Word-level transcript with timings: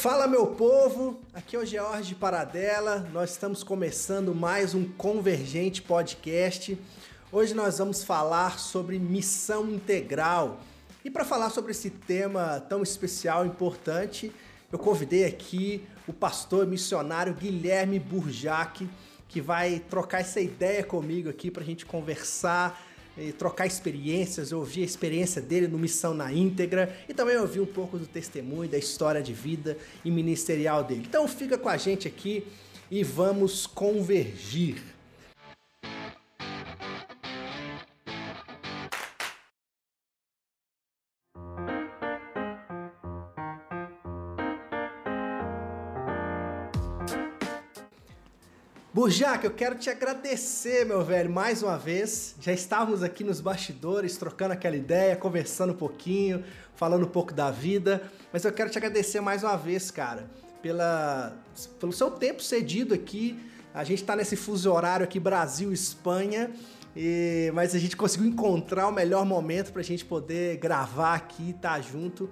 Fala 0.00 0.28
meu 0.28 0.46
povo, 0.46 1.18
aqui 1.34 1.56
é 1.56 1.58
o 1.58 1.66
George 1.66 2.14
Paradela. 2.14 3.04
Nós 3.12 3.32
estamos 3.32 3.64
começando 3.64 4.32
mais 4.32 4.72
um 4.72 4.84
Convergente 4.84 5.82
Podcast. 5.82 6.78
Hoje 7.32 7.52
nós 7.52 7.78
vamos 7.78 8.04
falar 8.04 8.60
sobre 8.60 8.96
missão 8.96 9.68
integral. 9.68 10.60
E 11.04 11.10
para 11.10 11.24
falar 11.24 11.50
sobre 11.50 11.72
esse 11.72 11.90
tema 11.90 12.64
tão 12.68 12.80
especial 12.80 13.44
e 13.44 13.48
importante, 13.48 14.30
eu 14.70 14.78
convidei 14.78 15.24
aqui 15.24 15.84
o 16.06 16.12
pastor 16.12 16.64
missionário 16.64 17.34
Guilherme 17.34 17.98
Burjac, 17.98 18.88
que 19.26 19.40
vai 19.40 19.80
trocar 19.90 20.20
essa 20.20 20.40
ideia 20.40 20.84
comigo 20.84 21.28
aqui 21.28 21.50
para 21.50 21.64
a 21.64 21.66
gente 21.66 21.84
conversar 21.84 22.80
trocar 23.36 23.66
experiências, 23.66 24.52
ouvir 24.52 24.82
a 24.82 24.84
experiência 24.84 25.40
dele 25.40 25.68
no 25.68 25.78
Missão 25.78 26.14
na 26.14 26.32
íntegra 26.32 26.96
e 27.08 27.14
também 27.14 27.36
ouvir 27.36 27.60
um 27.60 27.66
pouco 27.66 27.98
do 27.98 28.06
testemunho, 28.06 28.70
da 28.70 28.78
história 28.78 29.22
de 29.22 29.32
vida 29.32 29.76
e 30.04 30.10
ministerial 30.10 30.84
dele. 30.84 31.04
Então 31.08 31.26
fica 31.26 31.58
com 31.58 31.68
a 31.68 31.76
gente 31.76 32.06
aqui 32.06 32.44
e 32.90 33.02
vamos 33.02 33.66
convergir. 33.66 34.82
Burjac, 48.98 49.44
eu 49.44 49.52
quero 49.52 49.76
te 49.76 49.88
agradecer, 49.88 50.84
meu 50.84 51.04
velho, 51.04 51.30
mais 51.30 51.62
uma 51.62 51.78
vez. 51.78 52.34
Já 52.40 52.52
estávamos 52.52 53.00
aqui 53.00 53.22
nos 53.22 53.40
bastidores, 53.40 54.16
trocando 54.16 54.54
aquela 54.54 54.74
ideia, 54.74 55.14
conversando 55.14 55.72
um 55.72 55.76
pouquinho, 55.76 56.42
falando 56.74 57.04
um 57.04 57.08
pouco 57.08 57.32
da 57.32 57.48
vida, 57.48 58.02
mas 58.32 58.44
eu 58.44 58.52
quero 58.52 58.68
te 58.68 58.76
agradecer 58.76 59.20
mais 59.20 59.44
uma 59.44 59.56
vez, 59.56 59.92
cara, 59.92 60.28
pela, 60.60 61.32
pelo 61.78 61.92
seu 61.92 62.10
tempo 62.10 62.42
cedido 62.42 62.92
aqui. 62.92 63.38
A 63.72 63.84
gente 63.84 64.02
está 64.02 64.16
nesse 64.16 64.34
fuso 64.34 64.72
horário 64.72 65.04
aqui, 65.04 65.20
Brasil-Espanha, 65.20 66.50
e, 66.96 67.52
mas 67.54 67.76
a 67.76 67.78
gente 67.78 67.96
conseguiu 67.96 68.26
encontrar 68.26 68.88
o 68.88 68.92
melhor 68.92 69.24
momento 69.24 69.72
para 69.72 69.80
a 69.80 69.84
gente 69.84 70.04
poder 70.04 70.56
gravar 70.56 71.14
aqui, 71.14 71.50
estar 71.50 71.76
tá 71.76 71.80
junto. 71.80 72.28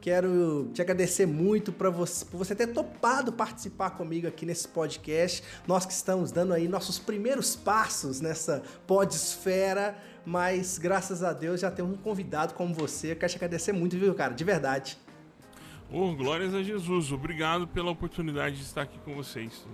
Quero 0.00 0.70
te 0.72 0.80
agradecer 0.80 1.26
muito 1.26 1.72
pra 1.72 1.90
você, 1.90 2.24
por 2.24 2.38
você 2.38 2.54
ter 2.54 2.68
topado 2.68 3.32
participar 3.32 3.90
comigo 3.90 4.26
aqui 4.26 4.46
nesse 4.46 4.66
podcast. 4.66 5.42
Nós 5.66 5.84
que 5.84 5.92
estamos 5.92 6.32
dando 6.32 6.54
aí 6.54 6.66
nossos 6.68 6.98
primeiros 6.98 7.54
passos 7.54 8.20
nessa 8.20 8.62
podesfera, 8.86 9.96
mas 10.24 10.78
graças 10.78 11.22
a 11.22 11.34
Deus 11.34 11.60
já 11.60 11.70
temos 11.70 11.92
um 11.92 11.98
convidado 11.98 12.54
como 12.54 12.72
você. 12.72 13.12
Eu 13.12 13.16
quero 13.16 13.30
te 13.30 13.36
agradecer 13.36 13.72
muito, 13.72 13.98
viu, 13.98 14.14
cara? 14.14 14.32
De 14.32 14.42
verdade. 14.42 14.96
Oh, 15.92 16.14
glórias 16.14 16.54
a 16.54 16.62
Jesus. 16.62 17.12
Obrigado 17.12 17.68
pela 17.68 17.90
oportunidade 17.90 18.56
de 18.56 18.62
estar 18.62 18.82
aqui 18.82 18.98
com 19.04 19.14
vocês. 19.14 19.66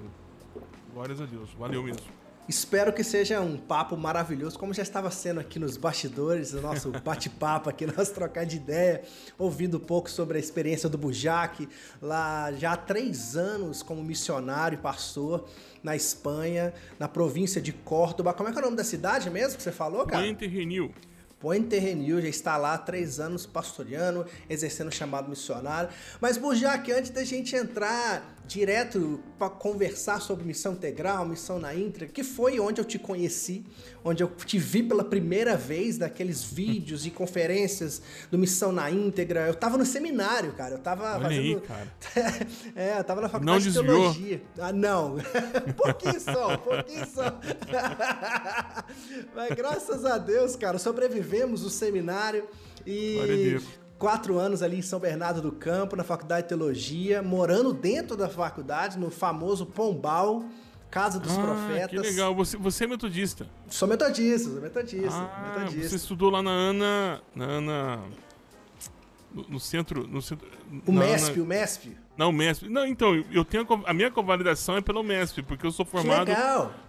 Glórias 0.92 1.20
a 1.20 1.26
Deus. 1.26 1.50
Valeu 1.56 1.84
mesmo. 1.84 2.25
Espero 2.48 2.92
que 2.92 3.02
seja 3.02 3.40
um 3.40 3.56
papo 3.56 3.96
maravilhoso, 3.96 4.56
como 4.56 4.72
já 4.72 4.82
estava 4.82 5.10
sendo 5.10 5.40
aqui 5.40 5.58
nos 5.58 5.76
bastidores, 5.76 6.52
o 6.52 6.60
nosso 6.60 6.92
bate-papo 7.04 7.68
aqui, 7.68 7.86
nós 7.86 8.10
trocar 8.10 8.46
de 8.46 8.56
ideia, 8.56 9.02
ouvindo 9.36 9.78
um 9.78 9.80
pouco 9.80 10.08
sobre 10.08 10.36
a 10.36 10.40
experiência 10.40 10.88
do 10.88 10.96
Bujac, 10.96 11.68
lá 12.00 12.52
já 12.52 12.74
há 12.74 12.76
três 12.76 13.36
anos 13.36 13.82
como 13.82 14.00
missionário 14.02 14.76
e 14.76 14.80
pastor 14.80 15.48
na 15.82 15.96
Espanha, 15.96 16.72
na 17.00 17.08
província 17.08 17.60
de 17.60 17.72
Córdoba. 17.72 18.32
Como 18.32 18.48
é 18.48 18.52
que 18.52 18.58
é 18.58 18.60
o 18.60 18.64
nome 18.64 18.76
da 18.76 18.84
cidade 18.84 19.28
mesmo 19.28 19.56
que 19.56 19.62
você 19.62 19.72
falou, 19.72 20.06
cara? 20.06 20.22
Puente 20.22 20.46
Renil. 20.46 20.94
Puente 21.40 21.78
Renil 21.78 22.20
já 22.22 22.28
está 22.28 22.56
lá 22.56 22.74
há 22.74 22.78
três 22.78 23.20
anos 23.20 23.44
pastoreando, 23.44 24.24
exercendo 24.48 24.88
o 24.88 24.92
chamado 24.92 25.28
missionário. 25.28 25.90
Mas, 26.20 26.38
Bujac, 26.38 26.90
antes 26.92 27.10
da 27.10 27.24
gente 27.24 27.54
entrar 27.54 28.35
direto 28.46 29.20
para 29.38 29.50
conversar 29.50 30.20
sobre 30.20 30.44
missão 30.44 30.72
integral, 30.72 31.26
missão 31.26 31.58
na 31.58 31.74
intra, 31.74 32.06
que 32.06 32.22
foi 32.22 32.60
onde 32.60 32.80
eu 32.80 32.84
te 32.84 32.98
conheci, 32.98 33.64
onde 34.04 34.22
eu 34.22 34.28
te 34.28 34.58
vi 34.58 34.82
pela 34.82 35.04
primeira 35.04 35.56
vez 35.56 35.98
daqueles 35.98 36.44
vídeos 36.50 37.04
e 37.04 37.10
conferências 37.10 38.00
do 38.30 38.38
Missão 38.38 38.72
na 38.72 38.90
Íntegra. 38.90 39.46
Eu 39.46 39.54
tava 39.54 39.76
no 39.76 39.84
seminário, 39.84 40.52
cara. 40.52 40.74
Eu 40.74 40.78
tava 40.78 41.14
Olha 41.14 41.22
fazendo. 41.22 41.40
Aí, 41.40 41.60
cara. 41.60 41.92
é, 42.76 42.98
eu 42.98 43.04
tava 43.04 43.20
na 43.20 43.28
faculdade 43.28 43.64
não 43.64 43.72
de 43.72 43.86
teologia. 43.86 44.42
Ah, 44.58 44.72
não. 44.72 45.16
pouquinho 45.76 46.20
só, 46.20 46.56
pouquinho 46.56 47.06
só. 47.06 47.38
Mas 49.34 49.54
graças 49.54 50.04
a 50.04 50.18
Deus, 50.18 50.56
cara, 50.56 50.78
sobrevivemos 50.78 51.64
o 51.64 51.70
seminário 51.70 52.48
e 52.86 53.58
quatro 53.98 54.38
anos 54.38 54.62
ali 54.62 54.78
em 54.78 54.82
São 54.82 54.98
Bernardo 54.98 55.40
do 55.40 55.52
Campo, 55.52 55.96
na 55.96 56.04
Faculdade 56.04 56.42
de 56.42 56.48
Teologia, 56.48 57.22
morando 57.22 57.72
dentro 57.72 58.16
da 58.16 58.28
faculdade, 58.28 58.98
no 58.98 59.10
famoso 59.10 59.66
Pombal, 59.66 60.44
Casa 60.90 61.18
dos 61.18 61.36
ah, 61.36 61.42
Profetas. 61.42 61.90
Que 61.90 61.98
legal, 61.98 62.34
você, 62.34 62.56
você 62.56 62.84
é 62.84 62.86
metodista? 62.86 63.46
Sou 63.68 63.88
metodista, 63.88 64.50
sou 64.50 64.60
metodista, 64.60 65.10
ah, 65.10 65.54
metodista. 65.58 65.88
Você 65.88 65.96
estudou 65.96 66.30
lá 66.30 66.42
na 66.42 66.50
Ana. 66.50 67.22
Na 67.34 67.44
Ana. 67.44 68.00
No, 69.34 69.42
no 69.48 69.60
centro. 69.60 70.06
No 70.06 70.22
centro 70.22 70.48
o 70.86 70.92
MESP, 70.92 71.32
Ana... 71.32 71.42
o 71.42 71.46
MESP. 71.46 71.96
Não, 72.16 72.30
o 72.30 72.32
MESP. 72.32 72.68
Não, 72.68 72.86
então, 72.86 73.14
eu 73.30 73.44
tenho 73.44 73.66
a, 73.68 73.90
a 73.90 73.92
minha 73.92 74.10
convalidação 74.10 74.76
é 74.76 74.80
pelo 74.80 75.02
MESP, 75.02 75.42
porque 75.42 75.66
eu 75.66 75.72
sou 75.72 75.84
formado 75.84 76.30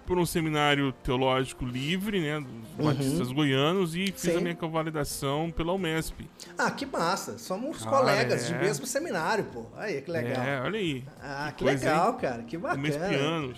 por 0.08 0.18
um 0.18 0.26
seminário 0.26 0.94
teológico 1.04 1.66
livre, 1.66 2.22
né, 2.22 2.40
dos 2.40 2.50
uhum. 2.80 2.86
batistas 2.86 3.32
goianos 3.34 3.94
e 3.94 4.06
fiz 4.06 4.22
Sim. 4.22 4.38
a 4.38 4.40
minha 4.40 4.56
convalidação 4.56 5.52
pela 5.52 5.74
UMESP. 5.74 6.30
Ah, 6.58 6.72
que 6.72 6.86
massa. 6.86 7.38
Somos 7.38 7.86
ah, 7.86 7.90
colegas 7.90 8.50
é. 8.50 8.54
de 8.54 8.60
mesmo 8.60 8.88
seminário, 8.88 9.44
pô. 9.44 9.66
Aí, 9.76 10.02
que 10.02 10.10
legal. 10.10 10.42
É, 10.42 10.62
olha 10.62 10.80
aí. 10.80 11.04
Ah, 11.22 11.52
que, 11.52 11.58
que 11.58 11.64
legal, 11.66 12.14
aí. 12.14 12.22
cara. 12.22 12.44
Que 12.44 12.58
bacana. 12.58 12.80
UMESPianos. 12.80 13.58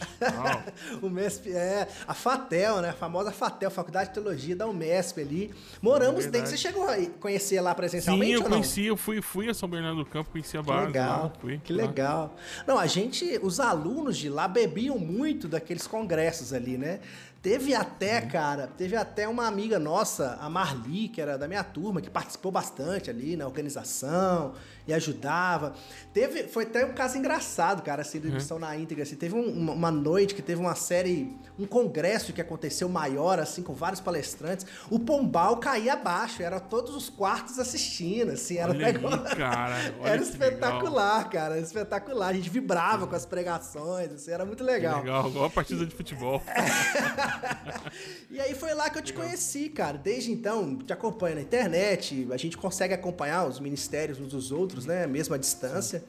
o 1.04 1.10
MESP, 1.10 1.52
é. 1.52 1.88
A 2.08 2.16
FATEL, 2.16 2.82
né, 2.82 2.90
a 2.90 2.94
famosa 2.94 3.32
FATEL, 3.32 3.70
Faculdade 3.70 4.10
de 4.10 4.16
Teologia 4.16 4.56
da 4.56 4.66
UMESP 4.66 5.22
ali. 5.22 5.54
Moramos 5.80 6.26
é 6.26 6.30
dentro. 6.32 6.50
Você 6.50 6.58
chegou 6.58 6.90
a 6.90 6.98
conhecer 7.20 7.62
lá 7.62 7.76
presencialmente 7.76 8.32
Sim, 8.32 8.34
eu 8.34 8.44
conheci. 8.44 8.86
Eu 8.86 8.98
fui, 8.98 9.22
fui 9.22 9.50
a 9.50 9.54
São 9.54 9.70
Bernardo 9.70 10.04
do 10.04 10.06
Campo, 10.06 10.32
conheci 10.32 10.58
a 10.58 10.64
base 10.64 10.88
legal. 10.88 11.24
lá. 11.24 11.32
Fui, 11.40 11.62
que 11.64 11.72
legal. 11.72 12.36
Não, 12.66 12.80
a 12.80 12.88
gente, 12.88 13.40
os 13.44 13.60
alunos 13.60 14.18
de 14.18 14.30
lá 14.30 14.48
bebiam 14.48 14.98
muito 14.98 15.48
daqueles 15.48 15.86
congressos 15.86 16.39
ali, 16.54 16.78
né? 16.78 17.00
Teve 17.42 17.74
até, 17.74 18.20
cara, 18.20 18.68
teve 18.68 18.98
até 18.98 19.26
uma 19.26 19.48
amiga 19.48 19.80
nossa, 19.80 20.38
a 20.42 20.50
Marli, 20.50 21.08
que 21.08 21.22
era 21.22 21.38
da 21.38 21.48
minha 21.48 21.64
turma, 21.64 22.02
que 22.02 22.10
participou 22.10 22.52
bastante 22.52 23.10
ali 23.10 23.38
na 23.38 23.46
organização 23.46 24.56
e 24.86 24.94
ajudava. 24.94 25.74
Teve, 26.14 26.50
foi 26.50 26.64
até 26.64 26.86
um 26.86 26.94
caso 26.94 27.18
engraçado, 27.18 27.82
cara, 27.82 28.02
assim, 28.02 28.20
de 28.20 28.30
missão 28.30 28.58
uhum. 28.58 28.62
na 28.62 28.76
íntegra. 28.76 29.04
Assim, 29.04 29.16
teve 29.16 29.36
um, 29.36 29.72
uma, 29.72 29.90
noite 29.90 30.36
que 30.36 30.42
teve 30.42 30.60
uma 30.60 30.76
série, 30.76 31.34
um 31.58 31.66
congresso 31.66 32.34
que 32.34 32.42
aconteceu 32.42 32.90
maior, 32.90 33.40
assim, 33.40 33.64
com 33.64 33.74
vários 33.74 34.02
palestrantes. 34.02 34.66
O 34.90 35.00
Pombal 35.00 35.58
caía 35.58 35.94
abaixo, 35.94 36.44
era 36.44 36.60
todos 36.60 36.94
os 36.94 37.10
quartos 37.10 37.58
assistindo, 37.58 38.32
assim, 38.32 38.58
era 38.58 38.72
olha 38.72 38.92
negócio... 38.92 39.28
Aí, 39.28 39.36
cara, 39.38 39.76
era 40.04 40.22
espetacular, 40.22 41.18
legal. 41.18 41.32
cara, 41.32 41.56
era 41.56 41.64
espetacular. 41.64 42.30
A 42.30 42.34
gente 42.34 42.50
vibrava 42.50 43.08
com 43.08 43.16
as 43.16 43.26
pregações, 43.26 44.12
assim, 44.12 44.32
era 44.32 44.44
muito 44.44 44.64
legal. 44.64 44.96
Que 44.96 45.06
legal, 45.06 45.30
igual 45.30 45.46
a 45.46 45.50
partida 45.50 45.86
de 45.86 45.96
futebol. 45.96 46.42
e 48.30 48.40
aí 48.40 48.56
foi 48.56 48.74
lá 48.74 48.90
que 48.90 48.98
eu 48.98 49.02
te 49.02 49.14
conheci, 49.14 49.70
cara. 49.70 49.98
Desde 49.98 50.32
então, 50.32 50.78
te 50.78 50.94
acompanho 50.94 51.36
na 51.36 51.42
internet, 51.42 52.28
a 52.32 52.38
gente 52.38 52.58
consegue 52.58 52.94
acompanhar 52.94 53.48
os 53.48 53.60
ministérios 53.60 54.20
uns 54.20 54.30
dos 54.30 54.52
outros, 54.52 54.86
né? 54.86 55.08
Mesmo 55.08 55.36
à 55.36 55.38
distância. 55.38 56.04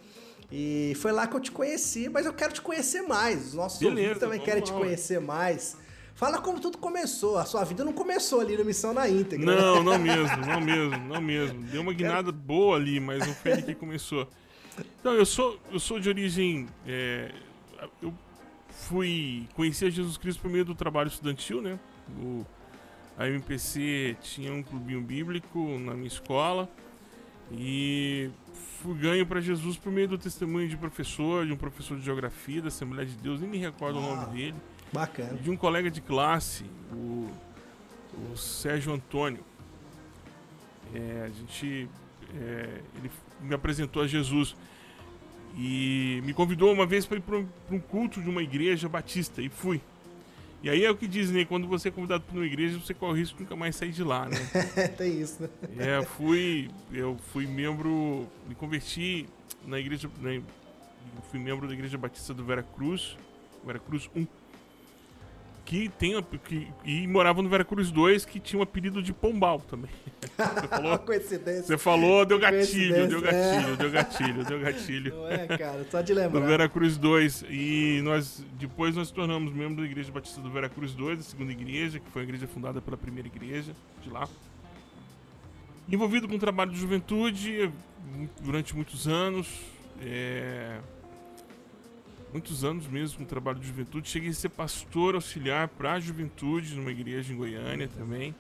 E 0.53 0.95
foi 0.97 1.13
lá 1.13 1.27
que 1.27 1.37
eu 1.37 1.41
te 1.41 1.53
conheci, 1.53 2.09
mas 2.09 2.27
eu 2.27 2.33
quero 2.33 2.53
te 2.53 2.61
conhecer 2.61 3.03
mais. 3.03 3.49
Os 3.49 3.55
nossos 3.55 3.79
Beleza, 3.79 4.19
também 4.19 4.41
querem 4.41 4.63
te 4.63 4.73
conhecer 4.73 5.21
mais. 5.21 5.77
Fala 6.15 6.39
como 6.39 6.61
tudo 6.61 6.77
começou. 6.77 7.39
A 7.39 7.45
sua 7.45 7.65
vida 7.65 7.85
não 7.85 7.93
começou 7.93 8.41
ali 8.41 8.57
no 8.57 8.65
Missão 8.65 8.93
na 8.93 9.09
íntegra. 9.09 9.47
Não, 9.47 9.77
né? 9.77 9.83
não 9.83 9.99
mesmo, 9.99 10.37
não 10.47 10.61
mesmo, 10.61 10.99
não 11.07 11.21
mesmo. 11.21 11.63
Deu 11.63 11.83
uma 11.83 11.93
guinada 11.93 12.33
boa 12.33 12.77
ali, 12.77 13.01
mas 13.01 13.27
não 13.27 13.35
foi 13.35 13.53
ali 13.53 13.63
que 13.63 13.75
começou. 13.75 14.29
Então, 15.01 15.15
eu 15.15 15.25
sou, 15.25 15.59
eu 15.73 15.79
sou 15.79 16.01
de 16.01 16.09
origem. 16.09 16.67
É, 16.87 17.33
eu 18.03 18.13
fui 18.91 19.47
conhecer 19.55 19.89
Jesus 19.93 20.17
Cristo 20.17 20.43
por 20.43 20.51
meio 20.51 20.65
do 20.65 20.75
trabalho 20.75 21.07
estudantil, 21.07 21.63
né? 21.63 21.79
O, 22.19 22.45
a 23.17 23.29
MPC 23.29 24.17
tinha 24.21 24.53
um 24.53 24.65
clubinho 24.65 25.01
bíblico 25.01 25.79
na 25.79 25.95
minha 25.95 26.09
escola 26.09 26.69
e 27.53 28.31
fui 28.83 28.95
ganho 28.99 29.25
para 29.25 29.41
Jesus 29.41 29.77
por 29.77 29.93
meio 29.93 30.09
do 30.09 30.19
testemunho 30.19 30.69
de 30.69 30.77
professor, 30.77 31.47
de 31.47 31.53
um 31.53 31.57
professor 31.57 31.97
de 31.97 32.05
geografia 32.05 32.61
da 32.61 32.67
Assembleia 32.67 33.07
de 33.07 33.17
Deus, 33.17 33.41
nem 33.41 33.49
me 33.49 33.59
recordo 33.59 34.01
o 34.01 34.03
nome 34.03 34.27
dele. 34.37 34.57
Bacana. 34.93 35.35
De 35.35 35.49
um 35.49 35.57
colega 35.57 35.89
de 35.89 36.01
classe, 36.01 36.65
o, 36.93 37.31
o 38.33 38.37
Sérgio 38.37 38.93
Antônio. 38.93 39.45
É, 40.93 41.27
a 41.27 41.29
gente, 41.29 41.89
é, 42.35 42.81
ele 42.97 43.11
me 43.41 43.55
apresentou 43.55 44.03
a 44.03 44.07
Jesus. 44.09 44.57
E 45.57 46.23
me 46.25 46.33
convidou 46.33 46.73
uma 46.73 46.87
vez 46.87 47.05
para 47.07 47.19
ir 47.19 47.21
para 47.21 47.37
um 47.71 47.81
culto 47.81 48.23
de 48.23 48.29
uma 48.29 48.43
igreja 48.43 48.89
batista 48.89 49.43
e 49.43 49.49
fui. 49.49 49.81
E 50.63 50.69
aí 50.69 50.85
é 50.85 50.91
o 50.91 50.97
que 50.97 51.09
dizem, 51.09 51.37
né? 51.37 51.45
Quando 51.45 51.67
você 51.67 51.89
é 51.89 51.91
convidado 51.91 52.23
para 52.25 52.37
uma 52.37 52.45
igreja, 52.45 52.79
você 52.79 52.93
corre 52.93 53.13
o 53.13 53.17
risco 53.17 53.37
de 53.39 53.45
nunca 53.45 53.57
mais 53.57 53.77
sair 53.77 53.93
de 53.93 54.05
lá, 54.05 54.29
né? 54.29 54.37
Tem 54.97 55.21
isso, 55.21 55.43
né? 55.43 55.49
É, 55.79 56.05
fui, 56.05 56.71
eu 56.93 57.17
fui 57.33 57.47
membro, 57.47 58.27
me 58.47 58.55
converti 58.55 59.27
na 59.67 59.79
igreja, 59.79 60.11
na, 60.21 60.41
fui 61.31 61.41
membro 61.41 61.67
da 61.67 61.73
Igreja 61.73 61.97
Batista 61.97 62.35
do 62.35 62.45
Vera 62.45 62.63
Cruz, 62.63 63.17
Vera 63.65 63.79
Cruz 63.79 64.09
1 64.15 64.27
que 65.71 65.89
tem 65.89 66.21
que, 66.45 66.67
e 66.85 67.07
morava 67.07 67.41
no 67.41 67.49
Veracruz 67.49 67.93
2, 67.93 68.25
que 68.25 68.41
tinha 68.41 68.59
um 68.59 68.63
apelido 68.63 69.01
de 69.01 69.13
Pombal 69.13 69.61
também. 69.61 69.89
Você 70.21 70.67
falou, 70.67 70.99
Coincidência. 71.07 71.63
Você 71.63 71.79
falou, 71.79 72.27
deu 72.27 72.41
gatilho, 72.41 73.07
deu 73.07 73.21
gatilho, 73.21 73.73
é. 73.73 73.77
deu 73.77 73.91
gatilho, 73.93 74.45
deu 74.45 74.61
gatilho. 74.61 75.15
Não 75.15 75.29
é, 75.31 75.47
cara, 75.47 75.87
só 75.89 76.01
de 76.01 76.13
lembrar. 76.13 76.41
No 76.41 76.47
Veracruz 76.49 76.97
2. 76.97 77.45
E 77.49 78.01
nós, 78.03 78.45
depois 78.59 78.97
nós 78.97 79.13
tornamos 79.13 79.53
membro 79.53 79.81
da 79.81 79.89
Igreja 79.89 80.11
Batista 80.11 80.41
do 80.41 80.51
Veracruz 80.51 80.93
2, 80.93 81.21
a 81.21 81.23
segunda 81.23 81.53
igreja, 81.53 82.01
que 82.01 82.11
foi 82.11 82.23
a 82.23 82.25
igreja 82.25 82.49
fundada 82.49 82.81
pela 82.81 82.97
primeira 82.97 83.29
igreja 83.29 83.73
de 84.03 84.11
lá. 84.11 84.29
Envolvido 85.89 86.27
com 86.27 86.35
o 86.35 86.41
trabalho 86.41 86.73
de 86.73 86.81
juventude 86.81 87.71
durante 88.41 88.75
muitos 88.75 89.07
anos. 89.07 89.47
É, 90.03 90.81
muitos 92.33 92.65
anos 92.65 92.87
mesmo 92.87 93.19
com 93.19 93.25
trabalho 93.25 93.59
de 93.59 93.67
juventude. 93.67 94.09
Cheguei 94.09 94.31
a 94.31 94.35
ser 94.35 94.49
pastor 94.49 95.15
auxiliar 95.15 95.69
para 95.69 95.95
a 95.95 96.01
juventude 96.01 96.75
numa 96.75 96.91
igreja 96.91 97.33
em 97.33 97.37
Goiânia 97.37 97.89
também. 97.89 98.35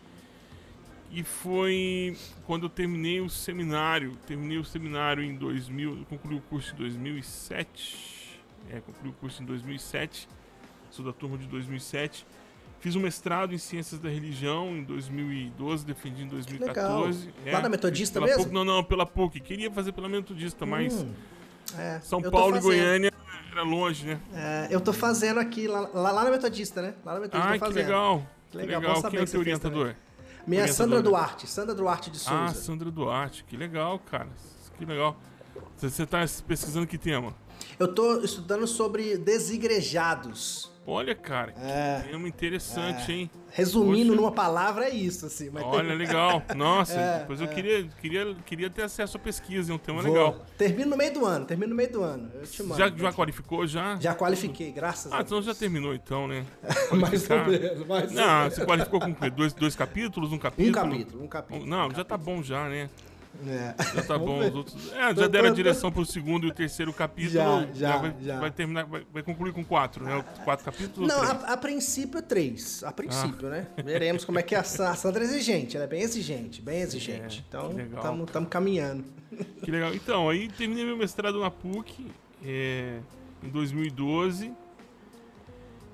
E 1.13 1.25
foi 1.25 2.17
quando 2.47 2.65
eu 2.65 2.69
terminei 2.71 3.21
o 3.21 3.29
seminário. 3.29 4.17
Terminei 4.27 4.59
o 4.59 4.65
seminário 4.65 5.23
em 5.23 5.35
2000, 5.35 6.07
concluí 6.09 6.37
o 6.37 6.41
curso 6.43 6.73
em 6.75 6.77
2007. 6.77 8.41
É, 8.71 8.81
concluí 8.81 9.11
o 9.11 9.15
curso 9.15 9.43
em 9.43 9.47
2007. 9.47 10.29
Sou 10.91 11.05
da 11.05 11.13
turma 11.13 11.37
de 11.37 11.47
2007. 11.47 12.25
Fiz 12.81 12.97
um 12.97 13.01
mestrado 13.01 13.53
em 13.53 13.59
Ciências 13.59 14.01
da 14.01 14.09
Religião 14.09 14.71
em 14.71 14.83
2012, 14.83 15.85
defendi 15.85 16.23
em 16.23 16.29
2014. 16.29 17.29
É, 17.45 17.53
Lá 17.53 17.61
na 17.61 17.69
Metodista 17.69 18.21
mesmo? 18.21 18.45
PUC, 18.45 18.55
não, 18.55 18.65
não, 18.65 18.83
pela 18.83 19.05
PUC. 19.05 19.39
Queria 19.41 19.71
fazer 19.71 19.93
pela 19.93 20.09
Metodista, 20.09 20.65
mas 20.65 20.95
hum, 20.95 21.13
é, 21.77 22.01
São 22.01 22.23
Paulo 22.23 22.57
e 22.57 22.61
Goiânia 22.61 23.13
era 23.53 23.63
longe, 23.63 24.07
né? 24.07 24.21
É, 24.35 24.69
eu 24.71 24.81
tô 24.81 24.93
fazendo 24.93 25.41
aqui, 25.41 25.67
lá, 25.67 25.89
lá, 25.93 26.25
na 26.25 26.31
Metodista, 26.31 26.81
né? 26.83 26.95
Lá 27.05 27.15
na 27.15 27.21
Metodista 27.21 27.55
ah, 27.55 27.59
que 27.59 27.75
legal. 27.75 28.27
Que 28.51 28.57
legal. 28.57 28.81
legal. 28.81 29.11
Quem 29.11 29.21
é 29.21 29.23
o 29.23 29.27
teu 29.27 29.41
orientador? 29.41 29.95
Minha 30.47 30.63
orientador. 30.63 30.69
Sandra 30.69 31.03
Duarte, 31.03 31.47
Sandra 31.47 31.75
Duarte 31.75 32.11
de 32.11 32.19
Souza. 32.19 32.45
Ah, 32.45 32.55
Sandra 32.55 32.91
Duarte, 32.91 33.45
que 33.45 33.57
legal, 33.57 33.99
cara. 33.99 34.29
Que 34.79 34.85
legal. 34.85 35.17
Você 35.77 36.07
tá 36.07 36.19
pesquisando 36.47 36.87
que 36.87 36.99
tema? 36.99 37.35
Eu 37.79 37.89
tô 37.89 38.21
estudando 38.21 38.67
sobre 38.67 39.17
desigrejados. 39.17 40.71
Olha, 40.91 41.15
cara, 41.15 41.53
que 41.53 41.61
é, 41.63 42.05
tema 42.11 42.27
interessante, 42.27 43.13
é. 43.13 43.15
hein? 43.15 43.31
Resumindo 43.53 44.09
Poxa. 44.09 44.21
numa 44.21 44.33
palavra, 44.33 44.87
é 44.87 44.91
isso, 44.91 45.25
assim. 45.27 45.49
Olha, 45.55 45.89
tem... 45.89 45.97
legal. 45.97 46.43
Nossa, 46.57 46.99
é, 46.99 47.19
depois 47.21 47.41
eu 47.41 47.47
é. 47.47 47.55
queria, 47.55 47.85
queria, 48.01 48.35
queria 48.45 48.69
ter 48.69 48.83
acesso 48.83 49.17
à 49.17 49.21
pesquisa, 49.21 49.71
é 49.71 49.75
um 49.75 49.79
tema 49.79 50.03
Vou. 50.03 50.13
legal. 50.13 50.45
Termino 50.59 50.91
no 50.91 50.97
meio 50.97 51.15
do 51.15 51.25
ano, 51.25 51.47
termino 51.47 51.71
no 51.71 51.77
meio 51.77 51.93
do 51.93 52.03
ano. 52.03 52.29
Eu 52.35 52.43
te 52.43 52.63
mando, 52.65 52.77
já, 52.77 52.91
já 52.91 53.13
qualificou, 53.13 53.67
já? 53.69 53.97
Já 54.01 54.15
qualifiquei, 54.17 54.73
graças 54.73 55.13
ah, 55.13 55.17
a 55.17 55.19
Deus. 55.19 55.33
Ah, 55.33 55.37
então 55.39 55.43
já 55.43 55.55
terminou 55.55 55.95
então, 55.95 56.27
né? 56.27 56.45
mais 56.93 57.31
ou 57.31 57.45
menos, 57.45 57.87
mais 57.87 58.11
Não, 58.11 58.51
você 58.51 58.67
qualificou 58.67 58.99
com 58.99 59.15
dois, 59.31 59.53
dois 59.53 59.77
capítulos, 59.77 60.33
um 60.33 60.39
capítulo? 60.39 60.71
Um 60.71 60.73
capítulo, 60.73 61.25
um 61.25 61.29
capítulo. 61.29 61.67
Não, 61.67 61.87
um 61.87 61.95
já 61.95 62.05
tá 62.05 62.19
bom 62.19 62.43
já, 62.43 62.69
né? 62.69 62.91
É. 63.47 63.75
Já 63.95 64.03
tá 64.03 64.19
bom. 64.19 64.41
Os 64.41 64.55
outros... 64.55 64.93
É, 64.93 65.15
já 65.15 65.27
deram 65.27 65.49
a 65.49 65.53
direção 65.53 65.91
pro 65.91 66.05
segundo 66.05 66.47
e 66.47 66.51
o 66.51 66.55
terceiro 66.55 66.93
capítulo. 66.93 67.33
Já, 67.33 67.61
já, 67.61 67.73
já 67.75 67.97
vai, 67.97 68.15
já. 68.21 68.41
vai, 68.41 68.51
terminar, 68.51 68.85
vai, 68.85 69.07
vai, 69.13 69.23
concluir 69.23 69.53
com 69.53 69.65
quatro, 69.65 70.05
né? 70.05 70.25
Quatro 70.45 70.65
capítulos? 70.65 71.09
Não, 71.09 71.23
a, 71.23 71.31
a, 71.31 71.57
princípio 71.57 72.19
é 72.19 72.23
três. 72.23 72.83
A 72.85 72.93
princípio, 72.93 73.49
ah. 73.49 73.51
né? 73.51 73.67
Veremos 73.83 74.25
como 74.25 74.39
é 74.39 74.43
que 74.43 74.55
é 74.55 74.59
a, 74.59 74.61
a 74.61 74.95
Sandra 74.95 75.23
é 75.23 75.27
exigente. 75.27 75.77
Ela 75.77 75.85
é 75.85 75.89
bem 75.89 76.03
exigente, 76.03 76.61
bem 76.61 76.81
exigente. 76.81 77.39
É, 77.39 77.49
então, 77.49 78.25
estamos 78.25 78.49
caminhando. 78.49 79.05
Que 79.63 79.71
legal. 79.71 79.95
Então, 79.95 80.29
aí 80.29 80.49
terminei 80.49 80.85
meu 80.85 80.97
mestrado 80.97 81.41
na 81.41 81.51
PUC 81.51 82.11
é, 82.45 82.99
em 83.43 83.49
2012. 83.49 84.53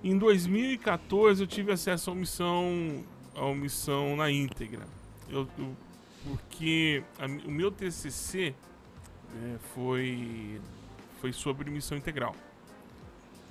Em 0.02 0.18
2014 0.18 1.42
eu 1.42 1.46
tive 1.46 1.72
acesso 1.72 2.10
à 2.10 2.14
missão, 2.14 3.04
à 3.34 3.54
missão 3.54 4.16
na 4.16 4.30
íntegra. 4.30 4.86
Eu, 5.28 5.48
eu 5.58 5.76
porque 6.26 7.02
a, 7.18 7.26
o 7.26 7.50
meu 7.50 7.70
TCC 7.70 8.54
é, 9.34 9.58
foi, 9.74 10.60
foi 11.20 11.32
sobre 11.32 11.70
missão 11.70 11.96
integral. 11.96 12.34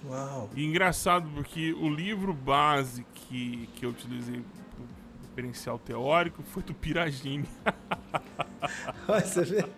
Uau! 0.05 0.49
E 0.55 0.65
engraçado 0.65 1.29
porque 1.33 1.73
o 1.73 1.89
livro 1.89 2.33
base 2.33 3.05
que, 3.13 3.69
que 3.75 3.85
eu 3.85 3.89
utilizei 3.89 4.41
para 4.41 4.85
referencial 5.29 5.79
teórico 5.79 6.43
foi 6.43 6.63
do 6.63 6.73
Piragini. 6.73 7.45
Você 9.07 9.43
vê? 9.43 9.65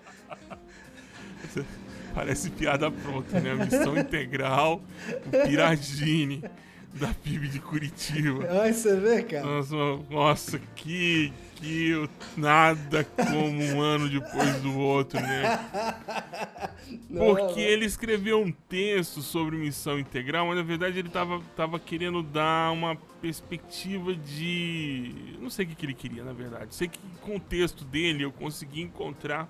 Parece 2.13 2.49
piada 2.49 2.89
pronta, 2.89 3.39
né? 3.39 3.53
Missão 3.53 3.95
integral, 3.95 4.81
o 5.25 5.47
Piragini 5.47 6.43
da 6.93 7.13
PIB 7.13 7.47
de 7.47 7.59
Curitiba. 7.59 8.47
Ai, 8.61 8.73
você 8.73 8.95
vê, 8.95 9.21
cara? 9.21 9.45
Nossa, 9.45 9.75
nossa 10.09 10.59
que, 10.75 11.31
que 11.59 12.09
nada 12.35 13.03
como 13.03 13.61
um 13.61 13.81
ano 13.81 14.09
depois 14.09 14.61
do 14.61 14.77
outro, 14.77 15.19
né? 15.19 15.59
Porque 17.09 17.59
ele 17.59 17.85
escreveu 17.85 18.41
um 18.41 18.51
texto 18.51 19.21
sobre 19.21 19.57
missão 19.57 19.99
integral, 19.99 20.47
mas 20.47 20.57
na 20.57 20.63
verdade 20.63 20.99
ele 20.99 21.07
estava 21.07 21.41
tava 21.55 21.79
querendo 21.79 22.21
dar 22.21 22.71
uma 22.71 22.95
perspectiva 23.21 24.15
de. 24.15 25.37
Não 25.39 25.49
sei 25.49 25.65
o 25.65 25.69
que, 25.69 25.75
que 25.75 25.85
ele 25.85 25.93
queria, 25.93 26.23
na 26.23 26.33
verdade. 26.33 26.75
Sei 26.75 26.87
que 26.87 26.99
com 27.21 27.35
o 27.35 27.39
texto 27.39 27.83
dele 27.83 28.23
eu 28.23 28.31
consegui 28.31 28.81
encontrar 28.81 29.47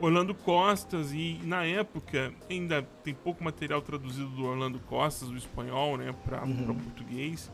Orlando 0.00 0.34
Costas 0.34 1.12
e 1.12 1.40
na 1.42 1.64
época 1.64 2.32
ainda 2.48 2.82
tem 3.02 3.12
pouco 3.14 3.42
material 3.42 3.82
traduzido 3.82 4.28
do 4.28 4.44
Orlando 4.44 4.78
Costas 4.80 5.28
do 5.28 5.36
espanhol, 5.36 5.96
né, 5.96 6.14
para 6.24 6.44
uhum. 6.44 6.74
português. 6.74 7.50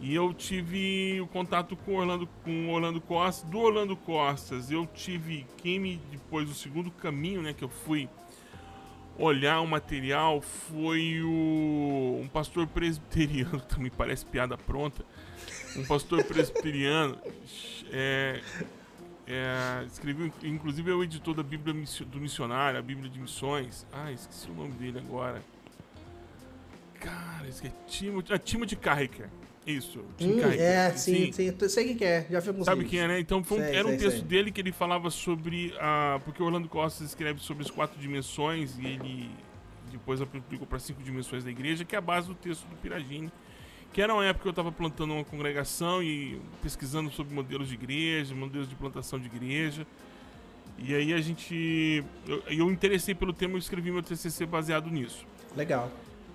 E 0.00 0.14
eu 0.14 0.32
tive 0.32 1.20
o 1.20 1.26
contato 1.26 1.76
com 1.76 1.96
Orlando 1.96 2.26
com 2.42 2.70
Orlando 2.70 3.00
Costas, 3.02 3.48
do 3.50 3.58
Orlando 3.58 3.94
Costas. 3.94 4.70
Eu 4.70 4.86
tive 4.86 5.46
quem 5.58 5.78
me 5.78 6.00
depois 6.10 6.50
o 6.50 6.54
segundo 6.54 6.90
caminho, 6.90 7.42
né, 7.42 7.52
que 7.52 7.62
eu 7.62 7.68
fui 7.68 8.08
olhar 9.18 9.60
o 9.60 9.66
material 9.66 10.40
foi 10.40 11.20
o 11.22 12.20
um 12.22 12.28
pastor 12.32 12.66
presbiteriano, 12.66 13.60
também 13.68 13.90
parece 13.90 14.24
piada 14.24 14.56
pronta. 14.56 15.04
Um 15.76 15.84
pastor 15.84 16.24
presbiteriano 16.24 17.18
é, 17.92 18.40
é, 19.26 19.84
escreveu, 19.86 20.32
inclusive 20.42 20.90
é 20.90 20.94
o 20.94 21.04
editor 21.04 21.34
da 21.34 21.42
Bíblia 21.42 21.74
do 22.06 22.20
Missionário, 22.20 22.78
a 22.78 22.82
Bíblia 22.82 23.10
de 23.10 23.20
Missões. 23.20 23.86
Ah, 23.92 24.10
esqueci 24.10 24.50
o 24.50 24.54
nome 24.54 24.72
dele 24.72 24.98
agora. 24.98 25.42
Cara, 26.98 27.46
esse 27.46 27.66
é 27.66 27.72
Timothy, 27.86 28.32
ah, 28.32 28.38
Timothy 28.38 28.76
Carricker. 28.76 29.28
Isso, 29.66 30.02
Tim 30.16 30.32
hum, 30.32 30.40
Carricker. 30.40 30.66
É, 30.66 30.90
sim, 30.96 31.32
sim, 31.32 31.52
sim. 31.52 31.68
Sei 31.68 31.94
quem 31.94 32.06
é, 32.06 32.26
já 32.30 32.40
vi 32.40 32.64
Sabe 32.64 32.84
quem 32.84 33.00
é, 33.00 33.08
né? 33.08 33.20
Então 33.20 33.44
sei, 33.44 33.58
era 33.58 33.86
um 33.86 33.90
sei, 33.90 33.98
texto 33.98 34.18
sei. 34.18 34.26
dele 34.26 34.50
que 34.50 34.60
ele 34.60 34.72
falava 34.72 35.10
sobre. 35.10 35.74
a 35.78 36.18
porque 36.24 36.42
o 36.42 36.46
Orlando 36.46 36.68
Costa 36.68 37.04
escreve 37.04 37.40
sobre 37.40 37.64
as 37.64 37.70
quatro 37.70 38.00
dimensões 38.00 38.78
e 38.78 38.86
ele 38.86 39.30
depois 39.92 40.20
aplicou 40.20 40.66
para 40.66 40.78
cinco 40.78 41.02
dimensões 41.02 41.44
da 41.44 41.50
igreja, 41.50 41.84
que 41.84 41.94
é 41.94 41.98
a 41.98 42.02
base 42.02 42.28
do 42.28 42.34
texto 42.34 42.66
do 42.66 42.76
Piragini 42.76 43.30
que 43.92 44.00
era 44.00 44.14
uma 44.14 44.24
época 44.24 44.42
que 44.42 44.48
eu 44.48 44.50
estava 44.50 44.70
plantando 44.70 45.14
uma 45.14 45.24
congregação 45.24 46.02
e 46.02 46.40
pesquisando 46.62 47.10
sobre 47.10 47.34
modelos 47.34 47.68
de 47.68 47.74
igreja, 47.74 48.34
modelos 48.34 48.68
de 48.68 48.74
plantação 48.74 49.18
de 49.18 49.26
igreja. 49.26 49.86
E 50.78 50.94
aí 50.94 51.12
a 51.12 51.20
gente. 51.20 52.04
Eu, 52.26 52.42
eu 52.46 52.70
interessei 52.70 53.14
pelo 53.14 53.32
tema 53.32 53.56
e 53.56 53.58
escrevi 53.58 53.90
meu 53.90 54.02
TCC 54.02 54.46
baseado 54.46 54.88
nisso. 54.88 55.26
Legal. 55.56 55.90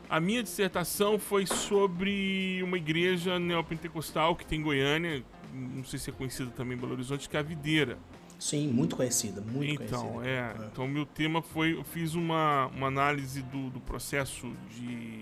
A 0.10 0.20
minha 0.20 0.44
dissertação 0.44 1.18
foi 1.18 1.46
sobre 1.46 2.62
uma 2.64 2.78
igreja 2.78 3.40
neopentecostal 3.40 4.36
que 4.36 4.46
tem 4.46 4.60
em 4.60 4.64
Goiânia, 4.64 5.24
não 5.54 5.84
sei 5.84 5.98
se 5.98 6.10
é 6.10 6.14
conhecida 6.14 6.52
também 6.52 6.78
em 6.78 6.80
Belo 6.80 6.94
Horizonte, 6.94 7.28
que 7.28 7.36
é 7.36 7.40
a 7.40 7.44
Videira. 7.44 7.98
Sim, 8.38 8.68
muito 8.68 8.96
conhecida, 8.96 9.42
muito 9.42 9.84
então, 9.84 10.14
conhecida. 10.14 10.30
É, 10.30 10.64
é. 10.64 10.68
Então, 10.72 10.88
meu 10.88 11.06
tema 11.06 11.42
foi, 11.42 11.74
eu 11.74 11.84
fiz 11.84 12.14
uma, 12.14 12.68
uma 12.68 12.88
análise 12.88 13.42
do, 13.42 13.70
do 13.70 13.80
processo 13.80 14.52
de 14.76 15.22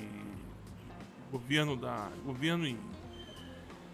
governo 1.32 1.76
da 1.76 2.10
governo 2.26 2.68
em 2.68 2.78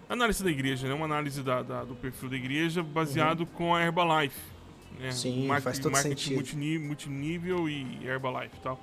análise 0.09 0.43
da 0.43 0.49
igreja, 0.49 0.87
né? 0.87 0.93
Uma 0.93 1.05
análise 1.05 1.43
da, 1.43 1.61
da 1.61 1.83
do 1.83 1.95
perfil 1.95 2.29
da 2.29 2.35
igreja 2.35 2.81
baseado 2.81 3.41
uhum. 3.41 3.45
com 3.45 3.75
a 3.75 3.81
Herbalife. 3.83 4.39
Né? 4.99 5.11
Sim, 5.11 5.47
marketing, 5.47 5.63
faz 5.63 5.79
todo 5.79 5.91
marketing 5.91 6.15
sentido. 6.15 6.35
Multinível, 6.35 6.87
multinível 6.87 7.69
e 7.69 8.05
Herbalife 8.05 8.55
e 8.57 8.59
tal. 8.61 8.81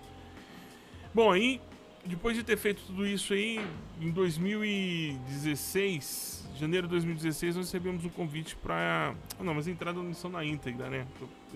Bom, 1.12 1.32
aí 1.32 1.60
depois 2.06 2.36
de 2.36 2.42
ter 2.42 2.56
feito 2.56 2.82
tudo 2.86 3.06
isso 3.06 3.32
aí, 3.32 3.64
em 4.00 4.10
2016, 4.10 6.48
janeiro 6.58 6.86
de 6.86 6.92
2016, 6.92 7.56
nós 7.56 7.66
recebemos 7.66 8.04
um 8.04 8.08
convite 8.08 8.56
para. 8.56 9.14
Ah, 9.38 9.42
não, 9.42 9.54
mas 9.54 9.68
a 9.68 9.70
entrada 9.70 9.98
na 9.98 10.04
missão 10.04 10.30
na 10.30 10.44
íntegra, 10.44 10.90
né? 10.90 11.06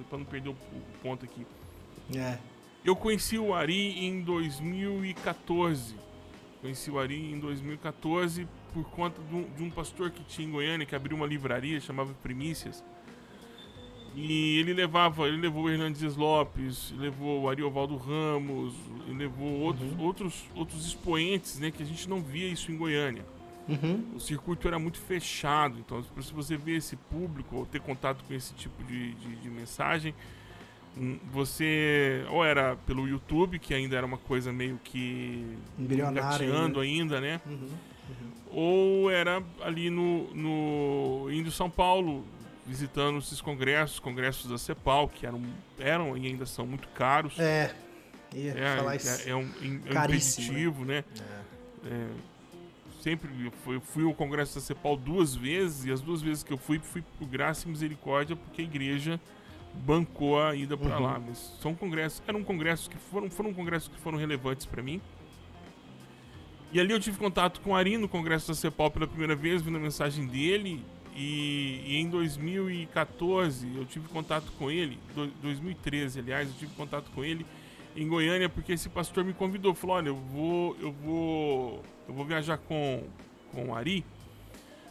Para 0.09 0.19
não 0.19 0.25
perder 0.25 0.51
o, 0.51 0.53
o, 0.53 0.83
ponto 1.03 1.25
aqui. 1.25 1.45
É. 2.15 2.39
Eu 2.85 2.95
conheci 2.97 3.39
o 3.39 3.55
Ari 3.55 4.05
em 4.05 4.23
2014 4.23 5.95
Conheci 6.61 6.91
o 6.91 6.99
Ari 6.99 7.33
em 7.33 7.39
2014 7.39 8.47
por 8.75 8.85
conta 8.91 9.21
de 9.23 9.35
um, 9.35 9.45
de 9.57 9.63
um, 9.63 9.71
pastor 9.71 10.11
que 10.11 10.23
tinha 10.25 10.47
em 10.47 10.51
Goiânia, 10.51 10.87
que 10.87 10.95
abriu 10.95 11.17
uma 11.17 11.27
livraria, 11.27 11.81
chamava 11.81 12.13
Primícias. 12.23 12.85
E 14.15 14.59
ele 14.59 14.73
levava, 14.73 15.29
ele 15.29 15.37
levou 15.37 15.65
o 15.65 15.71
Hernandes 15.71 16.17
Lopes, 16.17 16.93
levou 16.99 17.43
o 17.43 17.49
Ariovaldo 17.49 17.97
Ramos, 17.97 18.75
levou 19.09 19.61
outros, 19.61 19.93
uhum. 19.93 20.01
outros, 20.01 20.45
outros 20.55 20.87
expoentes, 20.87 21.59
né, 21.61 21.71
que 21.71 21.83
a 21.83 21.87
gente 21.87 22.09
não 22.09 22.21
via 22.21 22.49
isso 22.49 22.73
em 22.73 22.77
Goiânia. 22.77 23.25
Uhum. 23.69 24.05
O 24.17 24.21
circuito 24.21 24.67
era 24.67 24.81
muito 24.81 24.99
fechado, 24.99 25.79
então 25.79 26.03
se 26.03 26.33
você 26.33 26.57
ver 26.57 26.77
esse 26.77 26.97
público 26.97 27.57
ou 27.57 27.67
ter 27.67 27.81
contato 27.81 28.25
com 28.25 28.35
esse 28.35 28.53
tipo 28.55 28.83
de, 28.83 29.15
de, 29.15 29.37
de 29.37 29.49
mensagem, 29.49 30.13
hum, 30.99 31.17
você 31.33 32.25
ou 32.31 32.45
era 32.45 32.75
pelo 32.85 33.07
YouTube, 33.07 33.61
que 33.61 33.73
ainda 33.73 33.97
era 33.97 34.05
uma 34.05 34.19
coisa 34.19 34.53
meio 34.53 34.81
que 34.83 35.57
engateando 35.79 36.81
ainda, 36.81 37.21
né? 37.21 37.41
Uhum. 37.47 37.53
Uhum. 37.53 38.31
Ou 38.53 39.11
era 39.11 39.41
ali 39.63 39.89
no, 39.89 40.35
no 40.35 41.31
indo 41.31 41.53
São 41.53 41.71
Paulo, 41.71 42.25
visitando 42.71 43.19
esses 43.19 43.41
congressos, 43.41 43.99
congressos 43.99 44.49
da 44.49 44.57
CEPAL, 44.57 45.09
que 45.09 45.27
eram, 45.27 45.43
eram 45.77 46.17
e 46.17 46.29
ainda 46.29 46.47
são 46.47 46.65
muito 46.65 46.87
caros. 46.91 47.37
É, 47.37 47.75
ia 48.33 48.53
é, 48.53 48.77
falar 48.77 48.95
isso. 48.95 49.29
É, 49.29 49.33
é 49.33 49.35
um, 49.35 49.41
é 49.41 49.67
um 49.67 49.75
impeditivo, 49.75 50.85
né? 50.85 51.03
É. 51.85 51.89
É, 51.89 52.07
sempre 53.03 53.29
fui, 53.65 53.81
fui 53.81 54.05
ao 54.05 54.15
congresso 54.15 54.55
da 54.55 54.61
CEPAL 54.61 54.97
duas 54.97 55.35
vezes, 55.35 55.85
e 55.85 55.91
as 55.91 56.01
duas 56.01 56.23
vezes 56.23 56.45
que 56.45 56.53
eu 56.53 56.59
fui, 56.59 56.79
fui 56.79 57.03
por 57.19 57.27
graça 57.27 57.67
e 57.67 57.71
misericórdia, 57.73 58.37
porque 58.37 58.63
a 58.63 58.65
igreja 58.65 59.21
bancou 59.75 60.41
a 60.41 60.55
ida 60.55 60.77
para 60.77 60.97
uhum. 60.97 61.03
lá. 61.03 61.19
Mas 61.19 61.39
são 61.61 61.75
congressos, 61.75 62.23
eram 62.29 62.45
congressos 62.45 62.87
que 62.87 62.97
foram, 62.97 63.29
foram 63.29 63.53
congressos 63.53 63.89
que 63.89 63.99
foram 63.99 64.17
relevantes 64.17 64.65
para 64.65 64.81
mim. 64.81 65.01
E 66.73 66.79
ali 66.79 66.93
eu 66.93 67.01
tive 67.01 67.19
contato 67.19 67.61
com 67.63 67.71
o 67.71 67.75
Ari 67.75 67.99
no 67.99 68.09
congresso 68.09 68.47
da 68.47 68.55
CEPAL 68.55 68.93
pela 68.93 69.09
primeira 69.09 69.35
vez, 69.35 69.61
vendo 69.61 69.79
a 69.79 69.81
mensagem 69.81 70.25
dele. 70.29 70.85
E, 71.15 71.83
e, 71.87 71.97
em 71.97 72.09
2014 72.09 73.77
eu 73.77 73.85
tive 73.85 74.09
contato 74.09 74.53
com 74.59 74.71
ele, 74.71 74.99
do, 75.15 75.27
2013 75.43 76.21
aliás, 76.21 76.49
eu 76.49 76.55
tive 76.55 76.75
contato 76.75 77.11
com 77.11 77.25
ele 77.25 77.45
em 77.97 78.07
Goiânia 78.07 78.49
porque 78.49 78.73
esse 78.73 78.89
pastor 78.89 79.25
me 79.25 79.33
convidou, 79.33 79.75
falou: 79.75 79.97
"Olha, 79.97 80.09
eu 80.09 80.17
vou 80.17 80.77
eu 80.81 80.93
vou 80.93 81.83
eu 82.09 82.15
vou 82.15 82.25
viajar 82.25 82.59
com 82.59 83.05
com 83.53 83.71
o 83.71 83.75
Ari 83.75 84.05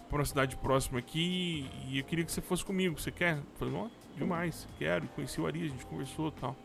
para 0.09 0.19
uma 0.19 0.25
cidade 0.25 0.57
próxima 0.57 0.99
aqui 0.99 1.65
e 1.87 1.99
eu 1.99 2.03
queria 2.03 2.25
que 2.25 2.31
você 2.31 2.41
fosse 2.41 2.65
comigo. 2.65 2.99
Você 2.99 3.11
quer?" 3.11 3.37
Eu 3.37 3.43
falei: 3.57 3.73
"Não, 3.73 3.91
demais, 4.17 4.67
quero". 4.77 5.05
E 5.05 5.07
conheci 5.09 5.39
o 5.39 5.47
Ari, 5.47 5.63
a 5.63 5.67
gente 5.69 5.85
conversou, 5.85 6.31
tal. 6.31 6.55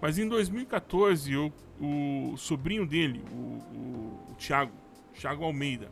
Mas 0.00 0.18
em 0.18 0.28
2014, 0.28 1.32
eu, 1.32 1.52
o 1.80 2.36
sobrinho 2.36 2.86
dele, 2.86 3.22
o, 3.32 3.36
o, 3.36 4.28
o 4.30 4.34
Thiago, 4.38 4.72
Thiago 5.14 5.44
Almeida. 5.44 5.88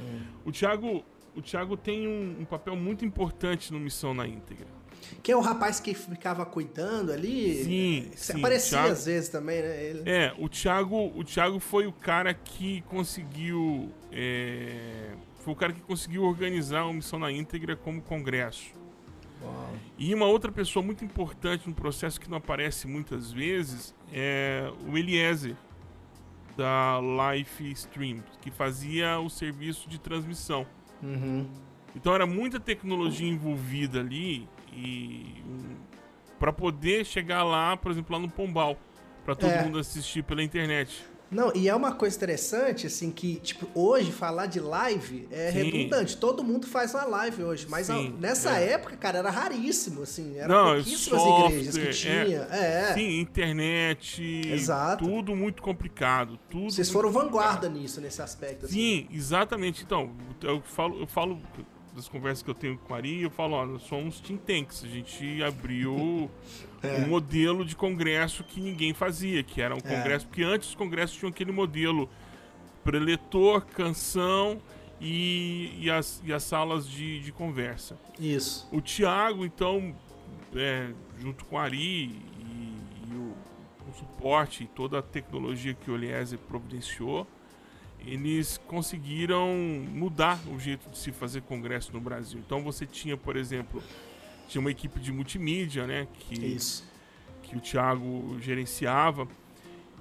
Hum. 0.00 0.20
O 0.44 0.52
Thiago 0.52 1.04
o 1.40 1.42
Thiago 1.42 1.76
tem 1.76 2.06
um, 2.06 2.40
um, 2.40 2.44
papel 2.44 2.76
muito 2.76 3.04
importante 3.04 3.72
no 3.72 3.80
Missão 3.80 4.14
na 4.14 4.26
íntegra. 4.26 4.66
Que 5.22 5.32
é 5.32 5.36
o 5.36 5.40
rapaz 5.40 5.80
que 5.80 5.94
ficava 5.94 6.44
cuidando 6.46 7.10
ali. 7.10 7.64
Sim. 7.64 8.10
sim 8.14 8.38
aparecia 8.38 8.78
Thiago, 8.78 8.92
às 8.92 9.06
vezes 9.06 9.28
também, 9.28 9.62
né? 9.62 9.84
Ele... 9.84 10.02
É, 10.06 10.34
o 10.38 10.48
Thiago, 10.48 11.12
o 11.16 11.24
Thiago 11.24 11.58
foi 11.58 11.86
o 11.86 11.92
cara 11.92 12.32
que 12.32 12.82
conseguiu. 12.82 13.90
É, 14.12 15.12
foi 15.38 15.54
o 15.54 15.56
cara 15.56 15.72
que 15.72 15.80
conseguiu 15.80 16.22
organizar 16.24 16.82
a 16.82 16.92
Missão 16.92 17.18
na 17.18 17.32
íntegra 17.32 17.74
como 17.74 18.02
congresso. 18.02 18.72
Uau. 19.42 19.74
E 19.98 20.14
uma 20.14 20.26
outra 20.26 20.52
pessoa 20.52 20.84
muito 20.84 21.02
importante 21.04 21.66
no 21.66 21.74
processo 21.74 22.20
que 22.20 22.28
não 22.28 22.36
aparece 22.36 22.86
muitas 22.86 23.32
vezes 23.32 23.94
é 24.12 24.70
o 24.86 24.96
Eliezer, 24.98 25.56
da 26.56 27.00
Life 27.00 27.70
Stream, 27.72 28.22
que 28.42 28.50
fazia 28.50 29.18
o 29.18 29.30
serviço 29.30 29.88
de 29.88 29.98
transmissão. 29.98 30.66
Uhum. 31.02 31.46
Então 31.94 32.14
era 32.14 32.26
muita 32.26 32.60
tecnologia 32.60 33.28
envolvida 33.28 34.00
ali 34.00 34.48
e 34.72 35.42
para 36.38 36.52
poder 36.52 37.04
chegar 37.04 37.42
lá, 37.42 37.76
por 37.76 37.90
exemplo, 37.92 38.14
lá 38.14 38.22
no 38.22 38.30
Pombal, 38.30 38.78
para 39.24 39.34
todo 39.34 39.50
é. 39.50 39.62
mundo 39.62 39.78
assistir 39.78 40.22
pela 40.22 40.42
internet. 40.42 41.04
Não, 41.30 41.52
e 41.54 41.68
é 41.68 41.74
uma 41.74 41.92
coisa 41.92 42.16
interessante, 42.16 42.86
assim, 42.86 43.10
que, 43.12 43.36
tipo, 43.36 43.68
hoje 43.72 44.10
falar 44.10 44.46
de 44.46 44.58
live 44.58 45.28
é 45.30 45.52
Sim. 45.52 45.62
redundante. 45.62 46.16
Todo 46.16 46.42
mundo 46.42 46.66
faz 46.66 46.92
uma 46.92 47.04
live 47.04 47.44
hoje. 47.44 47.66
Mas 47.68 47.86
Sim, 47.86 48.16
nessa 48.18 48.58
é. 48.58 48.72
época, 48.72 48.96
cara, 48.96 49.18
era 49.18 49.30
raríssimo, 49.30 50.02
assim. 50.02 50.36
Era 50.36 50.48
Não, 50.48 50.74
pouquíssimas 50.74 51.22
software, 51.22 51.48
igrejas 51.50 51.78
que 51.78 51.90
tinha. 51.90 52.48
É. 52.50 52.90
é. 52.90 52.94
Sim, 52.94 53.20
internet. 53.20 54.42
Exato. 54.48 55.04
Tudo 55.04 55.36
muito 55.36 55.62
complicado. 55.62 56.38
Tudo 56.50 56.72
Vocês 56.72 56.90
foram 56.90 57.12
vanguarda 57.12 57.68
nisso, 57.68 58.00
nesse 58.00 58.20
aspecto. 58.20 58.66
Assim. 58.66 58.74
Sim, 58.74 59.08
exatamente. 59.12 59.84
Então, 59.84 60.10
eu 60.42 60.60
falo, 60.62 61.00
eu 61.00 61.06
falo 61.06 61.40
das 61.94 62.08
conversas 62.08 62.42
que 62.42 62.50
eu 62.50 62.54
tenho 62.54 62.78
com 62.78 62.94
a 62.94 62.96
Ari, 62.96 63.22
eu 63.22 63.30
falo, 63.30 63.54
ó, 63.54 63.66
nós 63.66 63.82
somos 63.82 64.20
think 64.20 64.42
tanks. 64.44 64.84
A 64.84 64.88
gente 64.88 65.42
abriu 65.42 66.30
é. 66.82 66.96
um 66.96 67.08
modelo 67.08 67.64
de 67.64 67.74
congresso 67.74 68.44
que 68.44 68.60
ninguém 68.60 68.94
fazia, 68.94 69.42
que 69.42 69.60
era 69.60 69.74
um 69.74 69.78
é. 69.78 69.80
congresso, 69.80 70.26
porque 70.26 70.42
antes 70.42 70.70
os 70.70 70.74
congressos 70.74 71.16
tinham 71.16 71.30
aquele 71.30 71.52
modelo 71.52 72.08
preletor, 72.84 73.64
canção 73.66 74.60
e, 75.00 75.72
e, 75.78 75.90
as, 75.90 76.22
e 76.24 76.32
as 76.32 76.42
salas 76.42 76.88
de, 76.88 77.20
de 77.20 77.32
conversa. 77.32 77.98
Isso. 78.18 78.68
O 78.70 78.80
Tiago, 78.80 79.44
então, 79.44 79.94
é, 80.54 80.90
junto 81.18 81.44
com 81.46 81.58
a 81.58 81.62
Ari 81.62 81.78
e, 81.78 82.76
e 83.10 83.14
o, 83.14 83.34
o, 83.88 83.94
suporte 83.98 84.64
e 84.64 84.66
toda 84.66 84.98
a 84.98 85.02
tecnologia 85.02 85.74
que 85.74 85.90
o 85.90 85.94
Eliezer 85.94 86.38
providenciou, 86.38 87.26
eles 88.06 88.58
conseguiram 88.66 89.48
mudar 89.92 90.38
o 90.48 90.58
jeito 90.58 90.88
de 90.90 90.98
se 90.98 91.12
fazer 91.12 91.42
congresso 91.42 91.92
no 91.92 92.00
Brasil. 92.00 92.40
Então 92.44 92.62
você 92.62 92.86
tinha, 92.86 93.16
por 93.16 93.36
exemplo, 93.36 93.82
tinha 94.48 94.60
uma 94.60 94.70
equipe 94.70 94.98
de 94.98 95.12
multimídia, 95.12 95.86
né? 95.86 96.06
Que, 96.18 96.34
Isso. 96.34 96.88
que 97.42 97.56
o 97.56 97.60
Thiago 97.60 98.36
gerenciava, 98.40 99.28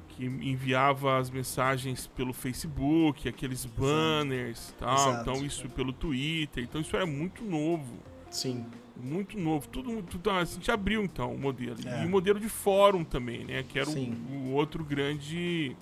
que 0.10 0.26
enviava 0.26 1.18
as 1.18 1.30
mensagens 1.30 2.08
pelo 2.08 2.34
Facebook, 2.34 3.28
aqueles 3.28 3.66
banners 3.66 4.74
tal. 4.80 4.94
Exato. 4.94 5.22
Então 5.22 5.46
isso 5.46 5.70
pelo 5.70 5.94
Twitter. 5.94 6.64
Então 6.64 6.82
isso 6.82 6.96
era 6.96 7.06
muito 7.06 7.44
novo. 7.44 8.00
Sim. 8.30 8.66
Muito 9.02 9.38
novo. 9.40 9.68
Tudo, 9.68 10.04
tudo 10.04 10.30
a 10.30 10.44
gente 10.44 10.70
abriu 10.70 11.04
então 11.04 11.34
o 11.34 11.40
modelo. 11.40 11.78
É. 11.86 12.04
E 12.04 12.06
o 12.06 12.10
modelo 12.10 12.40
de 12.40 12.50
fórum 12.50 13.04
também, 13.04 13.46
né? 13.46 13.64
Que 13.64 13.80
era 13.80 13.90
o, 13.90 13.94
o 13.96 14.52
outro 14.52 14.84
grande 14.84 15.76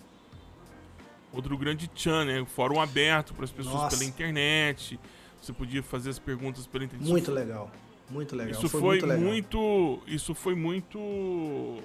outro 1.37 1.57
grande 1.57 1.89
chan, 1.95 2.25
né? 2.25 2.41
O 2.41 2.45
fórum 2.45 2.81
aberto 2.81 3.33
para 3.33 3.45
as 3.45 3.51
pessoas 3.51 3.75
Nossa. 3.75 3.95
pela 3.95 4.07
internet. 4.07 4.99
Você 5.41 5.53
podia 5.53 5.83
fazer 5.83 6.09
as 6.09 6.19
perguntas 6.19 6.67
pela 6.67 6.83
internet. 6.83 7.07
Muito 7.07 7.31
legal. 7.31 7.71
Muito 8.09 8.35
legal. 8.35 8.51
Isso 8.51 8.67
foi, 8.67 8.99
foi 8.99 9.17
muito, 9.17 9.23
muito, 9.23 9.99
Isso 10.07 10.33
foi 10.33 10.55
muito. 10.55 11.77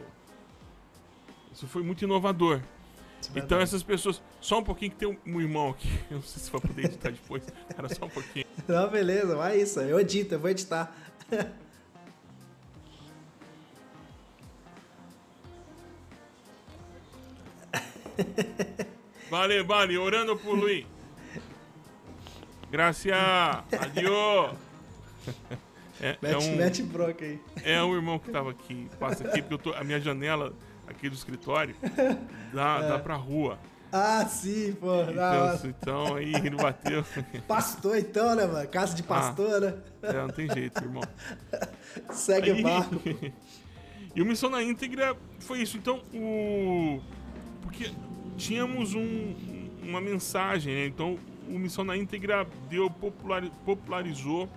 Isso 1.53 1.67
foi 1.67 1.83
muito 1.83 2.03
inovador. 2.03 2.61
É 3.35 3.39
então 3.39 3.61
essas 3.61 3.83
pessoas. 3.83 4.23
Só 4.41 4.59
um 4.59 4.65
pouquinho 4.65 4.91
que 4.91 4.97
tem 4.97 5.19
um, 5.27 5.41
irmão 5.41 5.71
aqui. 5.71 5.89
Eu 6.11 6.17
não 6.17 6.23
sei 6.23 6.43
se 6.43 6.51
vai 6.51 6.61
poder 6.61 6.87
editar 6.87 7.11
depois. 7.11 7.45
Era 7.77 7.95
só 7.95 8.07
um 8.07 8.11
pouquinho. 8.11 8.47
Não, 8.67 8.89
beleza, 8.89 9.37
vai 9.37 9.61
isso. 9.61 9.81
Eu 9.81 10.01
edito, 10.01 10.35
eu 10.35 10.41
vou 10.41 10.51
editar. 10.51 10.95
Vale, 19.33 19.63
vale, 19.63 19.97
orando 19.97 20.37
por 20.37 20.59
Luiz. 20.59 20.85
Gracias. 22.71 23.17
Adiós. 23.81 24.55
É, 25.99 26.19
mete, 26.21 26.35
é 26.35 26.37
um, 26.37 26.57
mete 26.57 26.83
bronca 26.83 27.25
aí. 27.25 27.41
É 27.65 27.83
um 27.83 27.95
irmão 27.95 28.19
que 28.19 28.31
tava 28.31 28.51
aqui, 28.51 28.91
passa 29.01 29.27
aqui, 29.27 29.41
porque 29.41 29.55
eu 29.55 29.59
tô, 29.59 29.73
a 29.73 29.83
minha 29.83 29.99
janela 29.99 30.53
aqui 30.87 31.09
do 31.09 31.15
escritório 31.15 31.75
dá, 32.53 32.81
é. 32.85 32.89
dá 32.91 32.99
pra 32.99 33.17
rua. 33.17 33.59
Ah, 33.91 34.27
sim, 34.27 34.75
pô. 34.75 35.01
Então, 35.01 35.71
então 35.71 36.17
aí 36.17 36.35
ele 36.35 36.57
bateu. 36.57 37.03
Pastor, 37.49 37.97
então, 37.97 38.35
né, 38.37 38.45
mano? 38.45 38.69
Casa 38.69 38.95
de 38.95 39.03
pastor, 39.03 39.55
ah, 39.55 39.61
né? 39.61 39.75
É, 40.03 40.13
não 40.13 40.29
tem 40.29 40.47
jeito, 40.53 40.79
irmão. 40.79 41.03
Segue 42.13 42.51
aí, 42.51 42.61
o 42.61 42.63
barco. 42.63 43.01
e 44.15 44.21
o 44.21 44.27
Missão 44.27 44.51
na 44.51 44.63
íntegra 44.63 45.17
foi 45.41 45.63
isso. 45.63 45.79
Então, 45.79 46.03
o. 46.13 47.01
Porque 47.63 47.91
tínhamos 48.37 48.95
um, 48.95 49.35
uma 49.83 50.01
mensagem, 50.01 50.75
né? 50.75 50.87
Então, 50.87 51.19
o 51.49 51.59
Missão 51.59 51.85
na 51.85 51.97
íntegra 51.97 52.47
deu, 52.69 52.91
popular, 52.91 53.49
popularizou 53.65 54.49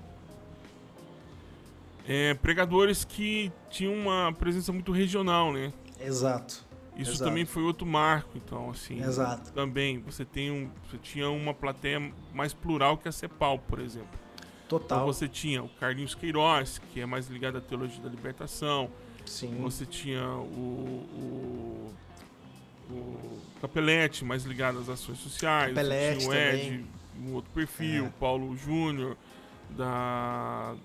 é, 2.08 2.34
pregadores 2.36 3.04
que 3.04 3.52
tinham 3.70 3.94
uma 3.94 4.32
presença 4.34 4.72
muito 4.72 4.92
regional, 4.92 5.52
né? 5.52 5.74
Exato. 6.00 6.64
Isso 6.98 7.12
Exato. 7.12 7.30
também 7.30 7.46
foi 7.46 7.64
outro 7.64 7.86
marco, 7.86 8.38
então, 8.38 8.70
assim. 8.70 9.04
Exato. 9.04 9.52
Também, 9.52 10.00
você 10.00 10.24
tem 10.24 10.50
um, 10.50 10.70
você 10.90 10.98
tinha 10.98 11.30
uma 11.30 11.54
plateia 11.54 12.12
mais 12.34 12.54
plural 12.54 12.98
que 12.98 13.08
a 13.08 13.12
CEPAL, 13.12 13.60
por 13.60 13.80
exemplo. 13.80 14.26
Total. 14.68 15.00
Então 15.00 15.14
você 15.14 15.28
tinha 15.28 15.62
o 15.62 15.70
Carlinhos 15.70 16.16
Queiroz, 16.16 16.82
que 16.92 17.00
é 17.00 17.06
mais 17.06 17.28
ligado 17.28 17.58
à 17.58 17.62
teologia 17.62 18.02
da 18.02 18.10
libertação. 18.10 18.90
Sim. 19.26 19.56
Você 19.62 19.86
tinha 19.86 20.28
o, 20.28 21.06
o, 21.14 21.94
o 22.90 23.40
Capelete, 23.62 24.24
mais 24.24 24.44
ligado 24.44 24.80
às 24.80 24.90
ações 24.90 25.20
sociais. 25.20 25.70
Capelete 25.70 26.28
o 26.28 26.34
Ed, 26.34 26.86
um 27.20 27.34
outro 27.34 27.52
perfil, 27.52 28.06
é. 28.06 28.10
Paulo 28.20 28.56
Júnior, 28.58 29.18
da 29.70 30.76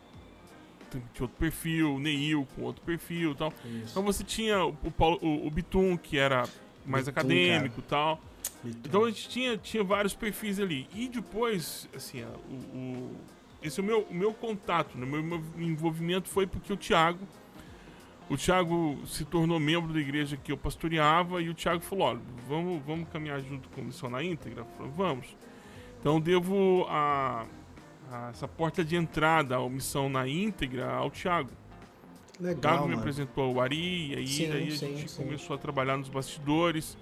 tinha 0.90 1.02
outro 1.20 1.36
perfil, 1.38 1.94
o 1.94 2.00
Neil 2.00 2.46
com 2.56 2.62
outro 2.62 2.82
perfil 2.82 3.32
e 3.32 3.34
tal. 3.36 3.52
Isso. 3.64 3.90
Então 3.90 4.02
você 4.02 4.24
tinha 4.24 4.64
o, 4.64 4.90
Paulo, 4.90 5.18
o, 5.22 5.46
o 5.46 5.50
Bitum, 5.50 5.96
que 5.96 6.18
era 6.18 6.48
mais 6.84 7.06
Bitum, 7.06 7.20
acadêmico 7.20 7.78
e 7.78 7.82
tal. 7.82 8.20
Bitum. 8.62 8.80
Então 8.84 9.04
a 9.04 9.08
gente 9.08 9.28
tinha, 9.28 9.56
tinha 9.56 9.84
vários 9.84 10.14
perfis 10.14 10.58
ali. 10.58 10.88
E 10.92 11.06
depois, 11.08 11.88
assim, 11.94 12.24
o, 12.24 12.54
o 12.76 13.16
esse 13.62 13.78
é 13.78 13.82
o 13.82 13.86
meu, 13.86 14.00
o 14.10 14.14
meu 14.14 14.32
contato, 14.32 14.96
né? 14.96 15.04
o 15.04 15.22
meu 15.22 15.42
envolvimento 15.58 16.28
foi 16.28 16.46
porque 16.46 16.72
o 16.72 16.76
Thiago 16.76 17.20
o 18.30 18.36
Thiago 18.36 18.96
se 19.06 19.24
tornou 19.24 19.58
membro 19.58 19.92
da 19.92 19.98
igreja 19.98 20.36
que 20.36 20.52
eu 20.52 20.56
pastoreava 20.56 21.42
e 21.42 21.50
o 21.50 21.54
Thiago 21.54 21.82
falou: 21.82 22.06
olha, 22.06 22.20
vamos, 22.48 22.80
vamos 22.86 23.08
caminhar 23.08 23.40
junto 23.40 23.68
com 23.70 23.80
a 23.80 23.84
missão 23.84 24.08
na 24.08 24.22
íntegra? 24.22 24.60
Eu 24.60 24.66
falei, 24.76 24.92
vamos. 24.96 25.36
Então 25.98 26.20
devo 26.20 26.86
a, 26.88 27.44
a, 28.08 28.30
essa 28.30 28.46
porta 28.46 28.84
de 28.84 28.94
entrada 28.94 29.56
à 29.56 29.68
missão 29.68 30.08
na 30.08 30.28
íntegra 30.28 30.92
ao 30.92 31.10
Thiago. 31.10 31.50
Legal, 32.38 32.56
o 32.56 32.60
Thiago 32.60 32.88
me 32.88 32.94
apresentou 32.94 33.52
o 33.52 33.60
Ari, 33.60 34.12
e 34.12 34.14
aí, 34.14 34.26
sim, 34.28 34.52
aí 34.52 34.68
a 34.68 34.70
sim, 34.70 34.96
gente 34.96 35.10
sim. 35.10 35.24
começou 35.24 35.56
a 35.56 35.58
trabalhar 35.58 35.96
nos 35.96 36.08
bastidores, 36.08 36.96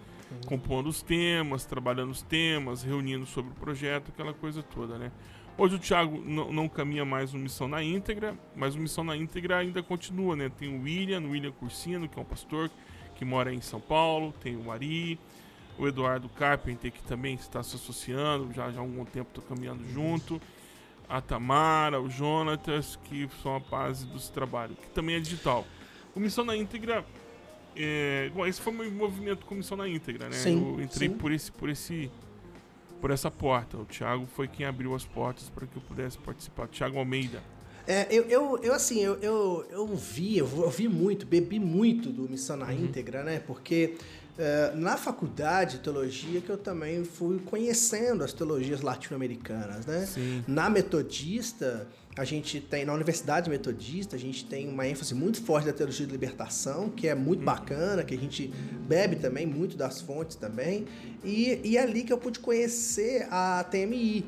compondo 0.46 0.88
os 0.88 1.02
temas, 1.02 1.66
trabalhando 1.66 2.10
os 2.10 2.22
temas, 2.22 2.82
reunindo 2.82 3.26
sobre 3.26 3.52
o 3.52 3.54
projeto, 3.54 4.08
aquela 4.08 4.32
coisa 4.32 4.62
toda, 4.62 4.96
né? 4.96 5.12
Hoje 5.60 5.74
o 5.74 5.78
Thiago 5.80 6.22
não, 6.24 6.68
caminha 6.68 7.04
mais 7.04 7.32
no 7.32 7.40
Missão 7.40 7.66
na 7.66 7.82
Íntegra, 7.82 8.32
mas 8.54 8.76
o 8.76 8.78
Missão 8.78 9.02
na 9.02 9.16
Íntegra 9.16 9.58
ainda 9.58 9.82
continua, 9.82 10.36
né? 10.36 10.48
Tem 10.48 10.68
o 10.68 10.82
William, 10.82 11.20
o 11.22 11.30
William 11.30 11.50
Cursino, 11.50 12.08
que 12.08 12.16
é 12.16 12.22
um 12.22 12.24
pastor 12.24 12.70
que 13.16 13.24
mora 13.24 13.52
em 13.52 13.60
São 13.60 13.80
Paulo, 13.80 14.32
tem 14.40 14.56
o 14.56 14.70
Ari, 14.70 15.18
o 15.76 15.88
Eduardo 15.88 16.28
Carpenter, 16.28 16.92
que 16.92 17.02
também 17.02 17.34
está 17.34 17.60
se 17.64 17.74
associando, 17.74 18.52
já, 18.52 18.70
já 18.70 18.78
há 18.78 18.82
algum 18.82 19.04
tempo 19.04 19.30
estou 19.30 19.42
caminhando 19.42 19.82
junto, 19.92 20.40
a 21.08 21.20
Tamara, 21.20 22.00
o 22.00 22.08
Jonatas, 22.08 22.96
que 23.06 23.28
são 23.42 23.56
a 23.56 23.58
base 23.58 24.06
dos 24.06 24.28
trabalhos, 24.28 24.78
que 24.78 24.86
também 24.90 25.16
é 25.16 25.20
digital. 25.20 25.66
O 26.14 26.20
Missão 26.20 26.44
na 26.44 26.56
Íntegra, 26.56 27.04
é, 27.74 28.30
bom, 28.32 28.46
esse 28.46 28.60
foi 28.60 28.72
o 28.72 28.76
meu 28.76 28.92
movimento 28.92 29.44
com 29.44 29.56
Missão 29.56 29.76
na 29.76 29.88
Íntegra, 29.88 30.28
né? 30.28 30.36
Sim, 30.36 30.76
eu 30.76 30.84
entrei 30.84 31.08
sim. 31.08 31.16
por 31.16 31.32
esse, 31.32 31.50
por 31.50 31.68
esse 31.68 32.08
por 33.00 33.10
essa 33.10 33.30
porta. 33.30 33.76
O 33.76 33.84
Thiago 33.84 34.26
foi 34.26 34.48
quem 34.48 34.66
abriu 34.66 34.94
as 34.94 35.04
portas 35.04 35.48
para 35.48 35.66
que 35.66 35.76
eu 35.76 35.82
pudesse 35.82 36.18
participar. 36.18 36.68
Thiago 36.68 36.98
Almeida. 36.98 37.42
É, 37.86 38.06
eu, 38.10 38.24
eu, 38.24 38.58
eu 38.62 38.74
assim, 38.74 39.00
eu, 39.00 39.14
eu, 39.22 39.66
eu 39.70 39.86
vi, 39.96 40.36
eu 40.36 40.70
vi 40.70 40.86
muito, 40.86 41.24
bebi 41.24 41.58
muito 41.58 42.10
do 42.10 42.28
Missão 42.28 42.56
na 42.56 42.66
uhum. 42.66 42.84
Íntegra, 42.84 43.22
né? 43.22 43.40
Porque 43.46 43.94
uh, 44.38 44.76
na 44.76 44.96
faculdade 44.96 45.78
de 45.78 45.82
teologia 45.82 46.40
que 46.40 46.50
eu 46.50 46.56
também 46.56 47.04
fui 47.04 47.38
conhecendo 47.40 48.22
as 48.22 48.32
teologias 48.32 48.80
latino-americanas, 48.80 49.84
né? 49.84 50.06
Sim. 50.06 50.44
Na 50.46 50.70
metodista, 50.70 51.88
a 52.16 52.24
gente 52.24 52.60
tem, 52.60 52.84
na 52.84 52.92
Universidade 52.94 53.50
Metodista, 53.50 54.16
a 54.16 54.18
gente 54.18 54.44
tem 54.44 54.68
uma 54.68 54.86
ênfase 54.86 55.14
muito 55.14 55.42
forte 55.42 55.66
da 55.66 55.72
teologia 55.72 56.06
de 56.06 56.12
libertação, 56.12 56.88
que 56.88 57.06
é 57.06 57.14
muito 57.14 57.40
uhum. 57.40 57.46
bacana, 57.46 58.02
que 58.04 58.14
a 58.14 58.18
gente 58.18 58.48
bebe 58.88 59.16
também 59.16 59.46
muito 59.46 59.76
das 59.76 60.00
fontes 60.00 60.36
também. 60.36 60.86
E, 61.24 61.60
e 61.64 61.76
é 61.76 61.82
ali 61.82 62.02
que 62.02 62.12
eu 62.12 62.18
pude 62.18 62.38
conhecer 62.38 63.26
a 63.30 63.64
TMI, 63.64 64.26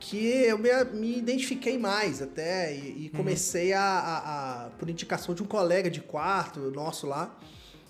que 0.00 0.26
eu 0.26 0.58
me, 0.58 0.68
me 0.94 1.18
identifiquei 1.18 1.78
mais 1.78 2.22
até, 2.22 2.74
e, 2.74 3.04
e 3.04 3.10
uhum. 3.12 3.18
comecei 3.18 3.72
uhum. 3.72 3.78
a, 3.78 3.82
a, 3.82 4.66
a, 4.66 4.70
por 4.70 4.88
indicação 4.88 5.34
de 5.34 5.42
um 5.42 5.46
colega 5.46 5.90
de 5.90 6.00
quarto 6.00 6.58
nosso 6.70 7.06
lá, 7.06 7.36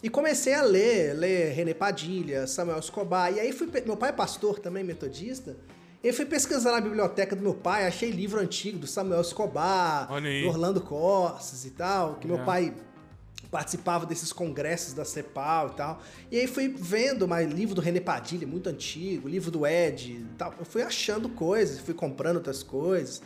e 0.03 0.09
comecei 0.09 0.55
a 0.55 0.63
ler, 0.63 1.15
ler 1.15 1.53
René 1.53 1.75
Padilha, 1.75 2.47
Samuel 2.47 2.79
Escobar, 2.79 3.33
e 3.33 3.41
aí 3.41 3.53
fui, 3.53 3.69
meu 3.85 3.97
pai 3.97 4.11
é 4.11 4.13
pastor 4.13 4.59
também, 4.59 4.85
metodista, 4.85 5.57
eu 6.03 6.15
fui 6.15 6.25
pesquisar 6.25 6.73
na 6.73 6.81
biblioteca 6.81 7.35
do 7.35 7.43
meu 7.43 7.55
pai, 7.55 7.87
achei 7.87 8.11
livro 8.11 8.41
antigo 8.41 8.79
do 8.79 8.87
Samuel 8.87 9.21
Escobar, 9.21 10.09
do 10.09 10.49
Orlando 10.49 10.81
Costas 10.81 11.65
e 11.65 11.71
tal, 11.71 12.17
que 12.17 12.27
é. 12.27 12.31
meu 12.31 12.45
pai 12.45 12.73
participava 13.51 14.07
desses 14.07 14.33
congressos 14.33 14.95
da 14.95 15.05
CEPAL 15.05 15.69
e 15.69 15.73
tal. 15.73 16.03
E 16.31 16.39
aí 16.39 16.47
fui 16.47 16.69
vendo 16.69 17.27
mais 17.27 17.51
livro 17.51 17.75
do 17.75 17.81
René 17.81 17.99
Padilha, 17.99 18.47
muito 18.47 18.69
antigo, 18.69 19.29
livro 19.29 19.51
do 19.51 19.67
Ed 19.67 20.13
e 20.13 20.27
tal. 20.37 20.55
Eu 20.59 20.65
fui 20.65 20.83
achando 20.83 21.29
coisas, 21.31 21.81
fui 21.81 21.95
comprando 21.95 22.37
outras 22.37 22.63
coisas. 22.63 23.23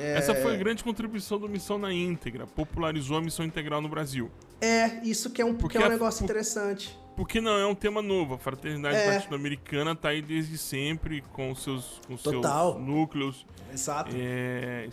É... 0.00 0.16
Essa 0.16 0.34
foi 0.34 0.54
a 0.54 0.56
grande 0.56 0.82
contribuição 0.82 1.38
do 1.38 1.46
Missão 1.46 1.78
na 1.78 1.92
Íntegra, 1.92 2.46
popularizou 2.46 3.18
a 3.18 3.20
missão 3.20 3.44
integral 3.44 3.82
no 3.82 3.88
Brasil. 3.88 4.30
É, 4.60 5.04
isso 5.04 5.30
que 5.30 5.42
é 5.42 5.44
um, 5.44 5.54
Porque 5.54 5.76
que 5.76 5.84
é 5.84 5.86
um 5.86 5.90
negócio 5.90 6.24
interessante. 6.24 6.98
Porque 7.14 7.38
não 7.38 7.58
é 7.58 7.66
um 7.66 7.74
tema 7.74 8.00
novo. 8.00 8.34
A 8.34 8.38
fraternidade 8.38 8.96
é. 8.96 9.14
latino-americana 9.14 9.92
está 9.92 10.08
aí 10.08 10.22
desde 10.22 10.56
sempre 10.56 11.22
com 11.32 11.54
seus, 11.54 12.00
com 12.06 12.16
Total. 12.16 12.72
seus 12.72 12.86
núcleos 12.86 13.46
Exato. 13.70 14.14
É, 14.16 14.88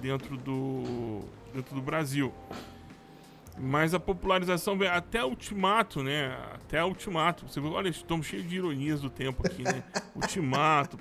dentro, 0.00 0.36
do, 0.36 1.20
dentro 1.54 1.76
do 1.76 1.80
Brasil. 1.80 2.32
Mas 3.60 3.92
a 3.92 4.00
popularização 4.00 4.78
vem 4.78 4.88
até 4.88 5.24
Ultimato, 5.24 6.02
né? 6.02 6.36
Até 6.54 6.84
Ultimato. 6.84 7.46
Você 7.48 7.60
vê, 7.60 7.66
olha, 7.68 7.88
estamos 7.88 8.26
cheios 8.26 8.48
de 8.48 8.56
ironias 8.56 9.00
do 9.00 9.10
tempo 9.10 9.44
aqui, 9.46 9.62
né? 9.62 9.82
Ultimato, 10.14 10.98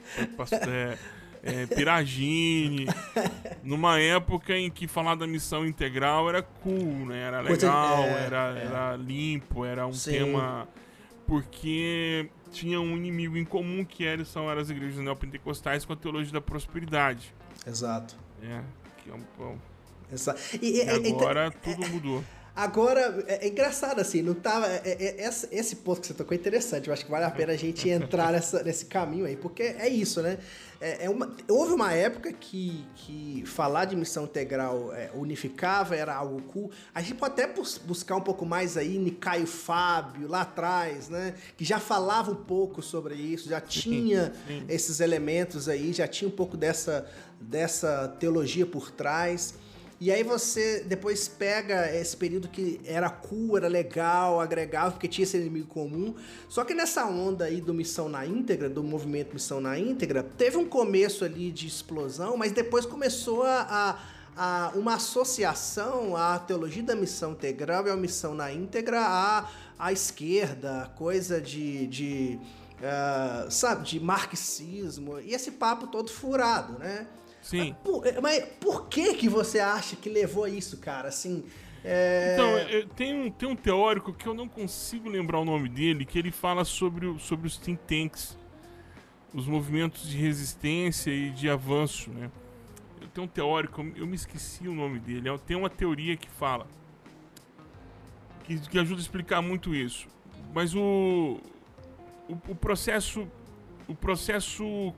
é, 0.68 0.98
é, 1.44 1.66
Piragine. 1.66 2.88
numa 3.64 4.00
época 4.00 4.58
em 4.58 4.70
que 4.70 4.88
falar 4.88 5.16
da 5.16 5.28
missão 5.28 5.66
integral 5.66 6.30
era 6.30 6.42
cool, 6.42 7.06
né? 7.06 7.20
Era 7.20 7.42
legal, 7.42 8.04
é, 8.04 8.26
era, 8.26 8.58
é. 8.58 8.66
era 8.66 8.96
limpo, 8.96 9.66
era 9.66 9.86
um 9.86 9.94
Sim. 9.94 10.12
tema. 10.12 10.68
Porque 11.26 12.30
tinha 12.52 12.80
um 12.80 12.96
inimigo 12.96 13.38
em 13.38 13.44
comum 13.44 13.84
que 13.84 14.06
era, 14.06 14.24
são 14.24 14.50
as 14.50 14.70
igrejas 14.70 15.00
neopentecostais 15.00 15.84
com 15.84 15.94
a 15.94 15.96
teologia 15.96 16.32
da 16.32 16.42
prosperidade. 16.42 17.34
Exato. 17.66 18.16
É, 18.42 18.62
que 19.04 19.10
é 19.10 19.14
um. 19.14 19.22
Bom. 19.38 19.58
Exato. 20.12 20.40
E, 20.62 20.80
e, 20.80 20.86
e 20.86 20.90
agora 21.12 21.52
tudo 21.52 21.86
mudou. 21.90 22.24
Agora, 22.58 23.24
é, 23.28 23.46
é, 23.46 23.48
engraçado 23.50 24.00
assim, 24.00 24.24
não 24.24 24.34
tava. 24.34 24.66
É, 24.66 24.82
é, 24.84 25.26
é 25.26 25.30
esse, 25.52 25.76
ponto 25.76 26.02
que 26.02 26.08
você 26.08 26.14
tocou 26.16 26.36
é 26.36 26.40
interessante. 26.40 26.88
Eu 26.88 26.94
acho 26.94 27.06
que 27.06 27.12
vale 27.12 27.24
a 27.24 27.30
pena 27.30 27.54
a 27.54 27.56
gente 27.56 27.88
entrar 27.88 28.32
nessa, 28.32 28.64
nesse 28.64 28.88
caminho 28.88 29.26
aí, 29.28 29.38
porque 29.38 29.62
é 29.62 29.88
isso, 29.88 30.24
né? 30.24 30.40
É, 30.82 31.06
é 31.06 31.10
uma, 31.10 31.32
houve 31.48 31.74
uma 31.74 31.94
época 31.94 32.34
que, 32.34 32.84
que 32.96 33.44
falar 33.46 33.86
de 33.86 33.96
missão 33.96 34.24
integral 34.24 34.90
unificava, 35.14 35.96
era 35.96 36.16
algo 36.16 36.42
cool. 36.52 36.72
A 36.96 37.02
gente 37.04 37.14
pode 37.14 37.34
até 37.34 37.46
bus 37.46 37.78
buscar 37.78 38.16
um 38.16 38.22
pouco 38.22 38.44
mais 38.44 38.76
aí, 38.76 38.98
Nicaio 38.98 39.46
Fábio, 39.46 40.28
lá 40.28 40.42
atrás, 40.42 41.10
né? 41.10 41.36
Que 41.56 41.64
já 41.64 41.80
falava 41.80 42.32
um 42.32 42.44
pouco 42.44 42.82
sobre 42.82 43.14
isso, 43.14 43.50
já 43.50 43.62
tinha 43.62 44.34
esses 44.68 45.00
elementos 45.00 45.70
aí, 45.70 45.94
já 45.94 46.08
tinha 46.08 46.28
um 46.28 46.36
pouco 46.36 46.58
dessa, 46.58 47.08
dessa 47.40 48.08
teologia 48.20 48.66
por 48.66 48.90
trás. 48.90 49.54
E 50.00 50.12
aí 50.12 50.22
você 50.22 50.84
depois 50.86 51.28
pega 51.28 51.92
esse 51.96 52.16
período 52.16 52.48
que 52.48 52.80
era 52.86 53.10
cool, 53.10 53.58
era 53.58 53.68
legal, 53.68 54.40
agregava, 54.40 54.92
porque 54.92 55.08
tinha 55.08 55.24
esse 55.24 55.38
inimigo 55.38 55.68
comum. 55.68 56.14
Só 56.48 56.64
que 56.64 56.76
nessa 56.76 57.06
onda 57.06 57.46
aí 57.46 57.60
do 57.60 57.74
Missão 57.74 58.08
na 58.08 58.24
Íntegra, 58.24 58.70
do 58.70 58.84
movimento 58.84 59.34
Missão 59.34 59.60
na 59.60 59.80
Íntegra, 59.80 60.22
teve 60.22 60.56
um 60.56 60.68
começo 60.68 61.26
ali 61.26 61.52
de 61.52 61.66
explosão, 61.66 62.38
mas 62.38 62.52
depois 62.52 62.86
começou 62.86 63.42
a, 63.42 63.98
a, 64.38 64.68
a 64.68 64.72
uma 64.76 64.96
associação 64.96 66.16
à 66.16 66.38
teologia 66.38 66.84
da 66.84 66.96
missão 66.96 67.32
integral 67.32 67.88
e 67.88 67.90
à 67.90 67.96
missão 67.96 68.36
na 68.36 68.54
íntegra 68.54 69.02
à, 69.02 69.50
à 69.80 69.92
esquerda, 69.92 70.92
coisa 70.96 71.42
de, 71.42 71.88
de 71.88 72.40
uh, 72.78 73.50
sabe, 73.50 73.84
de 73.84 74.00
marxismo, 74.00 75.20
e 75.20 75.34
esse 75.34 75.54
papo 75.54 75.88
todo 75.88 76.12
furado, 76.12 76.78
né? 76.78 77.08
Sim. 77.48 77.70
Mas 77.70 77.78
por, 77.82 78.06
é, 78.06 78.20
mas 78.20 78.46
por 78.60 78.88
que 78.90 79.14
que 79.14 79.30
você 79.30 79.60
acha 79.60 79.96
que 79.96 80.10
levou 80.10 80.44
a 80.44 80.50
isso, 80.50 80.78
cara? 80.80 81.08
Assim. 81.08 81.46
É... 81.82 82.34
Então, 82.34 82.90
tem 82.96 83.14
um, 83.14 83.32
tem 83.32 83.48
um 83.48 83.56
teórico 83.56 84.12
que 84.12 84.28
eu 84.28 84.34
não 84.34 84.50
consigo 84.50 85.08
lembrar 85.08 85.40
o 85.40 85.46
nome 85.46 85.70
dele, 85.70 86.04
que 86.04 86.20
ele 86.20 86.30
fala 86.30 86.66
sobre, 86.66 87.18
sobre 87.20 87.48
os 87.48 87.58
think 87.58 87.80
tanks, 87.88 88.38
os 89.34 89.48
movimentos 89.48 90.10
de 90.10 90.18
resistência 90.18 91.10
e 91.10 91.30
de 91.30 91.50
avanço, 91.50 92.10
né? 92.10 92.30
Tenho 93.14 93.26
um 93.26 93.30
teórico, 93.30 93.82
eu 93.96 94.06
me 94.06 94.16
esqueci 94.16 94.68
o 94.68 94.74
nome 94.74 95.00
dele, 95.00 95.30
tem 95.46 95.56
uma 95.56 95.70
teoria 95.70 96.18
que 96.18 96.30
fala, 96.30 96.68
que, 98.44 98.60
que 98.60 98.78
ajuda 98.78 99.00
a 99.00 99.02
explicar 99.02 99.42
muito 99.42 99.74
isso. 99.74 100.08
Mas 100.54 100.76
o, 100.76 101.40
o, 102.28 102.34
o 102.50 102.56
processo, 102.56 103.28
o 103.88 103.96
processo 103.96 104.94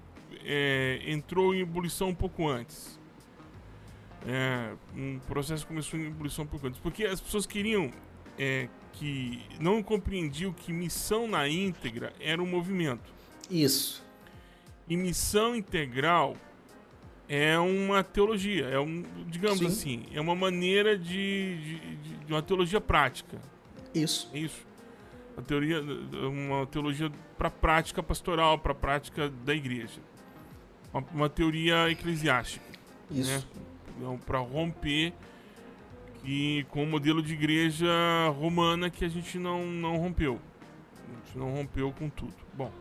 é, 0.51 0.99
entrou 1.05 1.53
em 1.53 1.59
ebulição 1.59 2.09
um 2.09 2.15
pouco 2.15 2.47
antes. 2.47 2.99
É, 4.27 4.73
um 4.95 5.19
processo 5.19 5.65
começou 5.65 5.99
em 5.99 6.07
ebulição 6.07 6.43
um 6.43 6.47
pouco 6.47 6.65
antes. 6.65 6.79
Porque 6.79 7.05
as 7.05 7.21
pessoas 7.21 7.45
queriam 7.45 7.91
é, 8.37 8.67
que. 8.93 9.43
não 9.59 9.83
compreendiam 9.83 10.51
que 10.51 10.73
missão 10.73 11.27
na 11.27 11.47
íntegra 11.47 12.11
era 12.19 12.41
um 12.41 12.47
movimento. 12.47 13.13
Isso. 13.49 14.03
E 14.87 14.97
missão 14.97 15.55
integral 15.55 16.35
é 17.27 17.59
uma 17.59 18.03
teologia, 18.03 18.65
é 18.65 18.79
um, 18.79 19.03
digamos 19.27 19.59
Sim. 19.59 19.67
assim, 19.67 20.05
é 20.11 20.19
uma 20.19 20.33
maneira 20.33 20.97
de, 20.97 21.57
de, 21.57 21.95
de, 22.25 22.33
uma 22.33 22.41
teologia 22.41 22.81
prática. 22.81 23.39
Isso. 23.93 24.27
É 24.33 24.39
isso. 24.39 24.65
Uma 25.37 25.43
teoria, 25.43 25.79
uma 25.79 26.65
teologia 26.65 27.11
para 27.37 27.51
prática 27.51 28.01
pastoral, 28.01 28.57
para 28.57 28.73
prática 28.73 29.29
da 29.29 29.53
igreja 29.53 30.01
uma, 30.93 31.03
uma 31.13 31.29
teoria 31.29 31.89
eclesiástica. 31.89 32.65
Isso. 33.11 33.31
Né? 33.31 33.43
Então, 33.97 34.17
para 34.17 34.39
romper 34.39 35.13
E 36.23 36.65
com 36.69 36.83
o 36.83 36.87
modelo 36.87 37.21
de 37.21 37.33
igreja 37.33 37.89
romana 38.37 38.89
que 38.89 39.03
a 39.03 39.09
gente 39.09 39.37
não, 39.37 39.65
não 39.65 39.97
rompeu. 39.97 40.39
A 41.07 41.25
gente 41.25 41.37
não 41.37 41.51
rompeu 41.51 41.91
com 41.91 42.09
tudo. 42.09 42.33
Bom, 42.53 42.71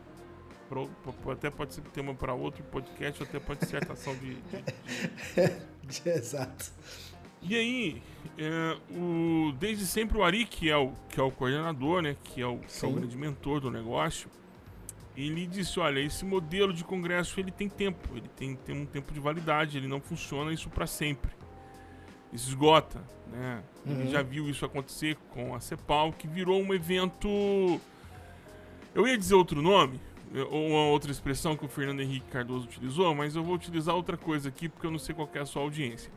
pro, 0.68 0.90
até 1.30 1.50
pode 1.50 1.74
ser 1.74 1.82
tema 1.82 2.14
para 2.14 2.34
outro 2.34 2.62
podcast, 2.64 3.22
até 3.22 3.38
pode 3.38 3.60
ser 3.60 3.66
dissertação 3.66 4.14
de, 4.16 4.34
de, 4.34 6.02
de... 6.02 6.08
Exato. 6.10 6.72
E 7.40 7.54
aí, 7.54 8.02
é, 8.36 8.76
o, 8.90 9.52
desde 9.58 9.86
sempre 9.86 10.18
o 10.18 10.24
Ari, 10.24 10.44
que 10.44 10.68
é 10.68 10.76
o, 10.76 10.92
que 11.08 11.20
é 11.20 11.22
o 11.22 11.30
coordenador, 11.30 12.02
né, 12.02 12.16
que 12.24 12.40
é 12.40 12.46
o, 12.46 12.58
que 12.58 12.84
é 12.84 12.88
o 12.88 12.92
grande 12.92 13.16
mentor 13.16 13.60
do 13.60 13.70
negócio, 13.70 14.28
ele 15.26 15.46
disse, 15.46 15.80
olha, 15.80 15.98
esse 16.00 16.24
modelo 16.24 16.72
de 16.72 16.84
congresso 16.84 17.40
ele 17.40 17.50
tem 17.50 17.68
tempo, 17.68 18.16
ele 18.16 18.28
tem, 18.36 18.54
tem 18.54 18.74
um 18.74 18.86
tempo 18.86 19.12
de 19.12 19.18
validade, 19.18 19.76
ele 19.76 19.88
não 19.88 20.00
funciona 20.00 20.52
isso 20.52 20.70
para 20.70 20.86
sempre. 20.86 21.32
Isso 22.32 22.50
esgota, 22.50 23.02
né? 23.32 23.62
Uhum. 23.84 24.00
Ele 24.00 24.10
já 24.10 24.22
viu 24.22 24.48
isso 24.48 24.64
acontecer 24.64 25.16
com 25.30 25.54
a 25.54 25.60
CEPAL, 25.60 26.12
que 26.12 26.28
virou 26.28 26.62
um 26.62 26.72
evento... 26.72 27.28
Eu 28.94 29.06
ia 29.06 29.18
dizer 29.18 29.34
outro 29.34 29.60
nome, 29.60 30.00
ou 30.50 30.68
uma 30.68 30.86
outra 30.86 31.10
expressão 31.10 31.56
que 31.56 31.64
o 31.64 31.68
Fernando 31.68 32.00
Henrique 32.00 32.26
Cardoso 32.30 32.66
utilizou, 32.66 33.14
mas 33.14 33.34
eu 33.34 33.42
vou 33.42 33.54
utilizar 33.54 33.94
outra 33.94 34.16
coisa 34.16 34.48
aqui 34.48 34.68
porque 34.68 34.86
eu 34.86 34.90
não 34.90 34.98
sei 34.98 35.14
qual 35.14 35.28
é 35.34 35.38
a 35.40 35.46
sua 35.46 35.62
audiência. 35.62 36.10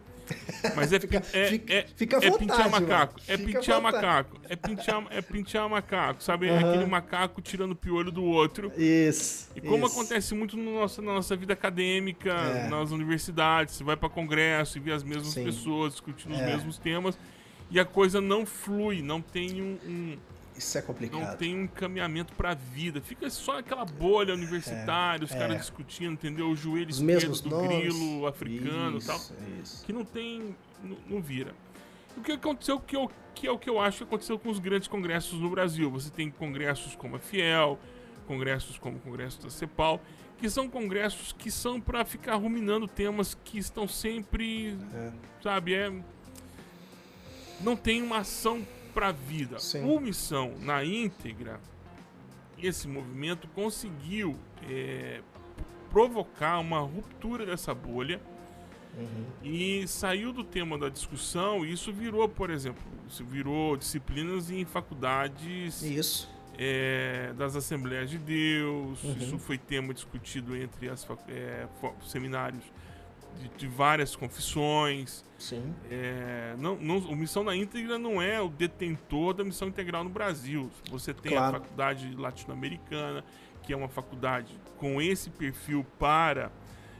Mas 0.75 0.91
é, 0.93 0.99
fica, 0.99 1.17
é, 1.33 1.47
fica, 1.47 1.73
é, 1.73 1.85
fica 1.95 2.17
é 2.17 2.37
pinchar 2.37 2.69
macaco. 2.69 3.19
É 3.27 3.37
pinchar 3.37 3.81
macaco. 3.81 4.39
É 4.49 4.55
pinchar, 4.55 5.05
é 5.09 5.21
pinchar 5.21 5.69
macaco. 5.69 6.23
Sabe? 6.23 6.49
Uhum. 6.49 6.55
É 6.55 6.59
aquele 6.59 6.85
macaco 6.85 7.41
tirando 7.41 7.71
o 7.71 7.75
piolho 7.75 8.11
do 8.11 8.23
outro. 8.23 8.71
Isso. 8.77 9.49
E 9.55 9.61
como 9.61 9.85
isso. 9.85 9.95
acontece 9.95 10.33
muito 10.35 10.57
no 10.57 10.79
nosso, 10.79 11.01
na 11.01 11.13
nossa 11.13 11.35
vida 11.35 11.53
acadêmica, 11.53 12.31
é. 12.31 12.69
nas 12.69 12.91
universidades, 12.91 13.75
você 13.75 13.83
vai 13.83 13.95
para 13.95 14.09
congresso 14.09 14.77
e 14.77 14.81
vê 14.81 14.91
as 14.91 15.03
mesmas 15.03 15.33
Sim. 15.33 15.43
pessoas 15.43 15.93
discutindo 15.93 16.33
os 16.33 16.39
é. 16.39 16.45
mesmos 16.45 16.77
temas. 16.77 17.17
E 17.69 17.79
a 17.79 17.85
coisa 17.85 18.19
não 18.19 18.45
flui, 18.45 19.01
não 19.01 19.21
tem 19.21 19.61
um, 19.61 19.77
um 19.85 20.17
isso 20.55 20.77
é 20.77 20.81
complicado. 20.81 21.19
Não 21.19 21.37
tem 21.37 21.55
um 21.55 21.63
encaminhamento 21.63 22.33
pra 22.33 22.53
vida. 22.53 23.01
Fica 23.01 23.29
só 23.29 23.59
aquela 23.59 23.85
bolha 23.85 24.33
universitária, 24.33 25.23
é, 25.23 25.25
os 25.25 25.31
caras 25.31 25.55
é. 25.55 25.59
discutindo, 25.59 26.13
entendeu? 26.13 26.49
O 26.49 26.55
joelho 26.55 26.89
os 26.89 26.99
esquerdo 26.99 27.41
do 27.41 27.49
nomes. 27.49 27.77
grilo 27.77 28.27
africano 28.27 28.99
e 28.99 29.03
tal. 29.03 29.19
Isso. 29.61 29.85
Que 29.85 29.93
não 29.93 30.05
tem. 30.05 30.55
Não, 30.83 30.97
não 31.07 31.21
vira. 31.21 31.53
O 32.17 32.21
que 32.21 32.33
aconteceu, 32.33 32.79
que, 32.79 32.95
eu, 32.95 33.09
que 33.33 33.47
é 33.47 33.51
o 33.51 33.57
que 33.57 33.69
eu 33.69 33.79
acho 33.79 33.99
que 33.99 34.03
aconteceu 34.03 34.37
com 34.37 34.49
os 34.49 34.59
grandes 34.59 34.87
congressos 34.87 35.39
no 35.39 35.49
Brasil. 35.49 35.89
Você 35.91 36.09
tem 36.09 36.29
congressos 36.29 36.95
como 36.95 37.15
a 37.15 37.19
Fiel, 37.19 37.79
congressos 38.27 38.77
como 38.77 38.97
o 38.97 38.99
Congresso 38.99 39.41
da 39.41 39.49
CEPAL, 39.49 40.01
que 40.37 40.49
são 40.49 40.69
congressos 40.69 41.31
que 41.31 41.49
são 41.49 41.79
para 41.79 42.03
ficar 42.03 42.35
ruminando 42.35 42.87
temas 42.87 43.37
que 43.45 43.57
estão 43.57 43.87
sempre. 43.87 44.77
É. 44.93 45.11
Sabe? 45.41 45.73
É, 45.73 45.91
não 47.61 47.75
tem 47.75 48.01
uma 48.01 48.17
ação 48.17 48.65
para 48.93 49.07
a 49.09 49.11
vida. 49.11 49.59
Sim. 49.59 49.99
Missão 49.99 50.53
na 50.59 50.83
íntegra, 50.83 51.59
esse 52.57 52.87
movimento 52.87 53.47
conseguiu 53.49 54.37
é, 54.69 55.21
provocar 55.89 56.59
uma 56.59 56.79
ruptura 56.79 57.45
dessa 57.45 57.73
bolha 57.73 58.21
uhum. 58.97 59.25
e 59.43 59.87
saiu 59.87 60.31
do 60.31 60.43
tema 60.43 60.77
da 60.77 60.89
discussão. 60.89 61.65
E 61.65 61.73
isso 61.73 61.91
virou, 61.91 62.27
por 62.29 62.49
exemplo, 62.49 62.81
isso 63.07 63.23
virou 63.25 63.75
disciplinas 63.75 64.49
em 64.49 64.65
faculdades. 64.65 65.81
Isso. 65.81 66.29
É, 66.57 67.33
das 67.37 67.55
Assembleias 67.55 68.09
de 68.09 68.19
Deus, 68.19 69.01
uhum. 69.03 69.17
isso 69.17 69.39
foi 69.39 69.57
tema 69.57 69.93
discutido 69.93 70.55
entre 70.55 70.89
as 70.89 71.07
é, 71.27 71.65
seminários 72.03 72.63
de, 73.39 73.49
de 73.49 73.67
várias 73.67 74.15
confissões. 74.15 75.25
Sim. 75.37 75.73
É, 75.89 76.55
não, 76.57 76.75
não, 76.75 76.97
o 76.97 77.15
Missão 77.15 77.43
na 77.43 77.55
Íntegra 77.55 77.97
não 77.97 78.21
é 78.21 78.39
o 78.39 78.47
detentor 78.47 79.33
da 79.33 79.43
missão 79.43 79.67
integral 79.67 80.03
no 80.03 80.09
Brasil. 80.09 80.69
Você 80.89 81.13
tem 81.13 81.31
claro. 81.31 81.57
a 81.57 81.59
faculdade 81.59 82.13
latino-americana, 82.15 83.23
que 83.63 83.73
é 83.73 83.75
uma 83.75 83.89
faculdade 83.89 84.55
com 84.77 85.01
esse 85.01 85.29
perfil 85.29 85.85
para 85.97 86.51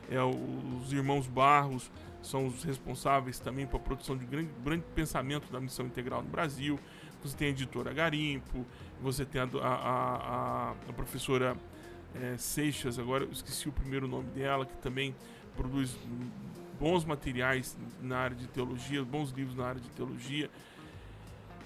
é, 0.09 0.21
os 0.21 0.91
irmãos 0.91 1.27
Barros, 1.27 1.91
são 2.21 2.47
os 2.47 2.63
responsáveis 2.63 3.39
também 3.39 3.65
para 3.65 3.77
a 3.77 3.79
produção 3.79 4.17
de 4.17 4.25
grande, 4.25 4.49
grande 4.63 4.83
pensamento 4.93 5.51
da 5.51 5.59
missão 5.59 5.85
integral 5.85 6.21
no 6.21 6.29
Brasil. 6.29 6.79
Você 7.23 7.35
tem 7.37 7.47
a 7.47 7.51
editora 7.51 7.93
Garimpo, 7.93 8.65
você 9.01 9.25
tem 9.25 9.41
a, 9.41 9.45
a, 9.45 9.67
a, 9.67 10.71
a 10.71 10.93
professora 10.93 11.55
é, 12.15 12.35
Seixas, 12.37 12.99
agora 12.99 13.23
eu 13.23 13.31
esqueci 13.31 13.69
o 13.69 13.71
primeiro 13.71 14.07
nome 14.07 14.29
dela, 14.31 14.65
que 14.65 14.75
também 14.77 15.15
produz 15.55 15.97
bons 16.79 17.05
materiais 17.05 17.77
na 18.01 18.17
área 18.17 18.35
de 18.35 18.47
teologia, 18.47 19.03
bons 19.03 19.31
livros 19.31 19.55
na 19.55 19.65
área 19.65 19.81
de 19.81 19.89
teologia. 19.89 20.49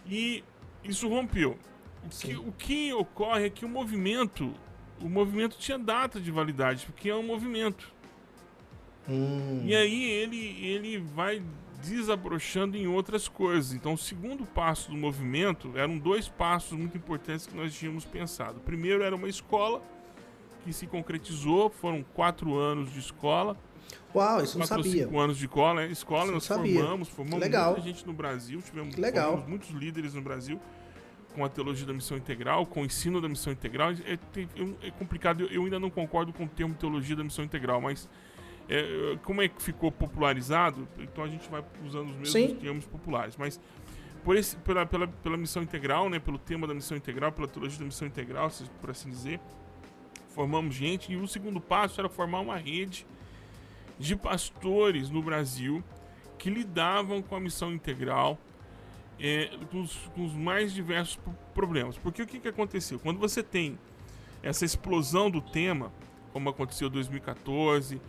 E 0.06 0.44
isso 0.84 1.08
rompeu. 1.08 1.58
O 2.04 2.10
que, 2.10 2.36
o 2.36 2.52
que, 2.52 2.94
ocorre 2.94 3.46
é 3.46 3.50
que 3.50 3.66
o 3.66 3.70
movimento, 3.70 4.54
o 5.02 5.10
movimento 5.10 5.58
tinha 5.58 5.80
data 5.80 6.20
de 6.20 6.30
validade, 6.32 6.86
porque 6.86 7.10
é 7.10 7.16
um 7.16 7.24
movimento. 7.24 7.92
Hum. 9.08 9.64
E 9.66 9.76
aí 9.76 10.04
ele, 10.04 10.66
ele 10.66 10.98
vai 11.00 11.42
desabrochando 11.84 12.78
em 12.78 12.88
outras 12.88 13.28
coisas. 13.28 13.74
Então, 13.74 13.94
o 13.94 13.98
segundo 13.98 14.46
passo 14.46 14.90
do 14.90 14.98
movimento 14.98 15.72
eram 15.76 15.98
dois 15.98 16.28
passos 16.28 16.78
muito 16.78 16.98
importantes 16.98 17.48
que 17.48 17.56
nós 17.56 17.74
tínhamos 17.74 18.06
pensado. 18.06 18.58
O 18.58 18.62
primeiro 18.62 19.04
era 19.04 19.16
uma 19.16 19.30
escola 19.30 19.82
que 20.64 20.74
se 20.74 20.88
concretizou, 20.88 21.70
foram 21.70 22.04
quatro 22.14 22.56
anos 22.56 22.92
de 22.92 23.00
escola. 23.00 23.56
Uau, 24.14 24.44
isso 24.44 24.58
não 24.58 24.66
sabia. 24.66 25.06
Cinco 25.06 25.20
anos 25.20 25.38
de 25.38 25.46
escola, 25.46 25.82
né? 25.82 25.92
escola 25.92 26.32
nós 26.32 26.44
sabia. 26.46 26.80
formamos, 26.80 27.10
formamos 27.10 27.40
Legal. 27.40 27.72
muita 27.72 27.82
gente 27.86 28.08
no 28.08 28.14
Brasil, 28.14 28.62
tivemos 28.62 28.96
Legal. 28.96 29.44
muitos 29.48 29.70
líderes 29.72 30.14
no 30.14 30.22
Brasil 30.22 30.60
com 31.34 31.44
a 31.44 31.50
teologia 31.50 31.86
da 31.86 31.94
missão 31.94 32.16
integral, 32.16 32.66
com 32.66 32.82
o 32.82 32.86
ensino 32.86 33.20
da 33.20 33.28
missão 33.28 33.52
integral. 33.52 33.92
É, 33.92 34.14
é, 34.14 34.88
é 34.88 34.92
complicado, 34.92 35.42
eu, 35.42 35.50
eu, 35.50 35.64
ainda 35.66 35.78
não 35.78 35.90
concordo 35.90 36.32
com 36.32 36.46
o 36.46 36.48
termo 36.48 36.74
teologia 36.74 37.16
da 37.16 37.26
missão 37.26 37.44
integral, 37.44 37.82
mas 37.82 38.08
é, 38.70 39.18
como 39.24 39.42
é 39.42 39.50
que 39.50 39.62
ficou 39.62 39.92
popularizado, 39.92 40.88
então 40.98 41.24
a 41.24 41.28
gente 41.28 41.50
vai 41.50 41.62
usando 41.86 42.10
os 42.10 42.16
mesmos 42.16 42.32
Sim. 42.32 42.56
termos 42.56 42.86
populares. 42.86 43.36
Mas 43.36 43.60
por 44.24 44.38
esse, 44.38 44.56
pela, 44.58 44.86
pela, 44.86 45.08
pela 45.08 45.38
missão 45.38 45.62
integral, 45.62 46.10
né, 46.10 46.20
pelo 46.20 46.40
tema 46.40 46.66
da 46.66 46.74
missão 46.74 46.96
integral, 46.96 47.34
pela 47.34 47.48
teologia 47.48 47.80
da 47.80 47.86
missão 47.86 48.08
integral, 48.08 48.50
por 48.80 48.90
assim 48.90 49.10
dizer, 49.10 49.40
formamos 50.30 50.74
gente. 50.74 51.12
E 51.12 51.18
o 51.18 51.28
segundo 51.28 51.60
passo 51.62 52.00
era 52.00 52.10
formar 52.10 52.40
uma 52.40 52.58
rede 52.58 53.06
de 54.00 54.16
pastores 54.16 55.10
no 55.10 55.22
Brasil 55.22 55.84
que 56.38 56.50
lidavam 56.50 57.22
com 57.22 57.36
a 57.36 57.40
missão 57.40 57.74
integral, 57.74 58.38
é, 59.20 59.50
com, 59.72 59.82
os, 59.82 59.96
com, 60.14 60.26
os, 60.26 60.34
mais 60.34 60.74
diversos 60.74 61.18
problemas. 61.54 61.98
Porque 61.98 62.22
o 62.22 62.28
que, 62.28 62.40
que 62.40 62.48
aconteceu? 62.48 63.00
Quando 63.00 63.20
você 63.20 63.42
tem 63.42 63.80
essa 64.44 64.66
explosão 64.66 65.32
do 65.32 65.42
tema, 65.42 65.92
como 66.34 66.50
aconteceu 66.50 66.88
em 66.90 66.92
2014, 66.92 68.00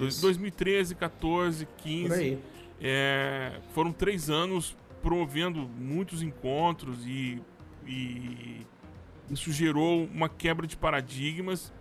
Isso. 0.00 0.20
2013, 0.20 0.94
14, 0.94 1.68
15, 1.78 2.38
é, 2.80 3.60
foram 3.74 3.92
três 3.92 4.30
anos 4.30 4.76
promovendo 5.02 5.68
muitos 5.78 6.22
encontros 6.22 7.04
e, 7.04 7.42
e 7.86 8.64
isso 9.30 9.52
gerou 9.52 10.04
uma 10.04 10.28
quebra 10.28 10.66
de 10.66 10.76
paradigmas. 10.76 11.72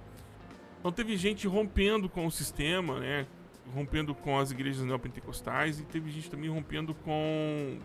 Então 0.80 0.92
teve 0.92 1.16
gente 1.16 1.48
rompendo 1.48 2.10
com 2.10 2.26
o 2.26 2.32
sistema, 2.32 3.00
né? 3.00 3.28
Rompendo 3.74 4.14
com 4.14 4.38
as 4.38 4.52
igrejas 4.52 4.84
neopentecostais 4.84 5.80
e 5.80 5.84
teve 5.84 6.12
gente 6.12 6.30
também 6.30 6.50
rompendo 6.50 6.94
com, 6.94 7.78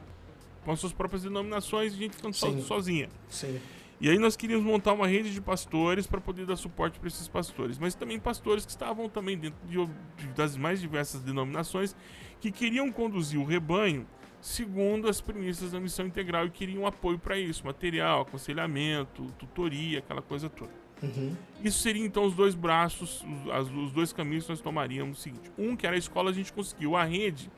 com 0.64 0.72
as 0.72 0.80
suas 0.80 0.92
próprias 0.92 1.22
denominações 1.22 1.94
e 1.94 1.96
gente 1.96 2.16
ficando 2.16 2.34
so, 2.34 2.60
sozinha. 2.62 3.08
Sim. 3.28 3.60
E 3.98 4.10
aí 4.10 4.18
nós 4.18 4.36
queríamos 4.36 4.64
montar 4.64 4.92
uma 4.92 5.06
rede 5.06 5.32
de 5.32 5.40
pastores 5.40 6.06
para 6.06 6.20
poder 6.20 6.44
dar 6.44 6.56
suporte 6.56 6.98
para 6.98 7.08
esses 7.08 7.26
pastores, 7.28 7.78
mas 7.78 7.94
também 7.94 8.20
pastores 8.20 8.66
que 8.66 8.70
estavam 8.70 9.08
também 9.08 9.38
dentro 9.38 9.58
de, 9.66 9.86
de, 10.16 10.32
das 10.34 10.56
mais 10.56 10.80
diversas 10.80 11.22
denominações 11.22 11.96
que 12.38 12.52
queriam 12.52 12.92
conduzir 12.92 13.40
o 13.40 13.44
rebanho 13.44 14.06
segundo 14.38 15.08
as 15.08 15.20
premissas 15.20 15.72
da 15.72 15.80
missão 15.80 16.06
integral 16.06 16.46
e 16.46 16.50
queriam 16.50 16.86
apoio 16.86 17.18
para 17.18 17.38
isso, 17.38 17.64
material, 17.64 18.20
aconselhamento, 18.20 19.24
tutoria, 19.38 19.98
aquela 19.98 20.22
coisa 20.22 20.48
toda. 20.48 20.85
Uhum. 21.02 21.36
Isso 21.62 21.80
seria 21.80 22.04
então 22.04 22.24
os 22.24 22.34
dois 22.34 22.54
braços, 22.54 23.24
os, 23.24 23.70
os 23.70 23.92
dois 23.92 24.12
caminhos 24.12 24.44
que 24.44 24.50
nós 24.50 24.60
tomaríamos. 24.60 25.18
O 25.18 25.22
seguinte: 25.22 25.50
um 25.58 25.76
que 25.76 25.86
era 25.86 25.96
a 25.96 25.98
escola, 25.98 26.30
a 26.30 26.32
gente 26.32 26.52
conseguiu. 26.52 26.96
A 26.96 27.04
rede 27.04 27.50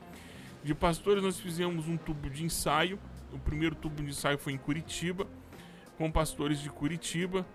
de 0.62 0.74
pastores, 0.74 1.22
nós 1.22 1.38
fizemos 1.38 1.88
um 1.88 1.96
tubo 1.96 2.28
de 2.28 2.44
ensaio. 2.44 2.98
O 3.32 3.38
primeiro 3.38 3.74
tubo 3.74 4.02
de 4.02 4.10
ensaio 4.10 4.38
foi 4.38 4.52
em 4.52 4.58
Curitiba, 4.58 5.26
com 5.96 6.10
pastores 6.10 6.60
de 6.60 6.70
Curitiba. 6.70 7.46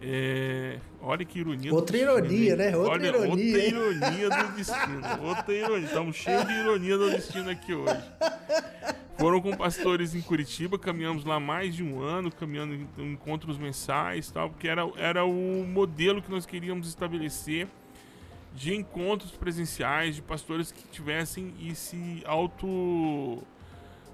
É... 0.00 0.78
Olha 1.00 1.24
que 1.24 1.38
ironia. 1.40 1.72
Outra 1.72 1.96
ironia, 1.96 2.56
né? 2.56 2.76
Outra 2.76 2.92
Olha, 2.92 3.06
ironia. 3.06 3.30
Outra 3.30 3.64
ironia 3.64 4.28
do 4.30 4.56
destino. 4.56 5.22
Outra 5.22 5.54
ironia. 5.54 5.86
Estamos 5.86 6.16
cheios 6.16 6.46
de 6.46 6.52
ironia 6.52 6.98
do 6.98 7.10
destino 7.10 7.50
aqui 7.50 7.74
hoje. 7.74 8.02
Foram 9.18 9.40
com 9.40 9.56
pastores 9.56 10.14
em 10.14 10.20
Curitiba, 10.20 10.78
caminhamos 10.78 11.24
lá 11.24 11.40
mais 11.40 11.74
de 11.74 11.82
um 11.82 12.00
ano, 12.00 12.30
caminhando 12.30 12.74
em 12.74 13.12
encontros 13.12 13.58
mensais, 13.58 14.30
tal, 14.30 14.50
porque 14.50 14.68
era, 14.68 14.88
era 14.96 15.24
o 15.24 15.66
modelo 15.66 16.22
que 16.22 16.30
nós 16.30 16.46
queríamos 16.46 16.86
estabelecer 16.86 17.66
de 18.54 18.72
encontros 18.74 19.32
presenciais 19.32 20.14
de 20.14 20.22
pastores 20.22 20.70
que 20.70 20.86
tivessem 20.88 21.52
esse 21.68 22.22
auto 22.24 23.42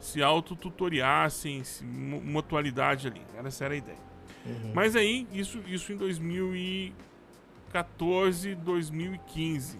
se 0.01 0.23
autotutoriassem, 0.23 1.65
se, 1.65 1.83
uma 1.83 2.41
atualidade 2.41 3.07
ali. 3.07 3.23
Essa 3.43 3.65
era 3.67 3.75
a 3.75 3.77
ideia. 3.77 4.14
Uhum. 4.45 4.73
Mas 4.75 4.97
aí, 4.97 5.27
isso, 5.33 5.61
isso 5.67 5.93
em 5.93 5.97
2014, 5.97 8.55
2015. 8.55 9.79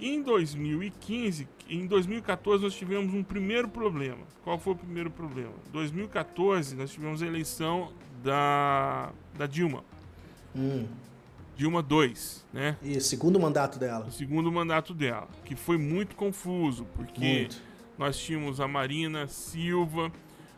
Em 0.00 0.20
2015, 0.20 1.48
em 1.68 1.86
2014 1.86 2.64
nós 2.64 2.74
tivemos 2.74 3.14
um 3.14 3.22
primeiro 3.22 3.68
problema. 3.68 4.26
Qual 4.42 4.58
foi 4.58 4.72
o 4.72 4.76
primeiro 4.76 5.10
problema? 5.10 5.52
Em 5.68 5.70
2014 5.70 6.74
nós 6.74 6.90
tivemos 6.90 7.22
a 7.22 7.26
eleição 7.26 7.92
da, 8.22 9.12
da 9.38 9.46
Dilma. 9.46 9.84
Hum. 10.54 10.86
Dilma 11.56 11.82
2, 11.82 12.44
né? 12.52 12.76
E 12.82 13.00
segundo 13.00 13.38
mandato 13.38 13.78
dela. 13.78 14.06
O 14.06 14.10
segundo 14.10 14.50
mandato 14.50 14.92
dela, 14.92 15.28
que 15.44 15.54
foi 15.54 15.78
muito 15.78 16.16
confuso, 16.16 16.84
porque 16.96 17.20
muito. 17.20 17.62
nós 17.96 18.18
tínhamos 18.18 18.60
a 18.60 18.66
Marina 18.66 19.28
Silva, 19.28 20.10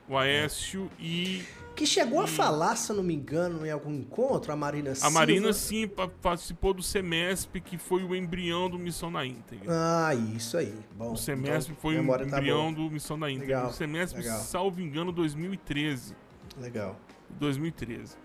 o 0.08 0.16
Aécio 0.16 0.90
e 0.98 1.42
que 1.74 1.86
chegou 1.86 2.20
e... 2.20 2.24
a 2.24 2.26
falar, 2.26 2.76
se 2.76 2.90
eu 2.90 2.96
não 2.96 3.02
me 3.02 3.14
engano, 3.14 3.66
em 3.66 3.70
algum 3.70 3.92
encontro, 3.92 4.52
a 4.52 4.56
Marina 4.56 4.94
Silva. 4.94 5.08
A 5.08 5.10
Marina, 5.10 5.52
sim, 5.52 5.88
participou 6.22 6.72
do 6.72 6.82
SEMESP, 6.82 7.60
que 7.60 7.76
foi 7.76 8.04
o 8.04 8.14
embrião 8.14 8.70
do 8.70 8.78
Missão 8.78 9.10
na 9.10 9.26
Íntegra. 9.26 9.66
Ah, 9.68 10.14
isso 10.14 10.56
aí. 10.56 10.74
Bom, 10.96 11.12
o 11.12 11.16
SEMESP 11.16 11.72
então, 11.72 11.82
foi 11.82 11.98
o 11.98 12.06
tá 12.06 12.24
embrião 12.24 12.72
tá 12.72 12.80
do 12.80 12.90
Missão 12.90 13.16
na 13.16 13.30
Íntegra. 13.30 13.56
Legal, 13.56 13.70
o 13.70 13.72
SEMESP, 13.72 14.18
legal. 14.20 14.38
salvo 14.38 14.80
engano, 14.80 15.10
2013. 15.10 16.14
Legal. 16.58 16.96
2013. 17.30 18.16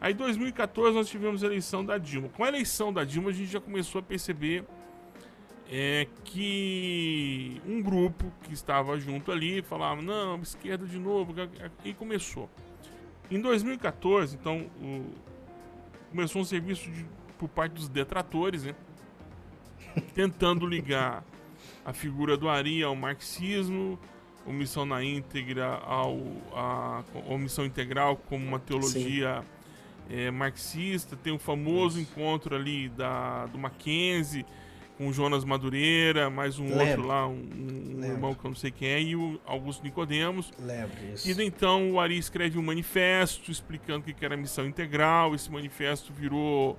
Aí, 0.00 0.12
em 0.12 0.16
2014, 0.16 0.96
nós 0.96 1.08
tivemos 1.08 1.44
a 1.44 1.46
eleição 1.46 1.84
da 1.84 1.96
Dilma. 1.96 2.28
Com 2.30 2.42
a 2.42 2.48
eleição 2.48 2.92
da 2.92 3.04
Dilma, 3.04 3.30
a 3.30 3.32
gente 3.32 3.50
já 3.50 3.60
começou 3.60 4.00
a 4.00 4.02
perceber 4.02 4.64
é, 5.70 6.06
que 6.24 7.60
um 7.66 7.82
grupo 7.82 8.32
que 8.42 8.52
estava 8.52 8.98
junto 8.98 9.32
ali 9.32 9.62
falava: 9.62 10.00
não, 10.00 10.40
esquerda 10.40 10.86
de 10.86 10.98
novo. 10.98 11.34
E 11.84 11.92
começou. 11.92 12.48
Em 13.30 13.40
2014, 13.40 14.36
então, 14.36 14.66
o, 14.80 15.12
começou 16.10 16.42
um 16.42 16.44
serviço 16.44 16.88
de, 16.90 17.04
por 17.38 17.48
parte 17.48 17.72
dos 17.72 17.88
detratores, 17.88 18.64
né? 18.64 18.74
tentando 20.14 20.66
ligar 20.66 21.24
a 21.84 21.92
figura 21.92 22.36
do 22.36 22.48
Ari 22.48 22.82
ao 22.82 22.94
marxismo, 22.94 23.98
a 24.46 24.52
missão 24.52 24.86
na 24.86 25.02
íntegra 25.02 25.66
ao 25.66 26.20
a, 26.52 27.02
a 27.28 27.38
missão 27.38 27.64
integral 27.64 28.16
como 28.16 28.46
uma 28.46 28.60
teologia 28.60 29.42
é, 30.08 30.30
marxista. 30.30 31.16
Tem 31.16 31.32
o 31.32 31.38
famoso 31.40 32.00
Isso. 32.00 32.08
encontro 32.08 32.54
ali 32.54 32.88
da, 32.90 33.46
do 33.46 33.58
Mackenzie 33.58 34.46
com 34.96 35.08
o 35.08 35.12
Jonas 35.12 35.44
Madureira, 35.44 36.30
mais 36.30 36.58
um 36.58 36.64
Lembro. 36.64 36.86
outro 36.86 37.06
lá, 37.06 37.28
um, 37.28 37.42
um 37.98 38.04
irmão 38.04 38.34
que 38.34 38.44
eu 38.44 38.48
não 38.48 38.56
sei 38.56 38.70
quem 38.70 38.88
é, 38.88 39.02
e 39.02 39.14
o 39.14 39.38
Augusto 39.44 39.84
Nicodemos. 39.84 40.50
Lembro 40.58 40.96
isso. 41.12 41.28
E 41.28 41.44
então 41.44 41.92
o 41.92 42.00
Ari 42.00 42.16
escreve 42.16 42.58
um 42.58 42.62
manifesto 42.62 43.50
explicando 43.50 44.08
o 44.08 44.14
que 44.14 44.24
era 44.24 44.34
a 44.34 44.38
missão 44.38 44.66
integral. 44.66 45.34
Esse 45.34 45.50
manifesto 45.50 46.12
virou 46.12 46.78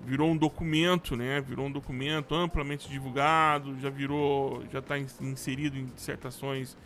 virou 0.00 0.30
um 0.30 0.36
documento, 0.36 1.16
né? 1.16 1.40
Virou 1.40 1.66
um 1.66 1.72
documento 1.72 2.34
amplamente 2.34 2.88
divulgado, 2.88 3.78
já 3.80 3.90
virou, 3.90 4.62
já 4.70 4.78
está 4.78 4.96
inserido 4.98 5.76
em 5.76 5.86
dissertações 5.86 6.76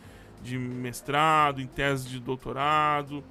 de 0.41 0.57
mestrado, 0.57 1.61
em 1.61 1.67
teses 1.67 2.07
de 2.09 2.19
doutorado, 2.19 3.23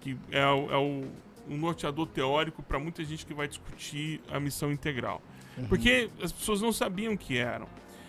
que 0.00 0.16
é, 0.30 0.40
é 0.40 0.76
o, 0.76 1.04
um 1.48 1.56
norteador 1.56 2.06
teórico 2.06 2.62
para 2.62 2.78
muita 2.78 3.02
gente 3.04 3.24
que 3.24 3.34
vai 3.34 3.48
discutir 3.48 4.20
a 4.30 4.38
missão 4.38 4.70
integral. 4.70 5.22
Uhum. 5.60 5.68
Porque 5.68 6.10
as 6.22 6.32
pessoas 6.32 6.60
não 6.60 6.72
sabiam 6.72 7.14
o 7.14 7.18
que 7.18 7.36
eram. 7.38 7.66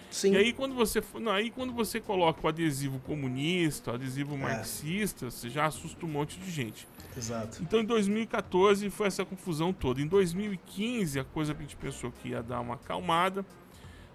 Sim. 0.09 0.33
E 0.33 0.37
aí 0.37 0.51
quando 0.53 0.75
você 0.75 1.01
não, 1.19 1.31
aí 1.31 1.49
quando 1.49 1.71
você 1.71 1.99
coloca 2.01 2.45
o 2.45 2.49
adesivo 2.49 2.99
comunista, 2.99 3.91
o 3.91 3.93
adesivo 3.95 4.35
é. 4.35 4.37
marxista, 4.37 5.31
você 5.31 5.49
já 5.49 5.65
assusta 5.65 6.05
um 6.05 6.09
monte 6.09 6.37
de 6.37 6.51
gente. 6.51 6.85
Exato. 7.15 7.63
Então 7.63 7.79
em 7.79 7.85
2014 7.85 8.89
foi 8.89 9.07
essa 9.07 9.23
confusão 9.23 9.71
toda. 9.71 10.01
Em 10.01 10.07
2015 10.07 11.19
a 11.19 11.23
coisa 11.23 11.53
que 11.53 11.59
a 11.59 11.61
gente 11.63 11.77
pensou 11.77 12.11
que 12.11 12.29
ia 12.29 12.43
dar 12.43 12.59
uma 12.59 12.75
acalmada, 12.75 13.45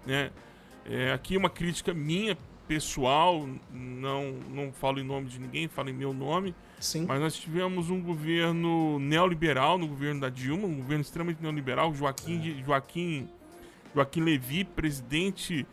né? 0.05 0.31
É, 0.85 1.11
aqui 1.11 1.35
uma 1.35 1.49
crítica 1.49 1.93
minha 1.93 2.37
pessoal, 2.67 3.47
não 3.71 4.33
não 4.49 4.71
falo 4.71 4.99
em 4.99 5.03
nome 5.03 5.27
de 5.27 5.39
ninguém, 5.39 5.67
falo 5.67 5.89
em 5.89 5.93
meu 5.93 6.13
nome. 6.13 6.53
Sim. 6.79 7.05
Mas 7.07 7.19
nós 7.19 7.35
tivemos 7.35 7.89
um 7.89 8.01
governo 8.01 8.99
neoliberal 8.99 9.77
no 9.77 9.87
governo 9.87 10.21
da 10.21 10.29
Dilma, 10.29 10.67
um 10.67 10.75
governo 10.75 11.01
extremamente 11.01 11.41
neoliberal, 11.41 11.93
Joaquim, 11.93 12.59
é. 12.59 12.63
Joaquim, 12.63 13.27
Joaquim 13.95 14.21
Levi, 14.21 14.63
presidente 14.63 15.65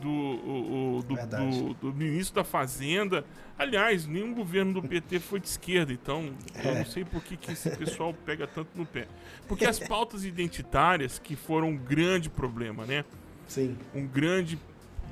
do, 0.00 0.08
o, 0.08 1.04
do, 1.06 1.14
do, 1.14 1.74
do, 1.74 1.92
ministro 1.92 2.36
da 2.36 2.44
Fazenda. 2.44 3.24
Aliás, 3.58 4.06
nenhum 4.06 4.34
governo 4.34 4.74
do 4.74 4.82
PT 4.82 5.20
foi 5.20 5.40
de 5.40 5.48
esquerda, 5.48 5.92
então 5.92 6.32
é. 6.54 6.68
eu 6.68 6.74
não 6.76 6.86
sei 6.86 7.04
por 7.04 7.22
que, 7.22 7.36
que 7.36 7.52
esse 7.52 7.70
pessoal 7.76 8.14
pega 8.24 8.46
tanto 8.46 8.68
no 8.74 8.86
pé. 8.86 9.06
Porque 9.46 9.64
as 9.64 9.78
pautas 9.78 10.24
identitárias 10.24 11.18
que 11.18 11.36
foram 11.36 11.68
um 11.68 11.76
grande 11.76 12.28
problema, 12.28 12.84
né? 12.84 13.04
Sim. 13.46 13.76
Um 13.94 14.06
grande, 14.06 14.58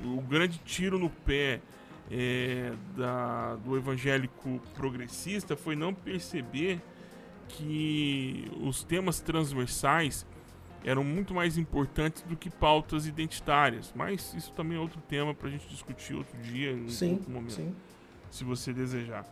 um 0.05 0.23
grande 0.23 0.59
tiro 0.59 0.99
no 0.99 1.11
pé 1.11 1.61
é, 2.11 2.73
da, 2.97 3.57
do 3.57 3.77
evangélico 3.77 4.61
progressista 4.75 5.57
foi 5.57 5.77
não 5.77 5.95
perceber 5.95 6.81
que 7.49 8.51
os 8.61 8.83
temas 8.83 9.21
transversais 9.21 10.27
eram 10.85 11.05
muito 11.05 11.33
mais 11.33 11.57
importantes 11.57 12.23
do 12.23 12.37
que 12.37 12.51
pautas 12.51 13.07
identitárias. 13.07 13.93
Mas 13.95 14.35
isso 14.35 14.53
também 14.53 14.77
é 14.77 14.81
outro 14.81 15.01
tema 15.03 15.35
para 15.35 15.49
a 15.49 15.51
gente 15.51 15.67
discutir 15.69 16.15
outro 16.15 16.37
dia, 16.41 16.73
em 16.73 16.88
sim, 16.88 17.12
outro 17.15 17.31
momento, 17.31 17.55
sim. 17.55 17.75
se 18.31 18.45
você 18.45 18.73
desejar. 18.73 19.25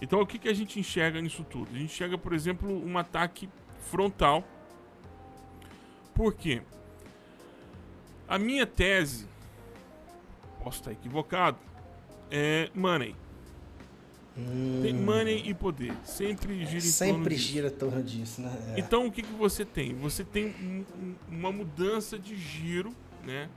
Então, 0.00 0.20
o 0.20 0.26
que, 0.26 0.38
que 0.38 0.48
a 0.48 0.54
gente 0.54 0.78
enxerga 0.78 1.20
nisso 1.20 1.44
tudo? 1.44 1.68
A 1.70 1.78
gente 1.78 1.92
enxerga, 1.92 2.16
por 2.16 2.32
exemplo, 2.32 2.70
um 2.70 2.96
ataque 2.96 3.48
frontal. 3.90 4.44
Por 6.14 6.34
quê? 6.34 6.62
A 8.28 8.38
minha 8.38 8.66
tese, 8.66 9.26
posso 10.62 10.80
estar 10.80 10.92
equivocado, 10.92 11.58
é 12.30 12.70
money. 12.74 13.14
Hum. 14.36 14.80
Tem 14.82 14.94
money 14.94 15.42
e 15.46 15.54
poder. 15.54 15.92
Sempre 16.04 16.64
gira 16.64 16.76
em 16.76 16.80
Sempre 16.80 17.36
gira 17.36 17.68
em 17.68 17.70
torno 17.70 18.02
disso, 18.02 18.40
né? 18.40 18.74
É. 18.76 18.80
Então 18.80 19.06
o 19.06 19.10
que, 19.10 19.22
que 19.22 19.32
você 19.32 19.64
tem? 19.64 19.94
Você 19.96 20.22
tem 20.22 20.54
um, 20.60 20.84
um, 20.96 21.14
uma 21.28 21.50
mudança 21.50 22.18
de 22.18 22.36
giro, 22.36 22.94
né? 23.24 23.48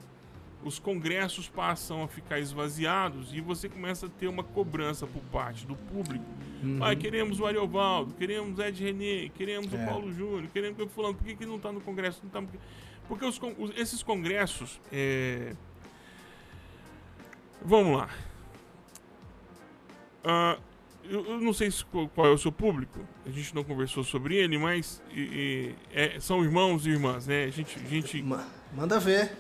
Os 0.64 0.80
congressos 0.80 1.50
passam 1.50 2.04
a 2.04 2.08
ficar 2.08 2.40
esvaziados 2.40 3.34
e 3.34 3.42
você 3.42 3.68
começa 3.68 4.06
a 4.06 4.10
ter 4.10 4.28
uma 4.28 4.44
cobrança 4.44 5.08
por 5.08 5.22
parte 5.24 5.66
do 5.66 5.76
público. 5.76 6.26
Uhum. 6.64 6.84
Ah, 6.84 6.96
queremos 6.96 7.40
o 7.40 7.46
Ariovaldo, 7.46 8.14
queremos 8.14 8.60
Ed 8.60 8.84
René, 8.84 9.30
queremos 9.30 9.74
é. 9.74 9.84
o 9.84 9.88
Paulo 9.88 10.14
Júnior, 10.14 10.48
queremos 10.54 10.80
o 10.80 10.88
fulano. 10.88 11.16
Por 11.16 11.26
que, 11.26 11.36
que 11.36 11.46
não 11.46 11.56
está 11.56 11.72
no 11.72 11.82
congresso? 11.82 12.22
Não 12.24 12.30
tá... 12.30 12.44
Porque 13.08 13.26
os, 13.26 13.40
esses 13.76 14.04
congressos. 14.04 14.80
É... 14.92 15.56
Vamos 17.64 17.98
lá. 17.98 18.10
Uh, 20.24 20.62
eu, 21.04 21.26
eu, 21.26 21.42
não 21.42 21.54
sei 21.54 21.70
se, 21.70 21.84
qual 21.86 22.28
é 22.28 22.30
o 22.30 22.38
seu 22.38 22.52
público, 22.52 23.00
a 23.26 23.30
gente 23.30 23.54
não 23.54 23.64
conversou 23.64 24.04
sobre 24.04 24.36
ele, 24.36 24.58
mas 24.58 25.02
e, 25.12 25.20
e, 25.20 25.76
é, 25.94 26.20
são 26.20 26.44
irmãos 26.44 26.86
e 26.86 26.92
irmãs, 26.92 27.28
né? 27.28 27.46
A 27.46 27.50
gente, 27.50 27.78
a 27.80 27.88
gente... 27.88 28.24
Manda 28.74 29.00
ver. 29.00 29.36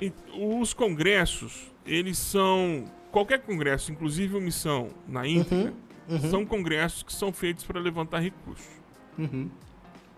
E, 0.00 0.12
os 0.34 0.72
congressos, 0.72 1.72
eles 1.86 2.18
são. 2.18 2.84
Qualquer 3.10 3.40
congresso, 3.40 3.92
inclusive 3.92 4.34
uma 4.34 4.40
missão 4.40 4.90
na 5.06 5.26
íntegra, 5.26 5.72
uhum, 6.08 6.16
uhum. 6.16 6.30
são 6.30 6.46
congressos 6.46 7.02
que 7.02 7.12
são 7.12 7.32
feitos 7.32 7.64
para 7.64 7.80
levantar 7.80 8.20
recursos. 8.20 8.66
Uhum. 9.16 9.48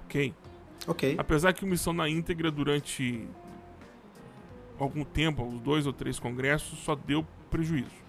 Ok? 0.04 0.34
Ok. 0.86 1.14
Apesar 1.18 1.52
que 1.52 1.64
missão 1.66 1.92
na 1.92 2.08
íntegra 2.08 2.50
durante 2.50 3.28
algum 4.84 5.04
tempo, 5.04 5.42
uns 5.42 5.60
dois 5.60 5.86
ou 5.86 5.92
três 5.92 6.18
congressos, 6.18 6.78
só 6.80 6.94
deu 6.94 7.26
prejuízo. 7.50 8.06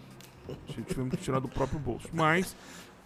Tivemos 0.87 1.15
que 1.15 1.23
tirar 1.23 1.39
do 1.39 1.47
próprio 1.47 1.79
bolso. 1.79 2.07
Mas 2.13 2.55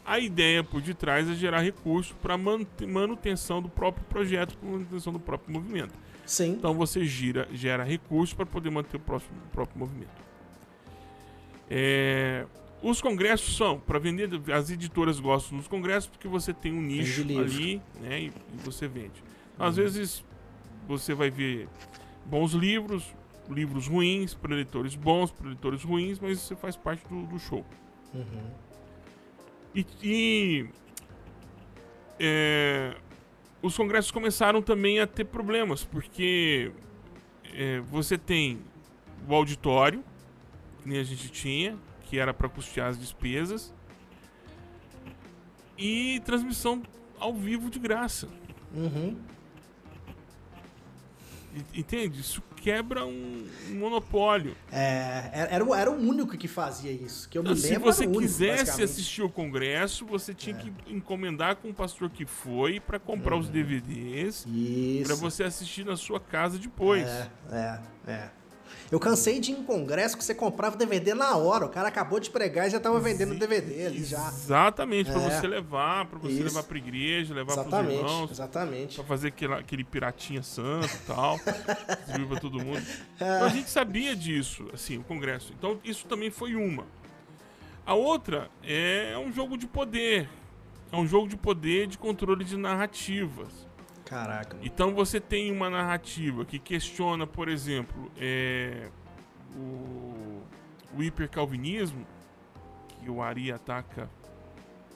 a 0.05 0.19
ideia 0.19 0.63
por 0.63 0.81
detrás 0.81 1.29
é 1.29 1.33
gerar 1.33 1.61
recursos 1.61 2.15
para 2.21 2.37
manutenção 2.37 3.61
do 3.61 3.69
próprio 3.69 4.03
projeto, 4.05 4.57
para 4.57 4.69
manutenção 4.69 5.13
do 5.13 5.19
próprio 5.19 5.53
movimento. 5.53 5.93
Sim. 6.25 6.51
Então 6.51 6.73
você 6.73 7.05
gira, 7.05 7.47
gera 7.51 7.83
recursos 7.83 8.33
para 8.33 8.45
poder 8.45 8.69
manter 8.69 8.97
o 8.97 8.99
próximo, 8.99 9.35
próprio 9.51 9.79
movimento. 9.79 10.21
É, 11.69 12.45
os 12.81 13.01
congressos 13.01 13.55
são 13.55 13.79
para 13.79 13.99
vender. 13.99 14.29
As 14.53 14.69
editoras 14.69 15.19
gostam 15.19 15.57
dos 15.57 15.67
congressos 15.67 16.09
porque 16.09 16.27
você 16.27 16.53
tem 16.53 16.73
um 16.73 16.81
nicho 16.81 17.21
ali 17.21 17.81
né, 18.01 18.21
e, 18.21 18.25
e, 18.27 18.57
você 18.63 18.87
vende. 18.87 19.23
Às 19.57 19.77
uhum. 19.77 19.83
vezes 19.83 20.25
você 20.87 21.13
vai 21.13 21.29
ver 21.29 21.67
bons 22.25 22.53
livros, 22.53 23.13
livros 23.51 23.87
ruins, 23.87 24.33
para 24.33 24.55
leitores 24.55 24.95
bons, 24.95 25.31
para 25.31 25.47
leitores 25.47 25.83
ruins, 25.83 26.19
mas 26.19 26.39
você 26.39 26.55
faz 26.55 26.75
parte 26.75 27.07
do, 27.07 27.25
do 27.27 27.39
show. 27.39 27.65
Uhum. 28.13 28.51
E, 29.73 29.85
e 30.03 30.69
é, 32.19 32.95
os 33.61 33.75
congressos 33.75 34.11
começaram 34.11 34.61
também 34.61 34.99
a 34.99 35.07
ter 35.07 35.25
problemas, 35.25 35.83
porque 35.83 36.71
é, 37.53 37.79
você 37.81 38.17
tem 38.17 38.59
o 39.27 39.35
auditório, 39.35 40.03
que 40.81 40.89
nem 40.89 40.99
a 40.99 41.03
gente 41.03 41.29
tinha, 41.29 41.77
que 42.05 42.17
era 42.17 42.33
para 42.33 42.49
custear 42.49 42.89
as 42.89 42.99
despesas. 42.99 43.73
E 45.77 46.21
transmissão 46.25 46.83
ao 47.19 47.33
vivo 47.33 47.69
de 47.69 47.79
graça. 47.79 48.27
Uhum. 48.73 49.17
Entende? 51.73 52.21
Isso 52.21 52.41
quebra 52.55 53.05
um, 53.05 53.45
um 53.69 53.75
monopólio. 53.75 54.55
É, 54.71 55.47
era, 55.51 55.65
o, 55.65 55.73
era 55.75 55.89
o 55.91 55.95
único 55.95 56.37
que 56.37 56.47
fazia 56.47 56.91
isso. 56.91 57.27
Que 57.27 57.37
eu 57.37 57.43
me 57.43 57.55
Se 57.55 57.69
lembro, 57.71 57.91
você 57.91 58.05
o 58.05 58.07
único, 58.09 58.21
quisesse 58.21 58.57
basicamente. 58.59 58.83
assistir 58.83 59.21
o 59.23 59.29
congresso, 59.29 60.05
você 60.05 60.33
tinha 60.33 60.55
É. 60.55 60.59
que 60.59 60.71
encomendar 60.87 61.55
com 61.57 61.69
o 61.69 61.73
pastor 61.73 62.09
que 62.09 62.25
foi 62.25 62.79
para 62.79 62.99
comprar 62.99 63.35
os 63.35 63.49
DVDs 63.49 64.45
Isso. 64.47 65.05
para 65.05 65.15
você 65.15 65.43
assistir 65.43 65.85
na 65.85 65.97
sua 65.97 66.19
casa 66.19 66.57
depois. 66.57 67.07
É, 67.07 67.29
é, 67.51 67.79
é. 68.11 68.29
Eu 68.91 68.99
cansei 68.99 69.39
de 69.39 69.51
ir 69.51 69.55
em 69.59 69.63
congresso 69.63 70.17
que 70.17 70.23
você 70.23 70.35
comprava 70.35 70.75
o 70.75 70.77
DVD 70.77 71.13
na 71.13 71.35
hora. 71.37 71.65
O 71.65 71.69
cara 71.69 71.87
acabou 71.87 72.19
de 72.19 72.29
pregar 72.29 72.67
e 72.67 72.69
já 72.69 72.79
tava 72.79 72.99
vendendo 72.99 73.31
o 73.33 73.35
DVD 73.39 73.85
ali 73.85 74.03
já. 74.03 74.27
Exatamente, 74.27 75.09
para 75.11 75.21
É. 75.21 75.29
você 75.39 75.47
levar, 75.47 76.05
para 76.07 76.19
você 76.19 76.33
Isso. 76.33 76.43
levar 76.43 76.63
para 76.63 76.77
igreja, 76.77 77.33
levar 77.33 77.53
para 77.53 77.61
Exatamente, 77.63 77.95
irmãos, 77.99 78.31
exatamente. 78.31 78.95
para 78.95 79.03
fazer 79.05 79.27
aquele, 79.29 79.53
aquele 79.53 79.83
piratinha 79.83 80.43
santo 80.43 80.87
e 80.93 81.05
tal, 81.07 81.37
distribuir 82.05 82.27
para 82.27 82.39
todo 82.39 82.59
mundo. 82.63 82.85
Então 83.15 83.43
a 83.45 83.49
gente 83.49 83.69
sabia 83.69 84.15
disso, 84.15 84.67
assim, 84.73 84.97
o 84.97 85.03
congresso. 85.03 85.53
Então 85.57 85.79
isso 85.83 86.05
também 86.05 86.29
foi 86.29 86.55
uma. 86.55 86.85
A 87.85 87.93
outra 87.93 88.49
é 88.63 89.15
um 89.17 89.31
jogo 89.31 89.57
de 89.57 89.67
poder. 89.67 90.29
É 90.91 90.95
um 90.97 91.07
jogo 91.07 91.27
de 91.29 91.37
poder 91.37 91.87
de 91.87 91.97
controle 91.97 92.43
de 92.43 92.57
narrativas. 92.57 93.47
Caraca. 94.11 94.57
Então 94.61 94.93
você 94.93 95.21
tem 95.21 95.49
uma 95.53 95.69
narrativa 95.69 96.43
que 96.43 96.59
questiona, 96.59 97.25
por 97.25 97.47
exemplo, 97.47 98.11
é, 98.17 98.89
o, 99.55 100.43
o 100.97 101.01
hipercalvinismo, 101.01 102.05
que 102.99 103.09
o 103.09 103.21
Ari 103.21 103.53
ataca 103.53 104.09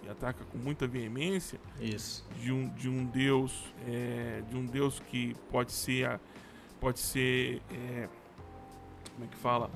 e 0.03 0.09
ataca 0.09 0.43
com 0.43 0.57
muita 0.57 0.85
veemência, 0.85 1.57
Isso. 1.79 2.27
de 2.41 2.51
um, 2.51 2.67
de 2.67 2.89
um 2.89 3.05
Deus, 3.05 3.73
é, 3.87 4.41
de 4.49 4.57
um 4.57 4.65
Deus 4.65 4.99
que 4.99 5.33
pode 5.49 5.71
ser, 5.71 6.19
pode 6.81 6.99
ser, 6.99 7.61
é, 7.71 8.09
como 9.13 9.23
é 9.23 9.27
que 9.27 9.37
fala? 9.37 9.71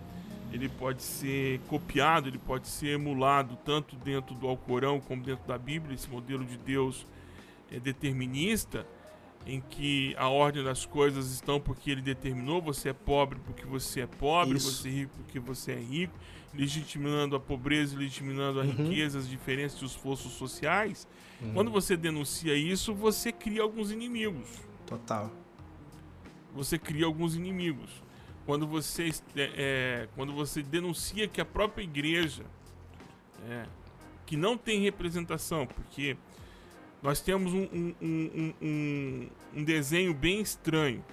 Ele 0.52 0.68
pode 0.68 1.02
ser 1.02 1.62
copiado, 1.70 2.28
ele 2.28 2.40
pode 2.40 2.68
ser 2.68 2.90
emulado 2.90 3.58
tanto 3.64 3.96
dentro 3.96 4.36
do 4.36 4.50
Alcorão 4.50 5.00
como 5.00 5.24
dentro 5.24 5.48
da 5.48 5.58
Bíblia, 5.58 5.96
esse 5.96 6.10
modelo 6.10 6.44
de 6.44 6.58
Deus 6.58 7.08
é, 7.72 7.80
determinista, 7.80 8.86
em 9.50 9.62
que 9.62 10.16
a 10.18 10.28
ordem 10.30 10.64
das 10.64 10.86
coisas 10.86 11.32
estão 11.32 11.60
porque 11.60 11.90
ele 11.92 12.02
determinou, 12.02 12.62
você 12.62 12.90
é 12.90 12.94
pobre 12.94 13.40
porque 13.46 13.66
você 13.66 14.02
é 14.02 14.08
pobre, 14.08 14.58
Isso. 14.58 14.72
você 14.72 14.88
é 14.88 14.92
rico 14.92 15.14
porque 15.18 15.40
você 15.40 15.72
é 15.72 15.80
rico, 15.80 16.14
legitimando 16.54 17.36
a 17.36 17.40
pobreza, 17.40 17.98
legitimando 17.98 18.60
a 18.60 18.64
Uhum. 18.64 18.72
riqueza, 18.72 19.18
as 19.20 19.28
diferenças 19.28 19.82
e 19.82 19.86
os 19.86 19.96
fossos 19.96 20.34
sociais. 20.34 21.08
Quando 21.54 21.72
você 21.72 21.96
denuncia 21.96 22.54
isso, 22.56 22.94
você 22.94 23.32
cria 23.32 23.62
alguns 23.62 23.92
inimigos. 23.92 24.48
Total. 24.86 25.32
Você 26.54 26.78
cria 26.78 27.06
alguns 27.06 27.36
inimigos. 27.36 27.90
Quando 28.46 28.68
você, 28.68 29.10
é, 29.36 29.52
é, 29.56 30.10
quando 30.16 30.34
você 30.34 30.62
denuncia 30.62 31.28
que 31.28 31.40
a 31.40 31.46
própria 31.46 31.84
igreja, 31.84 32.44
é, 33.48 33.66
que 34.26 34.36
não 34.36 34.58
tem 34.58 34.82
representação, 34.82 35.66
porque 35.68 36.18
nós 37.02 37.22
temos 37.22 37.54
um, 37.54 37.94
um- 38.02 38.54
um- 38.62 39.30
um- 39.56 39.64
desenho 39.64 40.14
bem 40.14 40.40
estranho. 40.42 41.04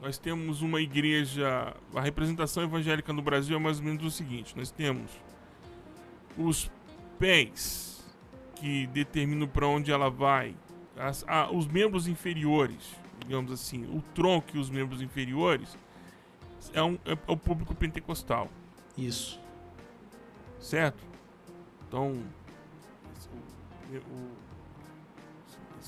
Nós 0.00 0.18
temos 0.18 0.60
uma 0.62 0.80
igreja. 0.80 1.74
A 1.94 2.00
representação 2.00 2.62
evangélica 2.62 3.12
no 3.12 3.22
Brasil 3.22 3.56
é 3.56 3.58
mais 3.60 3.78
ou 3.78 3.84
menos 3.84 4.04
o 4.04 4.10
seguinte: 4.10 4.56
nós 4.56 4.70
temos 4.70 5.10
os 6.36 6.70
pés 7.18 8.04
que 8.56 8.86
determinam 8.88 9.48
para 9.48 9.66
onde 9.66 9.90
ela 9.90 10.10
vai, 10.10 10.54
as- 10.96 11.24
ah, 11.26 11.50
os 11.50 11.66
membros 11.66 12.06
inferiores, 12.08 12.94
digamos 13.20 13.50
assim, 13.52 13.84
o 13.86 14.02
tronco 14.14 14.48
e 14.54 14.58
os 14.58 14.68
membros 14.70 15.00
inferiores, 15.02 15.76
é, 16.72 16.82
um- 16.82 16.98
é 17.04 17.16
o 17.26 17.36
público 17.36 17.74
pentecostal, 17.74 18.48
Isso. 18.96 19.40
certo? 20.60 21.02
Então, 21.88 22.22
o, 23.90 23.96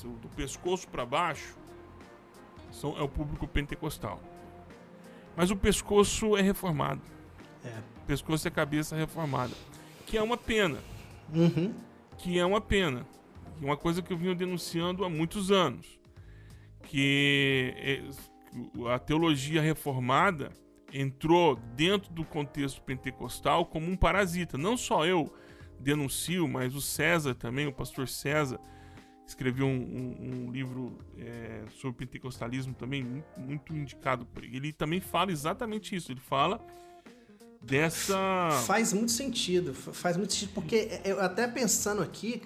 o- 0.07 0.17
do 0.21 0.29
pescoço 0.29 0.87
para 0.87 1.05
baixo 1.05 1.55
são, 2.71 2.97
é 2.97 3.01
o 3.01 3.09
público 3.09 3.47
pentecostal. 3.47 4.21
Mas 5.35 5.51
o 5.51 5.55
pescoço 5.55 6.35
é 6.35 6.41
reformado. 6.41 7.01
É. 7.63 7.69
O 8.03 8.05
pescoço 8.05 8.47
é 8.47 8.51
cabeça 8.51 8.95
reformada. 8.95 9.53
Que 10.05 10.17
é 10.17 10.21
uma 10.21 10.37
pena. 10.37 10.79
Uhum. 11.33 11.73
que 12.17 12.39
é 12.39 12.45
uma 12.45 12.59
pena. 12.59 13.05
E 13.61 13.65
Uma 13.65 13.77
coisa 13.77 14.01
que 14.01 14.11
eu 14.11 14.17
vinha 14.17 14.33
denunciando 14.33 15.05
há 15.05 15.09
muitos 15.09 15.51
anos. 15.51 15.99
Que 16.83 17.73
é, 17.77 18.03
a 18.93 18.99
teologia 18.99 19.61
reformada 19.61 20.51
entrou 20.91 21.55
dentro 21.75 22.11
do 22.11 22.23
contexto 22.25 22.81
pentecostal 22.81 23.65
como 23.65 23.89
um 23.89 23.95
parasita. 23.95 24.57
Não 24.57 24.75
só 24.75 25.05
eu 25.05 25.31
denuncio, 25.79 26.47
mas 26.47 26.75
o 26.75 26.81
César 26.81 27.35
também, 27.35 27.67
o 27.67 27.73
pastor 27.73 28.07
César, 28.07 28.59
escreveu 29.29 29.65
um, 29.67 29.69
um- 29.71 30.45
um 30.47 30.51
livro 30.51 30.97
é, 31.17 31.61
sobre 31.79 31.97
pentecostalismo 32.05 32.73
também, 32.73 33.03
mu- 33.03 33.23
muito 33.37 33.73
indicado 33.75 34.25
por 34.25 34.43
ele. 34.43 34.57
Ele 34.57 34.73
também 34.73 34.99
fala 34.99 35.31
exatamente 35.31 35.95
isso. 35.95 36.11
Ele 36.11 36.19
fala 36.19 36.59
dessa. 37.61 38.49
Faz 38.65 38.91
muito 38.93 39.11
sentido, 39.11 39.73
fa- 39.73 39.93
faz 39.93 40.17
muito 40.17 40.33
sentido, 40.33 40.53
porque 40.53 40.99
eu 41.05 41.19
até 41.21 41.47
pensando 41.47 42.01
aqui, 42.01 42.41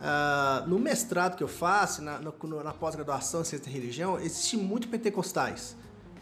ah, 0.00 0.64
no 0.66 0.78
mestrado 0.78 1.36
que 1.36 1.42
eu 1.42 1.48
faço, 1.48 2.02
na, 2.02 2.18
no- 2.18 2.62
na 2.62 2.72
pós-graduação 2.72 3.42
em 3.42 3.44
ciência 3.44 3.70
religião, 3.70 4.18
existe 4.18 4.56
muito 4.56 4.88
pentecostais. 4.88 5.76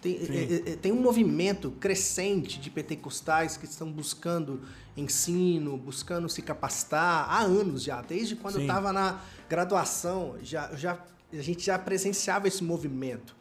Tem, 0.04 0.26
Sim. 0.26 0.34
é- 0.36 0.72
é- 0.72 0.76
tem 0.76 0.92
um 0.92 1.00
movimento 1.00 1.70
crescente 1.80 2.60
de 2.60 2.68
pentecostais 2.68 3.56
que 3.56 3.64
estão 3.64 3.90
buscando 3.90 4.60
ensino, 4.94 5.78
buscando 5.78 6.28
se 6.28 6.42
capacitar 6.42 7.26
há 7.26 7.40
anos 7.40 7.82
já, 7.82 8.02
desde 8.02 8.36
quando 8.36 8.56
eu 8.56 8.60
Sim. 8.60 8.66
estava 8.66 8.92
na 8.92 9.18
graduação, 9.48 10.36
já, 10.42 10.74
já, 10.76 10.98
a 11.32 11.36
gente 11.40 11.64
já 11.64 11.78
presenciava 11.78 12.46
esse 12.46 12.62
movimento. 12.62 13.34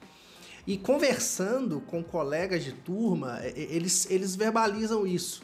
E 0.65 0.78
conversando 0.78 1.82
com 1.82 2.02
colegas 2.02 2.63
de 2.63 2.71
turma, 2.71 3.41
e- 3.43 3.49
e- 3.60 3.76
eles, 3.76 4.10
eles 4.10 4.34
verbalizam 4.34 5.06
isso. 5.06 5.43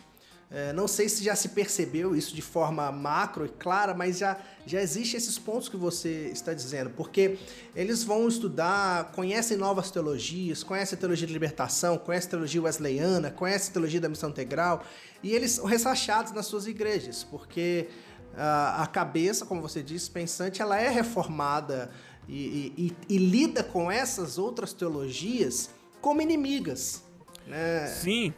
É, 0.51 0.73
não 0.73 0.87
sei 0.87 1.07
se 1.07 1.23
já 1.23 1.35
se 1.35 1.49
percebeu 1.49 2.15
isso 2.15 2.33
de 2.35 2.41
forma 2.41 2.91
macro 2.91 3.45
e 3.45 3.49
clara, 3.49 3.93
mas 3.93 4.17
já, 4.17 4.35
já 4.65 4.81
existem 4.81 5.17
esses 5.19 5.37
pontos 5.37 5.69
que 5.69 5.77
você 5.77 6.29
está 6.33 6.55
dizendo, 6.55 6.89
porque 6.89 7.37
eles 7.75 8.03
vão 8.03 8.27
estudar, 8.27 9.11
conhecem 9.11 9.55
novas 9.55 9.91
teologias, 9.91 10.63
conhecem 10.63 10.97
a 10.97 10.99
teologia 10.99 11.27
de 11.27 11.33
libertação, 11.33 11.99
conhecem 11.99 12.27
a 12.29 12.31
teologia 12.31 12.61
wesleyana, 12.63 13.29
conhecem 13.29 13.69
a 13.69 13.73
teologia 13.73 14.01
da 14.01 14.09
missão 14.09 14.31
integral, 14.31 14.83
e 15.21 15.33
eles 15.35 15.51
são 15.51 15.65
ressachados 15.65 16.31
nas 16.31 16.47
suas 16.47 16.65
igrejas, 16.65 17.23
porque 17.23 17.87
ah, 18.35 18.81
a 18.81 18.87
cabeça, 18.87 19.45
como 19.45 19.61
você 19.61 19.83
disse, 19.83 20.09
pensante, 20.09 20.63
ela 20.63 20.79
é 20.81 20.89
reformada 20.89 21.91
e, 22.27 22.73
e- 22.75 22.95
e- 23.07 23.15
e 23.15 23.17
lida 23.19 23.63
com 23.63 23.91
essas 23.91 24.39
outras 24.39 24.73
teologias 24.73 25.69
como 26.01 26.23
inimigas. 26.23 27.03
Né? 27.45 27.85
Sim. 27.85 28.33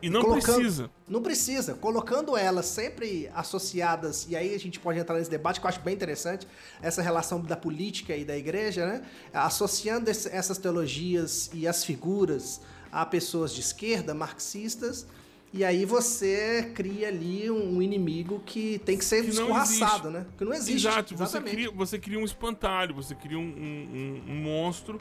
E 0.00 0.08
não 0.08 0.22
Colocando- 0.22 0.54
precisa. 0.56 0.90
Não 1.08 1.20
precisa. 1.22 1.74
Colocando 1.74 2.36
elas 2.36 2.66
sempre 2.66 3.28
associadas, 3.34 4.26
e 4.28 4.36
aí 4.36 4.54
a 4.54 4.58
gente 4.58 4.78
pode 4.78 4.98
entrar 4.98 5.16
nesse 5.18 5.30
debate 5.30 5.58
que 5.60 5.66
eu 5.66 5.68
acho 5.68 5.80
bem 5.80 5.94
interessante, 5.94 6.46
essa 6.80 7.02
relação 7.02 7.40
da 7.40 7.56
política 7.56 8.14
e 8.16 8.24
da 8.24 8.36
igreja, 8.36 8.86
né? 8.86 9.02
Associando 9.32 10.08
esse- 10.10 10.28
essas 10.28 10.56
teologias 10.58 11.50
e 11.52 11.66
as 11.66 11.84
figuras 11.84 12.60
a 12.92 13.04
pessoas 13.04 13.52
de 13.52 13.60
esquerda, 13.60 14.14
marxistas, 14.14 15.06
e 15.52 15.64
aí 15.64 15.84
você 15.84 16.70
cria 16.74 17.08
ali 17.08 17.50
um 17.50 17.82
inimigo 17.82 18.40
que 18.46 18.78
tem 18.84 18.96
que 18.96 19.04
ser 19.04 19.24
Que 19.24 19.30
escorraçado, 19.30 20.08
existe. 20.08 20.08
né? 20.10 20.26
Que 20.38 20.44
não 20.44 20.54
existe. 20.54 20.86
Exato, 20.86 21.16
você 21.16 21.40
cria, 21.40 21.70
você 21.70 21.98
cria 21.98 22.18
um 22.18 22.24
espantalho, 22.24 22.94
você 22.94 23.14
cria 23.14 23.38
um- 23.38 23.42
um- 23.42 24.22
um 24.32 24.34
monstro 24.42 25.00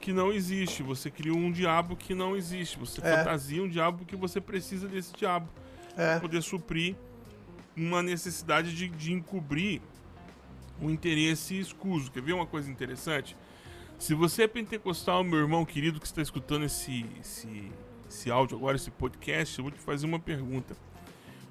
que 0.00 0.12
não 0.12 0.32
existe, 0.32 0.82
você 0.82 1.10
cria 1.10 1.32
um 1.34 1.50
diabo 1.52 1.96
que 1.96 2.14
não 2.14 2.36
existe, 2.36 2.78
você 2.78 3.00
É. 3.02 3.16
fantasia 3.18 3.62
um 3.62 3.68
diabo 3.68 4.04
que 4.04 4.16
você 4.16 4.40
precisa 4.40 4.86
desse 4.88 5.12
diabo 5.14 5.48
É. 5.96 6.12
para 6.12 6.20
poder 6.20 6.42
suprir 6.42 6.94
uma 7.76 8.02
necessidade 8.02 8.74
de, 8.74 8.88
de 8.88 9.12
encobrir 9.12 9.80
um 10.80 10.90
interesse 10.90 11.58
escuso. 11.58 12.10
Quer 12.10 12.22
ver 12.22 12.32
uma 12.32 12.46
coisa 12.46 12.70
interessante? 12.70 13.36
Se 13.98 14.14
você 14.14 14.44
é 14.44 14.48
pentecostal, 14.48 15.24
meu 15.24 15.38
irmão 15.40 15.64
querido 15.64 15.98
que 16.00 16.06
está 16.06 16.22
escutando 16.22 16.64
esse, 16.64 17.04
esse, 17.20 17.70
esse 18.08 18.30
áudio 18.30 18.56
agora, 18.56 18.76
esse 18.76 18.90
podcast, 18.92 19.58
eu 19.58 19.64
vou 19.64 19.72
te 19.72 19.80
fazer 19.80 20.06
uma 20.06 20.20
pergunta. 20.20 20.76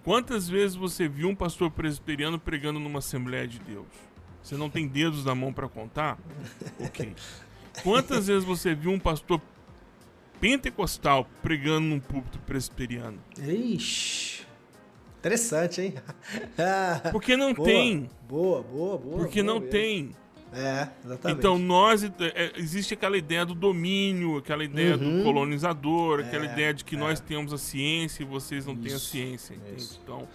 Quantas 0.04 0.48
vezes 0.48 0.76
você 0.78 1.08
viu 1.10 1.28
um 1.28 1.36
pastor 1.36 1.70
presbiteriano 1.70 2.40
pregando 2.40 2.80
numa 2.80 3.00
Assembleia 3.00 3.46
de 3.46 3.60
Deus? 3.60 3.88
Você 4.42 4.56
não 4.56 4.70
tem 4.70 4.88
dedos 4.88 5.26
na 5.26 5.36
mão 5.36 5.52
para 5.52 5.68
contar? 5.68 6.18
Ok. 6.80 7.14
Quantas 7.84 8.28
vezes 8.28 8.44
você 8.44 8.74
viu 8.76 8.92
um 8.92 9.00
pastor 9.00 9.42
pentecostal 10.40 11.28
pregando 11.42 11.82
num 11.88 12.00
púlpito 12.00 12.40
presbiteriano? 12.40 13.20
Ixi. 13.40 14.46
Interessante, 15.20 15.82
hein? 15.82 15.94
Porque 17.12 17.36
não 17.36 17.54
boa, 17.54 17.68
tem. 17.68 18.10
Boa, 18.30 18.62
boa, 18.62 18.98
boa. 18.98 19.18
Porque 19.18 19.42
boa 19.42 19.54
não 19.54 19.60
mesmo. 19.60 19.72
tem. 19.72 20.16
É, 20.54 20.88
exatamente. 21.04 21.40
Então 21.40 21.58
nós 21.58 22.04
é, 22.04 22.10
é, 22.20 22.52
existe 22.56 22.94
aquela 22.94 23.18
ideia 23.18 23.46
do 23.46 23.54
domínio, 23.54 24.38
aquela 24.38 24.64
ideia 24.64 24.96
Uhum. 24.96 25.18
do 25.18 25.24
colonizador, 25.24 26.22
aquela 26.22 26.46
É, 26.46 26.54
ideia 26.54 26.74
de 26.74 26.86
que 26.86 26.96
é. 26.96 27.00
nós 27.00 27.20
temos 27.20 27.52
a 27.52 27.58
ciência 27.58 28.24
e 28.24 28.26
vocês 28.26 28.66
não 28.66 28.76
têm 28.76 28.94
a 28.94 28.96
Isso, 28.96 29.08
ciência. 29.10 29.58
isso. 29.76 30.00
Então 30.04 30.26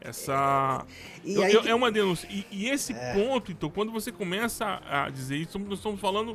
essa 0.00 0.86
eu- 1.24 1.42
aí 1.42 1.54
é 1.68 1.74
uma 1.74 1.92
denúncia. 1.92 2.26
E, 2.30 2.46
e 2.50 2.68
esse 2.70 2.94
É. 2.94 3.12
ponto, 3.12 3.52
então, 3.52 3.68
quando 3.68 3.92
você 3.92 4.10
começa 4.10 4.80
a 4.88 5.10
dizer 5.10 5.36
isso, 5.36 5.58
nós 5.58 5.74
estamos 5.78 6.00
falando 6.00 6.34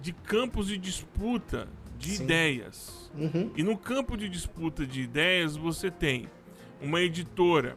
de 0.00 0.12
campos 0.12 0.68
de 0.68 0.78
disputa 0.78 1.68
de 1.98 2.10
Sim. 2.16 2.24
ideias. 2.24 3.10
Uhum. 3.14 3.50
E 3.56 3.62
no 3.62 3.76
campo 3.76 4.16
de 4.16 4.28
disputa 4.28 4.86
de 4.86 5.00
ideias, 5.02 5.56
você 5.56 5.90
tem 5.90 6.28
uma 6.80 7.00
editora 7.00 7.76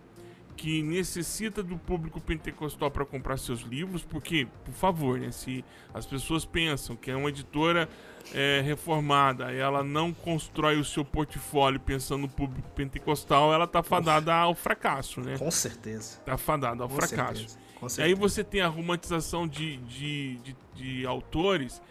que 0.58 0.84
necessita 0.84 1.64
do 1.64 1.78
público 1.78 2.20
pentecostal 2.20 2.92
para 2.92 3.06
comprar 3.06 3.38
seus 3.38 3.62
livros, 3.62 4.04
porque, 4.04 4.46
por 4.66 4.74
favor, 4.74 5.18
né, 5.18 5.32
se 5.32 5.64
as 5.94 6.06
pessoas 6.06 6.44
pensam 6.44 6.98
que 6.98 7.10
é 7.10 7.16
uma 7.16 7.30
editora 7.30 7.88
é, 8.34 8.60
reformada, 8.60 9.54
ela 9.54 9.82
não 9.86 10.14
constrói 10.14 10.78
o 10.78 10.84
seu 10.84 11.06
portfólio 11.06 11.80
pensando 11.80 12.24
no 12.24 12.28
público 12.28 12.68
pentecostal, 12.72 13.54
ela 13.54 13.66
tá 13.66 13.82
fadada 13.82 14.36
ao 14.36 14.54
fracasso, 14.54 15.22
né? 15.22 15.38
Com 15.38 15.50
certeza. 15.50 16.20
Tá 16.26 16.38
fadada 16.38 16.84
ao 16.84 16.90
Com 16.90 16.96
fracasso. 16.96 17.36
certeza. 17.38 17.60
Com 17.80 17.86
E 17.86 17.88
aí 17.88 17.90
certeza. 17.90 18.16
você 18.20 18.44
tem 18.44 18.60
a 18.60 18.68
romantização 18.68 19.48
de, 19.48 19.78
de, 19.78 20.36
de, 20.40 20.56
de 20.76 21.06
autores 21.06 21.82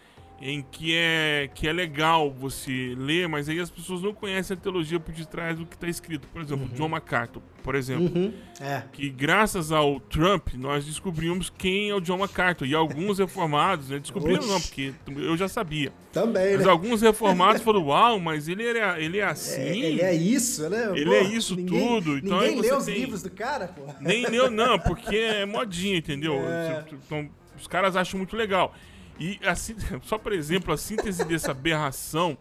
em 0.41 0.61
que 0.61 0.93
é, 0.95 1.49
que 1.53 1.67
é 1.67 1.73
legal 1.73 2.31
você 2.31 2.93
ler, 2.97 3.27
mas 3.27 3.49
aí 3.49 3.59
as 3.59 3.69
pessoas 3.69 4.01
não 4.01 4.13
conhecem 4.13 4.55
a 4.55 4.59
teologia 4.59 4.99
por 4.99 5.13
detrás 5.13 5.57
do 5.57 5.65
que 5.65 5.75
está 5.75 5.87
escrito. 5.87 6.27
Por 6.29 6.41
exemplo, 6.41 6.67
John 6.75 6.87
MacArthur, 6.87 7.41
por 7.61 7.75
exemplo. 7.75 8.09
Uhum. 8.17 8.33
É. 8.61 8.83
Que 8.93 9.09
graças 9.09 9.71
ao 9.71 9.99
Trump 9.99 10.53
nós 10.53 10.85
descobrimos 10.85 11.49
quem 11.57 11.89
é 11.89 11.95
o 11.95 11.99
John 11.99 12.17
MacArthur. 12.19 12.65
E 12.67 12.73
alguns 12.73 13.19
reformados, 13.19 13.89
né? 13.89 13.99
Descobriram 13.99 14.45
não, 14.47 14.55
Oxi. 14.55 14.67
porque 14.67 14.93
eu 15.21 15.35
já 15.35 15.47
sabia. 15.49 15.91
Também, 16.13 16.55
Mas 16.55 16.65
né? 16.65 16.71
alguns 16.71 17.01
reformados 17.01 17.61
falaram, 17.61 17.85
uau, 17.87 18.19
mas 18.19 18.47
ele 18.47 18.63
é, 18.65 19.03
ele 19.03 19.17
é 19.19 19.25
assim. 19.25 19.61
É, 19.61 19.77
ele 19.77 20.01
é 20.01 20.13
isso, 20.15 20.69
né? 20.69 20.89
Ele 20.95 21.05
Pô, 21.05 21.13
é 21.13 21.21
isso 21.23 21.55
ninguém- 21.55 21.79
tudo, 21.87 22.17
então 22.17 22.39
ninguém 22.41 22.61
lê 22.61 22.73
os 22.73 22.85
tem- 22.85 22.95
livros 22.97 23.21
do 23.21 23.29
cara, 23.29 23.67
pô. 23.67 23.83
Nem 23.99 24.23
eu 24.33 24.49
não, 24.49 24.79
porque 24.79 25.15
é 25.15 25.45
modinha, 25.45 25.97
entendeu? 25.97 26.39
É. 26.49 26.83
Então, 27.05 27.29
os 27.59 27.67
caras 27.67 27.95
acham 27.95 28.17
muito 28.17 28.35
legal. 28.35 28.73
E 29.19 29.39
assim, 29.45 29.75
só 30.03 30.17
por 30.17 30.31
exemplo, 30.33 30.73
a 30.73 30.77
síntese 30.77 31.25
dessa 31.25 31.51
aberração 31.51 32.37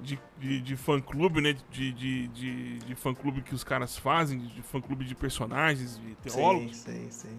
de, 0.00 0.18
de, 0.38 0.60
de 0.60 0.76
fã-clube, 0.76 1.40
né? 1.40 1.56
De, 1.70 1.92
de, 1.92 2.28
de, 2.28 2.78
de 2.78 2.94
fã-clube 2.94 3.42
que 3.42 3.54
os 3.54 3.62
caras 3.62 3.96
fazem, 3.96 4.38
de 4.38 4.62
fã-clube 4.62 5.04
de 5.04 5.14
personagens, 5.14 5.98
de 5.98 6.14
teólogos, 6.16 6.76
Sim, 6.76 6.92
sim, 6.92 7.10
sim. 7.10 7.38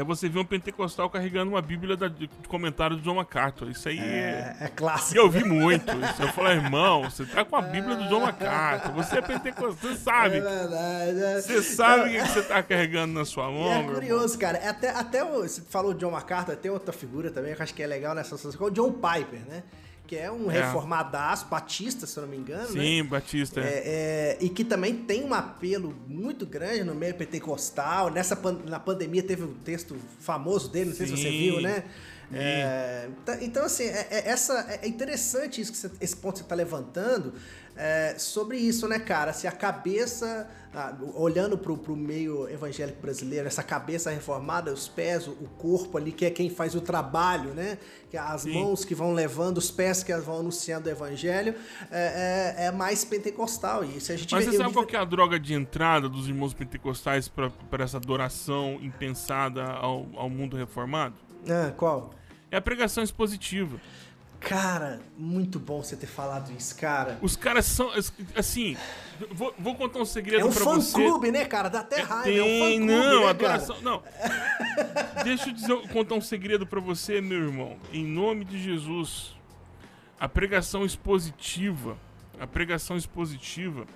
É 0.00 0.04
você 0.04 0.28
ver 0.28 0.38
um 0.38 0.44
pentecostal 0.44 1.10
carregando 1.10 1.50
uma 1.50 1.60
bíblia 1.62 1.96
da- 1.96 2.08
de, 2.08 2.26
de 2.28 2.48
comentário 2.48 2.96
do 2.96 3.02
John 3.02 3.14
MacArthur. 3.16 3.68
Isso 3.70 3.88
aí 3.88 3.98
é... 3.98 4.56
É, 4.60 4.64
é 4.66 4.68
clássico. 4.68 5.18
eu 5.18 5.24
ouvi 5.24 5.42
muito. 5.44 5.90
Isso. 5.90 6.22
Eu 6.22 6.28
falei, 6.28 6.52
irmão, 6.56 7.02
você 7.10 7.26
tá 7.26 7.44
com 7.44 7.56
a 7.56 7.62
Bíblia 7.62 7.96
do 7.96 8.08
John 8.08 8.20
MacArthur. 8.20 8.92
Você 8.92 9.18
é 9.18 9.22
pentecostal, 9.22 9.72
você 9.72 9.94
sabe. 9.96 10.36
É 10.36 10.40
verdade. 10.40 11.20
é. 11.22 11.40
Você 11.40 11.62
sabe 11.62 12.02
o 12.08 12.12
que 12.12 12.22
que 12.22 12.28
você 12.28 12.42
tá 12.42 12.62
carregando 12.62 13.12
na 13.14 13.24
sua 13.24 13.50
mão, 13.50 13.66
E 13.66 13.68
é 13.68 13.72
meu 13.72 13.78
irmão. 13.80 13.94
curioso, 13.94 14.38
cara. 14.38 14.58
É 14.58 14.68
Até, 14.68 14.90
até 14.90 15.24
o, 15.24 15.42
você 15.42 15.60
falou 15.62 15.92
de 15.92 16.00
John 16.00 16.10
MacArthur, 16.12 16.56
tem 16.56 16.70
outra 16.70 16.92
figura 16.92 17.30
também 17.30 17.54
que 17.54 17.60
eu 17.60 17.64
acho 17.64 17.74
que 17.74 17.82
é 17.82 17.86
legal 17.86 18.14
nessa 18.14 18.34
associação, 18.36 18.58
que 18.58 18.64
é 18.64 18.66
o 18.68 18.70
John 18.70 18.92
Piper, 18.92 19.40
né? 19.48 19.62
Que 20.08 20.16
é 20.16 20.32
um 20.32 20.50
É. 20.50 20.62
reformadaço, 20.62 21.46
batista, 21.46 22.06
se 22.06 22.16
eu 22.16 22.22
não 22.22 22.30
me 22.30 22.38
engano, 22.38 22.72
né? 22.74 22.80
Sim, 22.82 23.04
Batista. 23.04 23.60
é. 23.60 23.64
É, 23.64 23.82
é, 23.84 24.38
e 24.40 24.48
que 24.48 24.64
também 24.64 24.94
tem 24.96 25.22
um 25.22 25.34
apelo 25.34 25.94
muito 26.08 26.46
grande 26.46 26.82
no 26.82 26.94
meio 26.94 27.14
pentecostal. 27.14 28.10
Nessa 28.10 28.34
na 28.66 28.80
pandemia 28.80 29.22
teve 29.22 29.44
um 29.44 29.52
texto 29.52 29.94
famoso 30.18 30.70
dele, 30.70 30.90
não 30.90 30.96
sei 30.96 31.06
se 31.08 31.12
você 31.16 31.30
viu, 31.30 31.60
né? 31.60 31.84
É, 32.32 33.08
tá- 33.24 33.38
então, 33.42 33.64
assim, 33.64 33.84
é, 33.84 34.06
é- 34.10 34.28
essa, 34.30 34.78
é 34.82 34.88
interessante 34.88 35.60
isso 35.60 35.72
que 35.72 35.78
você- 35.78 35.90
esse 36.00 36.16
ponto 36.16 36.32
que 36.34 36.38
você 36.40 36.44
está 36.44 36.54
levantando 36.54 37.32
é, 37.78 38.16
sobre 38.18 38.56
isso, 38.58 38.88
né, 38.88 38.98
cara? 38.98 39.32
Se 39.32 39.46
a 39.46 39.52
cabeça, 39.52 40.50
ah, 40.74 40.94
olhando 41.14 41.56
pro, 41.56 41.78
pro 41.78 41.94
meio 41.96 42.48
evangélico 42.50 43.00
brasileiro, 43.00 43.46
essa 43.46 43.62
cabeça 43.62 44.10
reformada, 44.10 44.72
os 44.72 44.88
pés, 44.88 45.28
o, 45.28 45.32
corpo 45.56 45.96
ali, 45.96 46.10
que 46.10 46.26
é 46.26 46.30
quem 46.30 46.50
faz 46.50 46.74
o 46.74 46.80
trabalho, 46.80 47.50
né? 47.54 47.78
Que 48.10 48.16
é 48.16 48.20
as 48.20 48.42
Sim. 48.42 48.54
mãos 48.54 48.84
que 48.84 48.94
vão 48.94 49.12
levando, 49.12 49.58
os 49.58 49.70
pés 49.70 50.02
que 50.02 50.12
vão 50.16 50.40
anunciando 50.40 50.88
o 50.88 50.92
evangelho, 50.92 51.54
é, 51.90 52.54
é- 52.58 52.64
é 52.66 52.70
mais 52.72 53.04
pentecostal. 53.04 53.84
E 53.84 53.96
isso 53.98 54.10
a 54.12 54.16
gente 54.16 54.32
Mas 54.34 54.44
vê- 54.44 54.50
você 54.50 54.56
sabe 54.58 54.72
qual 54.72 54.84
que 54.84 54.96
é 54.96 54.98
a 54.98 55.04
droga 55.04 55.38
de 55.38 55.54
entrada 55.54 56.08
dos 56.08 56.28
irmãos 56.28 56.52
pentecostais 56.52 57.28
para 57.28 57.52
essa 57.84 57.96
adoração 57.96 58.78
impensada 58.82 59.64
ao, 59.64 60.06
ao 60.16 60.28
mundo 60.28 60.56
reformado? 60.56 61.14
Ah, 61.48 61.72
qual? 61.76 62.10
É 62.50 62.56
a 62.56 62.60
pregação 62.62 63.04
expositiva. 63.04 63.78
Cara, 64.40 65.00
muito 65.16 65.58
bom 65.58 65.82
você 65.82 65.96
ter 65.96 66.06
falado 66.06 66.52
isso, 66.56 66.76
cara. 66.76 67.18
Os 67.20 67.34
caras 67.34 67.66
são. 67.66 67.90
Assim, 68.36 68.76
vou, 69.32 69.52
vou 69.58 69.74
contar 69.74 69.98
um 69.98 70.04
segredo 70.04 70.42
É 70.42 70.44
um 70.44 70.52
pra 70.52 70.64
você. 70.64 70.92
fã-clube, 70.92 71.32
né, 71.32 71.44
cara? 71.44 71.68
Dá 71.68 71.80
até 71.80 72.00
raiva. 72.00 72.30
é 72.30 72.42
um 72.42 72.44
Tem, 72.44 72.78
fã-clube, 72.80 72.92
não, 72.92 73.20
né, 73.22 73.28
adoração. 73.28 73.80
Não. 73.82 74.02
Deixa 75.24 75.48
eu 75.48 75.52
dizer, 75.52 75.88
contar 75.88 76.14
um 76.14 76.20
segredo 76.20 76.66
pra 76.66 76.80
você, 76.80 77.20
meu 77.20 77.42
irmão. 77.44 77.76
Em 77.92 78.04
nome 78.06 78.44
de 78.44 78.62
Jesus, 78.62 79.34
a 80.20 80.28
pregação 80.28 80.84
expositiva, 80.84 81.96
a 82.38 82.46
pregação 82.46 82.96
expositiva, 82.96 83.86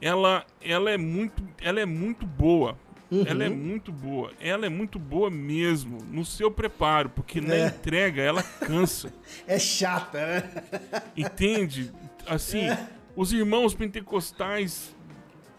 ela, 0.00 0.46
ela 0.60 0.90
é 0.90 0.96
muito, 0.96 1.42
ela 1.60 1.80
é 1.80 1.86
muito 1.86 2.24
boa. 2.24 2.78
Uhum. 3.12 3.24
Ela 3.26 3.44
é 3.44 3.48
muito 3.50 3.92
boa. 3.92 4.32
Ela 4.40 4.64
é 4.64 4.68
muito 4.70 4.98
boa 4.98 5.30
mesmo 5.30 5.98
no 6.10 6.24
seu 6.24 6.50
preparo, 6.50 7.10
porque 7.10 7.42
na 7.42 7.54
É. 7.54 7.66
entrega 7.66 8.22
ela 8.22 8.42
cansa. 8.42 9.12
É 9.46 9.58
chata, 9.58 10.18
né? 10.18 10.50
Entende? 11.14 11.92
Assim, 12.26 12.66
os 13.14 13.30
irmãos 13.32 13.74
pentecostais, 13.74 14.96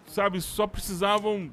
sabe, 0.07 0.41
só 0.41 0.65
precisavam 0.65 1.51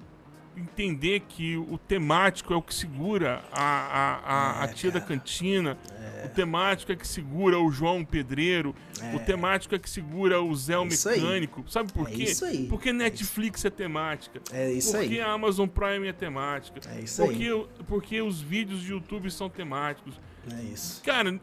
entender 0.57 1.21
que 1.21 1.57
o 1.57 1.79
temático 1.79 2.53
é 2.53 2.57
o 2.57 2.63
que 2.63 2.75
segura 2.75 3.43
a, 3.53 3.63
a, 3.63 4.15
a, 4.17 4.61
a 4.63 4.65
É, 4.65 4.69
tia 4.73 4.91
da 4.91 5.01
cara. 5.01 5.15
cantina, 5.15 5.79
o 6.25 6.29
temático 6.29 6.93
é 6.93 6.97
que 6.97 7.07
segura 7.07 7.59
o 7.59 7.71
João 7.71 8.05
Pedreiro, 8.05 8.75
o 9.15 9.19
temático 9.21 9.75
é 9.75 9.79
que 9.79 9.89
segura 9.89 10.43
o 10.43 10.55
Zé 10.55 10.77
o 10.79 10.85
É 10.85 10.89
isso 10.89 11.09
aí. 11.09 11.21
Mecânico. 11.21 11.65
Sabe 11.69 11.93
por 11.93 12.09
É 12.09 12.13
quê? 12.13 12.23
isso 12.25 12.45
aí. 12.45 12.67
Porque 12.69 12.93
Netflix 12.93 13.65
é 13.65 13.71
temática. 13.71 14.41
É 14.53 14.71
isso 14.73 14.93
porque 14.93 15.15
aí. 15.15 15.21
a 15.21 15.31
Amazon 15.33 15.67
Prime 15.69 16.07
é 16.09 16.13
temática. 16.13 16.81
É 16.95 17.01
isso 17.01 17.23
aí. 17.23 17.29
porque, 17.29 17.67
porque 17.87 18.21
os 18.21 18.41
vídeos 18.41 18.83
de 18.83 18.91
YouTube 18.93 19.31
são 19.31 19.49
temáticos. 19.49 20.21
É 20.53 20.63
isso. 20.65 21.03
Cara, 21.03 21.41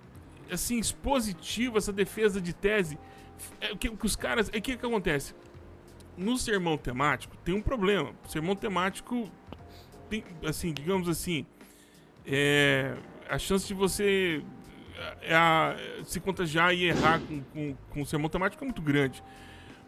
assim, 0.52 0.78
expositivo 0.80 1.78
essa 1.78 1.92
defesa 1.94 2.40
de 2.40 2.54
tese. 2.54 2.98
É, 3.62 3.72
o 3.72 3.78
que, 3.78 3.90
que 3.90 4.06
os 4.06 4.16
caras. 4.16 4.50
É 4.54 4.58
o 4.58 4.62
que, 4.62 4.76
que 4.78 4.86
acontece? 4.86 5.34
No 6.18 6.38
sermão 6.38 6.78
temático 6.78 7.38
tem 7.38 7.54
um 7.54 7.62
problema. 7.62 8.12
O 8.26 8.30
sermão 8.30 8.56
temático 8.56 9.30
tem, 10.10 10.24
assim, 10.46 10.74
digamos 10.74 11.08
assim, 11.08 11.46
é, 12.26 12.96
a 13.30 13.38
chance 13.38 13.68
de 13.68 13.74
você 13.74 14.44
é, 15.22 15.36
a- 15.36 15.76
se 16.04 16.20
contagiar 16.20 16.74
e 16.74 16.86
errar 16.86 17.20
com, 17.22 17.42
com, 17.42 17.76
com 17.92 18.02
o 18.02 18.06
sermão 18.06 18.30
temático 18.30 18.64
é 18.64 18.66
muito 18.66 18.82
grande. 18.82 19.24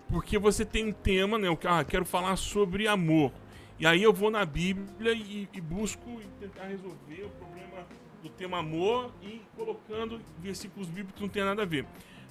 Porque 0.07 0.37
você 0.37 0.63
tem 0.65 0.87
um 0.87 0.91
tema, 0.91 1.37
né? 1.37 1.53
Que, 1.55 1.67
ah, 1.67 1.83
quero 1.83 2.05
falar 2.05 2.35
sobre 2.35 2.87
amor. 2.87 3.31
E 3.79 3.85
aí 3.87 4.03
eu 4.03 4.11
vou 4.13 4.29
na 4.29 4.45
Bíblia 4.45 5.13
e, 5.13 5.47
e 5.53 5.61
busco 5.61 6.19
tentar 6.39 6.65
resolver 6.65 7.23
o 7.25 7.29
problema 7.29 7.85
do 8.21 8.29
tema 8.29 8.59
amor 8.59 9.11
e 9.21 9.41
colocando 9.55 10.19
versículos 10.39 10.87
bíblicos 10.89 11.15
que 11.15 11.21
não 11.21 11.29
tem 11.29 11.43
nada 11.43 11.61
a 11.63 11.65
ver. 11.65 11.85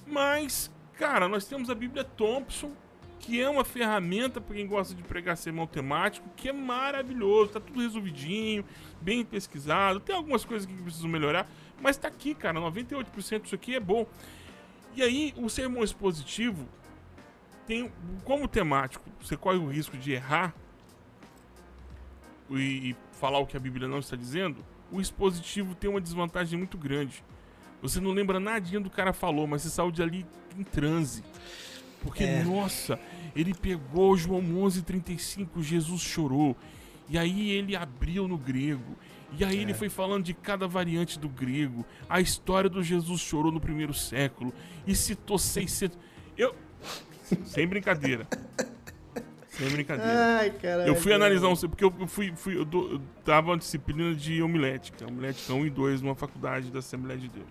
Mas, 0.05 0.71
cara, 0.93 1.27
nós 1.27 1.45
temos 1.45 1.69
a 1.69 1.75
Bíblia 1.75 2.03
Thompson, 2.03 2.71
que 3.19 3.39
é 3.41 3.49
uma 3.49 3.65
ferramenta 3.65 4.39
para 4.39 4.55
quem 4.55 4.65
gosta 4.65 4.95
de 4.95 5.03
pregar 5.03 5.37
sermão 5.37 5.67
temático, 5.67 6.27
que 6.35 6.49
é 6.49 6.53
maravilhoso, 6.53 7.51
tá 7.51 7.59
tudo 7.59 7.81
resolvidinho, 7.81 8.65
bem 9.01 9.23
pesquisado, 9.25 9.99
tem 9.99 10.15
algumas 10.15 10.45
coisas 10.45 10.65
que 10.65 10.73
precisam 10.81 11.09
melhorar, 11.09 11.49
mas 11.81 11.97
tá 11.97 12.07
aqui, 12.07 12.33
cara, 12.33 12.59
98% 12.59 13.41
disso 13.41 13.55
aqui 13.55 13.75
é 13.75 13.79
bom. 13.79 14.07
E 14.95 15.03
aí, 15.03 15.33
o 15.37 15.49
sermão 15.49 15.83
expositivo 15.83 16.67
tem 17.67 17.91
como 18.23 18.47
temático, 18.47 19.05
você 19.21 19.37
corre 19.37 19.57
o 19.57 19.67
risco 19.67 19.95
de 19.97 20.13
errar 20.13 20.55
e, 22.49 22.89
e 22.89 22.95
falar 23.11 23.39
o 23.39 23.45
que 23.45 23.55
a 23.55 23.59
Bíblia 23.59 23.87
não 23.87 23.99
está 23.99 24.15
dizendo, 24.15 24.65
o 24.91 24.99
expositivo 24.99 25.75
tem 25.75 25.89
uma 25.89 26.01
desvantagem 26.01 26.57
muito 26.57 26.77
grande. 26.77 27.23
Você 27.81 27.99
não 27.99 28.11
lembra 28.11 28.39
nadinha 28.39 28.79
do 28.79 28.89
cara 28.89 29.13
falou, 29.13 29.47
mas 29.47 29.61
você 29.61 29.69
saiu 29.69 29.91
de 29.91 30.01
ali 30.01 30.25
em 30.57 30.63
transe. 30.63 31.23
Porque, 32.01 32.23
É. 32.23 32.43
nossa, 32.43 32.99
ele 33.35 33.53
pegou 33.53 34.15
João 34.17 34.41
11:35, 34.41 35.61
Jesus 35.61 36.01
chorou. 36.01 36.55
E 37.09 37.17
aí 37.17 37.51
ele 37.51 37.75
abriu 37.75 38.27
no 38.27 38.37
grego. 38.37 38.95
E 39.37 39.43
aí 39.43 39.57
É. 39.59 39.61
ele 39.61 39.73
foi 39.73 39.89
falando 39.89 40.23
de 40.23 40.33
cada 40.33 40.67
variante 40.67 41.19
do 41.19 41.27
grego. 41.29 41.85
A 42.09 42.19
história 42.21 42.69
do 42.69 42.81
Jesus 42.81 43.21
chorou 43.21 43.51
no 43.51 43.59
primeiro 43.59 43.93
século. 43.93 44.53
E 44.87 44.95
citou 44.95 45.37
600... 45.37 45.97
Eu... 46.37 46.55
Sem 47.45 47.67
brincadeira. 47.67 48.27
Sem 49.49 49.69
brincadeira. 49.69 50.37
Ai, 50.39 50.51
caralho. 50.51 50.87
Eu 50.87 50.95
fui 50.95 51.13
analisar 51.13 51.47
um. 51.47 51.55
Porque 51.55 51.83
eu 51.83 52.07
fui. 52.07 52.33
fui 52.35 52.55
eu, 52.57 52.65
do, 52.65 52.93
eu 52.93 53.01
dava 53.25 53.51
uma 53.51 53.57
disciplina 53.57 54.15
de 54.15 54.41
homilética. 54.41 55.05
Homilética 55.05 55.53
1 55.53 55.65
e 55.65 55.69
2 55.69 56.01
numa 56.01 56.15
faculdade 56.15 56.71
da 56.71 56.79
Assembleia 56.79 57.19
de 57.19 57.27
Deus. 57.27 57.47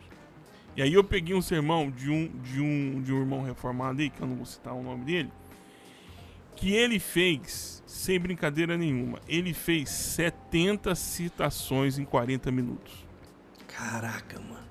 E 0.79 0.83
aí 0.83 0.95
eu 0.95 1.03
peguei 1.03 1.35
um 1.35 1.43
sermão 1.43 1.91
de 1.91 2.09
um, 2.09 2.29
de 2.41 2.61
um, 2.61 3.03
de 3.03 3.12
um 3.12 3.18
irmão 3.18 3.43
reformado 3.43 4.01
aí, 4.01 4.09
que 4.09 4.22
eu 4.22 4.29
não 4.29 4.37
vou 4.37 4.47
citar 4.47 4.72
o 4.72 4.81
nome 4.81 5.05
dele, 5.05 5.29
que 6.55 6.72
ele 6.72 7.01
fez, 7.01 7.83
sem 7.85 8.16
brincadeira 8.16 8.79
nenhuma, 8.79 9.18
ele 9.26 9.53
fez 9.53 9.91
70 9.91 10.95
citações 10.95 11.99
em 11.99 12.05
40 12.05 12.53
minutos. 12.53 13.05
Caraca, 13.66 14.39
mano. 14.39 14.68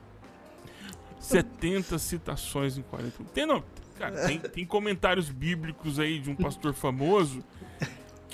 70 1.20 2.00
citações 2.00 2.78
em 2.78 2.84
40 2.84 3.18
minutos. 3.18 3.34
Tem, 3.34 3.46
não, 3.46 3.62
cara, 4.00 4.28
tem, 4.28 4.40
tem 4.40 4.66
comentários 4.66 5.30
bíblicos 5.30 6.00
aí 6.00 6.20
de 6.20 6.30
um 6.30 6.38
pastor 6.38 6.74
famoso 6.74 7.44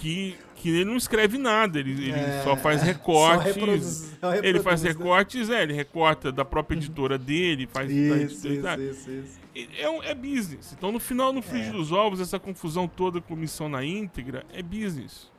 que, 0.03 0.35
que 0.57 0.69
ele 0.69 0.83
não 0.83 0.97
escreve 0.97 1.37
nada, 1.37 1.79
ele, 1.79 1.91
ele 1.91 2.11
é, 2.11 2.41
só 2.43 2.57
faz 2.57 2.81
recortes. 2.81 3.53
Só 3.53 3.59
reproduz, 3.59 3.83
só 4.19 4.29
reproduz, 4.31 4.43
ele 4.43 4.59
faz 4.59 4.83
né? 4.83 4.89
recortes, 4.89 5.49
é, 5.49 5.63
ele 5.63 5.73
recorta 5.73 6.29
da 6.29 6.43
própria 6.43 6.75
editora 6.75 7.17
dele, 7.17 7.69
faz. 7.71 7.89
Isso, 7.89 8.47
isso, 8.47 8.47
isso, 8.49 9.11
isso, 9.11 9.39
É, 9.55 10.09
é 10.09 10.13
business. 10.13 10.73
Então, 10.77 10.91
no 10.91 10.99
final, 10.99 11.31
no 11.31 11.41
frigir 11.41 11.69
é. 11.69 11.71
dos 11.71 11.93
ovos, 11.93 12.19
essa 12.19 12.37
confusão 12.37 12.85
toda 12.85 13.21
com 13.21 13.33
missão 13.33 13.69
na 13.69 13.85
íntegra 13.85 14.45
é 14.53 14.61
business. 14.61 15.31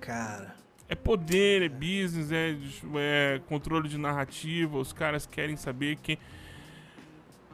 Cara. 0.00 0.56
É 0.88 0.96
poder, 0.96 1.62
é 1.62 1.68
business, 1.68 2.32
é, 2.32 2.56
é 2.96 3.40
controle 3.46 3.88
de 3.88 3.96
narrativa. 3.96 4.76
Os 4.76 4.92
caras 4.92 5.24
querem 5.24 5.56
saber 5.56 5.98
quem. 6.02 6.18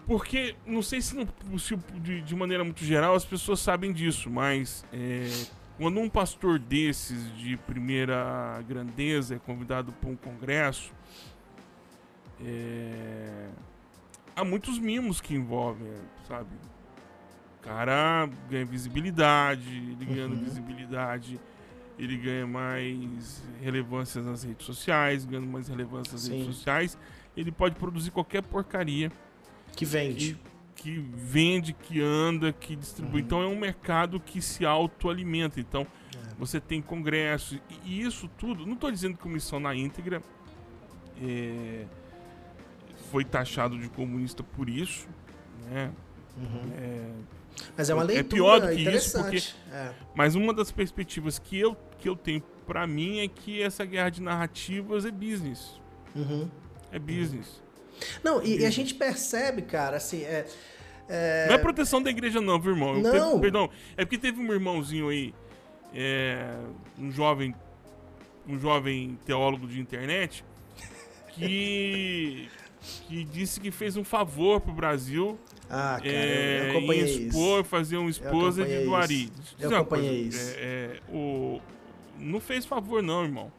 Porque, 0.06 0.54
não 0.64 0.80
sei 0.80 1.02
se, 1.02 1.14
não, 1.14 1.58
se 1.58 1.76
de, 1.96 2.22
de, 2.22 2.34
maneira 2.34 2.64
muito 2.64 2.82
geral 2.82 3.14
as 3.14 3.24
pessoas 3.26 3.60
sabem 3.60 3.92
disso, 3.92 4.30
mas 4.30 4.86
é, 4.92 5.28
quando 5.76 6.00
um 6.00 6.08
pastor 6.08 6.58
desses 6.58 7.34
de 7.36 7.56
primeira 7.56 8.62
grandeza 8.66 9.34
é 9.34 9.38
convidado 9.38 9.92
para 9.92 10.10
um 10.10 10.16
congresso, 10.16 10.92
é... 12.40 13.48
há 14.34 14.44
muitos 14.44 14.78
mimos 14.78 15.20
que 15.20 15.34
envolvem, 15.34 15.92
sabe? 16.26 16.50
O 17.58 17.62
cara 17.62 18.28
ganha 18.48 18.64
visibilidade, 18.64 19.68
ele 19.68 20.04
ganhando 20.04 20.34
uhum. 20.34 20.44
visibilidade, 20.44 21.38
ele 21.98 22.16
ganha 22.16 22.46
mais 22.46 23.42
relevância 23.60 24.22
nas 24.22 24.44
redes 24.44 24.64
sociais, 24.64 25.24
ganhando 25.24 25.48
mais 25.48 25.68
relevância 25.68 26.12
nas 26.12 26.22
Sim. 26.22 26.38
redes 26.38 26.56
sociais, 26.56 26.98
ele 27.36 27.50
pode 27.50 27.74
produzir 27.74 28.10
qualquer 28.10 28.42
porcaria. 28.42 29.10
Que 29.74 29.84
vende. 29.84 30.34
Que 30.34 30.55
que 30.76 30.98
vende, 31.14 31.72
que 31.72 32.00
anda, 32.00 32.52
que 32.52 32.76
distribui. 32.76 33.20
Uhum. 33.20 33.26
Então 33.26 33.42
é 33.42 33.46
um 33.46 33.58
mercado 33.58 34.20
que 34.20 34.40
se 34.40 34.64
autoalimenta. 34.64 35.58
Então 35.58 35.82
é. 35.82 36.34
você 36.38 36.60
tem 36.60 36.80
congressos 36.80 37.58
e, 37.84 38.02
isso 38.02 38.28
tudo. 38.38 38.66
Não 38.66 38.74
estou 38.74 38.92
dizendo 38.92 39.16
que 39.16 39.26
a 39.26 39.30
missão 39.30 39.58
na 39.58 39.74
íntegra 39.74 40.22
é, 41.20 41.86
foi 43.10 43.24
taxado 43.24 43.78
de 43.78 43.88
comunista 43.88 44.42
por 44.42 44.68
isso, 44.68 45.08
né? 45.68 45.90
Uhum. 46.36 46.72
É, 46.76 47.10
mas 47.76 47.88
é 47.88 47.94
uma 47.94 48.02
leitura 48.02 48.20
é 48.20 48.36
pior 48.36 48.60
do 48.60 48.68
que 48.68 48.90
isso 48.90 49.18
porque 49.18 49.42
é. 49.72 49.94
mas 50.14 50.34
uma 50.34 50.52
das 50.52 50.70
perspectivas 50.70 51.38
que 51.38 51.58
eu 51.58 51.74
que 51.98 52.06
eu 52.06 52.14
tenho 52.14 52.42
para 52.66 52.86
mim 52.86 53.20
é 53.20 53.28
que 53.28 53.62
essa 53.62 53.86
guerra 53.86 54.10
de 54.10 54.20
narrativas 54.20 55.06
é 55.06 55.10
business 55.10 55.80
uhum. 56.14 56.50
é 56.92 56.98
business 56.98 57.62
não, 58.22 58.42
e, 58.42 58.60
e, 58.60 58.66
a 58.66 58.70
gente 58.70 58.94
percebe, 58.94 59.62
cara, 59.62 59.96
assim, 59.96 60.22
é, 60.22 60.46
é... 61.08 61.46
Não 61.48 61.54
é 61.54 61.58
proteção 61.58 62.02
da 62.02 62.10
igreja, 62.10 62.40
não, 62.40 62.60
viu, 62.60 62.72
irmão? 62.72 62.98
Não. 62.98 63.40
perdão, 63.40 63.70
é 63.96 64.04
porque 64.04 64.18
teve 64.18 64.40
um 64.40 64.52
irmãozinho 64.52 65.08
aí, 65.08 65.34
é, 65.94 66.56
um 66.98 67.10
jovem, 67.10 67.54
um 68.48 68.58
jovem 68.58 69.18
teólogo 69.24 69.66
de 69.66 69.80
internet, 69.80 70.44
que, 71.32 72.48
que 73.08 73.24
disse 73.24 73.60
que 73.60 73.70
fez 73.70 73.96
um 73.96 74.04
favor 74.04 74.60
pro 74.60 74.72
Brasil. 74.72 75.38
Ah, 75.68 75.98
cara, 75.98 76.08
é, 76.08 76.66
eu 76.66 76.78
acompanhei 76.78 77.04
expor, 77.04 77.60
isso. 77.60 77.68
fazer 77.68 77.96
uma 77.96 78.10
esposa 78.10 78.64
de 78.64 78.84
Duari. 78.84 79.32
Eu 79.58 79.76
acompanhei 79.76 80.22
coisa, 80.22 80.38
isso. 80.38 80.54
É, 80.58 80.62
é, 80.62 81.00
o, 81.12 81.60
não 82.18 82.40
fez 82.40 82.64
favor, 82.64 83.02
não, 83.02 83.24
irmão. 83.24 83.52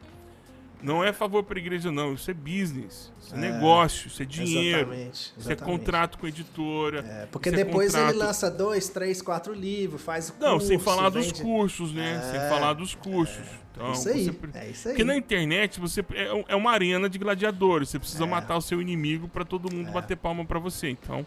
Não 0.81 1.03
é 1.03 1.11
favor 1.11 1.43
para 1.43 1.57
a 1.57 1.61
igreja, 1.61 1.91
não. 1.91 2.13
Isso 2.13 2.29
é 2.29 2.33
business. 2.33 3.11
Isso 3.19 3.33
é, 3.33 3.37
é 3.37 3.41
negócio, 3.51 4.07
isso 4.07 4.21
é 4.21 4.25
dinheiro. 4.25 4.93
Exatamente, 4.93 5.07
exatamente. 5.07 5.39
Isso 5.39 5.51
é 5.51 5.55
contrato 5.55 6.17
com 6.17 6.25
a 6.25 6.29
editora. 6.29 6.99
É, 6.99 7.25
porque 7.25 7.49
é 7.49 7.51
depois 7.51 7.95
é 7.95 8.09
ele 8.09 8.17
lança 8.17 8.49
dois, 8.49 8.87
três, 8.89 9.21
quatro 9.21 9.53
livros, 9.53 10.01
faz 10.01 10.29
o 10.29 10.33
curso. 10.33 10.47
Não, 10.47 10.59
sem 10.59 10.77
falar 10.77 11.09
vende... 11.09 11.31
dos 11.31 11.41
cursos, 11.41 11.93
né? 11.93 12.15
É, 12.15 12.31
sem 12.31 12.49
falar 12.49 12.73
dos 12.73 12.93
cursos. 12.93 13.45
Então, 13.73 13.91
isso 13.91 14.09
aí, 14.09 14.25
você... 14.25 14.57
é 14.57 14.69
isso 14.69 14.87
aí. 14.87 14.93
Porque 14.93 15.03
na 15.03 15.15
internet 15.15 15.79
você 15.79 16.01
é, 16.13 16.45
é 16.47 16.55
uma 16.55 16.71
arena 16.71 17.09
de 17.09 17.17
gladiadores. 17.17 17.89
Você 17.89 17.99
precisa 17.99 18.25
matar 18.25 18.57
o 18.57 18.61
seu 18.61 18.81
inimigo 18.81 19.27
para 19.27 19.45
todo 19.45 19.73
mundo 19.73 19.91
bater 19.91 20.15
palma 20.15 20.45
para 20.45 20.59
você. 20.59 20.89
Então, 20.89 21.25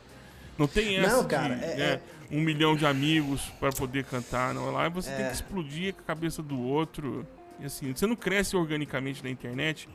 não 0.59 0.67
tem 0.67 0.97
essa 0.97 1.17
não, 1.17 1.25
cara, 1.25 1.55
de, 1.55 1.61
né, 1.61 2.01
um 2.31 2.41
milhão 2.41 2.77
de 2.77 2.87
amigos 2.87 3.43
para 3.59 3.71
poder 3.73 4.05
cantar. 4.05 4.53
Não. 4.55 4.71
Lá 4.71 4.89
você 4.89 5.11
tem 5.11 5.27
que 5.27 5.33
explodir 5.33 5.95
a 5.99 6.03
cabeça 6.03 6.43
do 6.43 6.61
outro. 6.61 7.27
E 7.61 7.67
assim, 7.67 7.93
você 7.95 8.07
não 8.07 8.17
cresce 8.17 8.57
organicamente 8.57 9.23
na 9.23 9.31
internet 9.31 9.89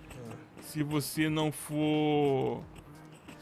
se 0.61 0.83
você 0.83 1.29
não 1.29 1.51
for. 1.51 2.63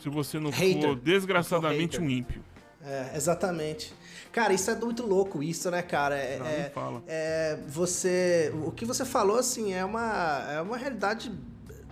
Se 0.01 0.09
você 0.09 0.39
não 0.39 0.49
hater. 0.49 0.81
for 0.81 0.95
desgraçadamente 0.95 1.99
um 1.99 2.09
ímpio. 2.09 2.43
É, 2.85 3.11
exatamente. 3.15 3.93
Cara, 4.31 4.53
isso 4.53 4.69
é 4.69 4.75
muito 4.75 5.05
louco, 5.05 5.41
isso, 5.41 5.71
né, 5.71 5.81
cara? 5.81 6.15
É, 6.17 6.39
não, 6.39 6.45
é, 6.45 6.69
fala. 6.69 7.03
é, 7.07 7.57
você. 7.67 8.51
O 8.65 8.71
que 8.71 8.85
você 8.85 9.05
falou, 9.05 9.37
assim, 9.37 9.73
é 9.73 9.85
uma, 9.85 10.45
é 10.51 10.61
uma 10.61 10.77
realidade 10.77 11.31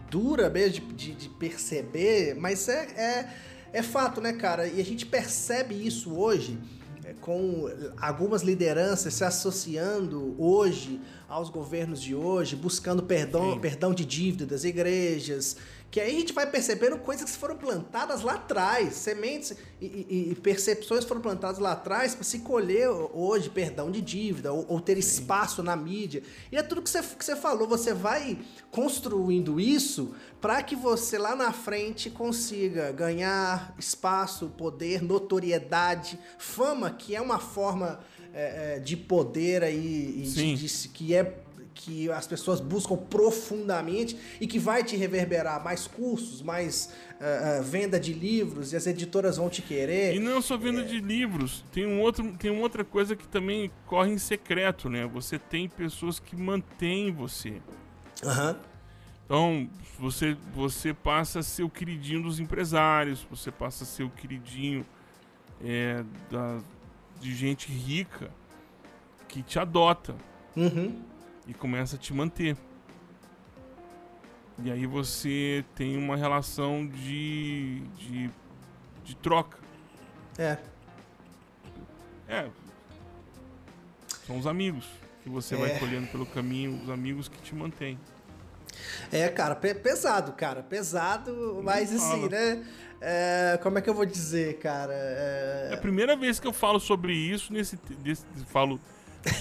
dura 0.10 0.50
mesmo 0.50 0.94
de, 0.94 1.14
de, 1.14 1.16
de 1.16 1.30
perceber, 1.30 2.36
mas 2.36 2.68
é, 2.68 2.84
é, 2.98 3.30
é 3.72 3.82
fato, 3.82 4.20
né, 4.20 4.34
cara? 4.34 4.68
E 4.68 4.82
a 4.82 4.84
gente 4.84 5.06
percebe 5.06 5.74
isso 5.76 6.14
hoje 6.14 6.60
com 7.20 7.70
algumas 7.98 8.42
lideranças 8.42 9.14
se 9.14 9.24
associando 9.24 10.36
hoje 10.38 11.00
aos 11.28 11.50
governos 11.50 12.02
de 12.02 12.14
hoje, 12.14 12.56
buscando 12.56 13.04
perdão, 13.04 13.58
perdão 13.60 13.94
de 13.94 14.06
dívida 14.06 14.46
das 14.46 14.64
igrejas, 14.64 15.56
que 15.92 16.00
aí 16.00 16.16
a 16.16 16.20
gente 16.22 16.32
vai 16.32 16.50
percebendo 16.50 16.98
coisas 17.00 17.30
que 17.30 17.38
foram 17.38 17.58
plantadas 17.58 18.22
lá 18.22 18.36
atrás, 18.36 18.94
sementes 18.94 19.54
e, 19.82 19.86
e, 19.86 20.32
e 20.32 20.36
percepções 20.36 21.04
foram 21.04 21.20
plantadas 21.20 21.60
lá 21.60 21.74
atrás 21.74 22.16
para 22.16 22.24
se 22.24 22.40
colher 22.40 22.88
hoje 22.90 23.50
perdão 23.50 23.92
de 23.92 24.00
dívida 24.00 24.54
ou, 24.54 24.66
ou 24.70 24.80
ter 24.80 24.94
Sim. 24.94 25.00
espaço 25.00 25.62
na 25.62 25.76
mídia. 25.76 26.24
E 26.50 26.56
é 26.56 26.64
tudo 26.64 26.82
que 26.82 26.90
você, 26.90 27.02
que 27.02 27.26
você 27.26 27.36
falou, 27.36 27.68
você 27.68 27.94
vai 27.94 28.40
construindo 28.72 29.60
isso 29.60 30.16
para 30.40 30.64
que 30.64 30.78
você 30.78 31.18
lá 31.18 31.36
na 31.36 31.52
frente 31.52 32.10
consiga 32.10 32.94
ganhar 32.94 33.76
espaço, 33.78 34.48
poder, 34.58 35.04
notoriedade, 35.04 36.18
fama, 36.38 36.90
que 36.90 37.14
é 37.14 37.20
uma 37.22 37.38
forma 37.38 38.00
é, 38.34 38.76
é 38.76 38.80
de 38.80 38.96
poder 38.96 39.62
aí, 39.62 40.24
de, 40.26 40.56
de, 40.56 40.88
que 40.88 41.14
é 41.14 41.38
que 41.74 42.12
as 42.12 42.28
pessoas 42.28 42.60
buscam 42.60 42.98
profundamente 42.98 44.18
e 44.40 44.48
que 44.48 44.60
vai 44.60 44.84
te 44.84 44.96
reverberar 44.96 45.64
mais 45.64 45.88
cursos, 45.88 46.42
mais 46.42 46.94
uh, 47.20 47.60
uh, 47.60 47.64
venda 47.64 48.00
de 48.00 48.14
livros 48.14 48.74
e 48.74 48.76
as 48.76 48.86
editoras 48.86 49.38
vão 49.38 49.50
te 49.50 49.62
querer. 49.62 50.16
E 50.16 50.20
não 50.20 50.42
só 50.42 50.58
venda 50.58 50.82
é... 50.82 50.84
de 50.84 51.00
livros, 51.00 51.64
tem, 51.72 51.86
um 51.86 52.02
outro, 52.02 52.32
tem 52.38 52.52
uma 52.52 52.62
outra 52.62 52.84
coisa 52.84 53.16
que 53.16 53.28
também 53.28 53.72
corre 53.86 54.12
em 54.12 54.18
secreto, 54.18 54.90
né? 54.90 55.06
Você 55.08 55.40
tem 55.40 55.68
pessoas 55.68 56.20
que 56.20 56.36
mantêm 56.36 57.12
você. 57.12 57.62
Aham. 58.24 58.52
Uhum. 58.52 58.72
Então, 59.26 59.70
você, 59.98 60.36
você 60.54 60.94
passa 60.94 61.40
a 61.40 61.44
ser 61.44 61.64
o 61.64 61.70
queridinho 61.70 62.24
dos 62.24 62.38
empresários, 62.42 63.26
você 63.30 63.50
passa 63.50 63.86
a 63.86 63.88
ser 63.88 64.04
o 64.04 64.10
queridinho 64.10 64.86
é, 65.64 66.04
da, 66.30 66.60
de 67.22 67.34
gente 67.34 67.72
rica 67.72 68.30
que 69.30 69.42
te 69.42 69.58
adota. 69.58 70.14
Uhum 70.54 71.11
e 71.52 71.54
começa 71.54 71.98
a 71.98 72.00
te 72.00 72.14
manter. 72.14 72.56
E 74.64 74.72
aí 74.72 74.86
você 74.86 75.66
tem 75.76 75.98
uma 75.98 76.16
relação 76.16 76.88
de, 76.88 77.82
de, 77.98 78.30
de 79.04 79.16
troca. 79.18 79.58
É. 80.38 80.58
É. 82.30 82.50
São 84.26 84.38
os 84.38 84.48
amigos 84.48 84.88
que 85.24 85.30
você 85.30 85.56
é. 85.56 85.58
vai 85.58 85.78
colhendo 85.78 86.08
pelo 86.08 86.26
caminho, 86.26 86.80
os 86.82 86.90
amigos 86.90 87.28
que 87.28 87.38
te 87.42 87.54
mantêm. 87.54 88.00
É, 89.12 89.28
cara, 89.28 89.54
pesado, 89.56 90.32
cara, 90.32 90.64
pesado, 90.64 91.60
mas 91.62 91.94
assim, 91.94 92.30
né? 92.30 92.66
É, 93.02 93.60
como 93.62 93.78
é 93.78 93.82
que 93.82 93.90
eu 93.90 93.94
vou 93.94 94.06
dizer, 94.06 94.58
cara? 94.60 94.94
É... 94.94 95.70
é... 95.72 95.74
a 95.74 95.78
primeira 95.78 96.16
vez 96.16 96.40
que 96.40 96.48
eu 96.48 96.54
falo 96.54 96.80
sobre 96.80 97.14
isso 97.14 97.52
nesse, 97.52 97.76
desse, 98.00 98.26
falo 98.48 98.80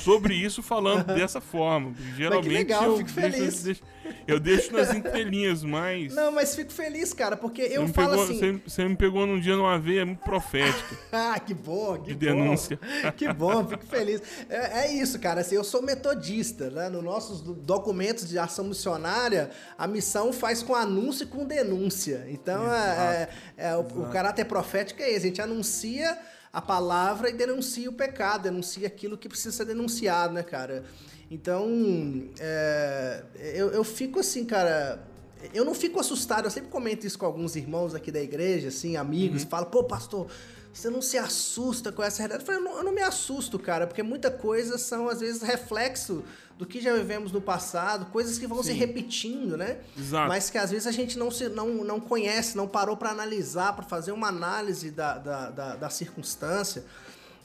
sobre 0.02 0.34
isso 0.34 0.62
falando 0.62 1.04
dessa 1.14 1.40
forma. 1.40 1.92
Geralmente 2.16 2.48
legal, 2.52 2.84
eu, 2.84 2.96
fico 2.98 3.10
deixo, 3.12 3.36
feliz. 3.36 3.62
deixo- 3.62 3.82
eu 4.26 4.40
deixo 4.40 4.72
nas 4.72 4.92
entrelinhas, 4.92 5.62
mas. 5.62 6.12
Não, 6.14 6.32
mas 6.32 6.54
fico 6.54 6.72
feliz, 6.72 7.12
cara, 7.12 7.36
porque 7.36 7.62
eu 7.62 7.86
falo 7.88 8.10
pegou- 8.10 8.24
assim. 8.24 8.38
você, 8.38 8.52
você 8.66 8.88
me 8.88 8.96
pegou 8.96 9.26
num 9.26 9.38
dia 9.38 9.56
numa 9.56 9.78
veia 9.78 10.04
muito 10.04 10.20
profética 10.20 10.96
Ah, 11.12 11.38
que 11.38 11.54
bom, 11.54 11.96
que 11.98 12.14
de 12.14 12.26
bom. 12.28 12.34
denúncia. 12.34 12.78
Que 13.16 13.32
bom, 13.32 13.66
fico 13.66 13.84
feliz. 13.86 14.20
É, 14.48 14.80
é 14.86 14.92
isso, 14.92 15.18
cara. 15.18 15.40
Assim, 15.42 15.54
eu 15.54 15.64
sou 15.64 15.82
metodista, 15.82 16.70
né? 16.70 16.88
Nos 16.88 17.02
nossos 17.04 17.40
do- 17.40 17.54
documentos 17.54 18.28
de 18.28 18.38
ação 18.38 18.64
missionária, 18.64 19.50
a 19.78 19.86
missão 19.86 20.32
faz 20.32 20.62
com 20.62 20.74
anúncio 20.74 21.24
e 21.24 21.26
com 21.26 21.44
denúncia. 21.44 22.26
Então, 22.28 22.72
é, 22.72 23.28
é- 23.56 23.68
é, 23.68 23.76
o, 23.76 23.80
o 23.80 24.10
caráter 24.10 24.44
profético 24.44 25.02
é 25.02 25.08
esse. 25.10 25.26
A 25.26 25.28
gente 25.28 25.40
anuncia 25.42 26.18
a 26.52 26.60
palavra 26.60 27.30
e 27.30 27.32
denuncia 27.32 27.88
o 27.88 27.92
pecado, 27.92 28.42
denuncia 28.42 28.86
aquilo 28.86 29.16
que 29.16 29.28
precisa 29.28 29.56
ser 29.56 29.64
denunciado, 29.64 30.34
né, 30.34 30.42
cara? 30.42 30.84
Então, 31.30 32.28
é, 32.40 33.22
eu, 33.54 33.70
eu 33.70 33.84
fico 33.84 34.18
assim, 34.18 34.44
cara. 34.44 35.06
Eu 35.54 35.64
não 35.64 35.74
fico 35.74 35.98
assustado, 35.98 36.44
eu 36.44 36.50
sempre 36.50 36.68
comento 36.68 37.06
isso 37.06 37.18
com 37.18 37.24
alguns 37.24 37.56
irmãos 37.56 37.94
aqui 37.94 38.12
da 38.12 38.20
igreja, 38.20 38.68
assim, 38.68 38.96
amigos, 38.96 39.44
falo, 39.44 39.66
pô, 39.66 39.82
pastor, 39.84 40.26
você 40.70 40.90
não 40.90 41.00
se 41.00 41.16
assusta 41.16 41.90
com 41.90 42.02
essa 42.02 42.18
realidade? 42.18 42.42
Eu 42.42 42.46
falei, 42.46 42.60
eu 42.60 42.64
não, 42.64 42.78
eu 42.78 42.84
não 42.84 42.92
me 42.92 43.00
assusto, 43.00 43.58
cara, 43.58 43.86
porque 43.86 44.02
muita 44.02 44.30
coisa 44.30 44.76
são, 44.76 45.08
às 45.08 45.20
vezes, 45.20 45.40
reflexo 45.40 46.22
do 46.60 46.66
que 46.66 46.78
já 46.78 46.94
vivemos 46.94 47.32
no 47.32 47.40
passado, 47.40 48.04
coisas 48.12 48.38
que 48.38 48.46
vão 48.46 48.62
se 48.62 48.72
Sim. 48.72 48.78
repetindo, 48.78 49.56
né? 49.56 49.78
Exato. 49.98 50.28
Mas 50.28 50.50
que 50.50 50.58
às 50.58 50.70
vezes 50.70 50.86
a 50.86 50.92
gente 50.92 51.18
não, 51.18 51.30
se, 51.30 51.48
não, 51.48 51.82
não 51.82 51.98
conhece, 51.98 52.54
não 52.54 52.68
parou 52.68 52.98
para 52.98 53.08
analisar, 53.08 53.72
para 53.74 53.82
fazer 53.82 54.12
uma 54.12 54.28
análise 54.28 54.90
da, 54.90 55.16
da, 55.16 55.48
da, 55.50 55.76
da 55.76 55.88
circunstância 55.88 56.84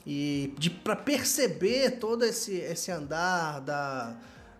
e 0.06 0.52
de 0.58 0.68
para 0.68 0.94
perceber 0.94 1.92
todo 1.92 2.26
esse, 2.26 2.56
esse 2.56 2.90
andar 2.92 3.62
da, 3.62 4.14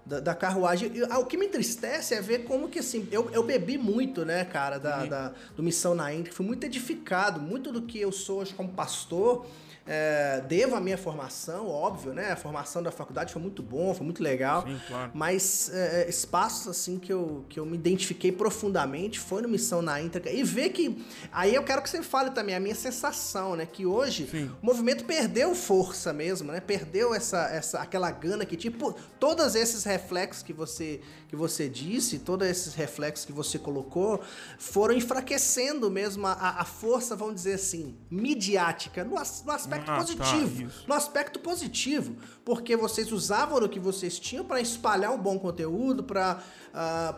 da, 0.07 0.21
da 0.21 0.35
carruagem. 0.35 0.91
E, 0.95 1.03
ah, 1.05 1.19
o 1.19 1.27
que 1.27 1.37
me 1.37 1.45
entristece 1.45 2.15
é 2.15 2.23
ver 2.23 2.45
como 2.45 2.71
que 2.71 2.79
assim, 2.79 3.07
eu, 3.13 3.29
eu 3.33 3.43
bebi 3.43 3.77
muito, 3.77 4.25
né, 4.25 4.43
cara, 4.47 4.79
da, 4.79 5.05
da- 5.05 5.33
do 5.55 5.63
Missão 5.63 5.95
na 5.95 6.11
Índia, 6.15 6.33
fui 6.33 6.47
muito 6.47 6.65
edificado, 6.65 7.39
muito 7.43 7.71
do 7.71 7.83
que 7.83 8.01
eu 8.01 8.11
sou 8.11 8.41
hoje 8.41 8.55
como 8.55 8.71
pastor. 8.71 9.45
É, 9.87 10.43
devo 10.49 10.75
a 10.75 10.81
minha 10.81 10.99
formação, 10.99 11.69
óbvio, 11.69 12.13
né? 12.13 12.33
A 12.33 12.37
formação 12.37 12.83
da 12.83 12.91
faculdade 12.91 13.33
foi 13.33 13.41
muito 13.41 13.63
bom, 13.63 13.95
foi 13.95 14.05
muito 14.05 14.21
legal. 14.21 14.63
Sim, 14.63 14.81
claro. 14.89 15.13
Mas 15.15 15.71
é, 15.73 16.09
espaços 16.09 16.67
assim 16.67 16.99
que 16.99 17.13
eu, 17.13 17.45
que 17.49 17.61
eu 17.61 17.65
me 17.65 17.77
identifiquei 17.77 18.33
profundamente 18.33 19.21
foi 19.21 19.43
no 19.43 19.49
Missão 19.49 19.81
na 19.81 20.01
Íntegra. 20.03 20.33
E 20.33 20.43
ver 20.43 20.71
que. 20.71 21.05
Aí 21.31 21.55
eu 21.55 21.63
quero 21.63 21.83
que 21.83 21.89
você 21.89 22.03
fale 22.03 22.31
também 22.31 22.57
a 22.57 22.61
minha 22.61 22.75
sensação, 22.75 23.55
né? 23.55 23.65
Que 23.65 23.87
hoje 23.87 24.27
Sim. 24.29 24.51
o 24.61 24.67
movimento 24.67 25.05
perdeu 25.05 25.55
força 25.55 26.13
mesmo, 26.13 26.51
né? 26.51 26.61
Perdeu 26.61 27.15
essa, 27.15 27.49
essa 27.49 27.79
aquela 27.79 28.11
gana 28.11 28.45
que 28.45 28.57
tipo 28.57 28.93
todos 29.21 29.55
esses 29.55 29.85
reflexos 29.85 30.43
que 30.43 30.53
você 30.53 31.01
que 31.29 31.35
você 31.37 31.69
disse, 31.69 32.21
todos 32.21 32.47
esses 32.47 32.75
reflexos 32.75 33.25
que 33.27 33.33
você 33.33 33.59
colocou, 33.59 34.21
foram 34.59 34.95
enfraquecendo 34.95 35.91
mesmo 35.91 36.27
a, 36.27 36.33
a 36.61 36.65
força, 36.65 37.17
vamos 37.17 37.35
dizer 37.37 37.55
assim, 37.55 37.97
midiática 38.11 39.03
no, 39.05 39.19
as- 39.19 39.43
no 39.45 39.51
aspecto 39.53 39.91
Ah, 39.91 39.95
tá, 39.97 40.01
positivo 40.01 40.63
isso. 40.63 40.85
no 40.87 40.95
aspecto 40.95 41.41
positivo, 41.41 42.17
porque 42.45 42.77
vocês 42.77 43.11
usavam 43.11 43.59
o 43.59 43.69
que 43.69 43.81
vocês 43.81 44.19
tinham 44.21 44.45
para 44.45 44.61
espalhar 44.61 45.13
um 45.13 45.19
bom 45.19 45.39
conteúdo, 45.39 46.05
para 46.05 46.41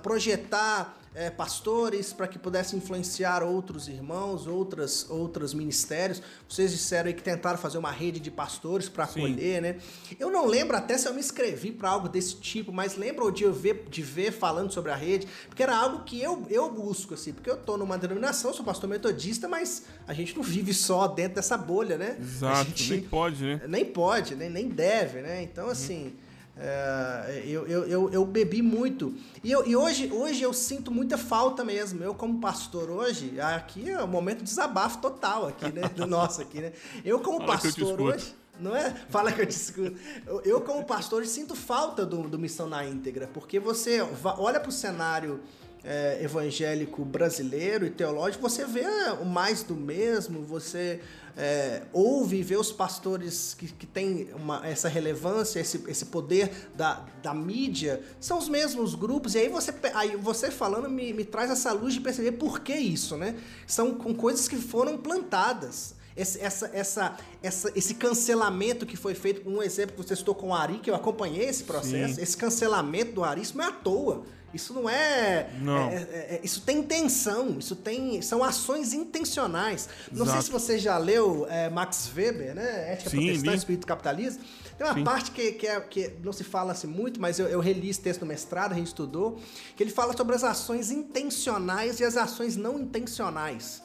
projetar 0.02 0.96
eh, 1.20 1.30
pastores, 1.30 2.12
para 2.12 2.28
que 2.28 2.38
pudessem 2.38 2.78
influenciar 2.78 3.42
outros 3.42 3.88
irmãos, 3.88 4.46
outras 4.46 5.10
outros 5.10 5.52
ministérios. 5.52 6.22
Vocês 6.48 6.70
disseram 6.70 7.08
aí 7.08 7.14
que 7.14 7.22
tentaram 7.22 7.58
fazer 7.58 7.76
uma 7.76 7.90
rede 7.90 8.20
de 8.20 8.30
pastores 8.30 8.88
para 8.88 9.04
acolher, 9.04 9.60
né? 9.60 9.76
Eu 10.20 10.30
não 10.30 10.46
lembro 10.46 10.76
até 10.76 10.96
se 10.96 11.08
eu 11.08 11.12
me 11.14 11.18
inscrevi 11.20 11.72
para 11.72 11.90
algo 11.90 12.08
desse 12.08 12.36
tipo, 12.36 12.70
mas 12.72 12.94
lembro 12.96 13.30
de 13.32 13.42
eu 13.42 13.52
ver, 13.52 13.86
de 13.90 14.00
ver 14.00 14.30
falando 14.30 14.70
sobre 14.72 14.92
a 14.92 14.94
rede, 14.96 15.26
porque 15.48 15.62
era 15.62 15.76
algo 15.76 16.04
que 16.04 16.22
eu, 16.22 16.46
eu 16.48 16.70
busco, 16.70 17.14
assim, 17.14 17.32
porque 17.32 17.50
eu 17.50 17.56
tô 17.56 17.76
numa 17.76 17.98
denominação, 17.98 18.54
sou 18.54 18.64
pastor 18.64 18.88
metodista, 18.88 19.48
mas 19.48 19.84
a 20.06 20.14
gente 20.14 20.36
não 20.36 20.42
vive 20.44 20.72
só 20.72 21.08
dentro 21.08 21.34
dessa 21.34 21.56
bolha, 21.58 21.98
né? 21.98 22.16
Exato, 22.20 22.70
gente- 22.70 22.90
nem 22.90 23.00
pode, 23.02 23.42
né? 23.44 23.60
nem 23.66 23.84
pode, 23.84 24.34
nem, 24.36 24.48
nem 24.48 24.68
deve, 24.68 25.20
né? 25.20 25.42
Então, 25.42 25.68
assim, 25.68 26.12
é, 26.60 27.44
eu, 27.46 27.66
eu, 27.66 27.86
eu, 27.86 28.10
eu 28.10 28.24
bebi 28.24 28.60
muito. 28.60 29.14
E, 29.44 29.50
eu, 29.50 29.66
e 29.66 29.76
hoje, 29.76 30.10
hoje 30.12 30.42
eu 30.42 30.52
sinto 30.52 30.90
muita 30.90 31.16
falta 31.16 31.64
mesmo. 31.64 32.02
Eu, 32.02 32.14
como 32.14 32.40
pastor 32.40 32.90
hoje, 32.90 33.40
aqui 33.40 33.88
é 33.88 34.02
um 34.02 34.08
momento 34.08 34.38
de 34.38 34.44
desabafo 34.44 34.98
total 34.98 35.46
aqui, 35.46 35.70
né? 35.72 35.88
Do 35.88 36.04
nosso 36.08 36.42
aqui, 36.42 36.60
né? 36.60 36.72
Eu, 37.04 37.20
como 37.20 37.38
Fala 37.38 37.52
eu 37.52 37.54
pastor 37.54 37.70
escuto. 37.70 38.02
hoje. 38.02 38.34
Não 38.60 38.74
é? 38.74 38.90
Fala 39.08 39.30
que 39.30 39.40
eu 39.40 39.46
te 39.46 39.52
escuto. 39.52 39.96
Eu, 40.26 40.40
eu, 40.42 40.60
como 40.62 40.84
pastor, 40.84 41.24
sinto 41.26 41.54
falta 41.54 42.04
do, 42.04 42.28
do 42.28 42.38
Missão 42.38 42.68
na 42.68 42.84
Íntegra, 42.84 43.30
porque 43.32 43.60
você 43.60 44.00
olha 44.36 44.58
para 44.58 44.68
o 44.68 44.72
cenário 44.72 45.40
é, 45.84 46.18
evangélico 46.22 47.04
brasileiro 47.04 47.86
e 47.86 47.90
teológico, 47.90 48.42
você 48.42 48.64
vê 48.64 48.84
o 49.20 49.24
mais 49.24 49.62
do 49.62 49.74
mesmo, 49.74 50.42
você 50.42 51.00
é, 51.36 51.82
ouve 51.92 52.38
e 52.38 52.42
vê 52.42 52.56
os 52.56 52.72
pastores 52.72 53.54
que, 53.54 53.68
que 53.68 53.86
têm 53.86 54.28
uma- 54.34 54.66
essa 54.66 54.88
relevância, 54.88 55.60
esse, 55.60 55.84
esse 55.86 56.06
poder 56.06 56.50
da, 56.74 57.04
da 57.22 57.32
mídia, 57.32 58.02
são 58.20 58.38
os 58.38 58.48
mesmos 58.48 58.94
grupos, 58.96 59.34
e 59.34 59.38
aí 59.38 59.48
você, 59.48 59.72
aí 59.94 60.16
você 60.16 60.50
falando 60.50 60.90
me, 60.90 61.12
me 61.12 61.24
traz 61.24 61.50
essa 61.50 61.72
luz 61.72 61.94
de 61.94 62.00
perceber 62.00 62.32
por 62.32 62.60
que 62.60 62.74
isso, 62.74 63.16
né? 63.16 63.36
São 63.66 63.94
com 63.94 64.12
coisas 64.14 64.48
que 64.48 64.56
foram 64.56 64.96
plantadas. 64.98 65.94
Esse, 66.16 66.40
essa, 66.40 66.68
essa, 66.74 67.16
essa, 67.40 67.72
esse 67.76 67.94
cancelamento 67.94 68.84
que 68.84 68.96
foi 68.96 69.14
feito, 69.14 69.48
um 69.48 69.62
exemplo 69.62 69.94
que 69.94 70.02
você 70.08 70.16
citou 70.16 70.34
com 70.34 70.48
o 70.48 70.54
Ari, 70.54 70.80
que 70.80 70.90
eu 70.90 70.94
acompanhei 70.96 71.44
esse 71.48 71.62
processo, 71.62 72.16
Sim. 72.16 72.22
esse 72.22 72.36
cancelamento 72.36 73.12
do 73.12 73.22
Ari, 73.22 73.42
isso 73.42 73.56
não 73.56 73.64
é 73.64 73.68
à 73.68 73.72
toa. 73.72 74.24
Isso 74.52 74.72
não 74.72 74.88
é, 74.88 75.50
Não. 75.60 75.90
é- 75.90 75.94
é- 75.94 76.34
é- 76.36 76.40
Isso 76.42 76.62
tem 76.62 76.78
intenção, 76.78 77.58
isso 77.58 77.76
tem. 77.76 78.22
São 78.22 78.42
ações 78.42 78.92
intencionais. 78.94 79.88
Não 80.10 80.24
sei 80.24 80.34
Exato. 80.34 80.42
se 80.44 80.50
você 80.50 80.78
já 80.78 80.96
leu 80.96 81.46
é, 81.50 81.68
Max 81.68 82.10
Weber, 82.16 82.54
né? 82.54 82.92
Ética 82.92 83.10
Sim, 83.10 83.16
Protestante, 83.18 83.50
li. 83.50 83.56
Espírito 83.56 83.86
Capitalista. 83.86 84.42
Tem 84.78 84.86
uma 84.86 84.94
Sim. 84.94 85.04
parte 85.04 85.30
que, 85.32 85.52
que, 85.52 85.66
é- 85.66 85.80
que 85.80 86.12
não 86.24 86.32
se 86.32 86.44
fala 86.44 86.72
assim 86.72 86.86
muito, 86.86 87.20
mas 87.20 87.38
eu, 87.38 87.46
eu 87.46 87.60
reli 87.60 87.90
esse 87.90 88.00
texto 88.00 88.22
no 88.22 88.26
mestrado, 88.26 88.72
a 88.72 88.74
gente 88.76 88.86
estudou, 88.86 89.38
que 89.76 89.82
ele 89.82 89.90
fala 89.90 90.16
sobre 90.16 90.34
as 90.34 90.44
ações 90.44 90.90
intencionais 90.90 92.00
e 92.00 92.04
as 92.04 92.16
ações 92.16 92.56
não 92.56 92.78
intencionais 92.78 93.82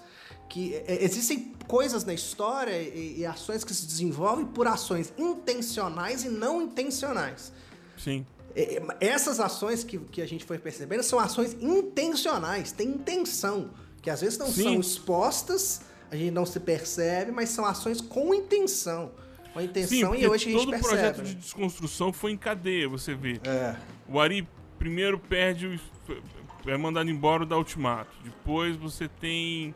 que 0.49 0.75
é, 0.87 1.03
existem 1.03 1.51
coisas 1.67 2.03
na 2.05 2.13
história 2.13 2.79
e, 2.79 3.19
e 3.21 3.25
ações 3.25 3.63
que 3.63 3.73
se 3.73 3.87
desenvolvem 3.87 4.45
por 4.45 4.67
ações 4.67 5.11
intencionais 5.17 6.23
e 6.23 6.29
não 6.29 6.61
intencionais. 6.61 7.51
Sim. 7.97 8.23
É, 8.55 8.77
é, 8.77 8.83
Essas 8.99 9.39
ações 9.39 9.83
que, 9.83 9.97
que 9.97 10.21
a 10.21 10.27
gente 10.27 10.45
foi 10.45 10.57
percebendo 10.57 11.03
são 11.03 11.19
ações 11.19 11.53
intencionais, 11.61 12.71
tem 12.71 12.89
intenção, 12.89 13.71
que 14.01 14.09
às 14.09 14.21
vezes 14.21 14.37
não 14.37 14.47
Sim. 14.47 14.63
são 14.63 14.79
expostas, 14.79 15.81
a 16.11 16.15
gente 16.15 16.31
não 16.31 16.45
se 16.45 16.59
percebe, 16.59 17.31
mas 17.31 17.49
são 17.49 17.65
ações 17.65 17.99
com 17.99 18.33
intenção. 18.33 19.11
Com 19.53 19.61
intenção 19.61 20.13
Sim, 20.13 20.21
e 20.21 20.27
hoje 20.27 20.49
a 20.49 20.51
gente 20.51 20.59
todo 20.59 20.67
o 20.67 20.71
percebe. 20.71 20.89
projeto 20.89 21.17
né? 21.19 21.23
de 21.23 21.35
desconstrução 21.35 22.13
foi 22.13 22.31
em 22.31 22.37
cadeia, 22.37 22.87
você 22.87 23.15
vê. 23.15 23.39
É. 23.43 23.75
O 24.07 24.19
Ari 24.19 24.47
primeiro 24.77 25.17
perde 25.17 25.67
o. 25.67 26.69
é 26.69 26.77
mandado 26.77 27.09
embora 27.09 27.45
da 27.45 27.57
Ultimato. 27.57 28.11
Depois 28.23 28.75
você 28.75 29.07
tem 29.07 29.73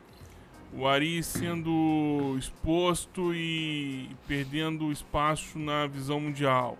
o 0.73 0.85
Ari 0.87 1.23
sendo 1.23 2.35
exposto 2.37 3.33
e 3.33 4.09
perdendo 4.27 4.91
espaço 4.91 5.57
na 5.57 5.87
visão 5.87 6.19
mundial. 6.19 6.77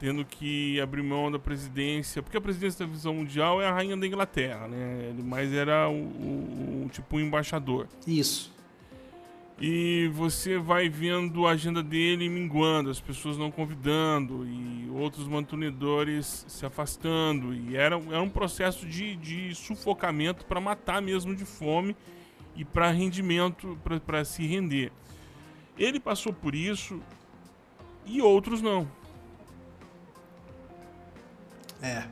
Tendo 0.00 0.24
que 0.24 0.80
abrir 0.80 1.02
mão 1.02 1.30
da 1.30 1.38
presidência. 1.38 2.22
Porque 2.22 2.36
a 2.36 2.40
presidência 2.40 2.84
da 2.86 2.90
visão 2.90 3.14
mundial 3.14 3.60
é 3.62 3.66
a 3.68 3.72
rainha 3.72 3.96
da 3.96 4.06
Inglaterra, 4.06 4.66
né? 4.66 5.10
Ele 5.10 5.22
mais 5.22 5.52
era 5.52 5.88
o, 5.88 5.92
o- 5.94 6.84
o 6.86 6.90
tipo 6.90 7.16
um 7.16 7.20
embaixador. 7.20 7.86
Isso. 8.06 8.50
E 9.60 10.08
você 10.14 10.56
vai 10.56 10.88
vendo 10.88 11.46
a 11.46 11.50
agenda 11.50 11.82
dele 11.82 12.30
minguando, 12.30 12.88
as 12.88 12.98
pessoas 12.98 13.36
não 13.36 13.50
convidando 13.50 14.46
e 14.48 14.88
outros 14.90 15.28
mantenedores 15.28 16.46
se 16.48 16.64
afastando. 16.64 17.52
E 17.52 17.76
era, 17.76 17.96
era 17.96 18.22
um 18.22 18.30
processo 18.30 18.86
de, 18.86 19.14
de 19.16 19.54
sufocamento 19.54 20.46
para 20.46 20.62
matar 20.62 21.02
mesmo 21.02 21.36
de 21.36 21.44
fome 21.44 21.94
e 22.56 22.64
para 22.64 22.90
rendimento, 22.90 23.78
para 24.06 24.24
se 24.24 24.46
render. 24.46 24.90
Ele 25.78 26.00
passou 26.00 26.32
por 26.32 26.54
isso 26.54 26.98
e 28.06 28.22
outros 28.22 28.62
não. 28.62 28.88
É. 31.82 32.04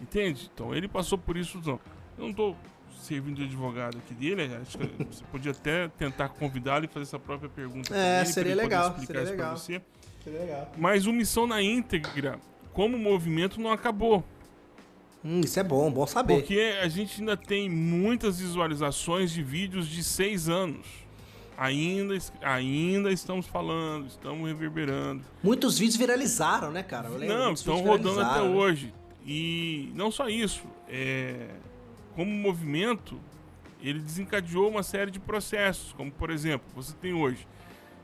Entende? 0.00 0.50
Então 0.52 0.74
ele 0.74 0.88
passou 0.88 1.16
por 1.18 1.36
isso 1.36 1.60
não. 1.64 1.80
Eu 2.16 2.24
não 2.24 2.30
estou 2.30 2.56
servindo 3.04 3.36
de 3.36 3.44
advogado 3.44 3.98
aqui 3.98 4.14
dele, 4.14 4.54
acho 4.60 4.78
que 4.78 5.04
você 5.04 5.24
podia 5.30 5.52
até 5.52 5.88
tentar 5.88 6.30
convidá-lo 6.30 6.84
e 6.84 6.88
fazer 6.88 7.02
essa 7.02 7.18
própria 7.18 7.48
pergunta. 7.48 7.94
É, 7.94 8.20
ele, 8.20 8.26
seria 8.26 8.54
legal, 8.54 8.96
seria 8.98 9.22
legal. 9.22 9.56
você. 9.56 9.82
Seria 10.22 10.40
legal. 10.40 10.72
Mas 10.76 11.06
o 11.06 11.12
Missão 11.12 11.46
na 11.46 11.62
íntegra, 11.62 12.38
como 12.72 12.98
movimento, 12.98 13.60
não 13.60 13.70
acabou. 13.70 14.24
Hum, 15.24 15.40
isso 15.40 15.58
é 15.58 15.62
bom, 15.62 15.90
bom 15.90 16.06
saber. 16.06 16.34
Porque 16.34 16.74
a 16.82 16.88
gente 16.88 17.20
ainda 17.20 17.36
tem 17.36 17.68
muitas 17.68 18.40
visualizações 18.40 19.30
de 19.30 19.42
vídeos 19.42 19.86
de 19.86 20.02
seis 20.02 20.48
anos. 20.48 20.86
Ainda, 21.56 22.14
ainda 22.42 23.12
estamos 23.12 23.46
falando, 23.46 24.06
estamos 24.06 24.46
reverberando. 24.46 25.24
Muitos 25.42 25.78
vídeos 25.78 25.96
viralizaram, 25.96 26.70
né, 26.70 26.82
cara? 26.82 27.08
não, 27.08 27.52
estão 27.52 27.80
rodando 27.80 28.20
até 28.20 28.42
hoje. 28.42 28.92
E 29.24 29.90
não 29.94 30.10
só 30.10 30.28
isso, 30.28 30.64
é, 30.88 31.48
como 32.14 32.30
movimento, 32.30 33.18
ele 33.80 33.98
desencadeou 33.98 34.70
uma 34.70 34.82
série 34.82 35.10
de 35.10 35.18
processos, 35.18 35.92
como 35.92 36.10
por 36.10 36.30
exemplo, 36.30 36.66
você 36.74 36.94
tem 36.94 37.12
hoje 37.12 37.46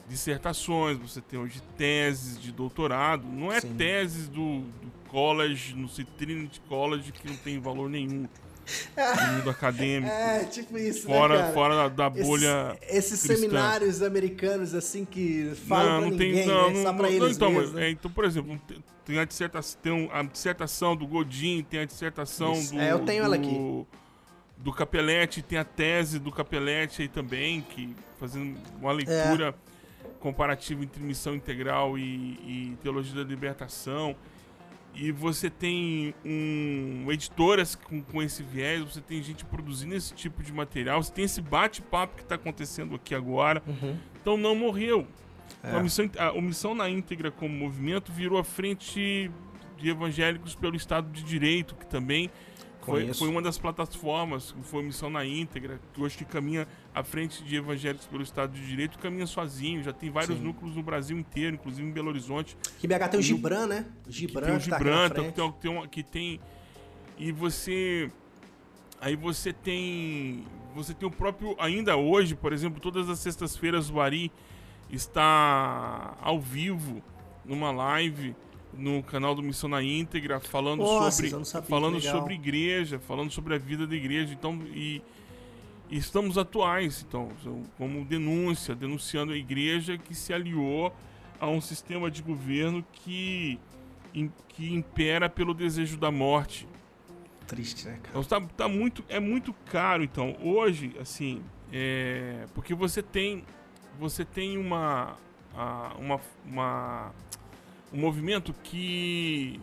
dissertações, 0.08 0.98
você 0.98 1.20
tem 1.20 1.38
hoje 1.38 1.62
teses 1.76 2.40
de 2.40 2.50
doutorado, 2.50 3.24
não 3.26 3.52
é 3.52 3.60
Sim. 3.60 3.76
teses 3.76 4.28
do, 4.28 4.60
do 4.60 4.90
college, 5.08 5.74
no 5.74 5.88
Trinity 5.88 6.60
College, 6.62 7.12
que 7.12 7.28
não 7.28 7.36
tem 7.36 7.60
valor 7.60 7.88
nenhum 7.88 8.26
mundo 9.32 9.50
acadêmico. 9.50 10.12
É, 10.12 10.44
tipo 10.44 10.78
isso, 10.78 11.08
né, 11.08 11.14
fora, 11.14 11.46
né, 11.46 11.52
Fora 11.52 11.90
da, 11.90 12.10
bolha 12.10 12.76
Esses, 12.82 13.12
esses 13.12 13.20
seminários 13.20 14.02
americanos, 14.02 14.74
assim, 14.74 15.04
que 15.04 15.52
falam 15.66 16.00
não, 16.00 16.10
não 16.10 16.16
tem, 16.16 16.32
ninguém, 16.32 16.46
não, 16.46 16.70
né? 16.70 16.82
Só 16.82 16.92
pra 16.92 17.02
não, 17.02 17.14
eles 17.16 17.36
então, 17.36 17.50
mesmo, 17.50 17.78
é, 17.78 17.90
então, 17.90 18.10
por 18.10 18.24
exemplo, 18.24 18.60
tem 19.04 19.18
a 19.18 19.24
dissertação, 19.24 19.80
tem 19.82 20.10
a 20.12 20.22
dissertação 20.22 20.96
do 20.96 21.06
Godin, 21.06 21.62
tem 21.68 21.80
a 21.80 21.84
dissertação 21.84 22.52
isso. 22.52 22.74
do... 22.74 22.80
É, 22.80 22.92
eu 22.92 23.00
tenho 23.00 23.22
do, 23.22 23.26
ela 23.26 23.36
aqui. 23.36 23.86
Do 24.58 24.72
Capelletti, 24.72 25.42
tem 25.42 25.58
a 25.58 25.64
tese 25.64 26.18
do 26.18 26.30
Capelletti 26.30 27.02
aí 27.02 27.08
também, 27.08 27.60
que 27.62 27.94
fazendo 28.18 28.58
uma 28.80 28.92
leitura... 28.92 29.54
É 29.66 29.70
comparativo 30.20 30.84
entre 30.84 31.02
missão 31.02 31.34
integral 31.34 31.98
e, 31.98 32.02
e 32.02 32.78
teologia 32.82 33.14
da 33.14 33.28
libertação. 33.28 34.14
E 34.94 35.12
você 35.12 35.48
tem 35.48 36.14
um 36.24 37.06
editoras 37.10 37.74
com, 37.74 38.02
com 38.02 38.22
esse 38.22 38.42
viés, 38.42 38.82
você 38.82 39.00
tem 39.00 39.22
gente 39.22 39.44
produzindo 39.44 39.94
esse 39.94 40.12
tipo 40.14 40.42
de 40.42 40.52
material, 40.52 41.02
você 41.02 41.12
tem 41.12 41.24
esse 41.24 41.40
bate-papo 41.40 42.16
que 42.16 42.22
está 42.22 42.34
acontecendo 42.34 42.96
aqui 42.96 43.14
agora. 43.14 43.62
Uhum. 43.66 43.96
Então 44.20 44.36
não 44.36 44.54
morreu. 44.54 45.06
É. 45.62 45.76
A, 45.76 45.80
missão, 45.80 46.10
a, 46.18 46.28
a 46.28 46.40
missão 46.40 46.74
na 46.74 46.88
íntegra 46.88 47.30
como 47.30 47.54
movimento 47.54 48.12
virou 48.12 48.38
a 48.38 48.44
frente 48.44 49.30
de 49.76 49.90
evangélicos 49.90 50.54
pelo 50.54 50.76
Estado 50.76 51.10
de 51.10 51.22
Direito, 51.22 51.74
que 51.74 51.86
também 51.86 52.30
foi, 52.82 53.12
foi, 53.12 53.28
uma 53.28 53.42
das 53.42 53.58
plataformas, 53.58 54.54
foi 54.62 54.82
Missão 54.82 55.10
na 55.10 55.24
Íntegra, 55.24 55.78
que 55.92 56.00
hoje 56.00 56.16
que 56.16 56.24
caminha 56.24 56.66
à 56.94 57.02
frente 57.04 57.42
de 57.44 57.56
evangélicos 57.56 58.06
pelo 58.06 58.22
Estado 58.22 58.52
de 58.52 58.66
Direito, 58.66 58.98
caminha 58.98 59.26
sozinho, 59.26 59.82
já 59.82 59.92
tem 59.92 60.10
vários 60.10 60.38
Sim. 60.38 60.44
núcleos 60.44 60.74
no 60.74 60.82
Brasil 60.82 61.16
inteiro, 61.16 61.54
inclusive 61.54 61.86
em 61.86 61.92
Belo 61.92 62.08
Horizonte. 62.08 62.56
Que 62.78 62.86
BH 62.86 63.08
tem 63.10 63.20
o 63.20 63.22
Gibran, 63.22 63.66
né? 63.66 63.86
Gibran, 64.08 64.46
tem 64.46 64.56
o 64.56 64.60
Gibran, 64.60 65.08
tá 65.08 65.14
que, 65.14 65.32
tem, 65.32 65.52
tem, 65.52 65.88
que 65.88 66.02
tem. 66.02 66.40
E 67.18 67.32
você. 67.32 68.10
Aí 69.00 69.14
você 69.14 69.52
tem. 69.52 70.44
Você 70.74 70.92
tem 70.92 71.08
o 71.08 71.12
próprio. 71.12 71.54
Ainda 71.58 71.96
hoje, 71.96 72.34
por 72.34 72.52
exemplo, 72.52 72.80
todas 72.80 73.08
as 73.08 73.18
sextas-feiras 73.20 73.90
o 73.90 74.00
Ari 74.00 74.32
está 74.90 76.16
ao 76.20 76.40
vivo 76.40 77.02
numa 77.44 77.70
live 77.70 78.34
no 78.72 79.02
canal 79.02 79.34
do 79.34 79.42
Missão 79.42 79.68
na 79.68 79.82
Íntegra, 79.82 80.40
falando 80.40 80.80
Nossa, 80.80 81.28
sobre 81.28 81.62
falando 81.64 82.00
sobre 82.00 82.34
igreja, 82.34 82.98
falando 82.98 83.30
sobre 83.30 83.54
a 83.54 83.58
vida 83.58 83.86
da 83.86 83.94
igreja. 83.94 84.32
Então, 84.32 84.58
e, 84.72 85.02
e, 85.90 85.96
estamos 85.96 86.38
atuais, 86.38 87.04
então, 87.06 87.28
como 87.76 88.04
denúncia, 88.04 88.74
denunciando 88.74 89.32
a 89.32 89.36
igreja 89.36 89.98
que 89.98 90.14
se 90.14 90.32
aliou 90.32 90.94
a 91.40 91.48
um 91.48 91.60
sistema 91.60 92.10
de 92.10 92.22
governo 92.22 92.84
que, 92.92 93.58
que 94.48 94.72
impera 94.72 95.28
pelo 95.28 95.54
desejo 95.54 95.96
da 95.96 96.10
morte. 96.10 96.68
Triste, 97.46 97.86
né, 97.86 97.98
cara? 98.02 98.18
Então, 98.18 98.22
tá, 98.22 98.40
tá 98.56 98.68
muito, 98.68 99.04
é 99.08 99.18
muito 99.18 99.52
caro, 99.70 100.04
então. 100.04 100.36
Hoje, 100.42 100.94
assim, 101.00 101.42
é, 101.72 102.46
porque 102.54 102.74
você 102.74 103.02
tem 103.02 103.44
você 103.98 104.24
tem 104.24 104.56
uma, 104.56 105.16
uma, 105.98 106.20
uma 106.46 107.12
um 107.92 107.98
movimento 107.98 108.54
que 108.62 109.60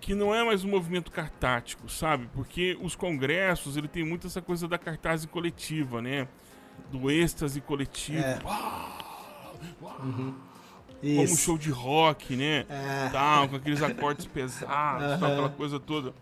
que 0.00 0.14
não 0.14 0.34
é 0.34 0.42
mais 0.42 0.64
um 0.64 0.68
movimento 0.68 1.10
cartático, 1.10 1.88
sabe? 1.88 2.28
Porque 2.32 2.76
os 2.80 2.96
congressos, 2.96 3.76
ele 3.76 3.86
tem 3.86 4.04
muito 4.04 4.26
essa 4.26 4.40
coisa 4.40 4.66
da 4.66 4.78
cartaz 4.78 5.26
coletiva, 5.26 6.00
né? 6.00 6.26
Do 6.90 7.10
êxtase 7.10 7.60
coletivo. 7.60 8.18
É. 8.18 8.38
Uhum. 10.02 10.34
Como 11.00 11.22
um 11.22 11.36
show 11.36 11.58
de 11.58 11.70
rock, 11.70 12.34
né? 12.34 12.66
É. 12.68 13.08
Tal, 13.12 13.48
com 13.48 13.56
aqueles 13.56 13.82
acordes 13.82 14.26
pesados, 14.26 15.12
uhum. 15.12 15.18
tal, 15.18 15.32
aquela 15.32 15.50
coisa 15.50 15.78
toda. 15.78 16.14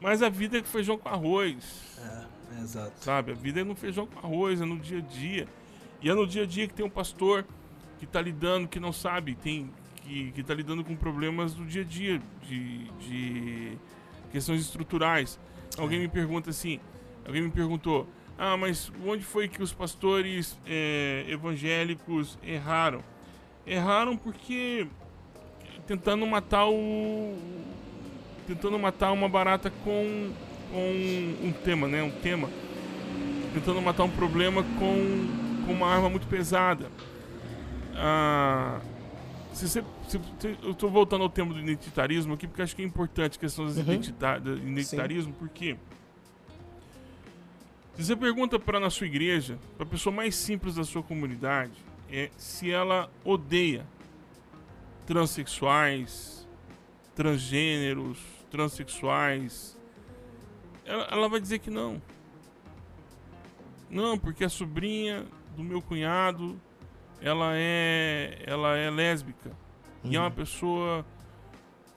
Mas 0.00 0.22
a 0.22 0.28
vida 0.28 0.58
é 0.58 0.62
feijão 0.62 0.96
com 0.96 1.08
arroz. 1.08 1.98
É, 1.98 2.56
é, 2.56 2.60
exato. 2.62 2.92
Sabe? 2.96 3.32
A 3.32 3.34
vida 3.34 3.60
é 3.60 3.64
no 3.64 3.74
feijão 3.74 4.06
com 4.06 4.18
arroz, 4.26 4.60
é 4.60 4.64
no 4.64 4.78
dia 4.78 4.98
a 4.98 5.02
dia. 5.02 5.48
E 6.00 6.10
é 6.10 6.14
no 6.14 6.26
dia 6.26 6.42
a 6.42 6.46
dia 6.46 6.66
que 6.66 6.74
tem 6.74 6.84
um 6.84 6.90
pastor 6.90 7.44
que 7.98 8.04
está 8.04 8.20
lidando, 8.20 8.66
que 8.66 8.80
não 8.80 8.92
sabe, 8.92 9.34
tem 9.36 9.70
que 10.04 10.40
está 10.40 10.54
lidando 10.54 10.84
com 10.84 10.94
problemas 10.96 11.54
do 11.54 11.64
dia 11.64 11.82
a 11.82 11.84
dia, 11.84 12.22
de, 12.46 12.84
de 13.00 13.78
questões 14.30 14.60
estruturais. 14.60 15.38
Alguém 15.78 16.00
me 16.00 16.08
pergunta 16.08 16.50
assim, 16.50 16.80
alguém 17.26 17.42
me 17.42 17.50
perguntou, 17.50 18.08
ah, 18.38 18.56
mas 18.56 18.92
onde 19.06 19.24
foi 19.24 19.48
que 19.48 19.62
os 19.62 19.72
pastores 19.72 20.58
é, 20.66 21.24
evangélicos 21.28 22.38
erraram? 22.42 23.02
Erraram 23.66 24.16
porque 24.16 24.86
tentando 25.86 26.26
matar 26.26 26.66
o 26.66 27.36
tentando 28.46 28.78
matar 28.78 29.12
uma 29.12 29.28
barata 29.28 29.70
com, 29.84 30.32
com 30.70 31.46
um 31.46 31.52
tema, 31.64 31.86
né? 31.86 32.02
Um 32.02 32.10
tema. 32.10 32.48
Tentando 33.54 33.80
matar 33.80 34.04
um 34.04 34.10
problema 34.10 34.62
com, 34.62 35.64
com 35.66 35.72
uma 35.72 35.86
arma 35.86 36.08
muito 36.08 36.26
pesada. 36.26 36.90
Ah, 37.94 38.80
se 39.52 39.68
você, 39.68 39.84
se, 40.08 40.20
se, 40.38 40.56
eu 40.62 40.72
estou 40.72 40.90
voltando 40.90 41.22
ao 41.22 41.30
tema 41.30 41.52
do 41.52 41.60
identitarismo 41.60 42.34
aqui, 42.34 42.46
porque 42.46 42.62
acho 42.62 42.74
que 42.74 42.82
é 42.82 42.84
importante 42.84 43.36
a 43.36 43.40
questão 43.40 43.64
uhum. 43.66 43.70
identita, 43.70 44.38
do 44.38 44.56
identitarismo, 44.56 45.32
Sim. 45.32 45.38
porque 45.38 45.76
se 47.94 48.04
você 48.04 48.16
pergunta 48.16 48.58
para 48.58 48.80
na 48.80 48.88
sua 48.88 49.06
igreja, 49.06 49.58
para 49.76 49.84
a 49.84 49.88
pessoa 49.88 50.14
mais 50.14 50.34
simples 50.34 50.76
da 50.76 50.84
sua 50.84 51.02
comunidade, 51.02 51.72
é 52.10 52.30
se 52.36 52.70
ela 52.70 53.10
odeia 53.24 53.86
transexuais, 55.06 56.48
transgêneros, 57.14 58.18
transexuais, 58.50 59.78
ela, 60.84 61.04
ela 61.10 61.28
vai 61.28 61.40
dizer 61.40 61.58
que 61.58 61.70
não. 61.70 62.00
Não, 63.90 64.18
porque 64.18 64.44
a 64.44 64.48
sobrinha 64.48 65.26
do 65.54 65.62
meu 65.62 65.82
cunhado 65.82 66.58
ela 67.22 67.52
é 67.54 68.42
ela 68.46 68.76
é 68.76 68.90
lésbica 68.90 69.50
uhum. 70.04 70.10
e 70.10 70.16
é 70.16 70.18
uma 70.18 70.28
uhum. 70.28 70.34
pessoa 70.34 71.04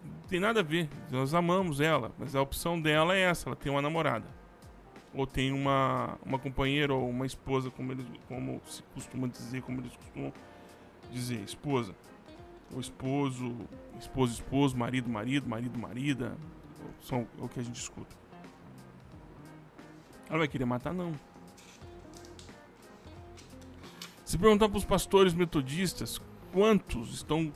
não 0.05 0.28
tem 0.28 0.39
nada 0.39 0.59
a 0.59 0.63
ver. 0.63 0.89
Nós 1.11 1.34
amamos 1.34 1.80
ela, 1.80 2.11
mas 2.17 2.36
a 2.36 2.41
opção 2.41 2.80
dela 2.80 3.15
é 3.15 3.21
essa, 3.21 3.49
ela 3.49 3.55
tem 3.55 3.71
uma 3.71 3.82
namorada. 3.82 4.26
Ou 5.13 5.26
tem 5.26 5.51
uma, 5.51 6.17
uma 6.26 6.38
companheira 6.38 6.93
ou 6.93 7.09
uma 7.09 7.26
esposa, 7.26 7.71
como 7.71 7.91
eles 7.91 8.05
como 8.28 8.61
se 8.65 8.84
costuma 8.93 9.28
dizer, 9.28 9.61
como 9.61 9.80
eles 9.82 9.95
costumam 9.95 10.34
dizer, 11.11 11.41
esposa. 11.41 11.95
Ou 12.73 12.80
esposo, 12.80 13.55
esposo, 13.99 14.34
esposo, 14.34 14.78
marido, 14.78 15.09
marido, 15.09 15.47
marido, 15.47 15.80
marida. 15.80 16.36
São 17.01 17.28
é 17.39 17.43
o 17.43 17.47
que 17.47 17.59
a 17.59 17.63
gente 17.63 17.80
escuta. 17.80 18.15
Ela 20.28 20.39
vai 20.39 20.47
querer 20.47 20.65
matar? 20.65 20.93
Não. 20.93 21.13
Se 24.26 24.39
perguntar 24.39 24.67
para 24.67 24.78
os 24.78 24.86
pastores 24.86 25.36
metodistas 25.36 26.19
quantos 26.51 27.13
estão 27.13 27.53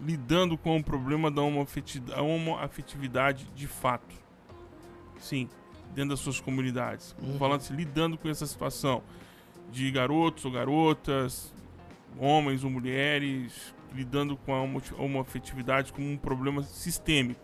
lidando 0.00 0.56
com 0.56 0.76
o 0.76 0.84
problema 0.84 1.30
da 1.30 1.42
homoafetividade 1.42 3.50
de 3.54 3.66
fato. 3.66 4.14
Sim, 5.18 5.48
dentro 5.92 6.10
das 6.10 6.20
suas 6.20 6.40
comunidades. 6.40 7.16
Uhum. 7.20 7.36
Falando 7.36 7.60
assim, 7.60 7.74
lidando 7.74 8.16
com 8.16 8.28
essa 8.28 8.46
situação 8.46 9.02
de 9.72 9.90
garotos 9.90 10.44
ou 10.44 10.52
garotas, 10.52 11.52
homens 12.18 12.62
ou 12.62 12.70
mulheres, 12.70 13.74
lidando 13.92 14.36
com 14.36 14.54
a 14.54 15.02
homoafetividade 15.02 15.92
como 15.92 16.08
um 16.08 16.16
problema 16.16 16.62
sistêmico. 16.62 17.40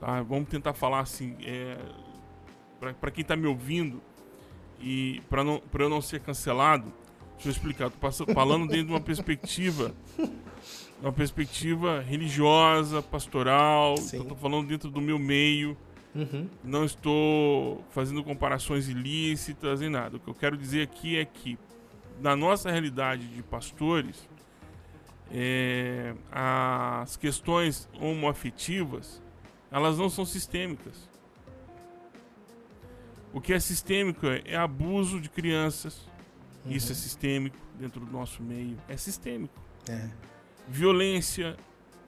Tá? 0.00 0.22
Vamos 0.22 0.48
tentar 0.48 0.72
falar 0.72 1.00
assim, 1.00 1.36
é, 1.42 1.76
para 2.78 3.10
quem 3.10 3.22
está 3.22 3.36
me 3.36 3.46
ouvindo 3.46 4.00
e 4.80 5.20
para 5.28 5.42
eu 5.42 5.88
não 5.88 6.00
ser 6.00 6.20
cancelado, 6.20 6.92
Deixa 7.38 7.48
eu 7.48 7.52
explicar. 7.52 7.90
Tô 7.90 8.26
falando 8.34 8.66
dentro 8.66 8.86
de 8.86 8.92
uma 8.92 9.00
perspectiva. 9.00 9.94
Uma 11.00 11.12
perspectiva 11.12 12.00
religiosa, 12.00 13.00
pastoral. 13.00 13.96
Sim. 13.98 14.16
Então, 14.16 14.30
tô 14.30 14.34
falando 14.34 14.66
dentro 14.66 14.90
do 14.90 15.00
meu 15.00 15.18
meio. 15.18 15.76
Uhum. 16.12 16.48
Não 16.64 16.84
estou 16.84 17.84
fazendo 17.90 18.24
comparações 18.24 18.88
ilícitas 18.88 19.80
nem 19.80 19.88
nada. 19.88 20.16
O 20.16 20.20
que 20.20 20.28
eu 20.28 20.34
quero 20.34 20.56
dizer 20.56 20.82
aqui 20.82 21.16
é 21.16 21.24
que, 21.24 21.56
na 22.20 22.34
nossa 22.34 22.68
realidade 22.70 23.28
de 23.28 23.40
pastores, 23.44 24.28
é, 25.30 26.14
as 26.32 27.16
questões 27.16 27.88
homoafetivas 28.00 29.22
elas 29.70 29.98
não 29.98 30.08
são 30.08 30.24
sistêmicas. 30.24 31.08
O 33.32 33.40
que 33.40 33.52
é 33.52 33.60
sistêmico 33.60 34.26
é 34.26 34.56
abuso 34.56 35.20
de 35.20 35.28
crianças, 35.28 36.08
Uhum. 36.64 36.72
Isso 36.72 36.92
é 36.92 36.94
sistêmico 36.94 37.56
dentro 37.78 38.00
do 38.04 38.10
nosso 38.10 38.42
meio. 38.42 38.76
É 38.88 38.96
sistêmico. 38.96 39.54
É. 39.88 40.08
Violência 40.68 41.56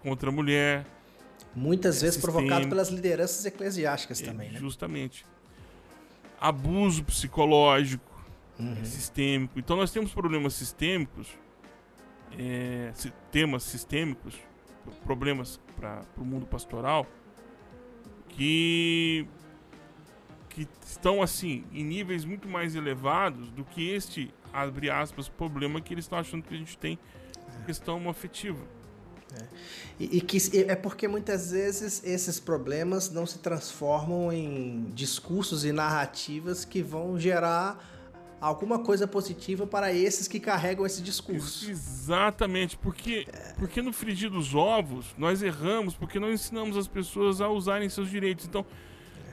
contra 0.03 0.31
a 0.31 0.33
mulher. 0.33 0.87
Muitas 1.55 1.99
é 1.99 2.01
vezes 2.03 2.15
sistêmico. 2.17 2.41
provocado 2.41 2.69
pelas 2.69 2.89
lideranças 2.89 3.45
eclesiásticas 3.45 4.21
é, 4.21 4.25
também, 4.25 4.53
né? 4.53 4.59
Justamente. 4.59 5.25
Abuso 6.41 7.05
psicológico. 7.05 8.11
Uhum. 8.59 8.77
É 8.81 8.85
sistêmico. 8.85 9.59
Então 9.59 9.77
nós 9.77 9.91
temos 9.91 10.13
problemas 10.13 10.55
sistêmicos, 10.55 11.29
é, 12.39 12.93
temas 13.33 13.63
sistêmicos, 13.63 14.35
problemas 15.05 15.59
para 15.77 16.03
o 16.17 16.25
mundo 16.25 16.47
pastoral 16.47 17.07
que 18.31 19.27
que 20.49 20.67
estão 20.85 21.23
assim 21.23 21.65
em 21.73 21.85
níveis 21.85 22.25
muito 22.25 22.49
mais 22.49 22.75
elevados 22.75 23.51
do 23.51 23.65
que 23.65 23.91
este 23.91 24.35
abre 24.53 24.91
aspas 24.91 25.29
problema 25.29 25.81
que 25.81 25.95
eles 25.95 26.05
estão 26.05 26.19
achando 26.19 26.43
que 26.43 26.55
a 26.55 26.59
gente 26.59 26.77
tem 26.77 26.99
é. 27.63 27.65
questão 27.67 28.09
afetiva. 28.09 28.61
É. 29.39 29.45
E, 29.99 30.19
e, 30.19 30.21
que 30.21 30.39
é 30.69 30.75
porque 30.75 31.07
muitas 31.07 31.53
vezes 31.53 32.03
esses 32.05 32.41
problemas 32.41 33.11
não 33.11 33.27
se 33.27 33.39
transformam 33.39 34.33
em 34.33 34.91
discursos 34.93 35.65
e 35.65 35.73
narrativas 35.73 36.65
que 36.65 36.83
vão 36.83 37.19
gerar 37.19 37.79
alguma 38.41 38.79
coisa 38.79 39.07
positiva 39.07 39.67
para 39.67 39.93
esses 39.93 40.27
que 40.27 40.41
carregam 40.41 40.87
esse 40.87 41.03
discurso. 41.03 41.71
Exatamente, 41.71 42.77
porque, 42.79 43.27
é. 43.31 43.53
porque 43.59 43.83
no 43.83 43.93
frigir 43.93 44.31
dos 44.31 44.55
ovos 44.55 45.15
nós 45.19 45.43
erramos 45.43 45.95
porque 45.95 46.19
não 46.19 46.33
ensinamos 46.33 46.77
as 46.77 46.89
pessoas 46.89 47.41
a 47.41 47.49
usarem 47.49 47.89
seus 47.89 48.09
direitos. 48.09 48.47
Então, 48.47 48.65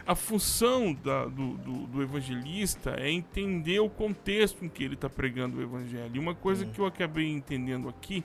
a 0.08 0.16
função 0.16 0.94
da, 0.94 1.26
do, 1.26 1.58
do, 1.58 1.88
do, 1.88 2.02
evangelista 2.02 2.92
é 2.92 3.12
entender 3.12 3.82
o 3.82 3.90
contexto 3.90 4.64
em 4.64 4.70
que 4.70 4.82
ele 4.82 4.94
está 4.94 5.10
pregando 5.10 5.58
o 5.58 5.62
evangelho. 5.62 6.16
E 6.16 6.18
uma 6.18 6.34
coisa 6.34 6.66
que 6.66 6.80
eu 6.80 6.86
acabei 6.86 7.30
entendendo 7.30 7.90
aqui, 7.90 8.24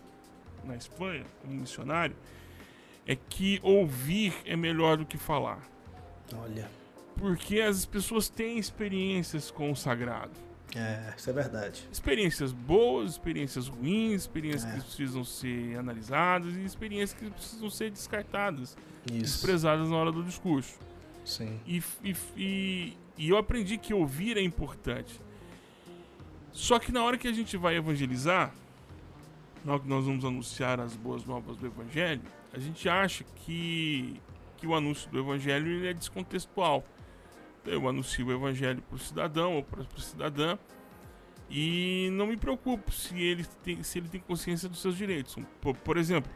na 0.65 0.77
Espanha, 0.77 1.25
como 1.41 1.55
missionário, 1.55 2.15
é 3.05 3.17
que 3.17 3.59
ouvir 3.65 4.33
é 4.47 4.55
melhor 4.55 4.97
do 4.97 5.05
que 5.05 5.19
falar. 5.19 5.61
Olha. 6.33 6.71
Porque 7.17 7.61
as 7.61 7.85
pessoas 7.85 8.29
têm 8.29 8.59
experiências 8.59 9.51
com 9.51 9.73
o 9.73 9.75
sagrado. 9.75 10.31
É, 10.77 11.13
isso 11.17 11.29
é 11.29 11.33
verdade. 11.33 11.89
Experiências 11.91 12.53
boas, 12.53 13.11
experiências 13.11 13.67
ruins, 13.67 14.23
experiências 14.23 14.71
é. 14.71 14.75
que 14.77 14.85
precisam 14.85 15.25
ser 15.25 15.77
analisadas 15.77 16.55
e 16.55 16.65
experiências 16.65 17.19
que 17.19 17.29
precisam 17.29 17.69
ser 17.69 17.91
descartadas, 17.91 18.77
isso. 19.11 19.21
desprezadas 19.21 19.91
na 19.91 19.97
hora 19.97 20.13
do 20.13 20.23
discurso. 20.23 20.79
Sim. 21.25 21.61
E, 21.67 21.83
e, 22.03 22.17
e, 22.37 22.97
e 23.17 23.29
eu 23.29 23.37
aprendi 23.37 23.79
que 23.79 23.95
ouvir 23.95 24.37
é 24.37 24.43
importante. 24.43 25.21
Só 26.53 26.79
que 26.79 26.93
na 26.93 27.03
hora 27.03 27.17
que 27.17 27.27
a 27.27 27.33
gente 27.33 27.57
vai 27.57 27.77
evangelizar, 27.77 28.53
na 29.65 29.73
hora 29.73 29.83
que 29.83 29.89
nós 29.89 30.05
vamos 30.05 30.25
anunciar 30.25 30.81
as 30.81 30.95
boas 30.95 31.25
novas 31.25 31.57
do 31.57 31.67
Evangelho, 31.67 32.23
a 32.53 32.59
gente 32.59 32.89
acha 32.89 33.25
que, 33.37 34.21
que 34.57 34.67
o 34.67 34.75
anúncio 34.75 35.11
do 35.11 35.19
Evangelho 35.19 35.67
ele 35.67 35.89
é 35.89 35.95
descontextual. 35.95 36.85
Eu 37.65 37.89
anuncio 37.89 38.27
o 38.27 38.33
Evangelho 38.33 38.83
para 38.83 38.97
o 38.97 38.99
cidadão 38.99 39.57
ou 39.57 39.63
para 39.63 39.83
a 39.83 40.01
cidadã 40.01 40.59
e 41.49 42.09
não 42.13 42.27
me 42.27 42.37
preocupo 42.37 42.91
se 42.91 43.21
ele 43.21 43.45
tem, 43.63 43.83
se 43.83 43.99
ele 43.99 44.09
tem 44.09 44.21
consciência 44.21 44.69
dos 44.69 44.81
seus 44.81 44.97
direitos. 44.97 45.37
Por, 45.61 45.77
por 45.77 45.97
exemplo, 45.97 46.31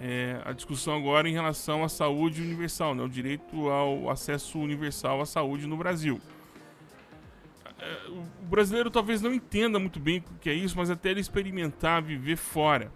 é, 0.00 0.40
a 0.44 0.52
discussão 0.52 0.96
agora 0.96 1.28
em 1.28 1.32
relação 1.32 1.84
à 1.84 1.88
saúde 1.88 2.42
universal, 2.42 2.94
né, 2.94 3.02
o 3.02 3.08
direito 3.08 3.68
ao 3.68 4.10
acesso 4.10 4.58
universal 4.58 5.20
à 5.20 5.26
saúde 5.26 5.66
no 5.66 5.76
Brasil. 5.76 6.20
É, 7.78 8.10
o 8.10 8.46
brasileiro 8.46 8.90
talvez 8.90 9.20
não 9.20 9.32
entenda 9.32 9.78
muito 9.78 10.00
bem 10.00 10.18
o 10.18 10.38
que 10.40 10.50
é 10.50 10.54
isso, 10.54 10.76
mas 10.76 10.90
até 10.90 11.10
ele 11.10 11.20
experimentar, 11.20 12.02
viver 12.02 12.36
fora. 12.36 12.90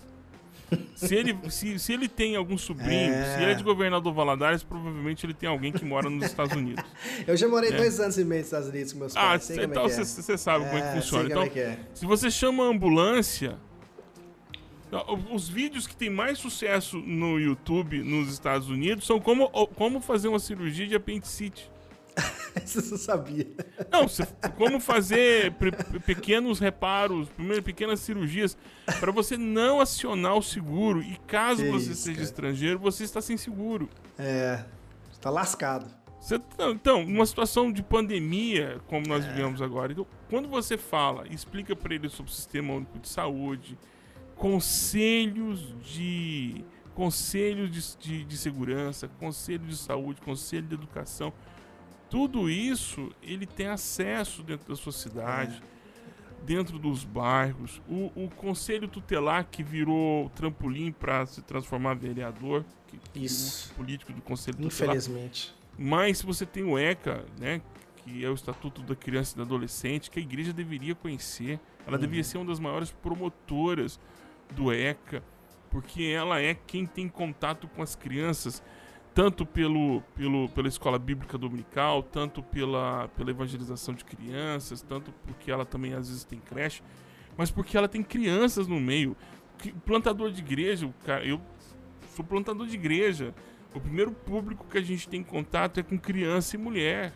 Se 0.95 1.15
ele, 1.15 1.37
se, 1.49 1.79
se 1.79 1.93
ele 1.93 2.09
tem 2.09 2.37
algum 2.37 2.59
sobrinho, 2.59 3.13
é... 3.13 3.37
se 3.37 3.43
ele 3.43 3.53
é 3.53 3.55
de 3.55 3.65
governador 3.65 4.13
Valadares, 4.13 4.63
provavelmente 4.63 5.25
ele 5.25 5.33
tem 5.33 5.49
alguém 5.49 5.73
que 5.73 5.85
mora 5.85 6.11
nos 6.11 6.27
Estados 6.27 6.55
Unidos. 6.55 6.85
Eu 7.27 7.37
já 7.37 7.49
morei 7.49 7.71
é. 7.71 7.77
dois 7.77 7.99
anos 8.01 8.19
e 8.19 8.25
meio 8.25 8.41
nos 8.41 8.49
Estados 8.49 8.69
Unidos 8.69 8.93
com 8.93 8.99
meus 8.99 9.15
pais. 9.15 9.51
Ah, 9.51 9.55
então 9.63 9.89
você 9.89 10.33
é 10.33 10.37
sabe 10.37 10.67
como 10.67 10.77
é 10.77 10.81
que 10.83 10.89
é, 10.89 11.01
funciona. 11.01 11.29
Então, 11.29 11.85
se 11.95 12.05
você 12.05 12.31
chama 12.31 12.65
a 12.65 12.67
ambulância, 12.67 13.57
os 15.31 15.49
vídeos 15.49 15.87
que 15.87 15.97
tem 15.97 16.11
mais 16.11 16.39
sucesso 16.39 16.99
no 16.99 17.39
YouTube 17.39 18.03
nos 18.03 18.33
Estados 18.33 18.69
Unidos 18.69 19.07
são 19.07 19.21
como, 19.21 19.49
como 19.75 20.01
fazer 20.01 20.29
uma 20.29 20.39
cirurgia 20.39 20.87
de 20.87 20.95
apendicite. 20.95 21.71
Você 22.65 22.91
não 22.91 22.99
sabia. 22.99 23.47
Não, 23.91 24.07
como 24.57 24.81
fazer 24.81 25.55
pequenos 26.05 26.59
reparos, 26.59 27.29
primeiro 27.29 27.63
pequenas 27.63 28.01
cirurgias, 28.01 28.57
para 28.99 29.13
você 29.13 29.37
não 29.37 29.81
acionar 29.81 30.35
o 30.35 30.43
seguro. 30.43 31.01
E 31.01 31.17
caso 31.27 31.63
que 31.63 31.71
você 31.71 31.93
isso, 31.93 32.03
seja 32.03 32.17
cara. 32.17 32.25
estrangeiro, 32.25 32.79
você 32.79 33.05
está 33.05 33.21
sem 33.21 33.37
seguro. 33.37 33.89
É, 34.19 34.65
está 35.13 35.31
lascado. 35.31 35.89
Você, 36.21 36.41
então, 36.59 37.05
numa 37.05 37.25
situação 37.25 37.71
de 37.71 37.83
pandemia, 37.83 38.81
como 38.89 39.07
nós 39.07 39.25
é. 39.25 39.29
vivemos 39.29 39.63
agora, 39.63 39.93
então, 39.93 40.07
quando 40.29 40.49
você 40.49 40.77
fala, 40.77 41.27
explica 41.29 41.77
para 41.77 41.95
ele 41.95 42.09
sobre 42.09 42.33
o 42.33 42.35
Sistema 42.35 42.75
Único 42.75 42.99
de 42.99 43.09
Saúde, 43.09 43.79
conselhos 44.39 45.75
de 45.83 46.65
conselhos 46.95 47.71
de, 47.71 47.97
de, 47.99 48.25
de, 48.25 48.37
segurança, 48.37 49.07
conselho 49.07 49.67
de 49.67 49.77
saúde, 49.77 50.21
conselho 50.21 50.67
de 50.67 50.75
educação, 50.75 51.33
tudo 52.11 52.49
isso 52.51 53.13
ele 53.23 53.47
tem 53.47 53.69
acesso 53.69 54.43
dentro 54.43 54.69
da 54.69 54.75
sua 54.75 54.91
cidade, 54.91 55.63
é. 55.63 56.45
dentro 56.45 56.79
dos 56.79 57.05
bairros. 57.05 57.81
O, 57.89 58.11
o, 58.17 58.31
conselho 58.31 58.89
tutelar 58.89 59.47
que 59.49 59.63
virou 59.63 60.29
trampolim 60.31 60.91
para 60.91 61.27
se 61.27 61.43
transformar 61.43 61.95
vereador, 61.95 62.65
que, 63.13 63.25
isso. 63.25 63.73
Político 63.75 64.13
do 64.13 64.23
conselho 64.23 64.57
tutelar. 64.57 64.97
Infelizmente. 64.97 65.55
Mas 65.77 66.19
se 66.19 66.27
você 66.27 66.45
tem 66.45 66.65
o 66.65 66.77
ECA, 66.77 67.25
né, 67.39 67.61
que 67.97 68.25
é 68.25 68.29
o 68.29 68.35
Estatuto 68.35 68.83
da 68.83 68.97
Criança 68.97 69.35
e 69.35 69.37
do 69.37 69.43
Adolescente, 69.43 70.11
que 70.11 70.19
a 70.19 70.23
igreja 70.23 70.53
deveria 70.53 70.95
conhecer. 70.95 71.61
Ela 71.87 71.97
uhum. 71.97 72.01
deveria 72.01 72.25
ser 72.25 72.39
uma 72.39 72.47
das 72.47 72.59
maiores 72.59 72.91
promotoras 72.91 74.01
do 74.55 74.73
ECA, 74.73 75.23
porque 75.71 76.05
ela 76.05 76.41
é 76.41 76.55
quem 76.55 76.87
tem 76.87 77.09
contato 77.09 77.69
com 77.69 77.83
as 77.83 77.95
crianças, 77.95 78.63
tanto 79.15 79.45
pelo, 79.45 80.01
pelo, 80.15 80.49
pela 80.51 80.69
escola 80.69 80.99
bíblica 80.99 81.37
dominical, 81.37 82.03
tanto 82.03 82.43
pela, 82.43 83.09
pela 83.09 83.31
evangelização 83.31 83.95
de 83.95 84.05
crianças, 84.05 84.83
tanto 84.83 85.13
porque 85.27 85.51
ela 85.51 85.65
também 85.65 85.93
às 85.93 86.09
vezes 86.09 86.25
tem 86.25 86.39
creche, 86.39 86.83
mas 87.37 87.51
porque 87.51 87.77
ela 87.77 87.89
tem 87.89 88.03
crianças 88.03 88.67
no 88.67 88.81
meio. 88.81 89.17
Plantador 89.85 90.31
de 90.31 90.41
igreja, 90.41 90.93
cara, 91.05 91.25
eu 91.25 91.41
sou 92.15 92.25
plantador 92.25 92.67
de 92.67 92.75
igreja. 92.75 93.35
O 93.75 93.81
primeiro 93.81 94.13
público 94.13 94.67
que 94.71 94.79
a 94.79 94.83
gente 94.83 95.09
tem 95.09 95.23
contato 95.23 95.79
é 95.79 95.83
com 95.83 95.99
criança 95.99 96.57
e 96.57 96.59
mulher. 96.59 97.13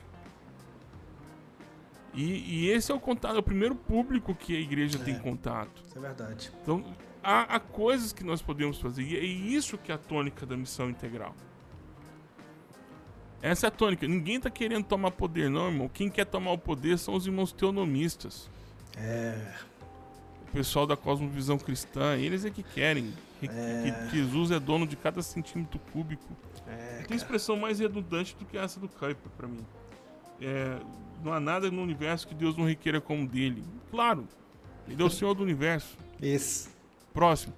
E, 2.15 2.65
e 2.65 2.69
esse 2.69 2.93
é 2.93 2.95
o 2.95 3.01
contato, 3.01 3.37
é 3.37 3.39
o 3.39 3.43
primeiro 3.43 3.75
público 3.75 4.35
que 4.35 4.55
a 4.55 4.61
igreja 4.61 4.99
é, 4.99 5.03
tem 5.03 5.19
contato. 5.19 5.83
Isso 5.87 5.97
é 5.97 6.01
verdade. 6.01 6.53
Então, 6.63 6.85
há, 7.23 7.57
há 7.57 7.61
coisas 7.61 8.13
que 8.13 8.25
nós 8.25 8.43
podemos 8.43 8.79
fazer. 8.79 9.03
E 9.03 9.17
é 9.17 9.25
isso 9.25 9.79
que 9.79 9.93
é 9.93 9.95
a 9.95 9.99
tônica 9.99 10.45
da 10.45 10.57
missão 10.57 10.91
integral. 10.91 11.35
Essa 13.41 13.67
é 13.67 13.69
a 13.69 13.71
tônica. 13.71 14.07
Ninguém 14.07 14.37
está 14.37 14.49
querendo 14.49 14.85
tomar 14.85 15.11
poder, 15.11 15.51
não, 15.51 15.67
irmão. 15.67 15.89
Quem 15.89 16.09
quer 16.09 16.25
tomar 16.25 16.53
o 16.53 16.59
poder 16.59 16.97
são 16.99 17.15
os 17.15 17.27
irmãos 17.27 17.53
teonomistas. 17.53 18.49
É. 18.97 19.55
O 20.49 20.53
pessoal 20.53 20.87
da 20.87 20.97
cosmovisão 20.97 21.59
cristã, 21.59 22.17
eles 22.17 22.45
é 22.45 22.51
que 22.51 22.63
querem. 22.63 23.13
É. 23.43 24.07
Que 24.09 24.17
Jesus 24.19 24.53
é 24.53 24.61
dono 24.61 24.87
de 24.87 24.95
cada 24.95 25.21
centímetro 25.23 25.81
cúbico. 25.93 26.37
É, 26.69 27.03
tem 27.09 27.17
expressão 27.17 27.57
mais 27.57 27.81
redundante 27.81 28.37
do 28.37 28.45
que 28.45 28.57
essa 28.57 28.79
do 28.79 28.89
Kuiper 28.89 29.31
para 29.37 29.49
mim. 29.49 29.67
É, 30.41 30.79
não 31.25 31.33
há 31.33 31.41
nada 31.41 31.71
no 31.71 31.83
universo 31.83 32.29
que 32.29 32.35
Deus 32.35 32.57
não 32.57 32.65
requeira 32.65 33.01
como 33.01 33.27
dele. 33.27 33.65
Claro, 33.91 34.27
ele 34.89 35.03
é 35.03 35.05
o 35.05 35.11
Senhor 35.11 35.35
do 35.35 35.43
universo. 35.43 35.99
Isso. 36.21 36.71
Próximo. 37.13 37.55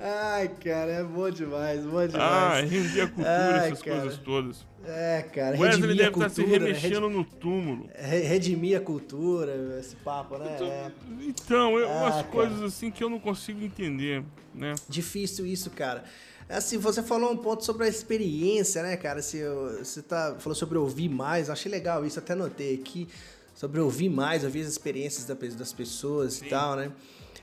Ai, 0.00 0.48
cara, 0.48 0.92
é 0.92 1.02
bom 1.02 1.28
demais, 1.30 1.84
bom 1.84 2.06
demais. 2.06 2.14
Ah, 2.14 2.60
render 2.60 3.00
a 3.00 3.06
cultura, 3.08 3.60
Ai, 3.60 3.66
essas 3.66 3.82
cara. 3.82 4.00
coisas 4.00 4.18
todas. 4.18 4.66
É, 4.84 5.22
cara, 5.22 5.58
Wesley 5.58 5.96
deve 5.96 6.10
estar 6.10 6.28
se 6.28 6.44
remexendo 6.44 7.10
no 7.10 7.24
túmulo. 7.24 7.88
Redimir 7.98 8.76
a 8.76 8.80
cultura, 8.80 9.78
esse 9.80 9.96
papo, 9.96 10.38
né? 10.38 10.52
Então, 10.54 10.66
é. 10.66 10.92
então 11.26 11.78
eu, 11.78 11.90
ah, 11.90 11.96
umas 12.02 12.14
cara. 12.14 12.28
coisas 12.28 12.62
assim 12.62 12.90
que 12.90 13.02
eu 13.02 13.10
não 13.10 13.18
consigo 13.18 13.64
entender, 13.64 14.22
né? 14.54 14.74
Difícil 14.88 15.44
isso, 15.44 15.70
cara. 15.70 16.04
Assim, 16.48 16.78
você 16.78 17.02
falou 17.02 17.32
um 17.32 17.36
ponto 17.36 17.64
sobre 17.64 17.86
a 17.86 17.88
experiência, 17.88 18.82
né, 18.82 18.96
cara? 18.96 19.20
Se 19.20 19.42
você 19.78 20.00
tá, 20.00 20.36
falou 20.38 20.54
sobre 20.54 20.78
ouvir 20.78 21.08
mais, 21.08 21.50
achei 21.50 21.70
legal 21.70 22.06
isso, 22.06 22.20
até 22.20 22.36
notei 22.36 22.74
aqui 22.74 23.08
sobre 23.56 23.80
ouvir 23.80 24.10
mais, 24.10 24.44
ouvir 24.44 24.60
as 24.60 24.68
experiências 24.68 25.24
das 25.24 25.72
pessoas 25.72 26.34
Sim. 26.34 26.46
e 26.46 26.48
tal, 26.48 26.76
né? 26.76 26.92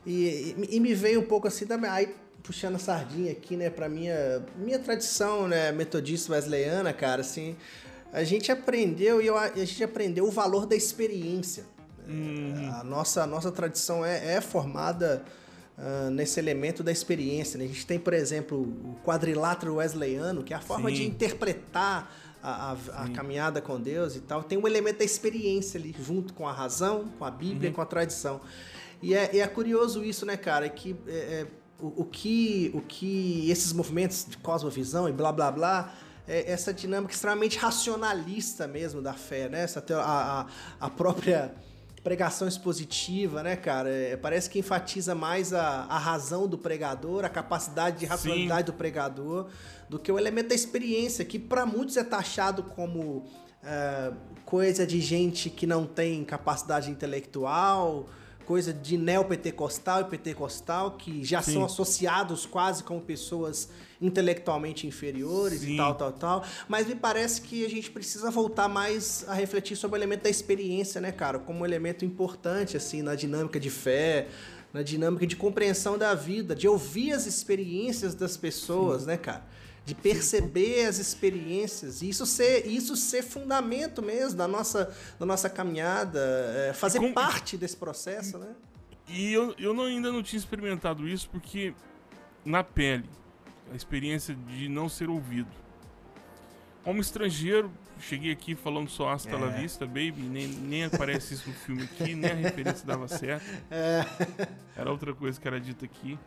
E, 0.06 0.56
e, 0.70 0.80
me 0.80 0.94
veio 0.94 1.22
um 1.22 1.26
pouco 1.26 1.48
assim 1.48 1.66
também, 1.66 1.90
aí 1.90 2.16
puxando 2.44 2.76
a 2.76 2.80
sardinha 2.80 3.32
aqui, 3.32 3.56
né, 3.56 3.70
pra 3.70 3.88
minha, 3.88 4.46
minha 4.58 4.78
tradição, 4.78 5.48
né, 5.48 5.72
metodista 5.72 6.34
wesleyana, 6.34 6.92
cara, 6.92 7.22
assim, 7.22 7.56
a 8.12 8.24
gente 8.24 8.52
aprendeu 8.52 9.22
e 9.22 9.30
a 9.30 9.66
gente 9.66 9.84
aprendeu 9.84 10.26
o 10.26 10.32
valor 10.32 10.66
da 10.66 10.76
experiência. 10.76 11.64
Uhum. 12.08 12.70
A, 12.74 12.84
nossa, 12.84 13.24
a 13.24 13.28
nossa 13.28 13.50
tradição 13.50 14.06
é, 14.06 14.36
é 14.36 14.42
formada 14.42 15.24
uh, 15.78 16.10
nesse 16.12 16.40
elemento 16.40 16.84
da 16.84 16.92
experiência. 16.92 17.58
Né? 17.58 17.64
A 17.64 17.68
gente 17.70 17.86
tem, 17.86 17.98
por 17.98 18.14
exemplo, 18.14 18.62
o 18.62 18.96
quadrilátero 19.06 19.76
wesleyano, 19.76 20.44
que 20.44 20.54
é 20.54 20.58
a 20.58 20.62
forma 20.62 20.90
Sim. 20.90 20.96
de 20.96 21.04
interpretar 21.06 22.14
a, 22.44 22.72
a, 22.72 23.04
a, 23.04 23.10
caminhada 23.10 23.62
com 23.62 23.80
Deus 23.80 24.18
e 24.18 24.20
tal. 24.20 24.44
Tem 24.44 24.58
um 24.58 24.68
elemento 24.68 25.00
da 25.00 25.06
experiência 25.06 25.80
ali, 25.80 25.96
junto 25.98 26.34
com 26.34 26.48
a 26.48 26.52
razão, 26.52 27.08
com 27.18 27.24
a 27.24 27.32
Bíblia, 27.32 27.70
uhum. 27.70 27.76
com 27.76 27.82
a 27.82 27.86
tradição. 27.86 28.42
E 29.02 29.16
é, 29.16 29.38
é, 29.38 29.48
curioso 29.48 30.04
isso, 30.04 30.26
né, 30.26 30.36
cara? 30.36 30.68
Que 30.68 30.96
é, 31.08 31.12
é, 31.12 31.48
o, 31.80 32.02
o, 32.02 32.06
que 32.06 32.70
o 32.74 32.82
que 32.82 33.50
esses 33.50 33.72
movimentos 33.72 34.26
de 34.28 34.38
cosmovisão 34.38 35.08
e 35.08 35.14
blá 35.14 35.32
blá 35.32 35.52
blá 35.52 35.94
é 36.28 36.52
essa 36.52 36.74
dinâmica 36.74 37.14
extremamente 37.14 37.58
racionalista 37.58 38.68
mesmo 38.68 39.02
da 39.02 39.14
fé, 39.14 39.48
né? 39.48 39.62
Essa, 39.62 39.84
a, 39.96 40.42
a, 40.42 40.48
a 40.80 40.90
própria 40.90 41.54
pregação 42.04 42.48
expositiva, 42.48 43.42
né, 43.42 43.56
cara? 43.56 43.90
É, 43.90 44.18
parece 44.18 44.50
que 44.50 44.60
enfatiza 44.60 45.16
mais 45.16 45.54
a, 45.54 45.86
a 45.90 45.98
razão 45.98 46.48
do 46.48 46.58
pregador, 46.58 47.24
a 47.24 47.30
capacidade 47.30 48.00
de 48.00 48.06
racionalidade 48.06 48.68
Sim. 48.68 48.74
do 48.74 48.74
pregador, 48.74 49.48
do 49.94 50.00
que 50.00 50.12
o 50.12 50.18
elemento 50.18 50.50
da 50.50 50.56
experiência, 50.56 51.24
que 51.24 51.38
para 51.38 51.68
muitos 51.68 51.98
é 51.98 52.04
taxado 52.04 52.64
como 52.64 53.26
é, 53.64 54.12
coisa 54.44 54.88
de 54.88 55.00
gente 55.00 55.52
que 55.52 55.68
não 55.68 55.86
tem 55.86 56.24
capacidade 56.24 56.90
intelectual, 56.90 58.10
coisa 58.44 58.74
de 58.74 58.98
neopentecostal 58.98 60.02
e 60.02 60.06
pentecostal, 60.06 60.98
que 60.98 61.24
já 61.24 61.44
Sim. 61.44 61.54
são 61.54 61.66
associados 61.66 62.48
quase 62.48 62.84
como 62.84 63.02
pessoas 63.02 63.70
intelectualmente 64.02 64.88
inferiores 64.88 65.60
Sim. 65.60 65.76
e 65.76 65.78
tal, 65.78 65.94
tal, 65.94 66.12
tal. 66.12 66.44
Mas 66.68 66.88
me 66.88 66.96
parece 66.96 67.40
que 67.42 67.64
a 67.64 67.70
gente 67.70 67.92
precisa 67.92 68.32
voltar 68.32 68.68
mais 68.68 69.24
a 69.28 69.36
refletir 69.36 69.78
sobre 69.78 69.96
o 69.96 70.00
elemento 70.00 70.24
da 70.24 70.30
experiência, 70.32 71.00
né, 71.00 71.12
cara? 71.12 71.38
Como 71.38 71.60
um 71.60 71.66
elemento 71.66 72.04
importante, 72.04 72.76
assim, 72.76 73.04
na 73.04 73.14
dinâmica 73.14 73.60
de 73.60 73.70
fé, 73.70 74.28
na 74.74 74.82
dinâmica 74.82 75.28
de 75.28 75.36
compreensão 75.36 76.00
da 76.00 76.16
vida, 76.16 76.56
de 76.56 76.68
ouvir 76.68 77.14
as 77.14 77.28
experiências 77.28 78.16
das 78.16 78.36
pessoas, 78.36 79.02
Sim. 79.02 79.10
né, 79.10 79.18
cara? 79.18 79.54
De 79.86 79.94
perceber 79.94 80.86
as 80.86 80.98
experiências 80.98 82.02
e 82.02 82.10
isso 82.10 82.26
ser 82.26 82.66
isso 82.66 82.96
ser 82.96 83.22
fundamento 83.22 84.02
mesmo 84.02 84.38
da 84.38 84.48
nossa 84.48 84.96
da 85.20 85.26
nossa 85.26 85.50
caminhada 85.50 86.20
é, 86.70 86.74
fazer 86.74 87.00
Com... 87.00 87.12
parte 87.12 87.58
desse 87.58 87.76
processo 87.76 88.38
né 88.38 88.56
e 89.08 89.34
eu, 89.34 89.54
eu 89.58 89.74
não, 89.74 89.84
ainda 89.84 90.12
não 90.12 90.24
tinha 90.24 90.40
experimentado 90.40 91.08
isso 91.08 91.30
porque 91.30 91.74
na 92.46 92.64
pele 92.64 93.10
a 93.72 93.76
experiência 93.76 94.36
de 94.36 94.68
não 94.68 94.88
ser 94.88 95.10
ouvido. 95.10 95.50
Como 96.84 97.00
estrangeiro, 97.00 97.72
cheguei 98.00 98.32
aqui 98.32 98.56
falando 98.56 98.90
só 98.90 99.10
hasta 99.10 99.30
é. 99.30 99.36
la 99.36 99.48
vista, 99.48 99.86
baby, 99.86 100.22
nem, 100.22 100.48
nem 100.48 100.84
aparece 100.84 101.34
isso 101.34 101.50
no 101.50 101.56
filme 101.56 101.84
aqui, 101.84 102.14
nem 102.14 102.32
a 102.32 102.36
referência 102.36 102.86
dava 102.86 103.08
certo. 103.08 103.46
É. 103.72 104.06
Era 104.76 104.92
outra 104.92 105.14
coisa 105.14 105.40
que 105.40 105.48
era 105.48 105.60
dita 105.60 105.86
aqui. 105.86 106.20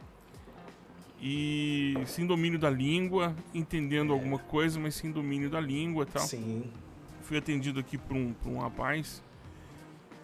E 1.20 1.94
sem 2.06 2.26
domínio 2.26 2.58
da 2.58 2.68
língua, 2.68 3.34
entendendo 3.54 4.12
é. 4.12 4.12
alguma 4.12 4.38
coisa, 4.38 4.78
mas 4.78 4.94
sem 4.94 5.10
domínio 5.10 5.48
da 5.48 5.60
língua 5.60 6.04
e 6.04 6.06
tal. 6.06 6.22
Sim. 6.22 6.64
Fui 7.22 7.38
atendido 7.38 7.80
aqui 7.80 7.96
por 7.98 8.16
um, 8.16 8.32
por 8.34 8.50
um 8.50 8.58
rapaz. 8.58 9.22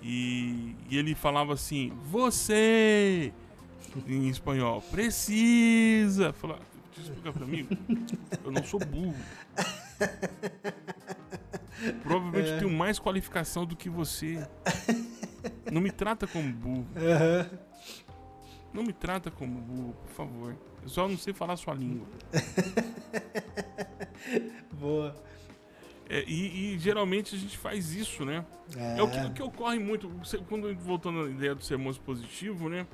E, 0.03 0.77
e 0.91 0.99
ele 0.99 1.15
falava 1.15 1.55
assim: 1.55 1.93
Você! 2.11 3.33
Em 4.07 4.29
espanhol, 4.29 4.83
precisa! 4.83 6.33
Falava, 6.33 6.63
Deixa 6.95 7.11
eu 7.11 7.15
explicar 7.15 7.33
pra 7.33 7.47
mim. 7.47 7.67
Eu 8.45 8.51
não 8.51 8.63
sou 8.65 8.79
burro. 8.81 9.17
Provavelmente 12.03 12.51
é. 12.51 12.59
tenho 12.59 12.71
mais 12.71 12.99
qualificação 12.99 13.65
do 13.65 13.75
que 13.75 13.89
você. 13.89 14.47
Não 15.73 15.81
me 15.81 15.91
trata 15.91 16.27
como 16.27 16.53
burro. 16.53 16.87
Uhum. 16.97 17.59
Não 18.75 18.83
me 18.83 18.93
trata 18.93 19.31
como 19.31 19.59
burro, 19.61 19.95
por 19.95 20.11
favor. 20.11 20.57
Eu 20.83 20.89
só 20.89 21.09
não 21.09 21.17
sei 21.17 21.33
falar 21.33 21.57
sua 21.57 21.75
língua. 21.75 22.07
Boa. 24.73 25.15
É, 26.09 26.25
e, 26.27 26.75
e, 26.75 26.79
geralmente 26.79 27.35
a 27.35 27.39
gente 27.39 27.57
faz 27.57 27.95
isso, 27.95 28.25
né? 28.25 28.45
É, 28.77 28.99
é 28.99 29.03
o, 29.03 29.11
que, 29.11 29.19
o, 29.19 29.33
que, 29.33 29.43
ocorre 29.43 29.79
muito. 29.79 30.11
Quando 30.49 30.75
voltando 30.77 31.23
à 31.23 31.31
ideia 31.31 31.55
do 31.55 31.65
sermão 31.65 31.93
positivo, 31.95 32.69
né? 32.69 32.87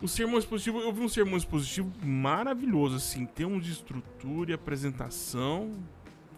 O 0.00 0.08
sermão 0.08 0.38
expositivo, 0.38 0.80
eu 0.80 0.92
vi 0.92 1.00
um 1.00 1.08
sermão 1.08 1.36
expositivo 1.36 1.90
maravilhoso, 2.04 2.96
assim, 2.96 3.22
em 3.22 3.26
termos 3.26 3.64
de 3.64 3.72
estrutura 3.72 4.50
e 4.50 4.54
apresentação. 4.54 5.72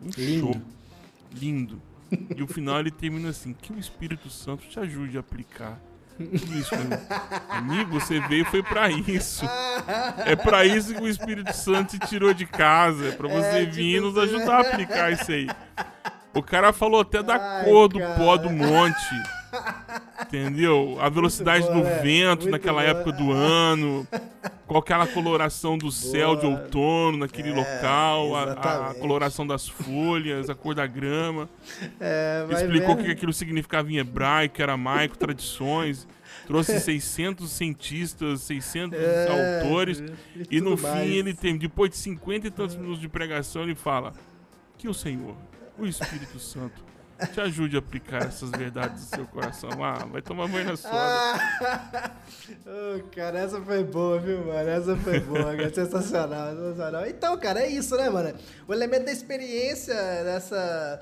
Um 0.02 0.10
Lindo. 0.16 0.52
show. 0.52 0.62
Lindo. 1.32 1.82
E 2.36 2.42
o 2.42 2.46
final 2.46 2.80
ele 2.80 2.90
termina 2.90 3.30
assim: 3.30 3.52
que 3.52 3.72
o 3.72 3.78
Espírito 3.78 4.30
Santo 4.30 4.66
te 4.68 4.78
ajude 4.78 5.16
a 5.16 5.20
aplicar 5.20 5.80
tudo 6.24 6.58
isso. 6.58 6.74
Amigo, 7.48 8.00
você 8.00 8.20
veio 8.20 8.44
foi 8.44 8.62
para 8.62 8.90
isso. 8.90 9.44
É 10.24 10.34
para 10.34 10.64
isso 10.64 10.94
que 10.94 11.02
o 11.02 11.08
Espírito 11.08 11.52
Santo 11.54 11.98
te 11.98 12.06
tirou 12.06 12.34
de 12.34 12.46
casa. 12.46 13.08
É 13.08 13.12
pra 13.12 13.28
você 13.28 13.62
é, 13.62 13.64
vir 13.64 13.94
tipo 13.94 14.06
nos 14.06 14.18
ajudar 14.18 14.56
a 14.56 14.60
aplicar 14.60 15.12
isso 15.12 15.30
aí. 15.30 15.48
O 16.34 16.42
cara 16.42 16.72
falou 16.72 17.00
até 17.00 17.22
da 17.22 17.36
Ai, 17.36 17.64
cor 17.64 17.88
do 17.88 17.98
cara. 17.98 18.14
pó 18.14 18.36
do 18.36 18.50
monte. 18.50 19.22
Entendeu? 20.28 20.98
A 21.00 21.08
velocidade 21.08 21.66
bom, 21.66 21.80
do 21.80 21.86
é. 21.86 22.02
vento 22.02 22.42
Muito 22.42 22.50
naquela 22.50 22.82
bom. 22.82 22.88
época 22.88 23.12
do 23.12 23.32
ano. 23.32 24.06
Qual 24.66 24.80
aquela 24.80 25.06
coloração 25.06 25.78
do 25.78 25.90
céu 25.90 26.36
Boa. 26.36 26.40
de 26.40 26.46
outono 26.46 27.16
naquele 27.16 27.50
é, 27.50 27.54
local, 27.54 28.36
a, 28.36 28.90
a, 28.90 28.94
coloração 28.94 29.46
das 29.46 29.66
folhas, 29.66 30.50
a 30.50 30.54
cor 30.54 30.74
da 30.74 30.86
grama. 30.86 31.48
É, 31.98 32.46
Explicou 32.50 32.94
o 32.94 32.98
que 32.98 33.10
aquilo 33.10 33.32
significava 33.32 33.90
em 33.90 33.96
hebraico, 33.96 34.62
aramaico, 34.62 35.16
tradições. 35.16 36.06
Trouxe 36.46 36.78
600 36.80 37.50
cientistas, 37.50 38.42
600 38.42 38.98
é, 38.98 39.62
autores. 39.62 40.02
E, 40.50 40.58
e 40.58 40.60
no 40.60 40.76
mais. 40.76 40.98
fim 40.98 41.14
ele 41.14 41.32
tem, 41.32 41.56
depois 41.56 41.90
de 41.90 41.96
50 41.96 42.48
e 42.48 42.50
tantos 42.50 42.76
minutos 42.76 43.00
de 43.00 43.08
pregação, 43.08 43.62
ele 43.62 43.74
fala: 43.74 44.12
Que 44.76 44.86
o 44.86 44.92
Senhor, 44.92 45.34
o 45.78 45.86
Espírito 45.86 46.38
Santo, 46.38 46.87
te 47.26 47.40
ajude 47.40 47.76
a 47.76 47.78
aplicar 47.80 48.26
essas 48.26 48.50
verdades 48.50 49.02
no 49.02 49.16
seu 49.16 49.26
coração. 49.26 49.70
Ah, 49.82 50.04
vai 50.06 50.22
tomar 50.22 50.46
banho 50.48 50.66
na 50.66 50.76
soda. 50.76 50.94
Ah, 50.94 52.10
oh, 52.66 53.02
cara, 53.14 53.40
essa 53.40 53.60
foi 53.60 53.82
boa, 53.82 54.18
viu, 54.18 54.46
mano? 54.46 54.68
Essa 54.68 54.96
foi 54.96 55.18
boa, 55.20 55.56
cara. 55.56 55.68
Sensacional, 55.74 56.54
sensacional. 56.54 57.06
Então, 57.06 57.36
cara, 57.38 57.60
é 57.60 57.68
isso, 57.68 57.96
né, 57.96 58.08
mano? 58.08 58.34
O 58.66 58.72
elemento 58.72 59.06
da 59.06 59.12
experiência 59.12 59.94
dessa. 60.24 61.00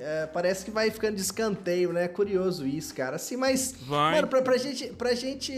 É, 0.00 0.26
parece 0.26 0.64
que 0.64 0.70
vai 0.70 0.92
ficando 0.92 1.16
de 1.16 1.22
escanteio, 1.22 1.92
né? 1.92 2.04
É 2.04 2.08
curioso 2.08 2.64
isso, 2.64 2.94
cara. 2.94 3.16
Assim, 3.16 3.36
mas, 3.36 3.74
vai. 3.82 4.14
mano, 4.14 4.28
pra, 4.28 4.40
pra 4.40 4.56
gente, 4.56 4.86
pra 4.92 5.12
gente 5.12 5.52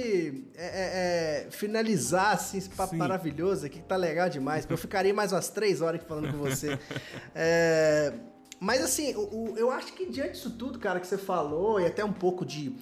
é, 0.57 0.65
é, 0.65 1.47
é 1.47 1.51
finalizar 1.51 2.33
assim, 2.33 2.57
esse 2.57 2.71
papo 2.71 2.93
Sim. 2.93 2.97
maravilhoso 2.97 3.67
aqui, 3.67 3.79
que 3.81 3.85
tá 3.85 3.97
legal 3.97 4.31
demais. 4.31 4.67
Eu 4.69 4.79
ficaria 4.79 5.13
mais 5.13 5.33
umas 5.33 5.51
três 5.51 5.83
horas 5.83 6.01
aqui 6.01 6.09
falando 6.09 6.33
com 6.33 6.39
você. 6.39 6.79
é, 7.35 8.15
mas 8.61 8.83
assim, 8.83 9.15
o, 9.15 9.21
o, 9.21 9.55
eu 9.57 9.71
acho 9.71 9.95
que 9.95 10.05
diante 10.05 10.33
disso 10.33 10.51
tudo, 10.51 10.79
cara, 10.79 11.01
que 11.01 11.07
você 11.07 11.17
falou, 11.17 11.81
e 11.81 11.87
até 11.87 12.05
um 12.05 12.13
pouco 12.13 12.45
de. 12.45 12.77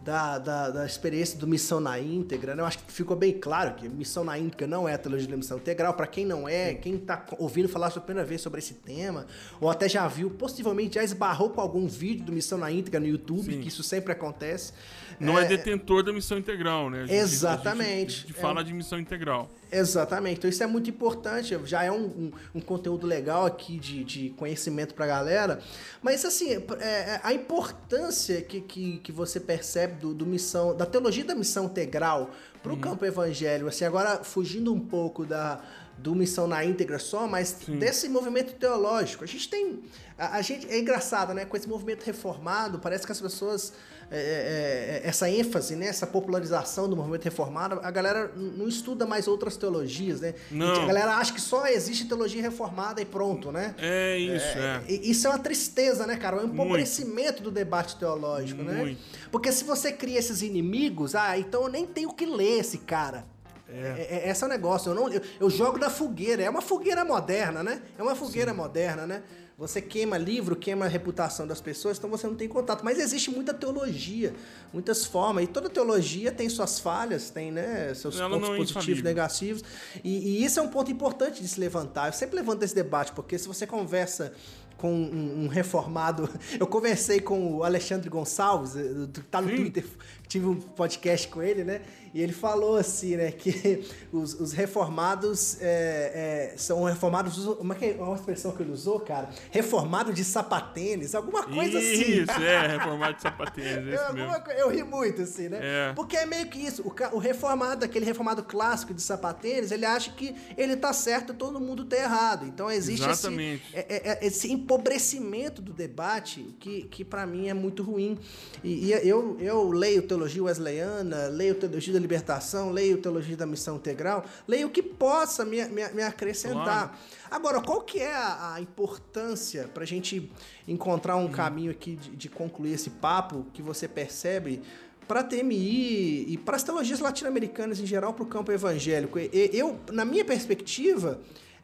Da, 0.00 0.38
da, 0.38 0.70
da, 0.70 0.86
experiência 0.86 1.38
do 1.38 1.46
Missão 1.46 1.80
na 1.80 1.98
Íntegra, 2.00 2.54
né? 2.54 2.62
Eu 2.62 2.66
acho 2.66 2.78
que 2.78 2.90
ficou 2.90 3.14
bem 3.14 3.32
claro 3.38 3.74
que 3.74 3.86
Missão 3.88 4.24
na 4.24 4.38
Íntegra 4.38 4.66
não 4.66 4.88
é 4.88 4.94
a 4.94 4.98
teologia 4.98 5.28
da 5.28 5.36
missão 5.36 5.58
integral. 5.58 5.92
Para 5.92 6.06
quem 6.06 6.24
não 6.24 6.48
é, 6.48 6.72
quem 6.72 6.94
está 6.94 7.26
ouvindo 7.36 7.68
falar 7.68 7.90
pela 7.90 8.00
primeira 8.00 8.26
vez 8.26 8.40
sobre 8.40 8.60
esse 8.60 8.72
tema, 8.74 9.26
ou 9.60 9.68
até 9.68 9.86
já 9.86 10.08
viu, 10.08 10.30
possivelmente 10.30 10.94
já 10.94 11.04
esbarrou 11.04 11.50
com 11.50 11.60
algum 11.60 11.86
vídeo 11.86 12.24
do 12.24 12.32
Missão 12.32 12.56
na 12.56 12.70
Íntegra 12.70 13.00
no 13.00 13.06
YouTube, 13.06 13.52
Sim. 13.52 13.60
que 13.60 13.68
isso 13.68 13.82
sempre 13.82 14.12
acontece. 14.12 14.72
Não 15.20 15.38
é, 15.38 15.44
é 15.44 15.48
detentor 15.48 16.02
da 16.02 16.12
missão 16.12 16.38
integral, 16.38 16.88
né? 16.90 17.02
A 17.02 17.06
gente, 17.06 17.18
exatamente. 17.18 18.24
A 18.24 18.28
gente, 18.28 18.30
a 18.32 18.40
fala 18.40 18.60
é, 18.60 18.64
de 18.64 18.72
missão 18.72 18.98
integral. 18.98 19.50
Exatamente. 19.70 20.38
Então 20.38 20.50
isso 20.50 20.62
é 20.62 20.66
muito 20.66 20.88
importante. 20.88 21.58
Já 21.64 21.82
é 21.82 21.90
um, 21.90 22.04
um, 22.04 22.32
um 22.56 22.60
conteúdo 22.60 23.06
legal 23.06 23.44
aqui 23.44 23.78
de, 23.78 24.04
de 24.04 24.30
conhecimento 24.30 24.94
pra 24.94 25.06
galera. 25.06 25.60
Mas 26.02 26.24
assim, 26.24 26.52
é, 26.52 26.62
é, 26.80 27.20
a 27.22 27.32
importância 27.32 28.40
que, 28.42 28.60
que, 28.60 28.98
que 28.98 29.12
você 29.12 29.40
percebe 29.40 30.00
do, 30.00 30.14
do 30.14 30.26
missão, 30.26 30.76
da 30.76 30.86
teologia 30.86 31.24
da 31.24 31.34
missão 31.34 31.66
integral 31.66 32.30
para 32.62 32.72
o 32.72 32.74
uhum. 32.74 32.80
campo 32.80 33.04
evangélico, 33.04 33.68
assim, 33.68 33.84
agora 33.84 34.24
fugindo 34.24 34.72
um 34.74 34.80
pouco 34.80 35.24
da, 35.24 35.60
do 35.98 36.14
Missão 36.14 36.46
na 36.46 36.64
íntegra 36.64 36.98
só, 36.98 37.26
mas 37.26 37.48
Sim. 37.48 37.78
desse 37.78 38.08
movimento 38.08 38.54
teológico. 38.54 39.24
A 39.24 39.26
gente 39.26 39.48
tem. 39.48 39.82
A, 40.16 40.36
a, 40.36 40.42
gente, 40.42 40.68
é 40.68 40.78
engraçado, 40.78 41.34
né? 41.34 41.44
Com 41.44 41.56
esse 41.56 41.68
movimento 41.68 42.04
reformado, 42.04 42.78
parece 42.78 43.04
que 43.04 43.12
as 43.12 43.20
pessoas 43.20 43.72
é, 44.10 44.16
é, 44.16 45.00
é, 45.04 45.08
essa 45.08 45.28
ênfase, 45.28 45.76
né, 45.76 45.86
essa 45.86 46.06
popularização 46.06 46.88
do 46.88 46.96
movimento 46.96 47.24
reformado, 47.24 47.78
a 47.82 47.90
galera 47.90 48.32
não 48.34 48.66
estuda 48.66 49.04
mais 49.04 49.28
outras 49.28 49.56
teologias, 49.56 50.20
né? 50.20 50.34
Não. 50.50 50.82
A 50.82 50.86
galera 50.86 51.16
acha 51.16 51.32
que 51.32 51.40
só 51.40 51.66
existe 51.66 52.06
teologia 52.06 52.40
reformada 52.40 53.02
e 53.02 53.04
pronto, 53.04 53.52
né? 53.52 53.74
É 53.78 54.16
isso, 54.16 54.58
é. 54.58 54.82
Isso 54.88 55.26
é 55.26 55.30
uma 55.30 55.38
tristeza, 55.38 56.06
né, 56.06 56.16
cara? 56.16 56.38
É 56.38 56.40
um 56.40 56.46
empobrecimento 56.46 57.42
do 57.42 57.50
debate 57.50 57.96
teológico, 57.96 58.62
né? 58.62 58.78
Muito. 58.78 58.98
né? 58.98 59.26
Porque 59.30 59.52
se 59.52 59.64
você 59.64 59.92
cria 59.92 60.18
esses 60.18 60.40
inimigos, 60.40 61.14
ah, 61.14 61.38
então 61.38 61.62
eu 61.62 61.68
nem 61.68 61.86
tenho 61.86 62.12
que 62.12 62.24
ler 62.24 62.60
esse 62.60 62.78
cara. 62.78 63.26
É. 63.68 64.22
É, 64.24 64.30
esse 64.30 64.42
é 64.42 64.46
o 64.46 64.48
negócio. 64.50 64.90
Eu, 64.90 64.94
não, 64.94 65.12
eu, 65.12 65.20
eu, 65.38 65.50
jogo 65.50 65.78
na 65.78 65.90
fogueira. 65.90 66.42
É 66.42 66.48
uma 66.48 66.62
fogueira 66.62 67.04
moderna, 67.04 67.62
né? 67.62 67.82
É 67.98 68.02
uma 68.02 68.14
fogueira 68.14 68.52
Sim. 68.52 68.56
moderna, 68.56 69.06
né? 69.06 69.22
Você 69.58 69.82
queima 69.82 70.16
livro, 70.16 70.54
queima 70.54 70.84
a 70.84 70.88
reputação 70.88 71.44
das 71.44 71.60
pessoas, 71.60 71.98
então 71.98 72.08
você 72.08 72.28
não 72.28 72.36
tem 72.36 72.46
contato. 72.46 72.84
Mas 72.84 72.96
existe 72.96 73.28
muita 73.28 73.52
teologia, 73.52 74.32
muitas 74.72 75.04
formas. 75.04 75.42
E 75.42 75.46
toda 75.48 75.68
teologia 75.68 76.30
tem 76.30 76.48
suas 76.48 76.78
falhas, 76.78 77.28
tem 77.28 77.50
né, 77.50 77.92
seus 77.92 78.20
Ela 78.20 78.38
pontos 78.38 78.50
é 78.50 78.56
positivos, 78.56 79.02
negativos. 79.02 79.64
E, 80.04 80.10
e 80.10 80.44
isso 80.44 80.60
é 80.60 80.62
um 80.62 80.68
ponto 80.68 80.92
importante 80.92 81.42
de 81.42 81.48
se 81.48 81.58
levantar. 81.58 82.06
Eu 82.06 82.12
sempre 82.12 82.36
levanto 82.36 82.62
esse 82.62 82.74
debate, 82.74 83.10
porque 83.10 83.36
se 83.36 83.48
você 83.48 83.66
conversa 83.66 84.32
com 84.78 84.94
um, 84.94 85.44
um, 85.44 85.48
reformado. 85.48 86.30
Eu 86.58 86.66
conversei 86.66 87.20
com 87.20 87.56
o 87.56 87.64
Alexandre 87.64 88.08
Gonçalves, 88.08 88.76
eh, 88.76 89.08
que 89.12 89.20
tá 89.22 89.40
no 89.42 89.50
Sim. 89.50 89.56
Twitter, 89.56 89.84
tive 90.28 90.46
um 90.46 90.54
podcast 90.54 91.26
com 91.28 91.42
ele, 91.42 91.64
né? 91.64 91.80
E 92.12 92.22
ele 92.22 92.32
falou 92.32 92.76
assim, 92.76 93.16
né, 93.16 93.30
que 93.30 93.84
os, 94.12 94.34
os 94.34 94.52
reformados 94.52 95.60
é, 95.60 96.52
é, 96.52 96.56
são 96.56 96.84
reformados. 96.84 97.46
Uma, 97.46 97.74
é 97.74 97.96
uma 97.98 98.16
expressão 98.16 98.52
que 98.52 98.62
ele 98.62 98.72
usou, 98.72 99.00
cara? 99.00 99.28
Reformado 99.50 100.12
de 100.12 100.24
sapatênis, 100.24 101.14
alguma 101.14 101.44
coisa 101.44 101.78
isso, 101.78 102.02
assim. 102.02 102.22
Isso, 102.22 102.42
é, 102.42 102.66
reformado 102.76 103.16
de 103.16 103.22
sapatênis. 103.22 103.94
É 103.94 104.08
eu, 104.10 104.54
eu 104.54 104.70
ri 104.70 104.82
muito, 104.82 105.22
assim, 105.22 105.48
né? 105.48 105.58
É. 105.62 105.92
Porque 105.94 106.16
é 106.16 106.26
meio 106.26 106.46
que 106.48 106.58
isso. 106.58 106.82
O, 106.82 107.16
o, 107.16 107.18
reformado, 107.18 107.84
aquele 107.84 108.04
reformado 108.04 108.42
clássico 108.42 108.94
de 108.94 109.02
sapatênis, 109.02 109.70
ele 109.70 109.84
acha 109.84 110.12
que 110.12 110.34
ele 110.56 110.76
tá 110.76 110.92
certo 110.92 111.32
e 111.32 111.36
todo 111.36 111.60
mundo 111.60 111.84
tá 111.84 111.96
errado. 111.96 112.46
Então 112.46 112.70
existe 112.70 113.08
esse, 113.08 113.62
é, 113.72 114.10
é, 114.12 114.26
esse 114.26 114.50
empobrecimento 114.50 115.60
do 115.60 115.72
debate 115.72 116.54
que, 116.58 116.82
que 116.82 117.04
para 117.04 117.26
mim 117.26 117.48
é 117.48 117.54
muito 117.54 117.82
ruim. 117.82 118.18
E, 118.62 118.86
e 118.86 119.08
eu, 119.08 119.36
eu 119.40 119.70
leio 119.70 120.02
teologia 120.18 120.42
wesleyana, 120.42 121.28
leio 121.28 121.54
teologia 121.54 121.92
da 121.92 122.00
libertação, 122.00 122.70
leio 122.70 122.98
teologia 122.98 123.36
da 123.36 123.46
missão 123.46 123.76
integral, 123.76 124.24
leio 124.46 124.66
o 124.66 124.70
que 124.70 124.82
possa 124.82 125.44
me, 125.44 125.64
me, 125.66 125.88
me 125.90 126.02
acrescentar. 126.02 126.88
Claro. 126.88 126.90
Agora, 127.30 127.60
qual 127.60 127.82
que 127.82 128.00
é 128.00 128.12
a, 128.12 128.54
a 128.54 128.60
importância 128.60 129.68
para 129.68 129.84
a 129.84 129.86
gente 129.86 130.30
encontrar 130.66 131.16
um 131.16 131.26
uhum. 131.26 131.30
caminho 131.30 131.70
aqui 131.70 131.94
de, 131.94 132.16
de 132.16 132.28
concluir 132.28 132.72
esse 132.72 132.90
papo 132.90 133.46
que 133.52 133.62
você 133.62 133.86
percebe 133.86 134.60
para 135.06 135.20
a 135.20 135.24
TMI 135.24 136.32
e 136.32 136.36
para 136.36 136.56
as 136.56 136.62
teologias 136.62 136.98
latino-americanas 136.98 137.78
em 137.78 137.86
geral, 137.86 138.12
para 138.12 138.24
o 138.24 138.26
campo 138.26 138.50
evangélico? 138.50 139.18
Eu, 139.18 139.78
na 139.92 140.04
minha 140.04 140.24
perspectiva, 140.24 141.20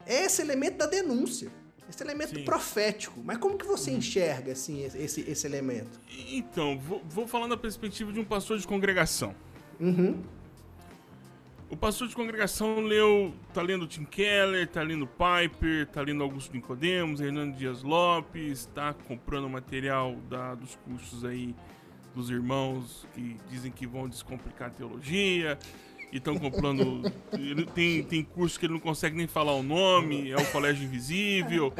é 0.06 0.24
esse 0.24 0.40
elemento 0.40 0.78
da 0.78 0.86
denúncia. 0.86 1.50
Esse 1.94 2.02
elemento 2.02 2.34
Sim. 2.34 2.44
profético. 2.44 3.22
Mas 3.24 3.38
como 3.38 3.56
que 3.56 3.64
você 3.64 3.92
uhum. 3.92 3.98
enxerga 3.98 4.50
assim, 4.50 4.84
esse, 4.84 5.20
esse 5.20 5.46
elemento? 5.46 6.00
Então, 6.28 6.76
vou, 6.76 7.00
vou 7.08 7.28
falando 7.28 7.50
da 7.50 7.56
perspectiva 7.56 8.12
de 8.12 8.18
um 8.18 8.24
pastor 8.24 8.58
de 8.58 8.66
congregação. 8.66 9.32
Uhum. 9.78 10.20
O 11.70 11.76
pastor 11.76 12.08
de 12.08 12.14
congregação 12.16 12.80
leu, 12.80 13.32
tá 13.52 13.62
lendo 13.62 13.86
Tim 13.86 14.04
Keller, 14.04 14.68
tá 14.68 14.82
lendo 14.82 15.06
Piper, 15.06 15.86
tá 15.86 16.02
lendo 16.02 16.22
Augusto 16.24 16.52
Nicodemos, 16.52 17.20
Hernando 17.20 17.54
Dias 17.54 17.82
Lopes, 17.84 18.66
tá 18.74 18.92
comprando 19.06 19.48
material 19.48 20.16
da, 20.28 20.56
dos 20.56 20.74
cursos 20.84 21.24
aí 21.24 21.54
dos 22.12 22.28
irmãos 22.28 23.06
que 23.14 23.36
dizem 23.48 23.70
que 23.70 23.86
vão 23.86 24.08
descomplicar 24.08 24.68
a 24.68 24.70
teologia, 24.70 25.58
e 26.14 26.18
estão 26.18 26.38
comprando. 26.38 27.02
tem, 27.74 28.04
tem 28.04 28.22
curso 28.22 28.58
que 28.58 28.66
ele 28.66 28.74
não 28.74 28.80
consegue 28.80 29.16
nem 29.16 29.26
falar 29.26 29.52
o 29.52 29.64
nome, 29.64 30.30
é 30.30 30.36
o 30.36 30.46
Colégio 30.52 30.84
Invisível. 30.84 31.74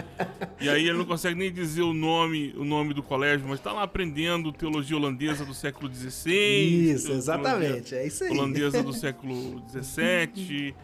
E 0.61 0.69
aí 0.69 0.89
ele 0.89 0.99
não 0.99 1.05
consegue 1.05 1.39
nem 1.39 1.53
dizer 1.53 1.83
o 1.83 1.95
nome, 1.95 2.53
o 2.57 2.65
nome 2.65 2.93
do 2.93 3.03
colégio, 3.03 3.47
mas 3.49 3.61
está 3.61 3.73
lá 3.73 3.85
aprendendo 3.85 4.53
teologia 4.53 4.97
holandesa 4.97 5.45
do 5.45 5.55
século 5.55 5.89
XVI. 5.93 6.91
Isso, 6.91 7.13
exatamente, 7.13 7.95
é 7.95 8.05
isso 8.05 8.25
aí. 8.25 8.31
Holandesa 8.31 8.83
do 8.83 8.93
século 8.93 9.63
XVII 9.69 10.75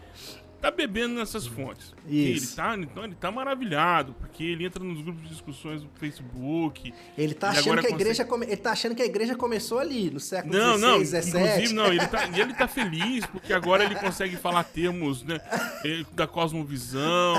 tá 0.60 0.70
bebendo 0.70 1.14
nessas 1.14 1.46
fontes. 1.46 1.94
Isso. 2.06 2.44
Ele 2.44 2.56
tá, 2.56 2.76
então 2.76 3.04
ele 3.04 3.14
tá 3.14 3.30
maravilhado, 3.30 4.14
porque 4.18 4.44
ele 4.44 4.64
entra 4.64 4.82
nos 4.82 5.00
grupos 5.00 5.22
de 5.22 5.28
discussões 5.28 5.82
do 5.82 5.88
Facebook. 5.98 6.92
Ele 7.16 7.34
tá 7.34 7.50
achando 7.50 7.80
que 7.80 7.86
a 7.86 7.90
igreja 7.90 8.24
come... 8.24 8.46
ele 8.46 8.56
tá 8.56 8.72
achando 8.72 8.94
que 8.94 9.02
a 9.02 9.06
igreja 9.06 9.34
começou 9.34 9.78
ali 9.78 10.10
no 10.10 10.20
século 10.20 10.52
não, 10.52 10.74
XVI, 10.74 10.80
não, 10.80 11.04
XVII. 11.04 11.28
Inclusive, 11.28 11.74
não, 11.74 11.86
ele 11.86 12.06
tá, 12.06 12.28
ele 12.38 12.54
tá 12.54 12.68
feliz 12.68 13.26
porque 13.26 13.52
agora 13.52 13.84
ele 13.84 13.94
consegue 13.94 14.36
falar 14.36 14.64
termos, 14.64 15.22
né, 15.22 15.40
eh, 15.84 16.04
da 16.12 16.26
cosmovisão, 16.26 17.36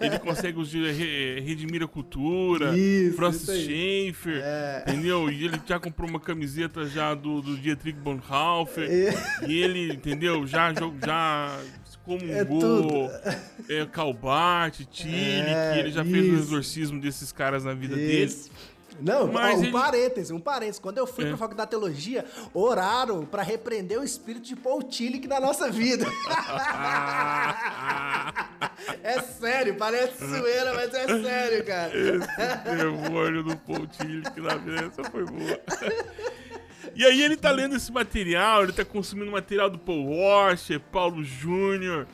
ele 0.00 0.18
consegue 0.18 0.58
os 0.58 0.72
redimir 0.72 1.82
a 1.82 1.88
cultura, 1.88 2.76
isso, 2.76 3.16
Francis 3.16 3.64
Schaeffer, 3.64 4.40
é. 4.42 4.84
entendeu? 4.88 5.30
E 5.30 5.44
ele 5.44 5.60
já 5.64 5.78
comprou 5.78 6.08
uma 6.08 6.20
camiseta 6.20 6.86
já 6.86 7.14
do, 7.14 7.40
do 7.40 7.56
Dietrich 7.56 7.98
Bonhoeffer, 7.98 8.90
é. 8.90 9.46
e 9.48 9.62
ele, 9.62 9.92
entendeu? 9.92 10.46
Já 10.46 10.72
já 10.72 11.60
comungou, 12.04 13.10
é, 13.68 13.80
é 13.80 13.86
Calbart, 13.86 14.80
Tilly, 14.90 15.40
é, 15.40 15.72
que 15.72 15.78
ele 15.80 15.90
já 15.90 16.02
isso. 16.02 16.10
fez 16.10 16.28
o 16.28 16.36
exorcismo 16.36 17.00
desses 17.00 17.32
caras 17.32 17.64
na 17.64 17.74
vida 17.74 17.98
isso. 17.98 18.50
dele. 18.50 18.74
Não, 19.00 19.26
Mas 19.26 19.58
um 19.58 19.64
ele... 19.64 19.72
parêntese, 19.72 20.32
um 20.32 20.40
parêntese. 20.40 20.80
Quando 20.80 20.98
eu 20.98 21.06
fui 21.06 21.24
é. 21.24 21.28
pra 21.28 21.36
faculdade 21.36 21.68
de 21.68 21.76
teologia, 21.76 22.24
oraram 22.52 23.26
para 23.26 23.42
repreender 23.42 23.98
o 23.98 24.04
espírito 24.04 24.46
de 24.46 24.56
Paul 24.56 24.82
Tillich 24.82 25.26
na 25.26 25.40
nossa 25.40 25.70
vida. 25.70 26.06
é 29.02 29.20
sério, 29.20 29.76
parece 29.76 30.24
zoeira, 30.24 30.74
mas 30.74 30.94
é 30.94 31.06
sério, 31.22 31.64
cara. 31.64 31.92
Esse 31.96 32.76
demônio 32.76 33.42
do 33.42 33.56
Paul 33.56 33.86
Tillich 33.86 34.40
na 34.40 34.56
vida, 34.56 34.86
essa 34.86 35.10
foi 35.10 35.24
boa. 35.24 35.60
E 36.94 37.04
aí 37.04 37.22
ele 37.22 37.36
tá 37.36 37.50
lendo 37.50 37.76
esse 37.76 37.90
material, 37.92 38.64
ele 38.64 38.72
tá 38.72 38.84
consumindo 38.84 39.30
material 39.30 39.70
do 39.70 39.78
Paul 39.78 40.10
Washer, 40.10 40.80
Paulo 40.80 41.22
Júnior, 41.24 42.06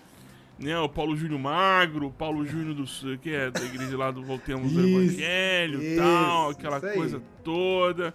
né? 0.58 0.78
O 0.78 0.88
Paulo 0.88 1.16
Júnior 1.16 1.40
Magro, 1.40 2.08
o 2.08 2.12
Paulo 2.12 2.46
Júnior 2.46 2.74
do 2.74 3.18
que 3.18 3.30
é 3.30 3.50
da 3.50 3.62
igreja 3.62 3.96
lá 3.96 4.10
do 4.10 4.22
Voltemos 4.22 4.72
do 4.72 4.80
Evangelho 4.80 5.96
tal, 5.96 6.50
aquela 6.50 6.80
coisa 6.80 7.22
toda. 7.42 8.14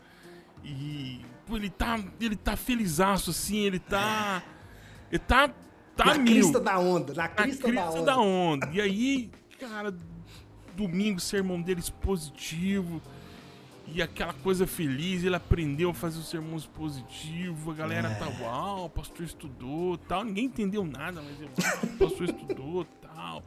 E 0.63 1.21
pô, 1.45 1.57
ele 1.57 1.69
tá, 1.69 1.99
ele 2.19 2.35
tá 2.35 2.55
felizaço 2.55 3.31
assim, 3.31 3.59
ele 3.65 3.79
tá 3.79 4.43
ele 5.11 5.19
tá 5.19 5.49
tá 5.95 6.05
na 6.05 6.17
mil. 6.17 6.33
crista 6.33 6.59
da 6.59 6.77
onda, 6.79 7.13
na 7.13 7.27
crista, 7.27 7.67
na 7.67 7.73
crista 7.73 8.01
da, 8.01 8.01
onda. 8.01 8.05
da 8.05 8.17
onda. 8.17 8.69
E 8.73 8.81
aí, 8.81 9.31
cara, 9.59 9.95
domingo 10.75 11.19
sermão 11.19 11.61
dele 11.61 11.79
expositivo 11.79 13.01
e 13.87 14.01
aquela 14.01 14.33
coisa 14.33 14.65
feliz, 14.65 15.23
ele 15.23 15.35
aprendeu 15.35 15.91
a 15.91 15.93
fazer 15.93 16.19
os 16.19 16.29
sermões 16.29 16.65
positivos, 16.65 17.73
a 17.73 17.77
galera 17.77 18.09
é. 18.09 18.15
tá, 18.15 18.27
uau, 18.41 18.85
o 18.85 18.89
pastor 18.89 19.25
estudou 19.25 19.97
tal. 19.97 20.23
Ninguém 20.23 20.45
entendeu 20.45 20.83
nada, 20.83 21.21
mas 21.21 21.39
eu, 21.39 21.47
o 21.47 21.97
pastor 21.97 22.29
estudou 22.29 22.85
tal. 23.01 23.43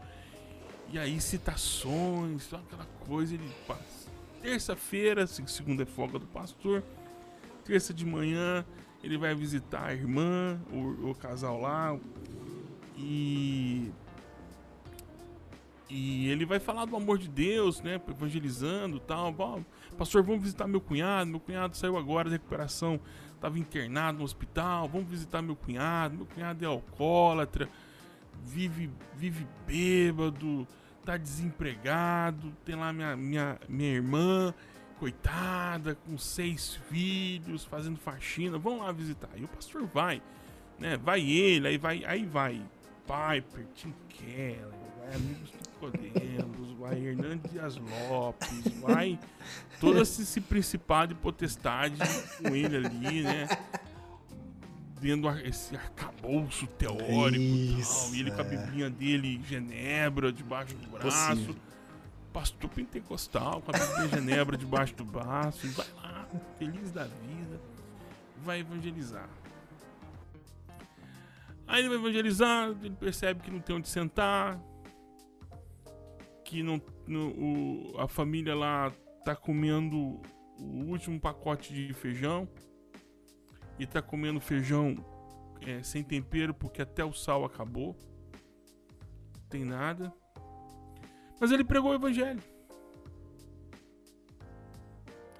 E 0.90 0.98
aí, 0.98 1.20
citações, 1.20 2.52
aquela 2.52 2.86
coisa, 3.06 3.34
ele. 3.34 3.50
Terça-feira, 4.40 5.26
segunda 5.26 5.82
é 5.82 5.86
folga 5.86 6.18
do 6.18 6.26
pastor. 6.26 6.82
Terça 7.64 7.92
de 7.92 8.06
manhã, 8.06 8.64
ele 9.02 9.18
vai 9.18 9.34
visitar 9.34 9.86
a 9.86 9.92
irmã, 9.92 10.58
o, 10.72 11.10
o 11.10 11.14
casal 11.14 11.60
lá. 11.60 11.98
E 12.96 13.90
e 15.90 16.28
ele 16.28 16.44
vai 16.44 16.58
falar 16.58 16.84
do 16.84 16.94
amor 16.96 17.16
de 17.18 17.28
Deus, 17.28 17.80
né? 17.80 18.00
Evangelizando 18.08 19.00
tal. 19.00 19.32
Bom, 19.32 19.64
pastor, 19.98 20.22
vamos 20.22 20.42
visitar 20.42 20.66
meu 20.66 20.80
cunhado. 20.80 21.28
Meu 21.28 21.40
cunhado 21.40 21.76
saiu 21.76 21.98
agora 21.98 22.30
da 22.30 22.36
recuperação, 22.36 23.00
estava 23.34 23.58
internado 23.58 24.18
no 24.18 24.24
hospital. 24.24 24.88
Vamos 24.88 25.08
visitar 25.08 25.42
meu 25.42 25.56
cunhado. 25.56 26.16
Meu 26.16 26.26
cunhado 26.26 26.64
é 26.64 26.68
alcoólatra, 26.68 27.68
vive, 28.44 28.90
vive 29.16 29.46
bêbado, 29.66 30.66
tá 31.04 31.16
desempregado. 31.16 32.52
Tem 32.64 32.76
lá 32.76 32.92
minha, 32.92 33.16
minha, 33.16 33.58
minha 33.68 33.90
irmã, 33.90 34.54
coitada, 34.98 35.96
com 35.96 36.16
seis 36.16 36.76
filhos, 36.88 37.64
fazendo 37.64 37.98
faxina. 37.98 38.56
Vamos 38.56 38.80
lá 38.80 38.92
visitar. 38.92 39.30
E 39.36 39.44
o 39.44 39.48
pastor 39.48 39.84
vai, 39.86 40.22
né? 40.78 40.96
Vai 40.96 41.20
ele, 41.28 41.68
aí 41.68 41.78
vai, 41.78 42.04
aí 42.04 42.24
vai 42.24 42.62
Piper, 43.08 43.66
Tim 43.74 43.94
Keller, 44.10 44.68
vai 44.98 45.14
amigos 45.14 45.50
Nicodemos, 45.54 46.72
vai 46.78 46.98
Hernandes 46.98 47.50
Dias 47.50 47.76
Lopes, 47.76 48.68
vai 48.80 49.18
todo 49.80 50.00
esse 50.00 50.40
principado 50.40 51.12
e 51.12 51.16
potestade 51.16 51.96
com 52.38 52.54
ele 52.54 52.76
ali, 52.76 53.22
né? 53.22 53.48
Vendo 55.00 55.28
esse 55.40 55.76
arcabouço 55.76 56.66
teórico 56.66 57.40
Isso, 57.40 58.06
tal, 58.06 58.14
e 58.14 58.20
ele 58.20 58.30
é. 58.30 58.34
com 58.34 58.40
a 58.40 58.44
é. 58.44 58.48
biblinha 58.48 58.90
dele, 58.90 59.40
Genebra, 59.46 60.32
debaixo 60.32 60.74
do 60.74 60.88
braço. 60.88 61.28
Possível. 61.28 61.56
Pastor 62.32 62.70
pentecostal 62.70 63.62
com 63.62 63.70
a 63.70 63.78
biblinha 63.78 64.08
Genebra 64.08 64.56
debaixo 64.56 64.94
do 64.96 65.04
braço. 65.04 65.66
E 65.66 65.70
vai 65.70 65.86
lá, 66.02 66.26
feliz 66.58 66.90
da 66.90 67.04
vida, 67.04 67.60
vai 68.44 68.60
evangelizar. 68.60 69.28
Aí 71.68 71.80
ele 71.80 71.88
vai 71.90 71.98
evangelizar, 71.98 72.70
ele 72.82 72.96
percebe 72.98 73.42
que 73.42 73.50
não 73.50 73.60
tem 73.60 73.76
onde 73.76 73.88
sentar, 73.88 74.58
que 76.42 76.62
não, 76.62 76.80
não 77.06 77.28
o, 77.28 77.94
a 77.98 78.08
família 78.08 78.54
lá 78.54 78.90
tá 79.28 79.36
comendo 79.36 80.22
o 80.58 80.84
último 80.86 81.20
pacote 81.20 81.74
de 81.74 81.92
feijão 81.92 82.48
e 83.78 83.86
tá 83.86 84.00
comendo 84.00 84.40
feijão 84.40 84.96
é, 85.60 85.82
sem 85.82 86.02
tempero 86.02 86.54
porque 86.54 86.80
até 86.80 87.04
o 87.04 87.12
sal 87.12 87.44
acabou. 87.44 87.94
Não 89.34 89.48
tem 89.50 89.66
nada. 89.66 90.10
Mas 91.38 91.50
ele 91.50 91.62
pregou 91.62 91.90
o 91.90 91.94
evangelho. 91.94 92.42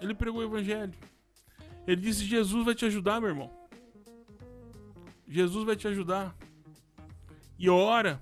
Ele 0.02 0.14
pregou 0.14 0.42
o 0.42 0.44
evangelho. 0.44 0.92
Ele 1.86 2.02
disse: 2.02 2.26
Jesus 2.26 2.66
vai 2.66 2.74
te 2.74 2.84
ajudar, 2.84 3.22
meu 3.22 3.30
irmão. 3.30 3.50
Jesus 5.26 5.64
vai 5.64 5.76
te 5.76 5.88
ajudar. 5.88 6.36
E 7.58 7.70
ora. 7.70 8.20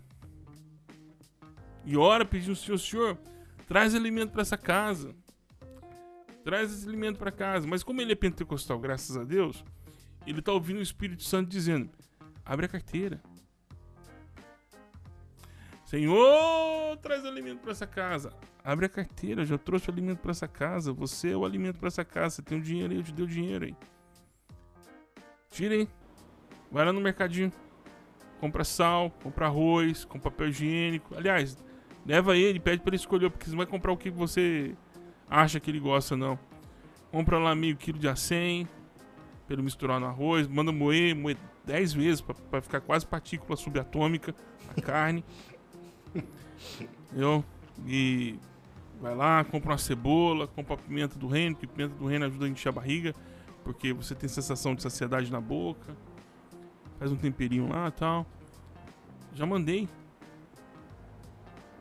E 1.84 1.96
ora 1.96 2.24
pedindo 2.24 2.50
ao 2.50 2.56
Senhor, 2.56 2.78
Senhor, 2.78 3.18
traz 3.66 3.96
alimento 3.96 4.30
para 4.30 4.42
essa 4.42 4.56
casa. 4.56 5.12
Traz 6.46 6.72
esse 6.72 6.86
alimento 6.86 7.18
para 7.18 7.32
casa. 7.32 7.66
Mas 7.66 7.82
como 7.82 8.00
ele 8.00 8.12
é 8.12 8.14
pentecostal, 8.14 8.78
graças 8.78 9.16
a 9.16 9.24
Deus, 9.24 9.64
ele 10.24 10.38
está 10.38 10.52
ouvindo 10.52 10.78
o 10.78 10.82
Espírito 10.82 11.24
Santo 11.24 11.50
dizendo: 11.50 11.90
abre 12.44 12.66
a 12.66 12.68
carteira. 12.68 13.20
Senhor, 15.84 16.96
traz 16.98 17.24
alimento 17.24 17.62
para 17.62 17.72
essa 17.72 17.84
casa. 17.84 18.32
Abre 18.62 18.86
a 18.86 18.88
carteira, 18.88 19.44
já 19.44 19.58
trouxe 19.58 19.88
o 19.88 19.92
alimento 19.92 20.20
para 20.20 20.30
essa 20.30 20.46
casa. 20.46 20.92
Você 20.92 21.32
é 21.32 21.36
o 21.36 21.44
alimento 21.44 21.80
para 21.80 21.88
essa 21.88 22.04
casa. 22.04 22.36
Você 22.36 22.42
tem 22.42 22.58
o 22.58 22.62
dinheiro 22.62 22.92
aí, 22.92 22.98
eu 23.00 23.02
te 23.02 23.12
dei 23.12 23.24
o 23.24 23.28
dinheiro 23.28 23.64
aí. 23.64 23.76
Tira 25.50 25.74
aí. 25.74 25.88
Vai 26.70 26.84
lá 26.84 26.92
no 26.92 27.00
mercadinho. 27.00 27.52
Compra 28.38 28.62
sal, 28.62 29.10
compra 29.20 29.46
arroz, 29.46 30.04
compra 30.04 30.30
papel 30.30 30.50
higiênico. 30.50 31.12
Aliás, 31.16 31.58
leva 32.06 32.36
ele, 32.36 32.60
pede 32.60 32.82
para 32.82 32.90
ele 32.90 32.96
escolher, 32.98 33.30
porque 33.30 33.50
você 33.50 33.56
vai 33.56 33.66
comprar 33.66 33.90
o 33.90 33.96
que 33.96 34.10
você 34.10 34.76
acha 35.28 35.60
que 35.60 35.70
ele 35.70 35.80
gosta, 35.80 36.16
não. 36.16 36.38
Compra 37.10 37.38
lá 37.38 37.54
meio 37.54 37.76
quilo 37.76 37.98
de 37.98 38.08
acém, 38.08 38.68
ele 39.48 39.62
misturar 39.62 40.00
no 40.00 40.06
arroz. 40.06 40.46
Manda 40.46 40.72
moer, 40.72 41.14
moer 41.14 41.36
10 41.64 41.92
vezes, 41.92 42.20
para 42.20 42.60
ficar 42.60 42.80
quase 42.80 43.06
partícula 43.06 43.56
subatômica 43.56 44.34
a 44.76 44.80
carne. 44.82 45.24
Entendeu? 47.10 47.44
E 47.86 48.38
vai 49.00 49.14
lá, 49.14 49.44
compra 49.44 49.72
uma 49.72 49.78
cebola, 49.78 50.46
compra 50.46 50.74
a 50.74 50.78
pimenta 50.78 51.18
do 51.18 51.26
reino, 51.26 51.54
que 51.56 51.66
pimenta 51.66 51.94
do 51.94 52.06
reino 52.06 52.24
ajuda 52.24 52.46
a 52.46 52.48
encher 52.48 52.68
a 52.68 52.72
barriga, 52.72 53.14
porque 53.64 53.92
você 53.92 54.14
tem 54.14 54.28
sensação 54.28 54.74
de 54.74 54.82
saciedade 54.82 55.30
na 55.30 55.40
boca. 55.40 55.96
Faz 56.98 57.12
um 57.12 57.16
temperinho 57.16 57.68
lá 57.68 57.90
tal. 57.90 58.26
Já 59.34 59.44
mandei. 59.44 59.88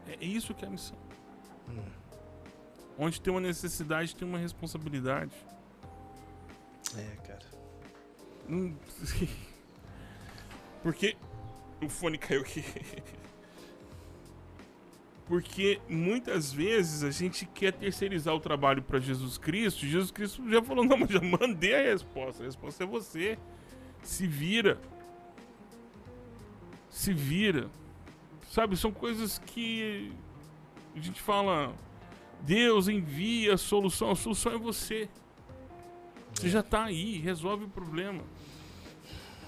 É 0.08 0.24
isso 0.24 0.54
que 0.54 0.66
é 0.66 0.68
a 0.68 0.72
missão. 0.72 0.98
Hum. 1.70 2.05
Onde 2.98 3.20
tem 3.20 3.32
uma 3.32 3.42
necessidade, 3.42 4.16
tem 4.16 4.28
uma 4.28 4.38
responsabilidade. 4.38 5.34
É, 6.98 7.16
cara. 7.28 7.46
Hum, 8.50 8.76
porque 10.82 11.18
o 11.82 11.90
fone 11.90 12.18
caiu 12.18 12.42
aqui. 12.42 12.64
Porque 15.28 15.82
muitas 15.90 16.54
vezes 16.54 17.04
a 17.04 17.10
gente 17.10 17.48
quer 17.48 17.74
terceirizar 17.74 18.36
o 18.36 18.40
trabalho 18.40 18.84
para 18.84 19.00
Jesus 19.00 19.38
Cristo. 19.38 19.86
Jesus 19.86 20.12
Cristo 20.12 20.48
já 20.50 20.62
falou: 20.62 20.86
não, 20.86 20.98
mas 20.98 21.10
já 21.10 21.20
mandei 21.20 21.74
a 21.74 21.82
resposta. 21.82 22.44
A 22.44 22.46
resposta 22.46 22.84
é 22.84 22.88
você. 22.88 23.38
Se 24.04 24.28
vira. 24.28 24.80
Se 26.92 27.12
vira. 27.12 27.70
Sabe, 28.52 28.78
são 28.78 28.92
coisas 28.92 29.40
que 29.40 30.12
a 30.96 31.00
gente 31.00 31.20
fala. 31.22 31.74
Deus 32.42 32.88
envia 32.88 33.54
a 33.54 33.58
solução. 33.58 34.12
A 34.12 34.16
solução 34.16 34.54
é 34.54 34.58
você. 34.58 35.10
Você 36.34 36.50
já 36.50 36.60
está 36.60 36.86
aí, 36.86 37.18
resolve 37.18 37.66
o 37.66 37.70
problema. 37.70 38.24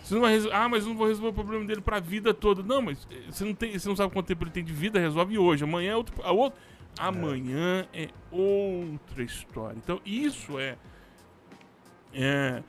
Você 0.08 0.14
não 0.14 0.22
vai 0.22 0.40
ah, 0.54 0.70
mas 0.70 0.84
eu 0.84 0.90
não 0.90 0.98
vou 0.98 1.08
resolver 1.08 1.30
o 1.30 1.34
problema 1.34 1.66
dele 1.66 1.82
para 1.82 1.98
a 1.98 2.00
vida 2.00 2.34
toda. 2.34 2.64
Não, 2.64 2.82
mas 2.82 3.06
eh, 3.12 3.24
você 3.30 3.44
não, 3.44 3.54
tem, 3.54 3.78
você 3.78 3.90
não 3.90 3.96
sabe 3.96 4.14
quanto 4.14 4.26
tempo 4.26 4.46
ele 4.46 4.52
tem 4.52 4.64
de 4.64 4.72
vida, 4.72 4.98
resolve 4.98 5.38
hoje. 5.38 5.66
Amanhã 5.66 5.92
é 5.92 5.96
outro. 5.98 6.16
A 6.24 6.32
outro, 6.32 6.58
amanhã 6.98 7.86
é. 7.92 8.04
é 8.04 8.10
outra 8.32 9.22
história. 9.22 9.78
Então, 9.78 10.00
isso 10.06 10.58
é, 10.58 10.78
é. 12.14 12.64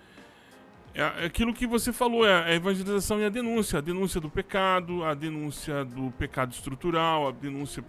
É 0.95 1.27
aquilo 1.27 1.55
que 1.55 1.65
você 1.65 1.93
falou, 1.93 2.27
é 2.27 2.51
a 2.51 2.55
evangelização 2.57 3.21
e 3.21 3.25
a 3.25 3.29
denúncia. 3.29 3.79
A 3.79 3.83
denúncia 3.83 4.21
do 4.21 4.29
pecado, 4.29 5.05
a 5.05 5.15
denúncia 5.15 5.85
do 5.85 6.11
pecado 6.11 6.51
estrutural, 6.51 7.29
a 7.29 7.31
denúncia. 7.31 7.85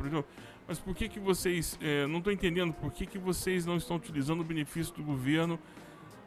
Mas 0.69 0.79
por 0.79 0.95
que, 0.95 1.09
que 1.09 1.19
vocês. 1.19 1.77
É, 1.81 2.07
não 2.07 2.19
estou 2.19 2.31
entendendo 2.31 2.71
por 2.71 2.93
que, 2.93 3.05
que 3.05 3.17
vocês 3.17 3.65
não 3.65 3.75
estão 3.75 3.97
utilizando 3.97 4.39
o 4.39 4.43
benefício 4.43 4.93
do 4.95 5.03
governo 5.03 5.59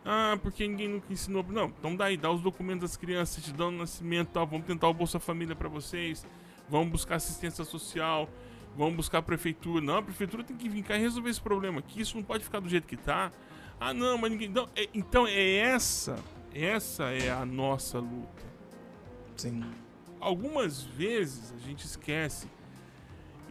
ah, 0.04 0.36
porque 0.42 0.66
ninguém 0.66 0.88
nunca 0.88 1.12
ensinou. 1.12 1.44
Não, 1.48 1.66
então 1.66 1.94
daí, 1.94 2.16
dá 2.16 2.30
os 2.30 2.42
documentos 2.42 2.80
das 2.80 2.96
crianças, 2.96 3.42
te 3.42 3.52
dão 3.52 3.68
o 3.68 3.72
nascimento 3.72 4.30
tal, 4.32 4.46
vamos 4.46 4.66
tentar 4.66 4.88
o 4.88 4.94
Bolsa 4.94 5.20
Família 5.20 5.54
para 5.54 5.68
vocês, 5.68 6.26
vamos 6.68 6.90
buscar 6.90 7.16
assistência 7.16 7.64
social, 7.64 8.28
vamos 8.76 8.96
buscar 8.96 9.18
a 9.18 9.22
prefeitura. 9.22 9.84
Não, 9.84 9.98
a 9.98 10.02
prefeitura 10.02 10.42
tem 10.42 10.56
que 10.56 10.68
vir 10.68 10.82
cá 10.82 10.96
e 10.96 11.00
resolver 11.00 11.30
esse 11.30 11.40
problema 11.40 11.78
aqui, 11.78 12.00
isso 12.00 12.16
não 12.16 12.24
pode 12.24 12.44
ficar 12.44 12.60
do 12.60 12.68
jeito 12.68 12.86
que 12.86 12.96
tá. 12.96 13.30
Ah, 13.78 13.94
não, 13.94 14.18
mas 14.18 14.30
ninguém. 14.30 14.48
Não, 14.48 14.68
é, 14.74 14.88
então 14.92 15.26
é 15.26 15.56
essa, 15.56 16.18
essa 16.52 17.04
é 17.10 17.30
a 17.30 17.44
nossa 17.46 17.98
luta. 17.98 18.42
Sim. 19.36 19.62
Algumas 20.20 20.82
vezes 20.82 21.52
a 21.52 21.58
gente 21.58 21.84
esquece 21.84 22.48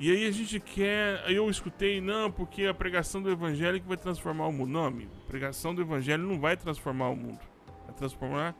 e 0.01 0.09
aí 0.09 0.25
a 0.25 0.31
gente 0.31 0.59
quer. 0.59 1.21
Aí 1.27 1.35
eu 1.35 1.47
escutei, 1.47 2.01
não, 2.01 2.31
porque 2.31 2.65
a 2.65 2.73
pregação 2.73 3.21
do 3.21 3.29
evangelho 3.29 3.79
que 3.79 3.87
vai 3.87 3.95
transformar 3.95 4.47
o 4.47 4.51
mundo. 4.51 4.71
Não, 4.71 4.85
amigo, 4.85 5.11
a 5.23 5.27
pregação 5.27 5.75
do 5.75 5.81
evangelho 5.83 6.23
não 6.23 6.39
vai 6.39 6.57
transformar 6.57 7.09
o 7.09 7.15
mundo. 7.15 7.39
Vai 7.85 7.93
transformar 7.93 8.55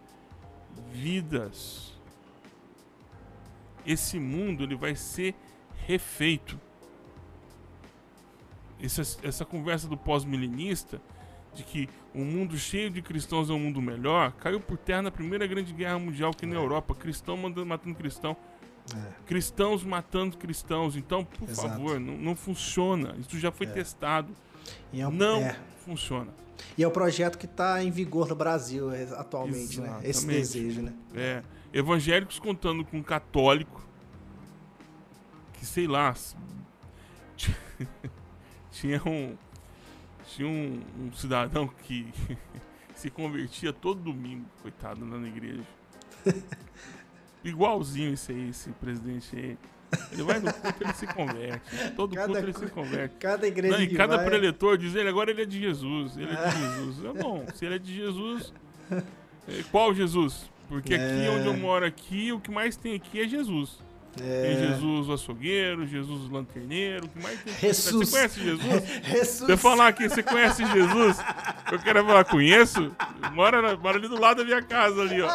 vidas. 0.94 2.00
Esse 3.84 4.20
mundo 4.20 4.66
ele 4.66 4.76
vai 4.76 4.96
ser 4.96 5.34
refeito. 5.88 6.60
Essa, 8.80 9.02
essa 9.28 9.44
conversa 9.44 9.88
do 9.88 9.98
pós-milenista 9.98 11.02
de 11.56 11.64
que 11.64 11.90
um 12.14 12.24
mundo 12.24 12.56
cheio 12.56 12.92
de 12.92 13.02
cristãos 13.02 13.50
é 13.50 13.54
um 13.54 13.60
mundo 13.60 13.82
melhor 13.82 14.32
caiu 14.34 14.60
por 14.60 14.78
terra 14.78 15.02
na 15.02 15.12
primeira 15.12 15.48
grande 15.48 15.74
guerra 15.74 15.98
mundial 15.98 16.32
que 16.34 16.46
na 16.46 16.56
é. 16.56 16.58
Europa, 16.58 16.94
cristão 16.94 17.36
mandando 17.36 17.66
matando 17.66 17.96
cristão. 17.96 18.38
É. 18.96 19.12
Cristãos 19.26 19.84
matando 19.84 20.38
cristãos. 20.38 20.96
Então, 20.96 21.24
por 21.24 21.50
Exato. 21.50 21.70
favor, 21.70 22.00
não, 22.00 22.18
não, 22.18 22.36
funciona. 22.36 23.16
Isso 23.20 23.40
já 23.40 23.52
foi 23.52 23.68
é. 23.68 23.72
testado. 23.72 24.34
É 24.94 25.08
um, 25.08 25.12
não 25.12 25.42
é. 25.42 25.58
funciona. 25.86 26.32
E 26.78 26.84
é 26.84 26.88
o 26.88 26.92
projeto 26.92 27.38
que 27.38 27.46
está 27.46 27.84
em 27.84 27.90
vigor 27.90 28.28
no 28.28 28.36
Brasil 28.36 28.92
é, 28.92 29.04
atualmente, 29.16 29.80
Exatamente. 29.80 30.04
né? 30.04 30.10
Esse 30.10 30.28
desejo, 30.28 30.82
né? 30.82 30.94
É. 31.16 31.44
Evangélicos 31.74 32.40
contando 32.40 32.86
com 32.86 33.02
católico. 33.04 33.82
Que 35.54 35.66
sei 35.66 35.88
lá. 35.88 36.14
tinha 38.72 39.02
um. 39.06 39.36
Tinha 40.28 40.48
um, 40.48 40.82
um 41.00 41.12
cidadão 41.14 41.68
que 41.68 42.08
se 42.96 43.10
convertia 43.10 43.74
todo 43.74 44.00
domingo, 44.00 44.46
coitado, 44.62 45.04
na 45.04 45.28
igreja. 45.28 45.64
Igualzinho 47.44 48.14
esse 48.14 48.32
aí, 48.32 48.50
esse 48.50 48.70
presidente 48.72 49.36
aí. 49.36 49.58
Ele 50.12 50.24
vai 50.24 50.40
no 50.40 50.52
culto, 50.54 50.84
ele 50.84 50.94
se 50.94 51.08
converte. 51.08 51.92
Todo 51.96 52.16
cada, 52.16 52.28
culto 52.28 52.40
ele 52.40 52.54
se 52.54 52.68
converte. 52.68 53.16
Cada 53.20 53.48
igreja 53.48 53.78
Não, 53.78 53.84
e 53.84 53.96
cada 53.96 54.18
vai... 54.18 54.26
preletor 54.26 54.78
diz 54.78 54.96
ele, 54.96 55.10
agora 55.10 55.32
ele 55.32 55.42
é 55.42 55.46
de 55.46 55.60
Jesus. 55.60 56.18
Ele 56.18 56.32
é 56.32 56.50
de 56.50 56.60
Jesus. 56.60 57.06
É 57.06 57.22
bom, 57.22 57.46
se 57.54 57.66
ele 57.66 57.76
é 57.76 57.80
de 57.80 57.94
Jesus. 57.94 58.54
É, 58.92 59.64
qual 59.72 59.94
Jesus? 59.94 60.50
Porque 60.70 60.94
é... 60.94 60.98
aqui 60.98 61.30
onde 61.30 61.48
eu 61.48 61.58
moro 61.58 61.86
aqui, 61.86 62.32
o 62.32 62.40
que 62.40 62.52
mais 62.52 62.78
tem 62.78 62.96
aqui 62.96 63.20
é 63.20 63.28
Jesus. 63.28 63.80
É. 64.20 64.42
Tem 64.42 64.68
Jesus 64.68 65.08
o 65.08 65.14
açougueiro, 65.14 65.88
Jesus 65.88 66.30
o 66.30 66.34
lanterneiro, 66.34 67.06
o 67.06 67.10
que 67.10 67.24
mais 67.24 67.40
tem? 67.42 67.54
Jesus. 67.54 68.10
Você 68.10 68.16
conhece 68.18 68.40
Jesus? 68.42 68.84
Jesus. 69.08 69.40
Você 69.40 69.58
falar 69.58 69.88
aqui, 69.88 70.10
você 70.10 70.22
conhece 70.22 70.66
Jesus? 70.66 71.18
Eu 71.72 71.80
quero 71.80 72.06
falar, 72.06 72.26
conheço? 72.26 72.92
Mora, 73.32 73.78
mora 73.78 73.98
ali 73.98 74.10
do 74.10 74.20
lado 74.20 74.38
da 74.38 74.44
minha 74.44 74.62
casa 74.62 75.02
ali, 75.02 75.22
ó. 75.22 75.30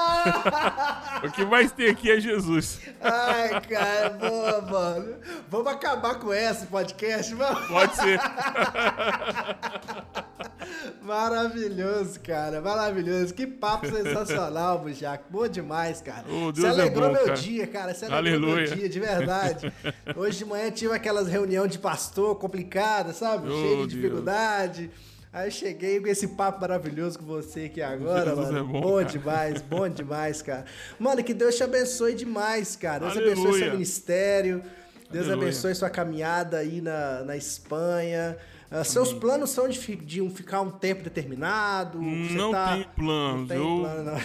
o 1.26 1.30
que 1.30 1.44
mais 1.46 1.72
tem 1.72 1.88
aqui 1.88 2.10
é 2.10 2.20
Jesus. 2.20 2.80
Ai, 3.00 3.60
cara, 3.62 4.10
boa, 4.10 4.60
mano. 4.60 5.16
Vamos 5.48 5.72
acabar 5.72 6.16
com 6.16 6.34
esse 6.34 6.66
podcast, 6.66 7.34
vamos? 7.34 7.66
Pode 7.68 7.96
ser. 7.96 8.20
Maravilhoso, 11.02 12.20
cara. 12.20 12.60
Maravilhoso. 12.60 13.32
Que 13.32 13.46
papo 13.46 13.86
sensacional, 13.86 14.80
Bujac. 14.80 15.24
Bom 15.30 15.46
demais, 15.46 16.00
cara. 16.00 16.24
Oh, 16.28 16.50
Deus 16.50 16.58
Você 16.58 16.66
alegrou 16.66 17.04
é 17.04 17.08
bom, 17.08 17.14
meu 17.14 17.26
cara. 17.26 17.38
dia, 17.38 17.66
cara. 17.66 17.94
Você 17.94 18.06
Aleluia. 18.06 18.65
Dia, 18.74 18.88
de 18.88 19.00
verdade. 19.00 19.72
Hoje 20.16 20.38
de 20.38 20.44
manhã 20.44 20.70
tive 20.70 20.94
aquelas 20.94 21.28
reuniões 21.28 21.70
de 21.70 21.78
pastor 21.78 22.36
complicadas, 22.36 23.16
sabe? 23.16 23.48
Oh, 23.48 23.52
Cheio 23.52 23.86
de 23.86 23.94
dificuldade. 23.94 24.82
Deus. 24.88 25.16
Aí 25.36 25.50
cheguei 25.50 26.00
com 26.00 26.06
esse 26.06 26.28
papo 26.28 26.62
maravilhoso 26.62 27.18
com 27.18 27.26
você 27.26 27.64
aqui 27.64 27.82
agora, 27.82 28.30
Jesus 28.30 28.46
mano. 28.46 28.58
É 28.58 28.62
bom, 28.62 28.80
bom 28.80 29.02
demais, 29.02 29.60
bom 29.60 29.86
demais, 29.86 30.40
cara. 30.40 30.64
Mano, 30.98 31.22
que 31.22 31.34
Deus 31.34 31.54
te 31.54 31.62
abençoe 31.62 32.14
demais, 32.14 32.74
cara. 32.74 33.00
Deus 33.00 33.12
Aleluia. 33.18 33.32
abençoe 33.34 33.58
seu 33.58 33.72
ministério. 33.72 34.62
Deus 35.10 35.26
Aleluia. 35.26 35.48
abençoe 35.48 35.74
sua 35.74 35.90
caminhada 35.90 36.56
aí 36.56 36.80
na, 36.80 37.22
na 37.22 37.36
Espanha. 37.36 38.36
Uh, 38.70 38.82
seus 38.82 39.12
planos 39.12 39.50
são 39.50 39.68
de, 39.68 39.78
de 39.96 40.22
um, 40.22 40.30
ficar 40.30 40.62
um 40.62 40.70
tempo 40.70 41.04
determinado? 41.04 42.00
Não 42.00 42.50
tá... 42.50 42.74
tem 42.74 42.86
planos. 42.96 43.40
Não 43.40 43.46
tem 43.46 43.56
eu... 43.58 43.80
plano, 43.80 44.04
não. 44.04 44.18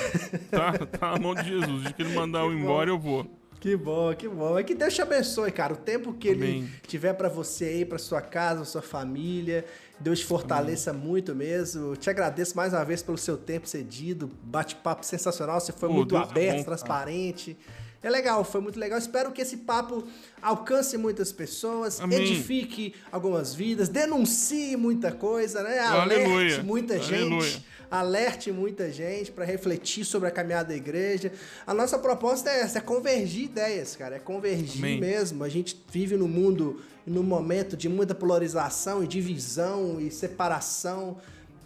Tá, 0.50 0.72
tá 0.98 1.12
na 1.12 1.20
mão 1.20 1.36
de 1.36 1.44
Jesus. 1.44 1.84
De 1.84 1.94
que 1.94 2.02
ele 2.04 2.14
mandar 2.14 2.40
eu 2.48 2.54
embora, 2.54 2.90
eu 2.90 2.98
vou. 2.98 3.41
Que 3.62 3.76
bom, 3.78 4.12
que 4.16 4.28
bom. 4.28 4.58
É 4.58 4.64
que 4.64 4.74
Deus 4.74 4.92
te 4.92 5.04
abençoe, 5.04 5.52
cara. 5.52 5.74
O 5.74 5.78
tempo 5.78 6.14
que 6.14 6.30
Amém. 6.32 6.50
ele 6.62 6.70
tiver 6.88 7.14
para 7.14 7.30
você 7.30 7.66
aí, 7.66 7.86
para 7.86 8.00
sua 8.00 8.20
casa, 8.20 8.66
sua 8.66 8.82
família, 8.82 9.64
Deus 10.00 10.18
te 10.20 10.26
fortaleça 10.26 10.90
Amém. 10.90 11.04
muito 11.04 11.36
mesmo. 11.36 11.96
Te 11.96 12.10
agradeço 12.10 12.58
mais 12.58 12.74
uma 12.74 12.84
vez 12.84 13.04
pelo 13.04 13.20
seu 13.20 13.38
tempo 13.38 13.68
cedido. 13.68 14.32
Bate-papo 14.42 15.06
sensacional. 15.06 15.60
Você 15.60 15.72
foi 15.72 15.90
Pô, 15.90 15.94
muito 15.94 16.16
Deus 16.16 16.22
é 16.22 16.32
aberto, 16.32 16.54
é 16.56 16.58
bom, 16.58 16.64
transparente. 16.64 17.56
É 18.02 18.10
legal, 18.10 18.44
foi 18.44 18.62
muito 18.62 18.80
legal. 18.80 18.98
Espero 18.98 19.32
que 19.32 19.44
esse 19.44 19.58
papo 19.58 20.04
alcance 20.42 20.98
muitas 20.98 21.32
pessoas, 21.32 22.02
Amém. 22.02 22.20
edifique 22.20 22.96
algumas 23.12 23.54
vidas, 23.54 23.90
denuncie 23.90 24.76
muita 24.76 25.12
coisa, 25.12 25.62
né? 25.62 25.78
Alerte 25.78 26.24
Aleluia. 26.26 26.64
muita 26.64 26.96
Aleluia. 26.96 27.62
Alerte 27.92 28.54
muita 28.54 28.90
gente 28.90 29.32
para 29.32 29.44
refletir 29.44 30.06
sobre 30.06 30.30
a 30.30 30.32
caminhada 30.32 30.70
da 30.70 30.76
igreja. 30.76 31.34
A 31.68 31.74
nossa 31.74 32.00
proposta 32.00 32.50
é 32.50 32.62
essa, 32.62 32.78
é 32.78 32.82
convergir 32.82 33.44
ideias, 33.44 33.98
cara, 33.98 34.16
é 34.16 34.20
convergir 34.20 34.82
Amém. 34.82 35.00
mesmo. 35.00 35.44
A 35.44 35.50
gente 35.50 35.84
vive 35.92 36.16
no 36.16 36.28
mundo, 36.28 36.82
num 37.06 37.22
momento 37.22 37.76
de 37.76 37.90
muita 37.90 38.16
polarização 38.16 39.04
e 39.04 39.08
divisão 39.08 40.00
e 40.00 40.10
separação. 40.10 41.18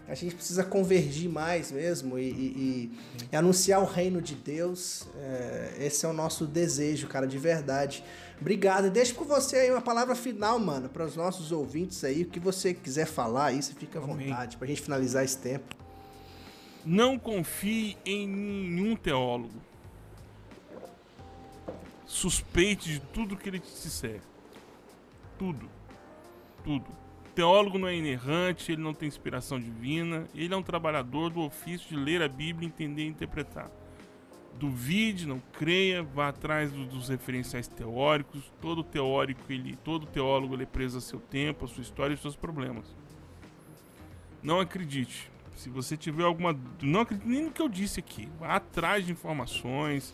A 0.07 0.13
gente 0.13 0.35
precisa 0.35 0.63
convergir 0.63 1.29
mais 1.29 1.71
mesmo 1.71 2.17
e, 2.17 2.29
e, 2.29 2.91
e 3.31 3.35
anunciar 3.35 3.81
o 3.81 3.85
reino 3.85 4.21
de 4.21 4.35
Deus. 4.35 5.07
É, 5.17 5.77
esse 5.79 6.05
é 6.05 6.09
o 6.09 6.13
nosso 6.13 6.45
desejo, 6.45 7.07
cara, 7.07 7.27
de 7.27 7.37
verdade. 7.37 8.03
Obrigado. 8.39 8.87
E 8.87 8.89
deixa 8.89 9.13
com 9.13 9.25
você 9.25 9.57
aí 9.57 9.71
uma 9.71 9.81
palavra 9.81 10.15
final, 10.15 10.59
mano, 10.59 10.89
para 10.89 11.05
os 11.05 11.15
nossos 11.15 11.51
ouvintes 11.51 12.03
aí. 12.03 12.21
O 12.23 12.25
que 12.25 12.39
você 12.39 12.73
quiser 12.73 13.07
falar 13.07 13.45
aí, 13.45 13.61
você 13.61 13.73
fica 13.73 13.97
à 13.97 14.01
vontade, 14.01 14.57
para 14.57 14.65
a 14.65 14.67
gente 14.67 14.81
finalizar 14.81 15.23
esse 15.23 15.37
tempo. 15.37 15.84
Não 16.85 17.17
confie 17.17 17.97
em 18.05 18.27
nenhum 18.27 18.95
teólogo. 18.95 19.59
Suspeite 22.05 22.89
de 22.91 22.99
tudo 22.99 23.35
que 23.35 23.49
ele 23.49 23.59
te 23.59 23.71
disser. 23.71 24.21
Tudo. 25.39 25.67
Tudo. 26.63 26.85
teólogo 27.33 27.77
não 27.77 27.87
é 27.87 27.95
inerrante, 27.95 28.71
ele 28.71 28.81
não 28.81 28.93
tem 28.93 29.07
inspiração 29.07 29.59
divina, 29.59 30.25
ele 30.33 30.53
é 30.53 30.57
um 30.57 30.63
trabalhador 30.63 31.29
do 31.29 31.41
ofício 31.41 31.89
de 31.89 31.95
ler 31.95 32.21
a 32.21 32.29
Bíblia, 32.29 32.67
entender 32.67 33.03
e 33.03 33.07
interpretar. 33.07 33.69
Duvide, 34.57 35.27
não 35.27 35.41
creia, 35.51 36.01
vá 36.01 36.29
atrás 36.29 36.71
dos 36.71 37.09
referenciais 37.09 37.67
teóricos. 37.67 38.51
Todo 38.61 38.83
teórico, 38.83 39.41
ele, 39.49 39.75
todo 39.83 40.05
teólogo 40.05 40.53
ele 40.53 40.63
é 40.63 40.67
preso 40.67 40.97
a 40.97 41.01
seu 41.01 41.19
tempo, 41.19 41.65
a 41.65 41.67
sua 41.67 41.81
história 41.81 42.13
e 42.13 42.15
os 42.15 42.21
seus 42.21 42.35
problemas. 42.35 42.85
Não 44.41 44.59
acredite. 44.59 45.34
Se 45.55 45.69
você 45.69 45.95
tiver 45.95 46.23
alguma. 46.23 46.57
Não 46.81 47.01
acredito 47.01 47.27
nem 47.27 47.43
no 47.45 47.51
que 47.51 47.61
eu 47.61 47.69
disse 47.69 47.99
aqui. 47.99 48.29
Vá 48.39 48.55
atrás 48.55 49.05
de 49.05 49.11
informações. 49.11 50.13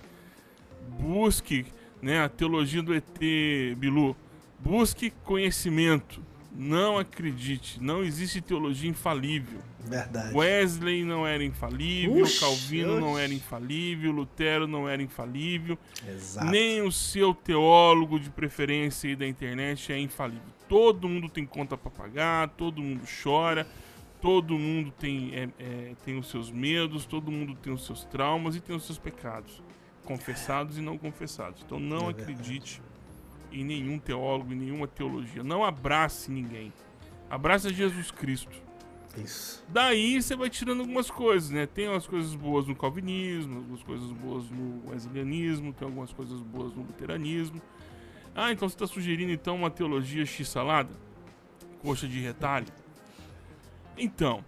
Busque 1.00 1.66
né, 2.02 2.24
a 2.24 2.30
teologia 2.30 2.82
do 2.82 2.94
ET 2.94 3.20
Bilu. 3.78 4.16
Busque 4.60 5.12
conhecimento. 5.24 6.22
Não 6.54 6.98
acredite. 7.00 7.82
Não 7.82 8.04
existe 8.04 8.42
teologia 8.42 8.90
infalível. 8.90 9.60
Verdade. 9.80 10.36
Wesley 10.36 11.04
não 11.04 11.26
era 11.26 11.44
infalível. 11.44 12.22
Uxi, 12.22 12.40
Calvino 12.40 12.94
uxi. 12.94 13.02
não 13.02 13.18
era 13.18 13.34
infalível. 13.34 14.12
Lutero 14.12 14.68
não 14.68 14.88
era 14.88 15.02
infalível. 15.02 15.78
Exato. 16.08 16.48
Nem 16.48 16.82
o 16.82 16.92
seu 16.92 17.34
teólogo 17.34 18.20
de 18.20 18.30
preferência 18.30 19.10
aí 19.10 19.16
da 19.16 19.26
internet 19.26 19.92
é 19.92 19.98
infalível. 19.98 20.44
Todo 20.68 21.10
mundo 21.10 21.30
tem 21.30 21.46
conta 21.46 21.78
para 21.78 21.90
pagar. 21.90 22.50
Todo 22.50 22.82
mundo 22.82 23.02
chora 23.24 23.66
Todo 24.22 24.58
mundo 24.58 24.92
tem, 24.92 25.34
é, 25.34 25.50
é, 25.58 25.96
tem 26.06 26.18
os 26.18 26.30
seus 26.30 26.52
medos, 26.52 27.06
todo 27.06 27.32
mundo 27.32 27.56
tem 27.56 27.74
os 27.74 27.86
seus 27.86 28.06
traumas 28.06 28.56
e 28.56 28.62
tem 28.62 28.76
os 28.76 28.86
seus 28.86 29.00
pecados, 29.00 29.62
confessados 30.06 30.78
e 30.78 30.82
não 30.82 30.96
confessados. 30.98 31.64
Então 31.66 31.80
não 31.80 32.08
é 32.08 32.12
acredite 32.12 32.82
em 33.52 33.66
nenhum 33.66 33.98
teólogo, 33.98 34.54
em 34.54 34.58
nenhuma 34.58 34.88
teologia. 34.88 35.44
Não 35.44 35.64
abrace 35.64 36.32
ninguém. 36.32 36.72
Abraça 37.30 37.74
Jesus 37.74 38.12
Cristo. 38.12 38.62
Isso. 39.18 39.64
Daí 39.68 40.22
você 40.22 40.36
vai 40.36 40.50
tirando 40.50 40.82
algumas 40.82 41.10
coisas, 41.10 41.50
né? 41.50 41.66
Tem 41.66 41.88
umas 41.90 42.08
coisas 42.08 42.34
boas 42.34 42.68
no 42.68 42.76
calvinismo, 42.76 43.58
algumas 43.58 43.84
coisas 43.84 44.12
boas 44.12 44.50
no 44.50 44.90
wesleyaniismo, 44.90 45.74
tem 45.74 45.88
algumas 45.88 46.14
coisas 46.14 46.40
boas 46.42 46.74
no 46.74 46.84
luteranismo. 46.84 47.62
Ah, 48.34 48.52
então 48.52 48.70
você 48.70 48.76
está 48.76 48.88
sugerindo 48.88 49.32
então 49.32 49.56
uma 49.56 49.70
teologia 49.70 50.26
x-salada? 50.26 50.92
Coxa 51.82 52.08
de 52.08 52.20
retalho? 52.20 52.68
Então, 54.02 54.44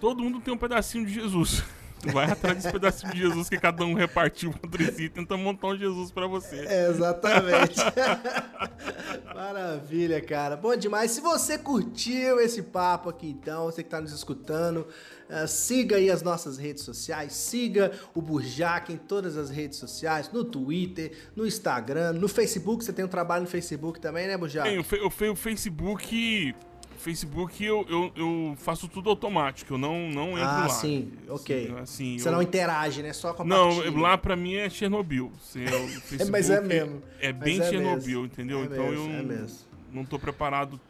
todo 0.00 0.22
mundo 0.22 0.40
tem 0.40 0.54
um 0.54 0.56
pedacinho 0.56 1.04
de 1.04 1.12
Jesus. 1.12 1.62
Vai 2.12 2.30
atrás 2.30 2.56
desse 2.56 2.70
pedacinho 2.70 3.12
de 3.12 3.18
Jesus 3.18 3.48
que 3.48 3.58
cada 3.58 3.84
um 3.84 3.94
repartiu 3.94 4.54
entre 4.62 4.92
si 4.92 5.04
e 5.04 5.08
tenta 5.08 5.36
montar 5.36 5.68
um 5.68 5.76
Jesus 5.76 6.10
para 6.10 6.26
você. 6.26 6.56
É, 6.66 6.88
exatamente. 6.88 7.76
Maravilha, 9.34 10.20
cara. 10.20 10.56
Bom 10.56 10.76
demais. 10.76 11.10
Se 11.10 11.20
você 11.20 11.56
curtiu 11.56 12.40
esse 12.40 12.62
papo 12.62 13.08
aqui, 13.08 13.28
então, 13.28 13.64
você 13.64 13.82
que 13.82 13.86
está 13.86 14.00
nos 14.00 14.12
escutando, 14.12 14.86
uh, 15.30 15.48
siga 15.48 15.96
aí 15.96 16.10
as 16.10 16.22
nossas 16.22 16.58
redes 16.58 16.82
sociais, 16.82 17.32
siga 17.32 17.92
o 18.14 18.20
Burjac 18.20 18.92
em 18.92 18.98
todas 18.98 19.36
as 19.36 19.48
redes 19.48 19.78
sociais, 19.78 20.30
no 20.30 20.44
Twitter, 20.44 21.12
no 21.34 21.46
Instagram, 21.46 22.12
no 22.14 22.28
Facebook. 22.28 22.84
Você 22.84 22.92
tem 22.92 23.04
um 23.04 23.08
trabalho 23.08 23.44
no 23.44 23.48
Facebook 23.48 23.98
também, 23.98 24.26
né, 24.26 24.36
Burjac? 24.36 24.68
Tem, 24.68 24.78
o, 24.78 25.32
o 25.32 25.36
Facebook 25.36 26.54
Facebook 26.98 27.64
eu, 27.64 27.84
eu, 27.88 28.12
eu, 28.16 28.56
faço 28.58 28.88
tudo 28.88 29.10
automático, 29.10 29.74
eu 29.74 29.78
não, 29.78 30.08
não 30.10 30.30
entro 30.30 30.42
ah, 30.42 30.58
lá. 30.58 30.64
Ah, 30.66 30.68
sim, 30.68 31.12
ok. 31.28 31.74
Assim, 31.80 32.18
Você 32.18 32.28
eu... 32.28 32.32
não 32.32 32.42
interage, 32.42 33.02
né? 33.02 33.12
Só 33.12 33.32
compartilha. 33.32 33.90
Não, 33.90 34.00
lá 34.00 34.16
pra 34.16 34.36
mim 34.36 34.54
é 34.54 34.68
Chernobyl. 34.68 35.32
é, 36.18 36.24
mas 36.26 36.50
é 36.50 36.60
mesmo. 36.60 37.02
É, 37.20 37.32
bem 37.32 37.60
é 37.60 37.68
Chernobyl, 37.68 38.22
mesmo. 38.22 38.26
entendeu? 38.26 38.60
É 38.60 38.64
então 38.64 38.88
mesmo, 38.88 39.12
eu 39.12 39.20
é 39.20 39.46
não 39.92 40.04
tô 40.04 40.18
preparado 40.18 40.80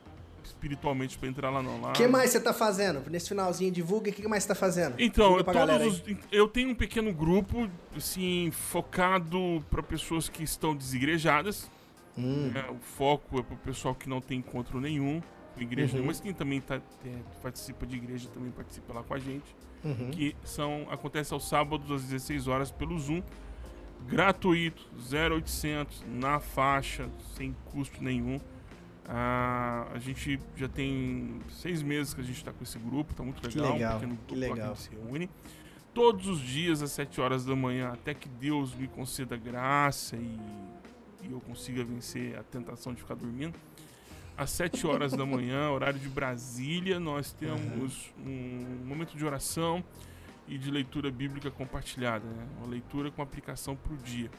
espiritualmente 0.43 1.18
para 1.18 1.28
entrar 1.28 1.51
lá 1.51 1.62
não. 1.62 1.82
O 1.82 1.93
que 1.93 2.06
mais 2.06 2.31
você 2.31 2.40
tá 2.40 2.52
fazendo? 2.52 3.02
Nesse 3.10 3.28
finalzinho, 3.28 3.70
divulga, 3.70 4.10
o 4.10 4.12
que 4.12 4.26
mais 4.28 4.43
você 4.43 4.48
tá 4.48 4.55
fazendo? 4.55 4.94
Então, 4.98 5.39
eu, 5.39 5.89
os, 5.89 6.02
eu 6.31 6.48
tenho 6.48 6.70
um 6.70 6.74
pequeno 6.74 7.12
grupo, 7.12 7.68
assim, 7.97 8.51
focado 8.51 9.64
para 9.70 9.82
pessoas 9.82 10.28
que 10.28 10.43
estão 10.43 10.74
desigrejadas. 10.74 11.70
Hum. 12.16 12.52
É, 12.55 12.70
o 12.70 12.76
foco 12.78 13.40
é 13.40 13.43
para 13.43 13.55
o 13.55 13.59
pessoal 13.59 13.94
que 13.94 14.09
não 14.09 14.20
tem 14.20 14.39
encontro 14.39 14.81
nenhum 14.81 15.20
igreja, 15.62 15.98
uhum. 15.98 16.06
mas 16.06 16.20
quem 16.20 16.32
também 16.32 16.60
tá, 16.60 16.76
é, 16.76 17.18
participa 17.43 17.86
de 17.86 17.97
igreja 17.97 18.28
também 18.28 18.51
participa 18.51 18.93
lá 18.93 19.02
com 19.02 19.14
a 19.14 19.18
gente. 19.18 19.55
Uhum. 19.85 20.10
Que 20.10 20.35
são, 20.44 20.86
acontece 20.90 21.32
aos 21.32 21.48
sábados 21.48 21.90
às 21.90 22.02
16 22.05 22.48
horas 22.48 22.70
pelo 22.70 22.98
Zoom. 22.98 23.22
Gratuito, 24.06 24.86
0800, 25.10 26.05
na 26.06 26.40
faixa, 26.40 27.09
sem 27.36 27.55
custo 27.66 28.02
nenhum. 28.02 28.40
Ah, 29.06 29.86
a 29.93 29.98
gente 29.98 30.40
já 30.56 30.68
tem 30.68 31.40
seis 31.51 31.82
meses 31.82 32.14
que 32.14 32.20
a 32.20 32.24
gente 32.24 32.36
está 32.36 32.52
com 32.52 32.62
esse 32.62 32.78
grupo, 32.78 33.14
tá 33.14 33.22
muito 33.22 33.47
legal. 33.47 33.72
Que 33.72 33.78
legal, 33.78 34.01
um 34.02 34.16
que 34.16 34.35
legal. 34.35 34.59
A 34.59 34.68
gente 34.68 34.81
se 34.81 34.90
reúne. 34.90 35.31
Todos 35.93 36.26
os 36.26 36.40
dias 36.40 36.82
às 36.82 36.90
7 36.90 37.20
horas 37.20 37.44
da 37.44 37.55
manhã, 37.55 37.93
até 37.93 38.14
que 38.14 38.28
Deus 38.28 38.74
me 38.74 38.89
conceda 38.89 39.36
graça 39.36 40.16
e, 40.16 40.40
e 41.22 41.31
eu 41.31 41.40
consiga 41.40 41.85
vencer 41.85 42.36
a 42.36 42.43
tentação 42.43 42.93
de 42.93 43.01
ficar 43.01 43.14
dormindo 43.14 43.55
às 44.36 44.51
7 44.51 44.86
horas 44.86 45.12
da 45.12 45.24
manhã, 45.24 45.70
horário 45.70 45.98
de 45.98 46.09
Brasília, 46.09 46.98
nós 46.98 47.32
temos 47.32 48.12
uhum. 48.19 48.82
um 48.82 48.86
momento 48.86 49.16
de 49.16 49.24
oração 49.24 49.82
e 50.48 50.59
de 50.59 50.70
leitura 50.70 51.11
bíblica 51.11 51.51
compartilhada, 51.51 52.27
né? 52.27 52.47
Uma 52.59 52.69
leitura 52.69 53.11
com 53.11 53.23
aplicação 53.23 53.77
para 53.77 53.93
o 53.93 53.97
dia. 53.97 54.31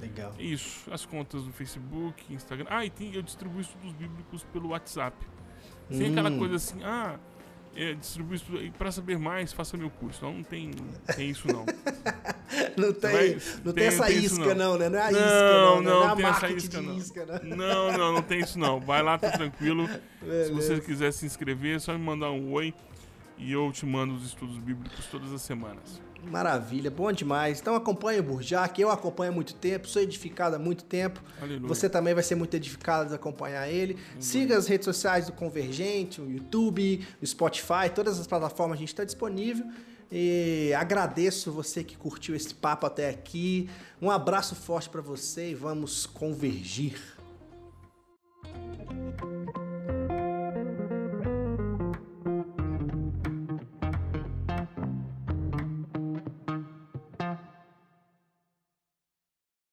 Legal. 0.00 0.34
Isso, 0.38 0.92
as 0.92 1.04
contas 1.04 1.44
do 1.44 1.52
Facebook, 1.52 2.32
Instagram. 2.32 2.66
Ah, 2.68 2.84
e 2.84 2.90
tem, 2.90 3.14
eu 3.14 3.22
distribuo 3.22 3.60
estudos 3.60 3.92
bíblicos 3.92 4.42
pelo 4.44 4.70
WhatsApp. 4.70 5.16
Sem 5.90 6.08
hum. 6.08 6.12
aquela 6.12 6.30
coisa 6.36 6.56
assim, 6.56 6.82
ah, 6.82 7.18
é, 7.74 7.94
distribuir 7.94 8.40
isso 8.40 8.56
e 8.56 8.70
para 8.70 8.92
saber 8.92 9.18
mais, 9.18 9.52
faça 9.52 9.76
meu 9.76 9.90
curso. 9.90 10.24
Não, 10.24 10.34
não 10.34 10.42
tem, 10.42 10.70
tem 11.16 11.30
isso 11.30 11.48
não. 11.48 11.64
não 12.76 12.92
tem, 12.92 13.12
vai, 13.12 13.38
não 13.64 13.72
tem, 13.72 13.74
tem 13.74 13.84
essa 13.86 14.06
tem 14.06 14.18
isca 14.18 14.54
não. 14.54 14.72
não. 14.72 14.78
né? 14.78 14.88
Não 14.88 14.98
é 14.98 15.02
a 15.02 15.10
isca 15.10 15.22
não, 15.22 15.82
não, 15.82 15.82
não, 15.82 16.08
não 16.08 16.16
tem 16.16 16.26
essa 16.26 16.50
isca 16.50 16.82
não. 16.82 16.96
Isca, 16.96 17.26
né? 17.26 17.40
não. 17.44 17.92
Não, 17.92 18.12
não, 18.12 18.22
tem 18.22 18.40
isso 18.40 18.58
não. 18.58 18.80
Vai 18.80 19.02
lá, 19.02 19.16
tá 19.16 19.30
tranquilo. 19.36 19.88
Beleza. 20.20 20.48
Se 20.48 20.52
você 20.52 20.80
quiser 20.80 21.12
se 21.12 21.24
inscrever, 21.24 21.76
é 21.76 21.78
só 21.78 21.92
me 21.92 21.98
mandar 21.98 22.30
um 22.30 22.52
oi 22.52 22.74
e 23.38 23.50
eu 23.50 23.72
te 23.72 23.86
mando 23.86 24.14
os 24.14 24.26
estudos 24.26 24.58
bíblicos 24.58 25.06
todas 25.06 25.32
as 25.32 25.42
semanas. 25.42 26.00
Maravilha, 26.30 26.90
bom 26.90 27.10
demais. 27.12 27.60
Então 27.60 27.74
acompanhe 27.74 28.20
o 28.20 28.22
Burjac, 28.22 28.80
eu 28.80 28.90
acompanho 28.90 29.32
há 29.32 29.34
muito 29.34 29.54
tempo, 29.54 29.88
sou 29.88 30.00
edificado 30.00 30.56
há 30.56 30.58
muito 30.58 30.84
tempo. 30.84 31.22
Aleluia. 31.40 31.68
Você 31.68 31.88
também 31.88 32.14
vai 32.14 32.22
ser 32.22 32.34
muito 32.34 32.54
edificado 32.54 33.08
de 33.08 33.14
acompanhar 33.14 33.68
ele. 33.68 33.94
Aleluia. 33.94 34.22
Siga 34.22 34.56
as 34.56 34.66
redes 34.66 34.84
sociais 34.84 35.26
do 35.26 35.32
Convergente, 35.32 36.20
o 36.20 36.30
YouTube, 36.30 37.06
o 37.20 37.26
Spotify, 37.26 37.90
todas 37.94 38.18
as 38.18 38.26
plataformas 38.26 38.76
a 38.76 38.80
gente 38.80 38.88
está 38.88 39.04
disponível. 39.04 39.66
E 40.14 40.74
agradeço 40.76 41.50
você 41.50 41.82
que 41.82 41.96
curtiu 41.96 42.34
esse 42.34 42.54
papo 42.54 42.86
até 42.86 43.08
aqui. 43.08 43.70
Um 44.00 44.10
abraço 44.10 44.54
forte 44.54 44.90
para 44.90 45.00
você 45.00 45.52
e 45.52 45.54
vamos 45.54 46.04
convergir. 46.04 47.00